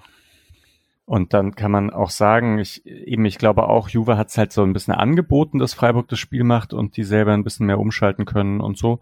Und 1.12 1.34
dann 1.34 1.54
kann 1.54 1.70
man 1.70 1.90
auch 1.90 2.08
sagen, 2.08 2.58
ich 2.58 2.86
eben, 2.86 3.26
ich 3.26 3.36
glaube 3.36 3.68
auch, 3.68 3.90
Juve 3.90 4.16
hat 4.16 4.30
es 4.30 4.38
halt 4.38 4.50
so 4.50 4.62
ein 4.62 4.72
bisschen 4.72 4.94
angeboten, 4.94 5.58
dass 5.58 5.74
Freiburg 5.74 6.08
das 6.08 6.18
Spiel 6.18 6.42
macht 6.42 6.72
und 6.72 6.96
die 6.96 7.02
selber 7.02 7.34
ein 7.34 7.44
bisschen 7.44 7.66
mehr 7.66 7.78
umschalten 7.78 8.24
können 8.24 8.62
und 8.62 8.78
so. 8.78 9.00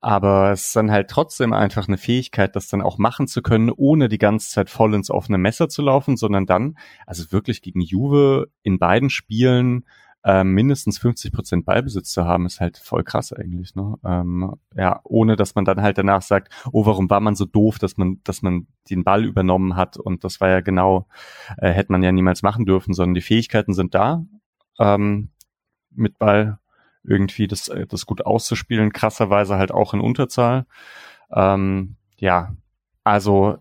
Aber 0.00 0.50
es 0.50 0.66
ist 0.66 0.74
dann 0.74 0.90
halt 0.90 1.08
trotzdem 1.08 1.52
einfach 1.52 1.86
eine 1.86 1.98
Fähigkeit, 1.98 2.56
das 2.56 2.66
dann 2.66 2.82
auch 2.82 2.98
machen 2.98 3.28
zu 3.28 3.42
können, 3.42 3.70
ohne 3.70 4.08
die 4.08 4.18
ganze 4.18 4.50
Zeit 4.50 4.70
voll 4.70 4.92
ins 4.92 5.08
offene 5.08 5.38
Messer 5.38 5.68
zu 5.68 5.82
laufen, 5.82 6.16
sondern 6.16 6.46
dann, 6.46 6.78
also 7.06 7.30
wirklich 7.30 7.62
gegen 7.62 7.80
Juve 7.80 8.48
in 8.64 8.80
beiden 8.80 9.08
Spielen 9.08 9.84
äh, 10.24 10.44
mindestens 10.44 10.98
50 10.98 11.32
Prozent 11.32 11.64
Ballbesitz 11.64 12.10
zu 12.10 12.24
haben, 12.24 12.46
ist 12.46 12.60
halt 12.60 12.78
voll 12.78 13.04
krass 13.04 13.32
eigentlich. 13.32 13.74
Ne? 13.74 13.94
Ähm, 14.04 14.56
ja, 14.74 15.00
ohne 15.04 15.36
dass 15.36 15.54
man 15.54 15.64
dann 15.64 15.82
halt 15.82 15.98
danach 15.98 16.22
sagt, 16.22 16.52
oh, 16.72 16.86
warum 16.86 17.08
war 17.10 17.20
man 17.20 17.36
so 17.36 17.44
doof, 17.44 17.78
dass 17.78 17.96
man, 17.96 18.20
dass 18.24 18.42
man 18.42 18.66
den 18.90 19.04
Ball 19.04 19.24
übernommen 19.24 19.76
hat 19.76 19.96
und 19.96 20.24
das 20.24 20.40
war 20.40 20.48
ja 20.48 20.60
genau, 20.60 21.06
äh, 21.58 21.70
hätte 21.70 21.92
man 21.92 22.02
ja 22.02 22.12
niemals 22.12 22.42
machen 22.42 22.66
dürfen, 22.66 22.92
sondern 22.92 23.14
die 23.14 23.20
Fähigkeiten 23.20 23.72
sind 23.72 23.94
da. 23.94 24.24
Ähm, 24.78 25.30
mit 25.90 26.18
Ball 26.18 26.58
irgendwie 27.04 27.46
das, 27.46 27.68
äh, 27.68 27.86
das 27.86 28.06
gut 28.06 28.26
auszuspielen, 28.26 28.92
krasserweise 28.92 29.56
halt 29.56 29.72
auch 29.72 29.94
in 29.94 30.00
Unterzahl. 30.00 30.66
Ähm, 31.32 31.96
ja, 32.18 32.54
also 33.04 33.58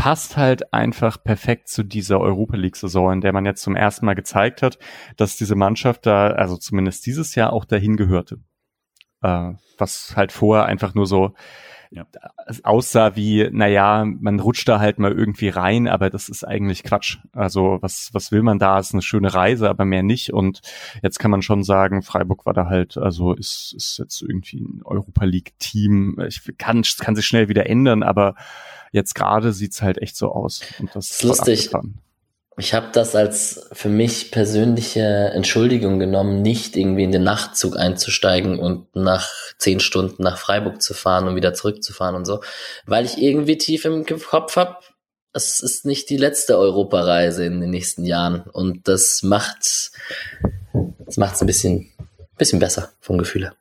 passt 0.00 0.38
halt 0.38 0.72
einfach 0.72 1.22
perfekt 1.22 1.68
zu 1.68 1.82
dieser 1.82 2.20
Europa 2.20 2.56
League-Saison, 2.56 3.12
in 3.12 3.20
der 3.20 3.34
man 3.34 3.44
jetzt 3.44 3.60
zum 3.60 3.76
ersten 3.76 4.06
Mal 4.06 4.14
gezeigt 4.14 4.62
hat, 4.62 4.78
dass 5.18 5.36
diese 5.36 5.56
Mannschaft 5.56 6.06
da, 6.06 6.28
also 6.28 6.56
zumindest 6.56 7.04
dieses 7.04 7.34
Jahr 7.34 7.52
auch 7.52 7.66
dahin 7.66 7.98
gehörte. 7.98 8.38
Äh, 9.22 9.52
was 9.78 10.14
halt 10.16 10.32
vorher 10.32 10.66
einfach 10.66 10.94
nur 10.94 11.06
so, 11.06 11.34
ja. 11.90 12.06
es 12.46 12.64
aussah 12.64 13.16
wie, 13.16 13.48
naja, 13.50 14.04
man 14.04 14.38
rutscht 14.38 14.68
da 14.68 14.78
halt 14.78 14.98
mal 14.98 15.10
irgendwie 15.10 15.48
rein, 15.48 15.88
aber 15.88 16.08
das 16.08 16.28
ist 16.28 16.44
eigentlich 16.44 16.84
Quatsch. 16.84 17.18
Also 17.32 17.78
was, 17.80 18.10
was 18.12 18.30
will 18.30 18.42
man 18.42 18.60
da? 18.60 18.78
Ist 18.78 18.92
eine 18.92 19.02
schöne 19.02 19.34
Reise, 19.34 19.68
aber 19.68 19.84
mehr 19.84 20.04
nicht. 20.04 20.32
Und 20.32 20.60
jetzt 21.02 21.18
kann 21.18 21.32
man 21.32 21.42
schon 21.42 21.64
sagen, 21.64 22.02
Freiburg 22.02 22.46
war 22.46 22.54
da 22.54 22.66
halt, 22.66 22.96
also 22.96 23.32
ist, 23.32 23.74
ist 23.76 23.98
jetzt 23.98 24.22
irgendwie 24.22 24.60
ein 24.60 24.82
Europa 24.84 25.24
League-Team. 25.24 26.20
Ich 26.28 26.42
kann, 26.58 26.82
kann 26.98 27.16
sich 27.16 27.26
schnell 27.26 27.48
wieder 27.48 27.68
ändern, 27.68 28.04
aber 28.04 28.36
jetzt 28.92 29.14
gerade 29.14 29.52
sieht's 29.52 29.82
halt 29.82 29.98
echt 29.98 30.16
so 30.16 30.30
aus. 30.32 30.62
Und 30.78 30.94
das, 30.94 31.08
das 31.08 31.16
ist 31.16 31.22
lustig. 31.24 31.66
Abgefahren. 31.66 31.98
Ich 32.60 32.74
habe 32.74 32.88
das 32.92 33.16
als 33.16 33.68
für 33.72 33.88
mich 33.88 34.30
persönliche 34.30 35.00
Entschuldigung 35.00 35.98
genommen, 35.98 36.42
nicht 36.42 36.76
irgendwie 36.76 37.04
in 37.04 37.10
den 37.10 37.22
Nachtzug 37.22 37.78
einzusteigen 37.78 38.58
und 38.58 38.94
nach 38.94 39.30
zehn 39.56 39.80
Stunden 39.80 40.22
nach 40.22 40.36
Freiburg 40.36 40.82
zu 40.82 40.92
fahren 40.92 41.26
und 41.26 41.36
wieder 41.36 41.54
zurückzufahren 41.54 42.14
und 42.14 42.26
so, 42.26 42.42
weil 42.84 43.06
ich 43.06 43.16
irgendwie 43.16 43.56
tief 43.56 43.86
im 43.86 44.04
Kopf 44.04 44.56
habe, 44.56 44.76
es 45.32 45.60
ist 45.60 45.86
nicht 45.86 46.10
die 46.10 46.18
letzte 46.18 46.58
Europareise 46.58 47.46
in 47.46 47.62
den 47.62 47.70
nächsten 47.70 48.04
Jahren 48.04 48.42
und 48.42 48.86
das 48.88 49.22
macht 49.22 49.92
das 51.06 51.16
macht's 51.16 51.40
ein 51.40 51.46
bisschen 51.46 51.90
bisschen 52.36 52.58
besser 52.58 52.92
vom 53.00 53.16
Gefühl 53.16 53.44
her. 53.44 53.56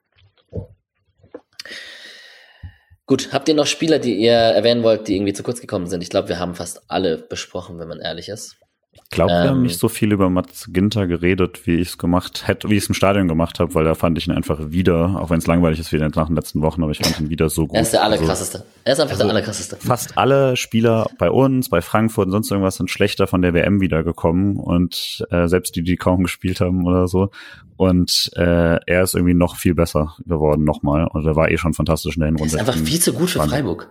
Gut, 3.05 3.29
habt 3.31 3.47
ihr 3.47 3.55
noch 3.55 3.65
Spieler, 3.65 3.99
die 3.99 4.17
ihr 4.17 4.33
erwähnen 4.33 4.83
wollt, 4.83 5.07
die 5.07 5.15
irgendwie 5.15 5.33
zu 5.33 5.41
kurz 5.41 5.61
gekommen 5.61 5.87
sind? 5.87 6.03
Ich 6.03 6.09
glaube, 6.09 6.27
wir 6.27 6.37
haben 6.37 6.53
fast 6.53 6.81
alle 6.89 7.17
besprochen, 7.17 7.79
wenn 7.79 7.87
man 7.87 8.01
ehrlich 8.01 8.27
ist. 8.27 8.57
Ich 9.05 9.09
glaube, 9.11 9.31
ähm, 9.31 9.43
wir 9.43 9.49
haben 9.49 9.57
ähm, 9.57 9.63
nicht 9.63 9.79
so 9.79 9.89
viel 9.89 10.11
über 10.11 10.29
Mats 10.29 10.69
Ginter 10.71 11.07
geredet, 11.07 11.65
wie 11.65 11.75
ich 11.75 11.89
es 11.89 11.97
gemacht 11.97 12.47
hätte, 12.47 12.69
wie 12.69 12.75
ich 12.75 12.83
es 12.83 12.89
im 12.89 12.95
Stadion 12.95 13.27
gemacht 13.27 13.59
habe, 13.59 13.73
weil 13.75 13.83
da 13.83 13.95
fand 13.95 14.17
ich 14.17 14.27
ihn 14.27 14.33
einfach 14.33 14.59
wieder, 14.71 15.19
auch 15.19 15.29
wenn 15.29 15.39
es 15.39 15.47
langweilig 15.47 15.79
ist 15.79 15.91
wie 15.91 15.97
nach 15.97 16.27
den 16.27 16.35
letzten 16.35 16.61
Wochen, 16.61 16.83
aber 16.83 16.91
ich 16.91 16.99
fand 16.99 17.19
ihn 17.19 17.29
wieder 17.29 17.49
so 17.49 17.67
gut. 17.67 17.75
Er 17.75 17.81
ist 17.81 17.93
der 17.93 18.03
allerkrasseste. 18.03 18.59
Also, 18.59 18.69
er 18.83 18.93
ist 18.93 18.99
einfach 18.99 19.11
also 19.13 19.23
der 19.23 19.31
allerkrasseste. 19.31 19.75
Fast 19.77 20.17
alle 20.17 20.55
Spieler 20.57 21.07
bei 21.17 21.29
uns, 21.31 21.69
bei 21.69 21.81
Frankfurt 21.81 22.27
und 22.27 22.31
sonst 22.31 22.51
irgendwas 22.51 22.75
sind 22.75 22.89
schlechter 22.89 23.27
von 23.27 23.41
der 23.41 23.53
WM 23.53 23.81
wiedergekommen 23.81 24.57
und 24.57 25.25
äh, 25.29 25.47
selbst 25.47 25.75
die, 25.75 25.83
die 25.83 25.95
kaum 25.95 26.23
gespielt 26.23 26.61
haben 26.61 26.85
oder 26.85 27.07
so. 27.07 27.31
Und 27.77 28.31
äh, 28.35 28.77
er 28.85 29.03
ist 29.03 29.15
irgendwie 29.15 29.33
noch 29.33 29.55
viel 29.55 29.73
besser 29.73 30.17
geworden 30.25 30.65
nochmal. 30.65 31.07
Und 31.07 31.25
er 31.25 31.37
war 31.37 31.49
eh 31.49 31.57
schon 31.57 31.73
fantastisch 31.73 32.17
in 32.17 32.19
der 32.19 32.27
Hinrunde. 32.27 32.57
Er 32.57 32.61
ist 32.61 32.67
einfach 32.67 32.81
viel 32.81 32.99
zu 32.99 33.13
gut 33.13 33.29
für 33.29 33.41
Freiburg. 33.41 33.89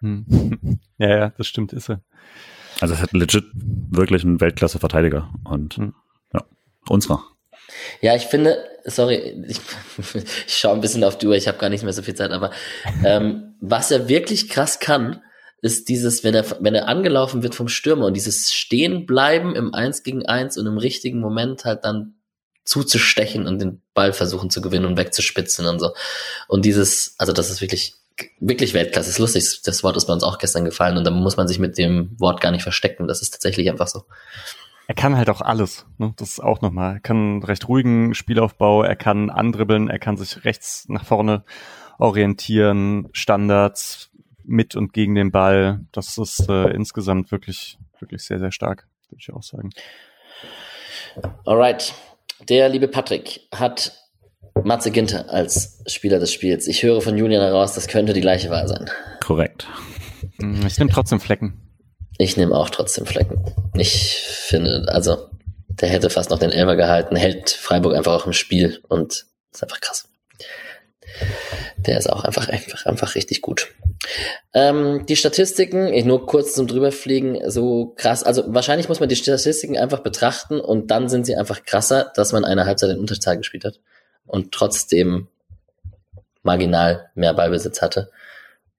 Hm. 0.00 0.26
ja, 0.98 1.08
ja, 1.08 1.32
das 1.38 1.46
stimmt, 1.46 1.72
ist 1.72 1.88
er. 1.88 2.02
Also 2.80 2.94
es 2.94 3.00
hat 3.00 3.12
legit 3.12 3.44
wirklich 3.54 4.24
einen 4.24 4.40
Weltklasse-Verteidiger 4.40 5.30
und 5.44 5.78
mhm. 5.78 5.94
ja, 6.32 6.44
unserer. 6.88 7.22
Ja, 8.00 8.16
ich 8.16 8.24
finde, 8.24 8.64
sorry, 8.84 9.44
ich, 9.48 9.60
ich 10.46 10.56
schaue 10.56 10.74
ein 10.74 10.80
bisschen 10.80 11.04
auf 11.04 11.18
die 11.18 11.26
Uhr, 11.26 11.36
ich 11.36 11.48
habe 11.48 11.58
gar 11.58 11.70
nicht 11.70 11.84
mehr 11.84 11.92
so 11.92 12.02
viel 12.02 12.14
Zeit, 12.14 12.30
aber 12.30 12.50
ähm, 13.04 13.54
was 13.60 13.90
er 13.90 14.08
wirklich 14.08 14.48
krass 14.48 14.80
kann, 14.80 15.22
ist 15.62 15.88
dieses, 15.88 16.24
wenn 16.24 16.34
er, 16.34 16.44
wenn 16.60 16.74
er 16.74 16.88
angelaufen 16.88 17.44
wird 17.44 17.54
vom 17.54 17.68
Stürmer 17.68 18.06
und 18.06 18.14
dieses 18.14 18.52
Stehenbleiben 18.52 19.54
im 19.54 19.72
Eins 19.72 20.02
gegen 20.02 20.26
Eins 20.26 20.58
und 20.58 20.66
im 20.66 20.76
richtigen 20.76 21.20
Moment 21.20 21.64
halt 21.64 21.84
dann 21.84 22.16
zuzustechen 22.64 23.46
und 23.46 23.60
den 23.60 23.80
Ball 23.94 24.12
versuchen 24.12 24.50
zu 24.50 24.60
gewinnen 24.60 24.86
und 24.86 24.96
wegzuspitzen 24.96 25.66
und 25.66 25.78
so. 25.78 25.94
Und 26.48 26.64
dieses, 26.64 27.14
also 27.18 27.32
das 27.32 27.50
ist 27.50 27.60
wirklich 27.60 27.94
wirklich 28.40 28.74
Weltklasse. 28.74 29.10
ist 29.10 29.18
lustig, 29.18 29.62
das 29.64 29.82
Wort 29.82 29.96
ist 29.96 30.06
bei 30.06 30.12
uns 30.12 30.22
auch 30.22 30.38
gestern 30.38 30.64
gefallen 30.64 30.96
und 30.96 31.04
da 31.04 31.10
muss 31.10 31.36
man 31.36 31.48
sich 31.48 31.58
mit 31.58 31.78
dem 31.78 32.18
Wort 32.18 32.40
gar 32.40 32.50
nicht 32.50 32.62
verstecken. 32.62 33.08
Das 33.08 33.22
ist 33.22 33.30
tatsächlich 33.30 33.70
einfach 33.70 33.88
so. 33.88 34.04
Er 34.88 34.94
kann 34.94 35.16
halt 35.16 35.30
auch 35.30 35.40
alles. 35.40 35.86
Ne? 35.98 36.12
Das 36.16 36.30
ist 36.30 36.40
auch 36.40 36.60
nochmal. 36.60 36.94
Er 36.94 37.00
kann 37.00 37.42
recht 37.42 37.68
ruhigen 37.68 38.14
Spielaufbau, 38.14 38.82
er 38.82 38.96
kann 38.96 39.30
andribbeln, 39.30 39.88
er 39.88 39.98
kann 39.98 40.16
sich 40.16 40.44
rechts 40.44 40.86
nach 40.88 41.04
vorne 41.04 41.44
orientieren, 41.98 43.08
Standards 43.12 44.10
mit 44.44 44.74
und 44.74 44.92
gegen 44.92 45.14
den 45.14 45.30
Ball. 45.30 45.80
Das 45.92 46.18
ist 46.18 46.48
äh, 46.48 46.70
insgesamt 46.70 47.30
wirklich, 47.30 47.78
wirklich 48.00 48.22
sehr, 48.24 48.38
sehr 48.38 48.52
stark, 48.52 48.88
würde 49.08 49.20
ich 49.20 49.32
auch 49.32 49.42
sagen. 49.42 49.70
Alright. 51.46 51.94
Der 52.48 52.68
liebe 52.68 52.88
Patrick 52.88 53.42
hat 53.54 53.92
Matze 54.64 54.90
Ginter 54.90 55.30
als 55.30 55.82
Spieler 55.86 56.18
des 56.18 56.32
Spiels. 56.32 56.66
Ich 56.68 56.82
höre 56.82 57.00
von 57.00 57.16
Julian 57.16 57.42
heraus, 57.42 57.74
das 57.74 57.88
könnte 57.88 58.12
die 58.12 58.20
gleiche 58.20 58.50
Wahl 58.50 58.68
sein. 58.68 58.90
Korrekt. 59.20 59.66
Hm, 60.40 60.66
ich 60.66 60.78
nehme 60.78 60.90
trotzdem 60.90 61.20
Flecken. 61.20 61.60
Ich 62.18 62.36
nehme 62.36 62.54
auch 62.54 62.70
trotzdem 62.70 63.06
Flecken. 63.06 63.44
Ich 63.74 64.22
finde, 64.22 64.84
also, 64.88 65.28
der 65.68 65.88
hätte 65.88 66.10
fast 66.10 66.30
noch 66.30 66.38
den 66.38 66.50
Elfer 66.50 66.76
gehalten, 66.76 67.16
hält 67.16 67.50
Freiburg 67.50 67.94
einfach 67.96 68.12
auch 68.12 68.26
im 68.26 68.32
Spiel 68.32 68.80
und 68.88 69.26
ist 69.52 69.62
einfach 69.62 69.80
krass. 69.80 70.08
Der 71.78 71.98
ist 71.98 72.08
auch 72.08 72.24
einfach, 72.24 72.48
einfach, 72.48 72.86
einfach 72.86 73.14
richtig 73.16 73.40
gut. 73.40 73.68
Ähm, 74.54 75.04
die 75.08 75.16
Statistiken, 75.16 75.92
ich 75.92 76.04
nur 76.04 76.26
kurz 76.26 76.54
zum 76.54 76.66
drüberfliegen, 76.66 77.50
so 77.50 77.94
krass. 77.96 78.22
Also 78.22 78.44
wahrscheinlich 78.48 78.88
muss 78.88 79.00
man 79.00 79.08
die 79.08 79.16
Statistiken 79.16 79.76
einfach 79.76 80.00
betrachten 80.00 80.60
und 80.60 80.90
dann 80.90 81.08
sind 81.08 81.26
sie 81.26 81.36
einfach 81.36 81.64
krasser, 81.64 82.12
dass 82.14 82.32
man 82.32 82.44
eine 82.44 82.66
Halbzeit 82.66 82.90
in 82.90 82.98
Unterzahl 82.98 83.36
gespielt 83.36 83.64
hat 83.64 83.80
und 84.32 84.50
trotzdem 84.50 85.28
marginal 86.42 87.10
mehr 87.14 87.34
Ballbesitz 87.34 87.82
hatte. 87.82 88.10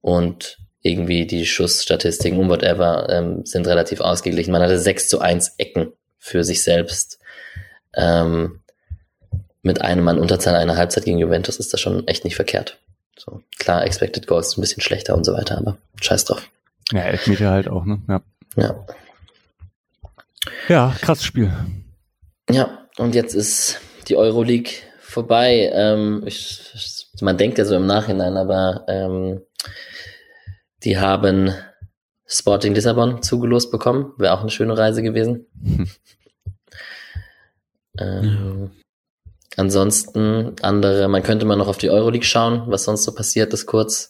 Und 0.02 0.58
irgendwie 0.82 1.26
die 1.26 1.46
Schussstatistiken 1.46 2.40
und 2.40 2.50
whatever 2.50 3.08
ähm, 3.10 3.46
sind 3.46 3.68
relativ 3.68 4.02
ausgeglichen. 4.02 4.52
Man 4.52 4.62
hatte 4.62 4.78
6 4.78 5.08
zu 5.08 5.22
1 5.22 5.56
Ecken 5.58 5.94
für 6.18 6.44
sich 6.44 6.64
selbst. 6.64 7.20
Ähm, 7.94 8.62
mit 9.62 9.80
einem 9.80 10.04
Mann 10.04 10.20
Unterzahl 10.20 10.56
einer 10.56 10.76
Halbzeit 10.76 11.06
gegen 11.06 11.20
Juventus 11.20 11.58
ist 11.58 11.72
das 11.72 11.80
schon 11.80 12.06
echt 12.08 12.26
nicht 12.26 12.36
verkehrt. 12.36 12.80
So, 13.18 13.44
klar, 13.60 13.86
Expected 13.86 14.28
Goals 14.28 14.58
ein 14.58 14.62
bisschen 14.62 14.82
schlechter 14.82 15.16
und 15.16 15.24
so 15.24 15.34
weiter, 15.34 15.58
aber 15.58 15.78
scheiß 16.02 16.26
drauf. 16.26 16.50
Ja, 16.92 17.02
Elfmeter 17.02 17.52
halt 17.52 17.70
auch, 17.70 17.86
ne? 17.86 18.02
Ja. 18.10 18.22
Ja, 18.58 18.86
ja 20.68 20.96
krasses 21.00 21.24
Spiel. 21.24 21.54
Ja, 22.50 22.88
und 22.98 23.14
jetzt 23.16 23.36
ist 23.36 23.80
die 24.10 24.18
Euroleague 24.18 24.74
vorbei. 25.14 25.72
Ähm, 25.74 26.24
ich, 26.26 27.08
man 27.22 27.38
denkt 27.38 27.58
ja 27.58 27.66
so 27.66 27.76
im 27.76 27.86
Nachhinein, 27.86 28.36
aber 28.36 28.84
ähm, 28.88 29.42
die 30.84 30.98
haben 30.98 31.54
Sporting 32.26 32.74
Lissabon 32.74 33.22
zugelost 33.22 33.72
bekommen. 33.72 34.14
Wäre 34.18 34.34
auch 34.34 34.42
eine 34.42 34.50
schöne 34.50 34.78
Reise 34.78 35.04
gewesen. 35.04 35.48
ähm, 38.00 38.72
ansonsten 39.56 40.56
andere, 40.62 41.08
man 41.08 41.24
könnte 41.24 41.46
mal 41.46 41.56
noch 41.56 41.68
auf 41.68 41.78
die 41.78 41.90
Euroleague 41.90 42.26
schauen, 42.26 42.64
was 42.68 42.84
sonst 42.84 43.04
so 43.04 43.14
passiert 43.14 43.54
ist 43.54 43.66
kurz. 43.66 44.10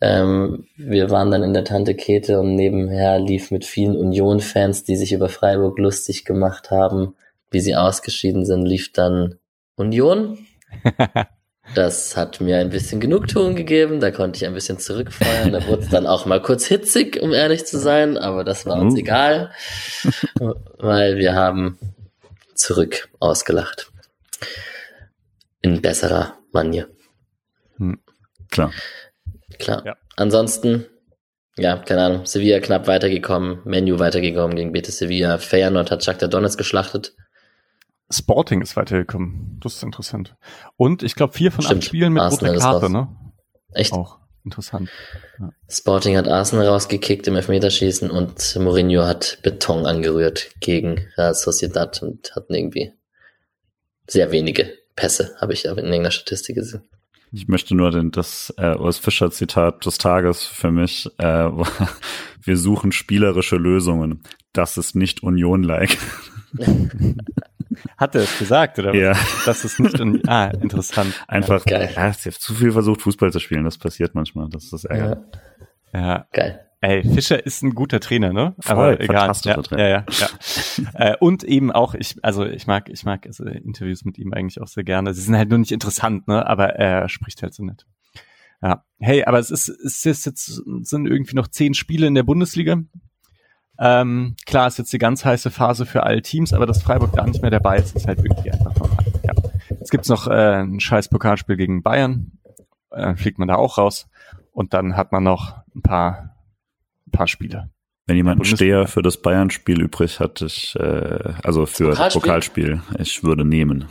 Ähm, 0.00 0.66
wir 0.76 1.10
waren 1.10 1.30
dann 1.30 1.42
in 1.42 1.54
der 1.54 1.64
Tante 1.64 1.94
Kete 1.94 2.40
und 2.40 2.54
nebenher 2.54 3.18
lief 3.18 3.50
mit 3.50 3.64
vielen 3.64 3.96
Union-Fans, 3.96 4.84
die 4.84 4.96
sich 4.96 5.12
über 5.12 5.28
Freiburg 5.28 5.78
lustig 5.78 6.24
gemacht 6.24 6.70
haben, 6.70 7.14
wie 7.50 7.60
sie 7.60 7.76
ausgeschieden 7.76 8.44
sind, 8.44 8.64
lief 8.64 8.92
dann 8.92 9.38
Union. 9.78 10.46
Das 11.74 12.16
hat 12.16 12.40
mir 12.40 12.58
ein 12.58 12.70
bisschen 12.70 13.00
Genugtuung 13.00 13.54
gegeben, 13.54 14.00
da 14.00 14.10
konnte 14.10 14.38
ich 14.38 14.46
ein 14.46 14.54
bisschen 14.54 14.78
zurückfeuern. 14.78 15.52
Da 15.52 15.66
wurde 15.66 15.82
es 15.82 15.90
dann 15.90 16.06
auch 16.06 16.24
mal 16.24 16.40
kurz 16.40 16.64
hitzig, 16.66 17.20
um 17.20 17.32
ehrlich 17.32 17.66
zu 17.66 17.78
sein, 17.78 18.16
aber 18.16 18.44
das 18.44 18.64
war 18.64 18.80
uns 18.80 18.94
uh. 18.94 18.98
egal, 18.98 19.52
weil 20.78 21.18
wir 21.18 21.34
haben 21.34 21.78
zurück 22.54 23.08
ausgelacht. 23.20 23.92
In 25.60 25.82
besserer 25.82 26.38
Manier. 26.52 26.88
Hm. 27.76 28.00
Klar. 28.50 28.72
Klar. 29.58 29.84
Ja. 29.84 29.96
Ansonsten, 30.16 30.86
ja, 31.56 31.76
keine 31.76 32.02
Ahnung, 32.02 32.26
Sevilla 32.26 32.60
knapp 32.60 32.86
weitergekommen, 32.86 33.60
Menu 33.64 33.98
weitergekommen 33.98 34.56
gegen 34.56 34.72
Betis 34.72 34.98
Sevilla, 34.98 35.38
Feyenoord 35.38 35.90
hat 35.90 36.04
Shakhtar 36.04 36.28
Donetsk 36.28 36.58
geschlachtet. 36.58 37.14
Sporting 38.10 38.62
ist 38.62 38.76
weitergekommen. 38.76 39.58
Das 39.62 39.76
ist 39.76 39.82
interessant. 39.82 40.36
Und 40.76 41.02
ich 41.02 41.14
glaube, 41.14 41.34
vier 41.34 41.52
von 41.52 41.64
Stimmt. 41.64 41.82
acht 41.82 41.88
Spielen 41.88 42.12
mit 42.14 42.22
Arsenal 42.22 42.54
roter 42.54 42.64
Karte, 42.64 42.90
ne? 42.90 43.08
Echt? 43.72 43.92
Auch 43.92 44.18
interessant. 44.44 44.88
Ja. 45.38 45.50
Sporting 45.68 46.16
hat 46.16 46.26
Arsenal 46.26 46.68
rausgekickt 46.68 47.26
im 47.26 47.36
Elfmeterschießen 47.36 48.10
und 48.10 48.56
Mourinho 48.56 49.04
hat 49.04 49.38
Beton 49.42 49.84
angerührt 49.84 50.50
gegen 50.60 51.06
Real 51.18 51.34
Sociedad 51.34 52.02
und 52.02 52.34
hatten 52.34 52.54
irgendwie 52.54 52.92
sehr 54.06 54.32
wenige 54.32 54.72
Pässe, 54.96 55.36
habe 55.40 55.52
ich 55.52 55.68
aber 55.68 55.80
in 55.80 55.86
irgendeiner 55.86 56.10
Statistik 56.10 56.56
gesehen. 56.56 56.82
Ich 57.30 57.46
möchte 57.46 57.74
nur 57.74 57.90
den, 57.90 58.10
das 58.10 58.54
äh, 58.56 58.74
Urs 58.74 58.96
Fischer 58.96 59.30
Zitat 59.30 59.84
des 59.84 59.98
Tages 59.98 60.44
für 60.44 60.70
mich. 60.70 61.10
Äh, 61.18 61.50
wir 62.42 62.56
suchen 62.56 62.90
spielerische 62.90 63.56
Lösungen. 63.56 64.22
Das 64.54 64.78
ist 64.78 64.96
nicht 64.96 65.22
Union-like. 65.22 65.98
Hat 67.96 68.14
er 68.14 68.22
es 68.22 68.38
gesagt, 68.38 68.78
oder? 68.78 68.94
Ja. 68.94 69.14
Das 69.44 69.64
ist 69.64 69.80
nicht, 69.80 69.98
un 70.00 70.22
ah, 70.26 70.46
interessant. 70.48 71.14
Einfach, 71.28 71.64
ja, 71.66 71.78
geil. 71.78 71.90
er 71.94 72.02
hat 72.10 72.20
zu 72.20 72.54
viel 72.54 72.72
versucht, 72.72 73.02
Fußball 73.02 73.32
zu 73.32 73.40
spielen. 73.40 73.64
Das 73.64 73.78
passiert 73.78 74.14
manchmal. 74.14 74.48
Das 74.50 74.64
ist 74.64 74.72
das 74.72 74.84
Ärger. 74.84 75.24
Ja. 75.92 76.00
ja. 76.00 76.26
Geil. 76.32 76.68
Ey, 76.80 77.02
Fischer 77.02 77.44
ist 77.44 77.62
ein 77.62 77.74
guter 77.74 77.98
Trainer, 77.98 78.32
ne? 78.32 78.54
Voll, 78.60 78.76
Aber 78.76 79.00
egal. 79.00 79.32
Ja, 79.42 79.54
Trainer. 79.62 79.82
ja, 79.82 79.88
ja, 79.88 80.04
ja. 80.20 80.28
äh, 80.94 81.16
und 81.18 81.42
eben 81.42 81.72
auch, 81.72 81.94
ich, 81.94 82.16
also 82.22 82.46
ich 82.46 82.68
mag, 82.68 82.88
ich 82.88 83.04
mag 83.04 83.26
also 83.26 83.44
Interviews 83.44 84.04
mit 84.04 84.16
ihm 84.16 84.32
eigentlich 84.32 84.60
auch 84.60 84.68
sehr 84.68 84.84
gerne. 84.84 85.12
Sie 85.12 85.22
sind 85.22 85.36
halt 85.36 85.48
nur 85.48 85.58
nicht 85.58 85.72
interessant, 85.72 86.28
ne? 86.28 86.46
Aber 86.46 86.76
er 86.76 87.08
spricht 87.08 87.42
halt 87.42 87.52
so 87.52 87.64
nett. 87.64 87.84
Ja. 88.62 88.84
Hey, 89.00 89.24
aber 89.24 89.40
es 89.40 89.50
ist, 89.50 89.68
es 89.68 90.04
ist 90.06 90.26
jetzt 90.26 90.62
sind 90.82 91.06
irgendwie 91.06 91.34
noch 91.34 91.48
zehn 91.48 91.74
Spiele 91.74 92.06
in 92.06 92.14
der 92.14 92.22
Bundesliga. 92.22 92.80
Ähm, 93.80 94.34
klar 94.44 94.66
ist 94.66 94.78
jetzt 94.78 94.92
die 94.92 94.98
ganz 94.98 95.24
heiße 95.24 95.50
Phase 95.50 95.86
für 95.86 96.02
alle 96.02 96.20
Teams, 96.22 96.52
aber 96.52 96.66
dass 96.66 96.82
Freiburg 96.82 97.12
da 97.12 97.24
nicht 97.24 97.42
mehr 97.42 97.50
dabei 97.50 97.78
ist, 97.78 97.94
ist 97.94 98.06
halt 98.08 98.18
irgendwie 98.18 98.50
einfach 98.50 98.74
normal. 98.74 99.04
Ja. 99.24 99.32
Jetzt 99.70 99.90
gibt's 99.90 100.08
noch 100.08 100.26
äh, 100.26 100.62
ein 100.62 100.80
scheiß 100.80 101.08
Pokalspiel 101.08 101.56
gegen 101.56 101.82
Bayern, 101.82 102.32
äh, 102.90 103.14
fliegt 103.14 103.38
man 103.38 103.48
da 103.48 103.54
auch 103.54 103.78
raus 103.78 104.08
und 104.52 104.74
dann 104.74 104.96
hat 104.96 105.12
man 105.12 105.22
noch 105.22 105.56
ein 105.74 105.82
paar, 105.82 106.36
ein 107.06 107.12
paar 107.12 107.28
Spiele. 107.28 107.70
Wenn 108.06 108.16
jemand 108.16 108.40
einen 108.40 108.56
Steher 108.56 108.86
für 108.88 109.02
das 109.02 109.20
Bayern-Spiel 109.20 109.82
übrig 109.82 110.18
hat, 110.18 110.40
ich, 110.40 110.74
äh, 110.76 111.34
also 111.44 111.66
für 111.66 111.90
Pokalspiel? 111.90 112.20
Pokalspiel, 112.20 112.82
ich 112.98 113.22
würde 113.22 113.44
nehmen. 113.44 113.86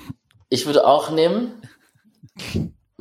Ich 0.50 0.66
würde 0.66 0.86
auch 0.86 1.12
nehmen. 1.12 1.52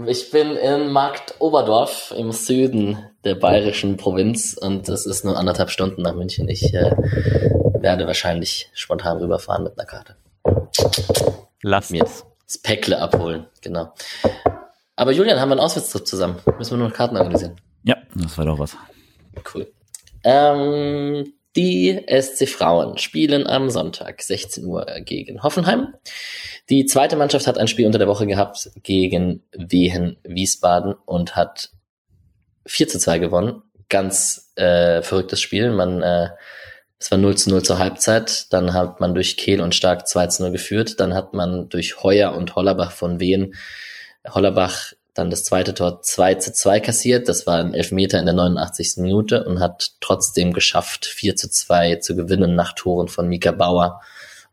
Ich 0.05 0.31
bin 0.31 0.57
in 0.57 0.91
Markt 0.91 1.37
Oberdorf 1.39 2.13
im 2.15 2.31
Süden 2.31 2.99
der 3.25 3.35
bayerischen 3.35 3.97
Provinz 3.97 4.53
und 4.53 4.91
es 4.91 5.07
ist 5.07 5.25
nur 5.25 5.39
anderthalb 5.39 5.71
Stunden 5.71 6.03
nach 6.03 6.15
München. 6.15 6.51
Ich 6.51 6.75
äh, 6.75 6.91
werde 7.81 8.07
wahrscheinlich 8.07 8.69
spontan 8.75 9.17
rüberfahren 9.17 9.65
mit 9.65 9.79
einer 9.79 9.87
Karte. 9.87 10.17
Lass 11.63 11.89
mir 11.89 12.01
das 12.01 12.59
Päckle 12.59 13.01
abholen, 13.01 13.47
genau. 13.63 13.95
Aber 14.97 15.13
Julian, 15.13 15.41
haben 15.41 15.49
wir 15.49 15.55
einen 15.55 15.63
Auswärtstrip 15.63 16.07
zusammen? 16.07 16.41
Müssen 16.59 16.73
wir 16.73 16.79
nur 16.79 16.89
noch 16.89 16.95
Karten 16.95 17.17
organisieren? 17.17 17.57
Ja, 17.85 17.97
das 18.15 18.37
war 18.37 18.45
doch 18.45 18.59
was. 18.59 18.77
Cool. 19.55 19.67
Ähm, 20.25 21.33
die 21.57 22.05
SC 22.09 22.49
Frauen 22.49 22.99
spielen 22.99 23.47
am 23.47 23.71
Sonntag 23.71 24.23
16 24.23 24.65
Uhr 24.65 24.87
gegen 25.01 25.43
Hoffenheim. 25.43 25.95
Die 26.69 26.85
zweite 26.85 27.17
Mannschaft 27.17 27.47
hat 27.47 27.59
ein 27.59 27.69
Spiel 27.69 27.87
unter 27.87 27.99
der 27.99 28.09
Woche 28.09 28.27
gehabt 28.27 28.71
gegen 28.83 29.43
Wehen 29.53 30.19
Wiesbaden 30.23 30.95
und 31.07 31.35
hat 31.35 31.71
4 32.67 32.89
zu 32.89 32.99
2 32.99 33.19
gewonnen. 33.19 33.63
Ganz 33.89 34.53
äh, 34.57 35.01
verrücktes 35.03 35.41
Spiel. 35.41 35.71
Man, 35.71 36.03
äh, 36.03 36.29
es 36.99 37.11
war 37.11 37.19
0 37.19 37.37
zu 37.37 37.51
0 37.51 37.63
zur 37.63 37.79
Halbzeit. 37.79 38.53
Dann 38.53 38.75
hat 38.75 39.01
man 39.01 39.15
durch 39.15 39.37
Kehl 39.37 39.61
und 39.61 39.75
Stark 39.75 40.07
2 40.07 40.27
zu 40.27 40.43
0 40.43 40.53
geführt. 40.53 41.01
Dann 41.01 41.15
hat 41.15 41.33
man 41.35 41.69
durch 41.69 42.03
Heuer 42.03 42.35
und 42.35 42.55
Hollerbach 42.57 42.93
von 42.93 43.21
Wehen 43.21 43.55
Hollerbach 44.29 44.93
dann 45.17 45.31
das 45.31 45.45
zweite 45.45 45.75
Tor 45.75 46.03
2 46.03 46.35
zu 46.35 46.53
2 46.53 46.81
kassiert. 46.81 47.29
Das 47.29 47.47
war 47.47 47.59
ein 47.59 47.75
Elfmeter 47.75 48.19
in 48.19 48.27
der 48.27 48.35
89. 48.35 48.99
Minute 48.99 49.45
und 49.45 49.61
hat 49.61 49.93
trotzdem 50.01 50.53
geschafft, 50.53 51.07
4 51.07 51.37
zu 51.37 51.51
2 51.51 51.97
zu 51.97 52.15
gewinnen 52.15 52.55
nach 52.55 52.75
Toren 52.75 53.09
von 53.09 53.27
Mika 53.27 53.53
Bauer 53.53 54.03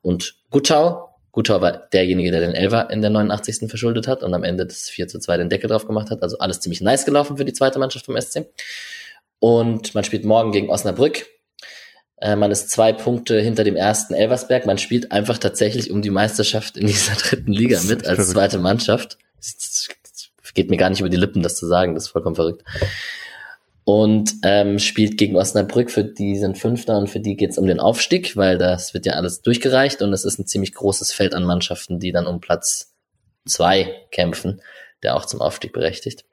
und 0.01 0.35
Guttau. 0.49 1.09
Guttau 1.31 1.61
war 1.61 1.71
derjenige, 1.71 2.31
der 2.31 2.41
den 2.41 2.53
Elfer 2.53 2.89
in 2.91 3.01
der 3.01 3.09
89. 3.09 3.69
verschuldet 3.69 4.07
hat 4.07 4.23
und 4.23 4.33
am 4.33 4.43
Ende 4.43 4.65
das 4.65 4.89
4 4.89 5.07
zu 5.07 5.19
2 5.19 5.37
den 5.37 5.49
Deckel 5.49 5.69
drauf 5.69 5.85
gemacht 5.85 6.11
hat. 6.11 6.21
Also 6.21 6.37
alles 6.37 6.59
ziemlich 6.59 6.81
nice 6.81 7.05
gelaufen 7.05 7.37
für 7.37 7.45
die 7.45 7.53
zweite 7.53 7.79
Mannschaft 7.79 8.05
vom 8.05 8.19
SC. 8.19 8.45
Und 9.39 9.93
man 9.95 10.03
spielt 10.03 10.23
morgen 10.25 10.51
gegen 10.51 10.69
Osnabrück. 10.69 11.25
Äh, 12.21 12.37
man 12.37 12.51
ist 12.51 12.69
zwei 12.69 12.93
Punkte 12.93 13.41
hinter 13.41 13.65
dem 13.65 13.75
ersten 13.75 14.13
Elversberg. 14.13 14.65
Man 14.65 14.77
spielt 14.77 15.11
einfach 15.11 15.37
tatsächlich 15.39 15.91
um 15.91 16.01
die 16.01 16.11
Meisterschaft 16.11 16.77
in 16.77 16.87
dieser 16.87 17.15
dritten 17.15 17.51
Liga 17.51 17.81
mit 17.81 18.07
als 18.07 18.29
zweite 18.29 18.59
Mannschaft 18.59 19.17
geht 20.53 20.69
mir 20.69 20.77
gar 20.77 20.89
nicht 20.89 20.99
über 20.99 21.09
die 21.09 21.17
Lippen, 21.17 21.43
das 21.43 21.55
zu 21.55 21.67
sagen, 21.67 21.93
das 21.93 22.05
ist 22.05 22.09
vollkommen 22.09 22.35
verrückt. 22.35 22.63
Und 23.85 24.35
ähm, 24.43 24.79
spielt 24.79 25.17
gegen 25.17 25.35
Osnabrück, 25.35 25.91
für 25.91 26.05
die 26.05 26.37
sind 26.37 26.57
Fünfter 26.57 26.97
und 26.97 27.09
für 27.09 27.19
die 27.19 27.35
geht's 27.35 27.57
um 27.57 27.67
den 27.67 27.81
Aufstieg, 27.81 28.37
weil 28.37 28.57
das 28.57 28.93
wird 28.93 29.05
ja 29.05 29.13
alles 29.13 29.41
durchgereicht 29.41 30.01
und 30.01 30.13
es 30.13 30.23
ist 30.23 30.39
ein 30.39 30.47
ziemlich 30.47 30.73
großes 30.73 31.11
Feld 31.11 31.33
an 31.33 31.43
Mannschaften, 31.43 31.99
die 31.99 32.13
dann 32.13 32.25
um 32.25 32.39
Platz 32.39 32.93
zwei 33.45 33.93
kämpfen, 34.11 34.61
der 35.03 35.15
auch 35.15 35.25
zum 35.25 35.41
Aufstieg 35.41 35.73
berechtigt. 35.73 36.23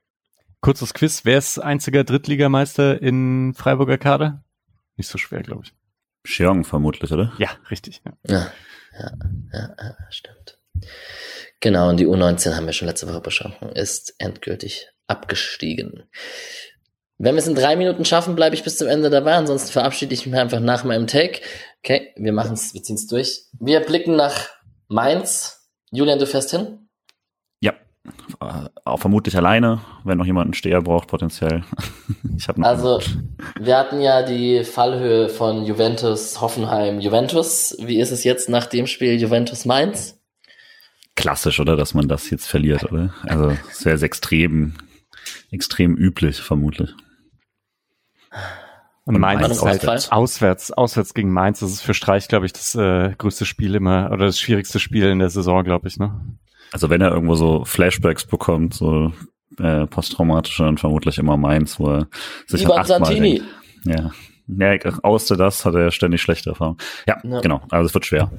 Kurzes 0.61 0.95
Quiz, 0.95 1.25
wer 1.25 1.39
ist 1.39 1.59
einziger 1.59 2.05
Drittligameister 2.05 3.01
in 3.03 3.55
Freiburger 3.55 3.99
Kader? 3.99 4.45
Nicht 4.97 5.09
so 5.09 5.19
schwer, 5.19 5.43
glaube 5.43 5.63
ich. 5.65 5.73
Cheong 6.25 6.65
vermutlich, 6.65 7.11
oder? 7.11 7.33
Ja, 7.39 7.49
richtig. 7.71 8.03
Ja. 8.05 8.13
Ja, 8.29 8.53
ja, 8.99 9.13
ja, 9.53 9.75
ja, 9.79 9.97
stimmt. 10.11 10.59
Genau, 11.61 11.91
und 11.91 11.99
die 12.01 12.07
U19 12.07 12.57
haben 12.57 12.67
wir 12.67 12.73
schon 12.73 12.89
letzte 12.89 13.07
Woche 13.09 13.21
besprochen, 13.21 13.71
ist 13.75 14.15
endgültig 14.19 14.89
abgestiegen. 15.07 16.05
Wenn 17.19 17.35
wir 17.35 17.41
es 17.41 17.47
in 17.47 17.55
drei 17.55 17.77
Minuten 17.77 18.07
schaffen, 18.07 18.35
bleibe 18.35 18.55
ich 18.55 18.65
bis 18.65 18.79
zum 18.79 18.89
Ende 18.89 19.11
dabei. 19.11 19.35
Ansonsten 19.35 19.71
verabschiede 19.73 20.15
ich 20.15 20.25
mich 20.25 20.41
einfach 20.41 20.61
nach 20.61 20.85
meinem 20.85 21.07
Take. 21.07 21.41
Okay, 21.85 22.15
wir 22.17 22.33
machen 22.33 22.55
es, 22.55 22.73
wir 22.73 22.83
ziehen 22.83 22.95
es 22.97 23.07
durch. 23.07 23.43
Wir 23.59 23.81
blicken 23.81 24.17
nach 24.17 24.49
Mainz. 24.89 25.69
Julian, 25.91 26.19
du 26.19 26.27
fährst 26.27 26.51
hin? 26.53 26.89
Ja. 27.61 27.75
Äh, 28.41 28.71
Auch 28.87 28.99
vermutlich 29.01 29.37
alleine, 29.37 29.83
wenn 30.05 30.17
noch 30.17 30.25
jemand 30.25 30.47
einen 30.47 30.55
Steher 30.55 30.81
braucht, 30.81 31.09
potenziell. 31.09 31.63
Ich 32.39 32.49
hab 32.49 32.57
noch 32.57 32.67
Also, 32.67 33.01
wir 33.61 33.77
hatten 33.77 34.01
ja 34.01 34.23
die 34.23 34.65
Fallhöhe 34.65 35.29
von 35.29 35.67
Juventus, 35.67 36.41
Hoffenheim, 36.41 37.01
Juventus. 37.01 37.77
Wie 37.81 38.01
ist 38.01 38.13
es 38.13 38.25
jetzt 38.25 38.49
nach 38.49 38.65
dem 38.65 38.87
Spiel 38.87 39.21
Juventus 39.21 39.67
Mainz? 39.67 40.20
Klassisch, 41.21 41.61
oder, 41.61 41.77
dass 41.77 41.95
man 41.95 42.09
das 42.09 42.31
jetzt 42.31 42.47
verliert, 42.47 42.85
oder? 42.91 43.15
Also 43.23 43.57
es 43.71 43.85
wäre 43.85 44.01
extrem, 44.05 44.75
extrem 45.51 45.97
üblich, 45.97 46.41
vermutlich. 46.41 46.95
Und 49.05 49.19
Mainz 49.19 49.41
Mainz 49.43 49.57
ist 49.57 49.63
halt 49.65 49.81
auswärts. 49.81 50.13
auswärts, 50.13 50.71
auswärts 50.73 51.15
gegen 51.15 51.33
Mainz. 51.33 51.61
Das 51.61 51.71
ist 51.71 51.81
für 51.83 51.95
Streich, 51.95 52.29
glaube 52.29 52.47
ich, 52.47 52.53
das 52.53 52.75
äh, 52.75 53.13
größte 53.19 53.45
Spiel 53.45 53.75
immer 53.75 54.11
oder 54.13 54.27
das 54.27 54.39
schwierigste 54.39 54.79
Spiel 54.79 55.07
in 55.07 55.19
der 55.19 55.31
Saison, 55.31 55.65
glaube 55.65 55.89
ich. 55.89 55.99
Ne? 55.99 56.21
Also 56.73 56.91
wenn 56.91 57.01
er 57.01 57.11
irgendwo 57.11 57.35
so 57.35 57.65
Flashbacks 57.65 58.27
bekommt, 58.27 58.75
so 58.75 59.13
äh, 59.59 59.87
posttraumatische, 59.87 60.63
dann 60.65 60.79
vermutlich 60.79 61.19
immer 61.19 61.37
Mainz, 61.37 61.81
wo 61.81 61.91
er 61.91 62.09
sich 62.47 62.63
Ivan 62.63 62.79
achtmal 62.81 62.99
Santini. 63.05 63.43
denkt. 63.85 64.01
Ja. 64.01 64.11
Ja, 64.53 64.91
außer 65.03 65.37
das 65.37 65.65
hat 65.65 65.75
er 65.75 65.91
ständig 65.93 66.21
schlechte 66.23 66.51
Erfahrungen. 66.51 66.79
Ja, 67.07 67.19
Ja. 67.25 67.41
genau. 67.41 67.63
Also 67.71 67.87
es 67.87 67.95
wird 67.95 68.07
schwer. 68.07 68.31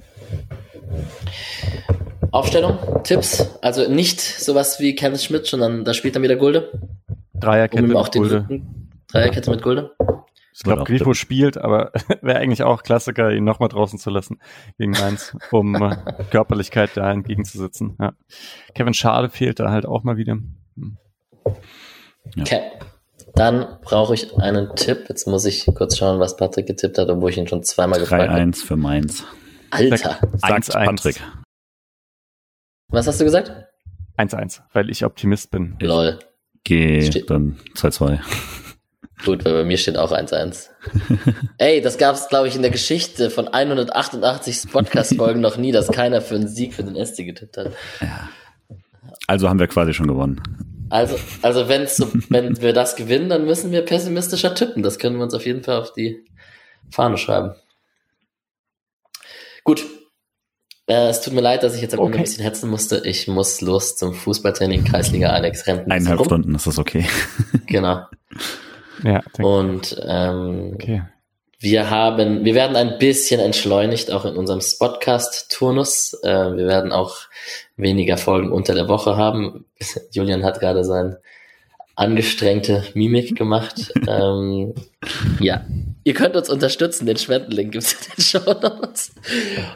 Aufstellung, 2.31 2.77
Tipps. 3.03 3.57
Also 3.61 3.89
nicht 3.89 4.21
sowas 4.21 4.79
wie 4.79 4.95
Kevin 4.95 5.19
Schmidt, 5.19 5.45
sondern 5.45 5.83
da 5.83 5.93
spielt 5.93 6.15
dann 6.15 6.23
wieder 6.23 6.37
Gulde. 6.37 6.71
Um 6.71 7.39
Dreierkette 7.39 7.95
auch 7.95 8.05
mit 8.05 8.13
Gulde. 8.13 8.61
Dreierkette 9.07 9.51
mit 9.51 9.61
Gulde. 9.61 9.91
Ich 10.53 10.63
glaube, 10.63 10.83
Grifo 10.83 11.13
spielt, 11.13 11.57
aber 11.57 11.91
wäre 12.21 12.39
eigentlich 12.39 12.63
auch 12.63 12.83
Klassiker, 12.83 13.31
ihn 13.31 13.43
nochmal 13.43 13.69
draußen 13.69 13.99
zu 13.99 14.09
lassen 14.09 14.39
gegen 14.77 14.91
Mainz, 14.91 15.35
um 15.51 15.75
äh, 15.75 15.95
Körperlichkeit 16.29 16.91
da 16.95 17.11
entgegenzusetzen. 17.11 17.97
Ja. 17.99 18.13
Kevin 18.75 18.93
Schade 18.93 19.29
fehlt 19.29 19.59
da 19.59 19.71
halt 19.71 19.85
auch 19.85 20.03
mal 20.03 20.17
wieder. 20.17 20.33
Hm. 20.33 20.97
Okay. 22.39 22.61
Dann 23.33 23.77
brauche 23.81 24.13
ich 24.13 24.37
einen 24.37 24.75
Tipp. 24.75 25.05
Jetzt 25.07 25.25
muss 25.25 25.45
ich 25.45 25.65
kurz 25.73 25.97
schauen, 25.97 26.19
was 26.19 26.35
Patrick 26.35 26.67
getippt 26.67 26.97
hat, 26.97 27.09
obwohl 27.09 27.29
ich 27.29 27.37
ihn 27.37 27.47
schon 27.47 27.63
zweimal 27.63 27.99
gefragt 27.99 28.29
habe. 28.29 28.41
3-1 28.41 28.65
für 28.65 28.75
Mainz. 28.75 29.23
Alter, 29.69 30.17
Sagt 30.35 30.69
1-1. 30.69 30.85
Patrick. 30.85 31.21
Was 32.91 33.07
hast 33.07 33.19
du 33.19 33.25
gesagt? 33.25 33.51
1-1, 34.17 34.61
weil 34.73 34.89
ich 34.89 35.03
Optimist 35.05 35.51
bin. 35.51 35.77
Lol. 35.79 36.19
Geh 36.63 37.09
dann 37.21 37.57
2-2. 37.75 38.19
Gut, 39.25 39.45
weil 39.45 39.53
bei 39.53 39.63
mir 39.63 39.77
steht 39.77 39.97
auch 39.97 40.11
1-1. 40.11 40.69
Ey, 41.57 41.81
das 41.81 41.97
gab 41.97 42.15
es, 42.15 42.27
glaube 42.27 42.47
ich, 42.47 42.55
in 42.55 42.61
der 42.63 42.71
Geschichte 42.71 43.29
von 43.29 43.47
188 43.47 44.71
Podcast-Folgen 44.71 45.41
noch 45.41 45.57
nie, 45.57 45.71
dass 45.71 45.91
keiner 45.91 46.21
für 46.21 46.35
einen 46.35 46.47
Sieg 46.47 46.73
für 46.73 46.83
den 46.83 46.95
SC 47.03 47.25
getippt 47.25 47.57
hat. 47.57 47.71
Also 49.27 49.47
haben 49.47 49.59
wir 49.59 49.67
quasi 49.67 49.93
schon 49.93 50.07
gewonnen. 50.07 50.41
Also, 50.89 51.17
also 51.41 51.69
wenn's 51.69 51.97
so, 51.97 52.11
wenn 52.29 52.59
wir 52.61 52.73
das 52.73 52.95
gewinnen, 52.95 53.29
dann 53.29 53.45
müssen 53.45 53.71
wir 53.71 53.83
pessimistischer 53.83 54.55
tippen. 54.55 54.83
Das 54.83 54.99
können 54.99 55.17
wir 55.17 55.23
uns 55.23 55.33
auf 55.33 55.45
jeden 55.45 55.63
Fall 55.63 55.77
auf 55.77 55.93
die 55.93 56.25
Fahne 56.89 57.17
schreiben. 57.17 57.55
Gut. 59.63 59.85
Äh, 60.91 61.07
es 61.07 61.21
tut 61.21 61.33
mir 61.33 61.39
leid, 61.39 61.63
dass 61.63 61.73
ich 61.73 61.81
jetzt 61.81 61.93
am 61.93 61.99
Ende 62.01 62.09
Okay. 62.11 62.17
ein 62.17 62.23
bisschen 62.23 62.43
hetzen 62.43 62.69
musste. 62.69 63.01
Ich 63.05 63.25
muss 63.29 63.61
los 63.61 63.95
zum 63.95 64.13
Fußballtraining 64.13 64.83
Kreisliga 64.83 65.29
Alex 65.29 65.65
Renten. 65.65 65.89
Eineinhalb 65.89 66.19
rum. 66.19 66.25
Stunden, 66.25 66.55
ist 66.55 66.67
das 66.67 66.77
okay. 66.77 67.05
Genau. 67.67 68.01
Ja, 69.01 69.21
Und 69.41 69.95
ähm, 70.05 70.71
okay. 70.73 71.03
wir 71.59 71.89
haben, 71.89 72.43
wir 72.43 72.55
werden 72.55 72.75
ein 72.75 72.97
bisschen 72.99 73.39
entschleunigt, 73.39 74.11
auch 74.11 74.25
in 74.25 74.35
unserem 74.35 74.59
Spotcast-Turnus. 74.59 76.19
Äh, 76.23 76.57
wir 76.57 76.67
werden 76.67 76.91
auch 76.91 77.15
weniger 77.77 78.17
Folgen 78.17 78.51
unter 78.51 78.73
der 78.75 78.89
Woche 78.89 79.15
haben. 79.15 79.63
Julian 80.11 80.43
hat 80.43 80.59
gerade 80.59 80.83
sein 80.83 81.15
angestrengte 81.95 82.83
Mimik 82.95 83.37
gemacht. 83.37 83.93
ähm, 84.09 84.73
ja, 85.39 85.65
ihr 86.03 86.13
könnt 86.13 86.35
uns 86.35 86.49
unterstützen. 86.49 87.05
Den 87.05 87.17
Spendenlink 87.17 87.71
gibt's 87.73 87.93
in 87.93 87.99
den 88.15 88.21
Show 88.23 88.53
Notes. 88.61 89.13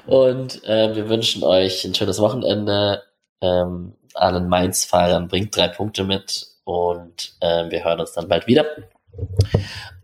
Und 0.06 0.64
äh, 0.66 0.96
wir 0.96 1.10
wünschen 1.10 1.44
euch 1.44 1.86
ein 1.86 1.96
schönes 1.96 2.20
Wochenende. 2.20 3.04
Ähm, 3.42 3.94
allen 4.14 4.48
Mainz-Fahrern 4.48 5.28
bringt 5.28 5.56
drei 5.56 5.68
Punkte 5.68 6.04
mit 6.04 6.48
und 6.64 7.34
äh, 7.42 7.70
wir 7.70 7.84
hören 7.84 8.00
uns 8.00 8.14
dann 8.14 8.28
bald 8.28 8.48
wieder. 8.48 8.66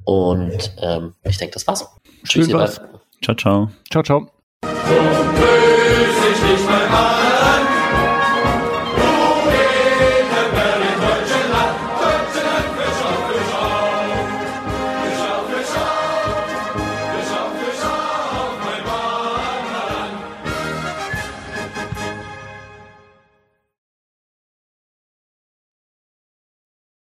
Und 0.04 0.72
ähm, 0.80 1.16
ich 1.24 1.38
denke, 1.38 1.54
das 1.54 1.68
war's. 1.68 1.88
Schön 2.24 2.50
ihr. 2.50 2.70
Ciao, 3.24 3.36
ciao. 3.36 3.72
Ciao, 3.90 4.04
ciao. 4.04 4.28
Grüß 6.52 7.31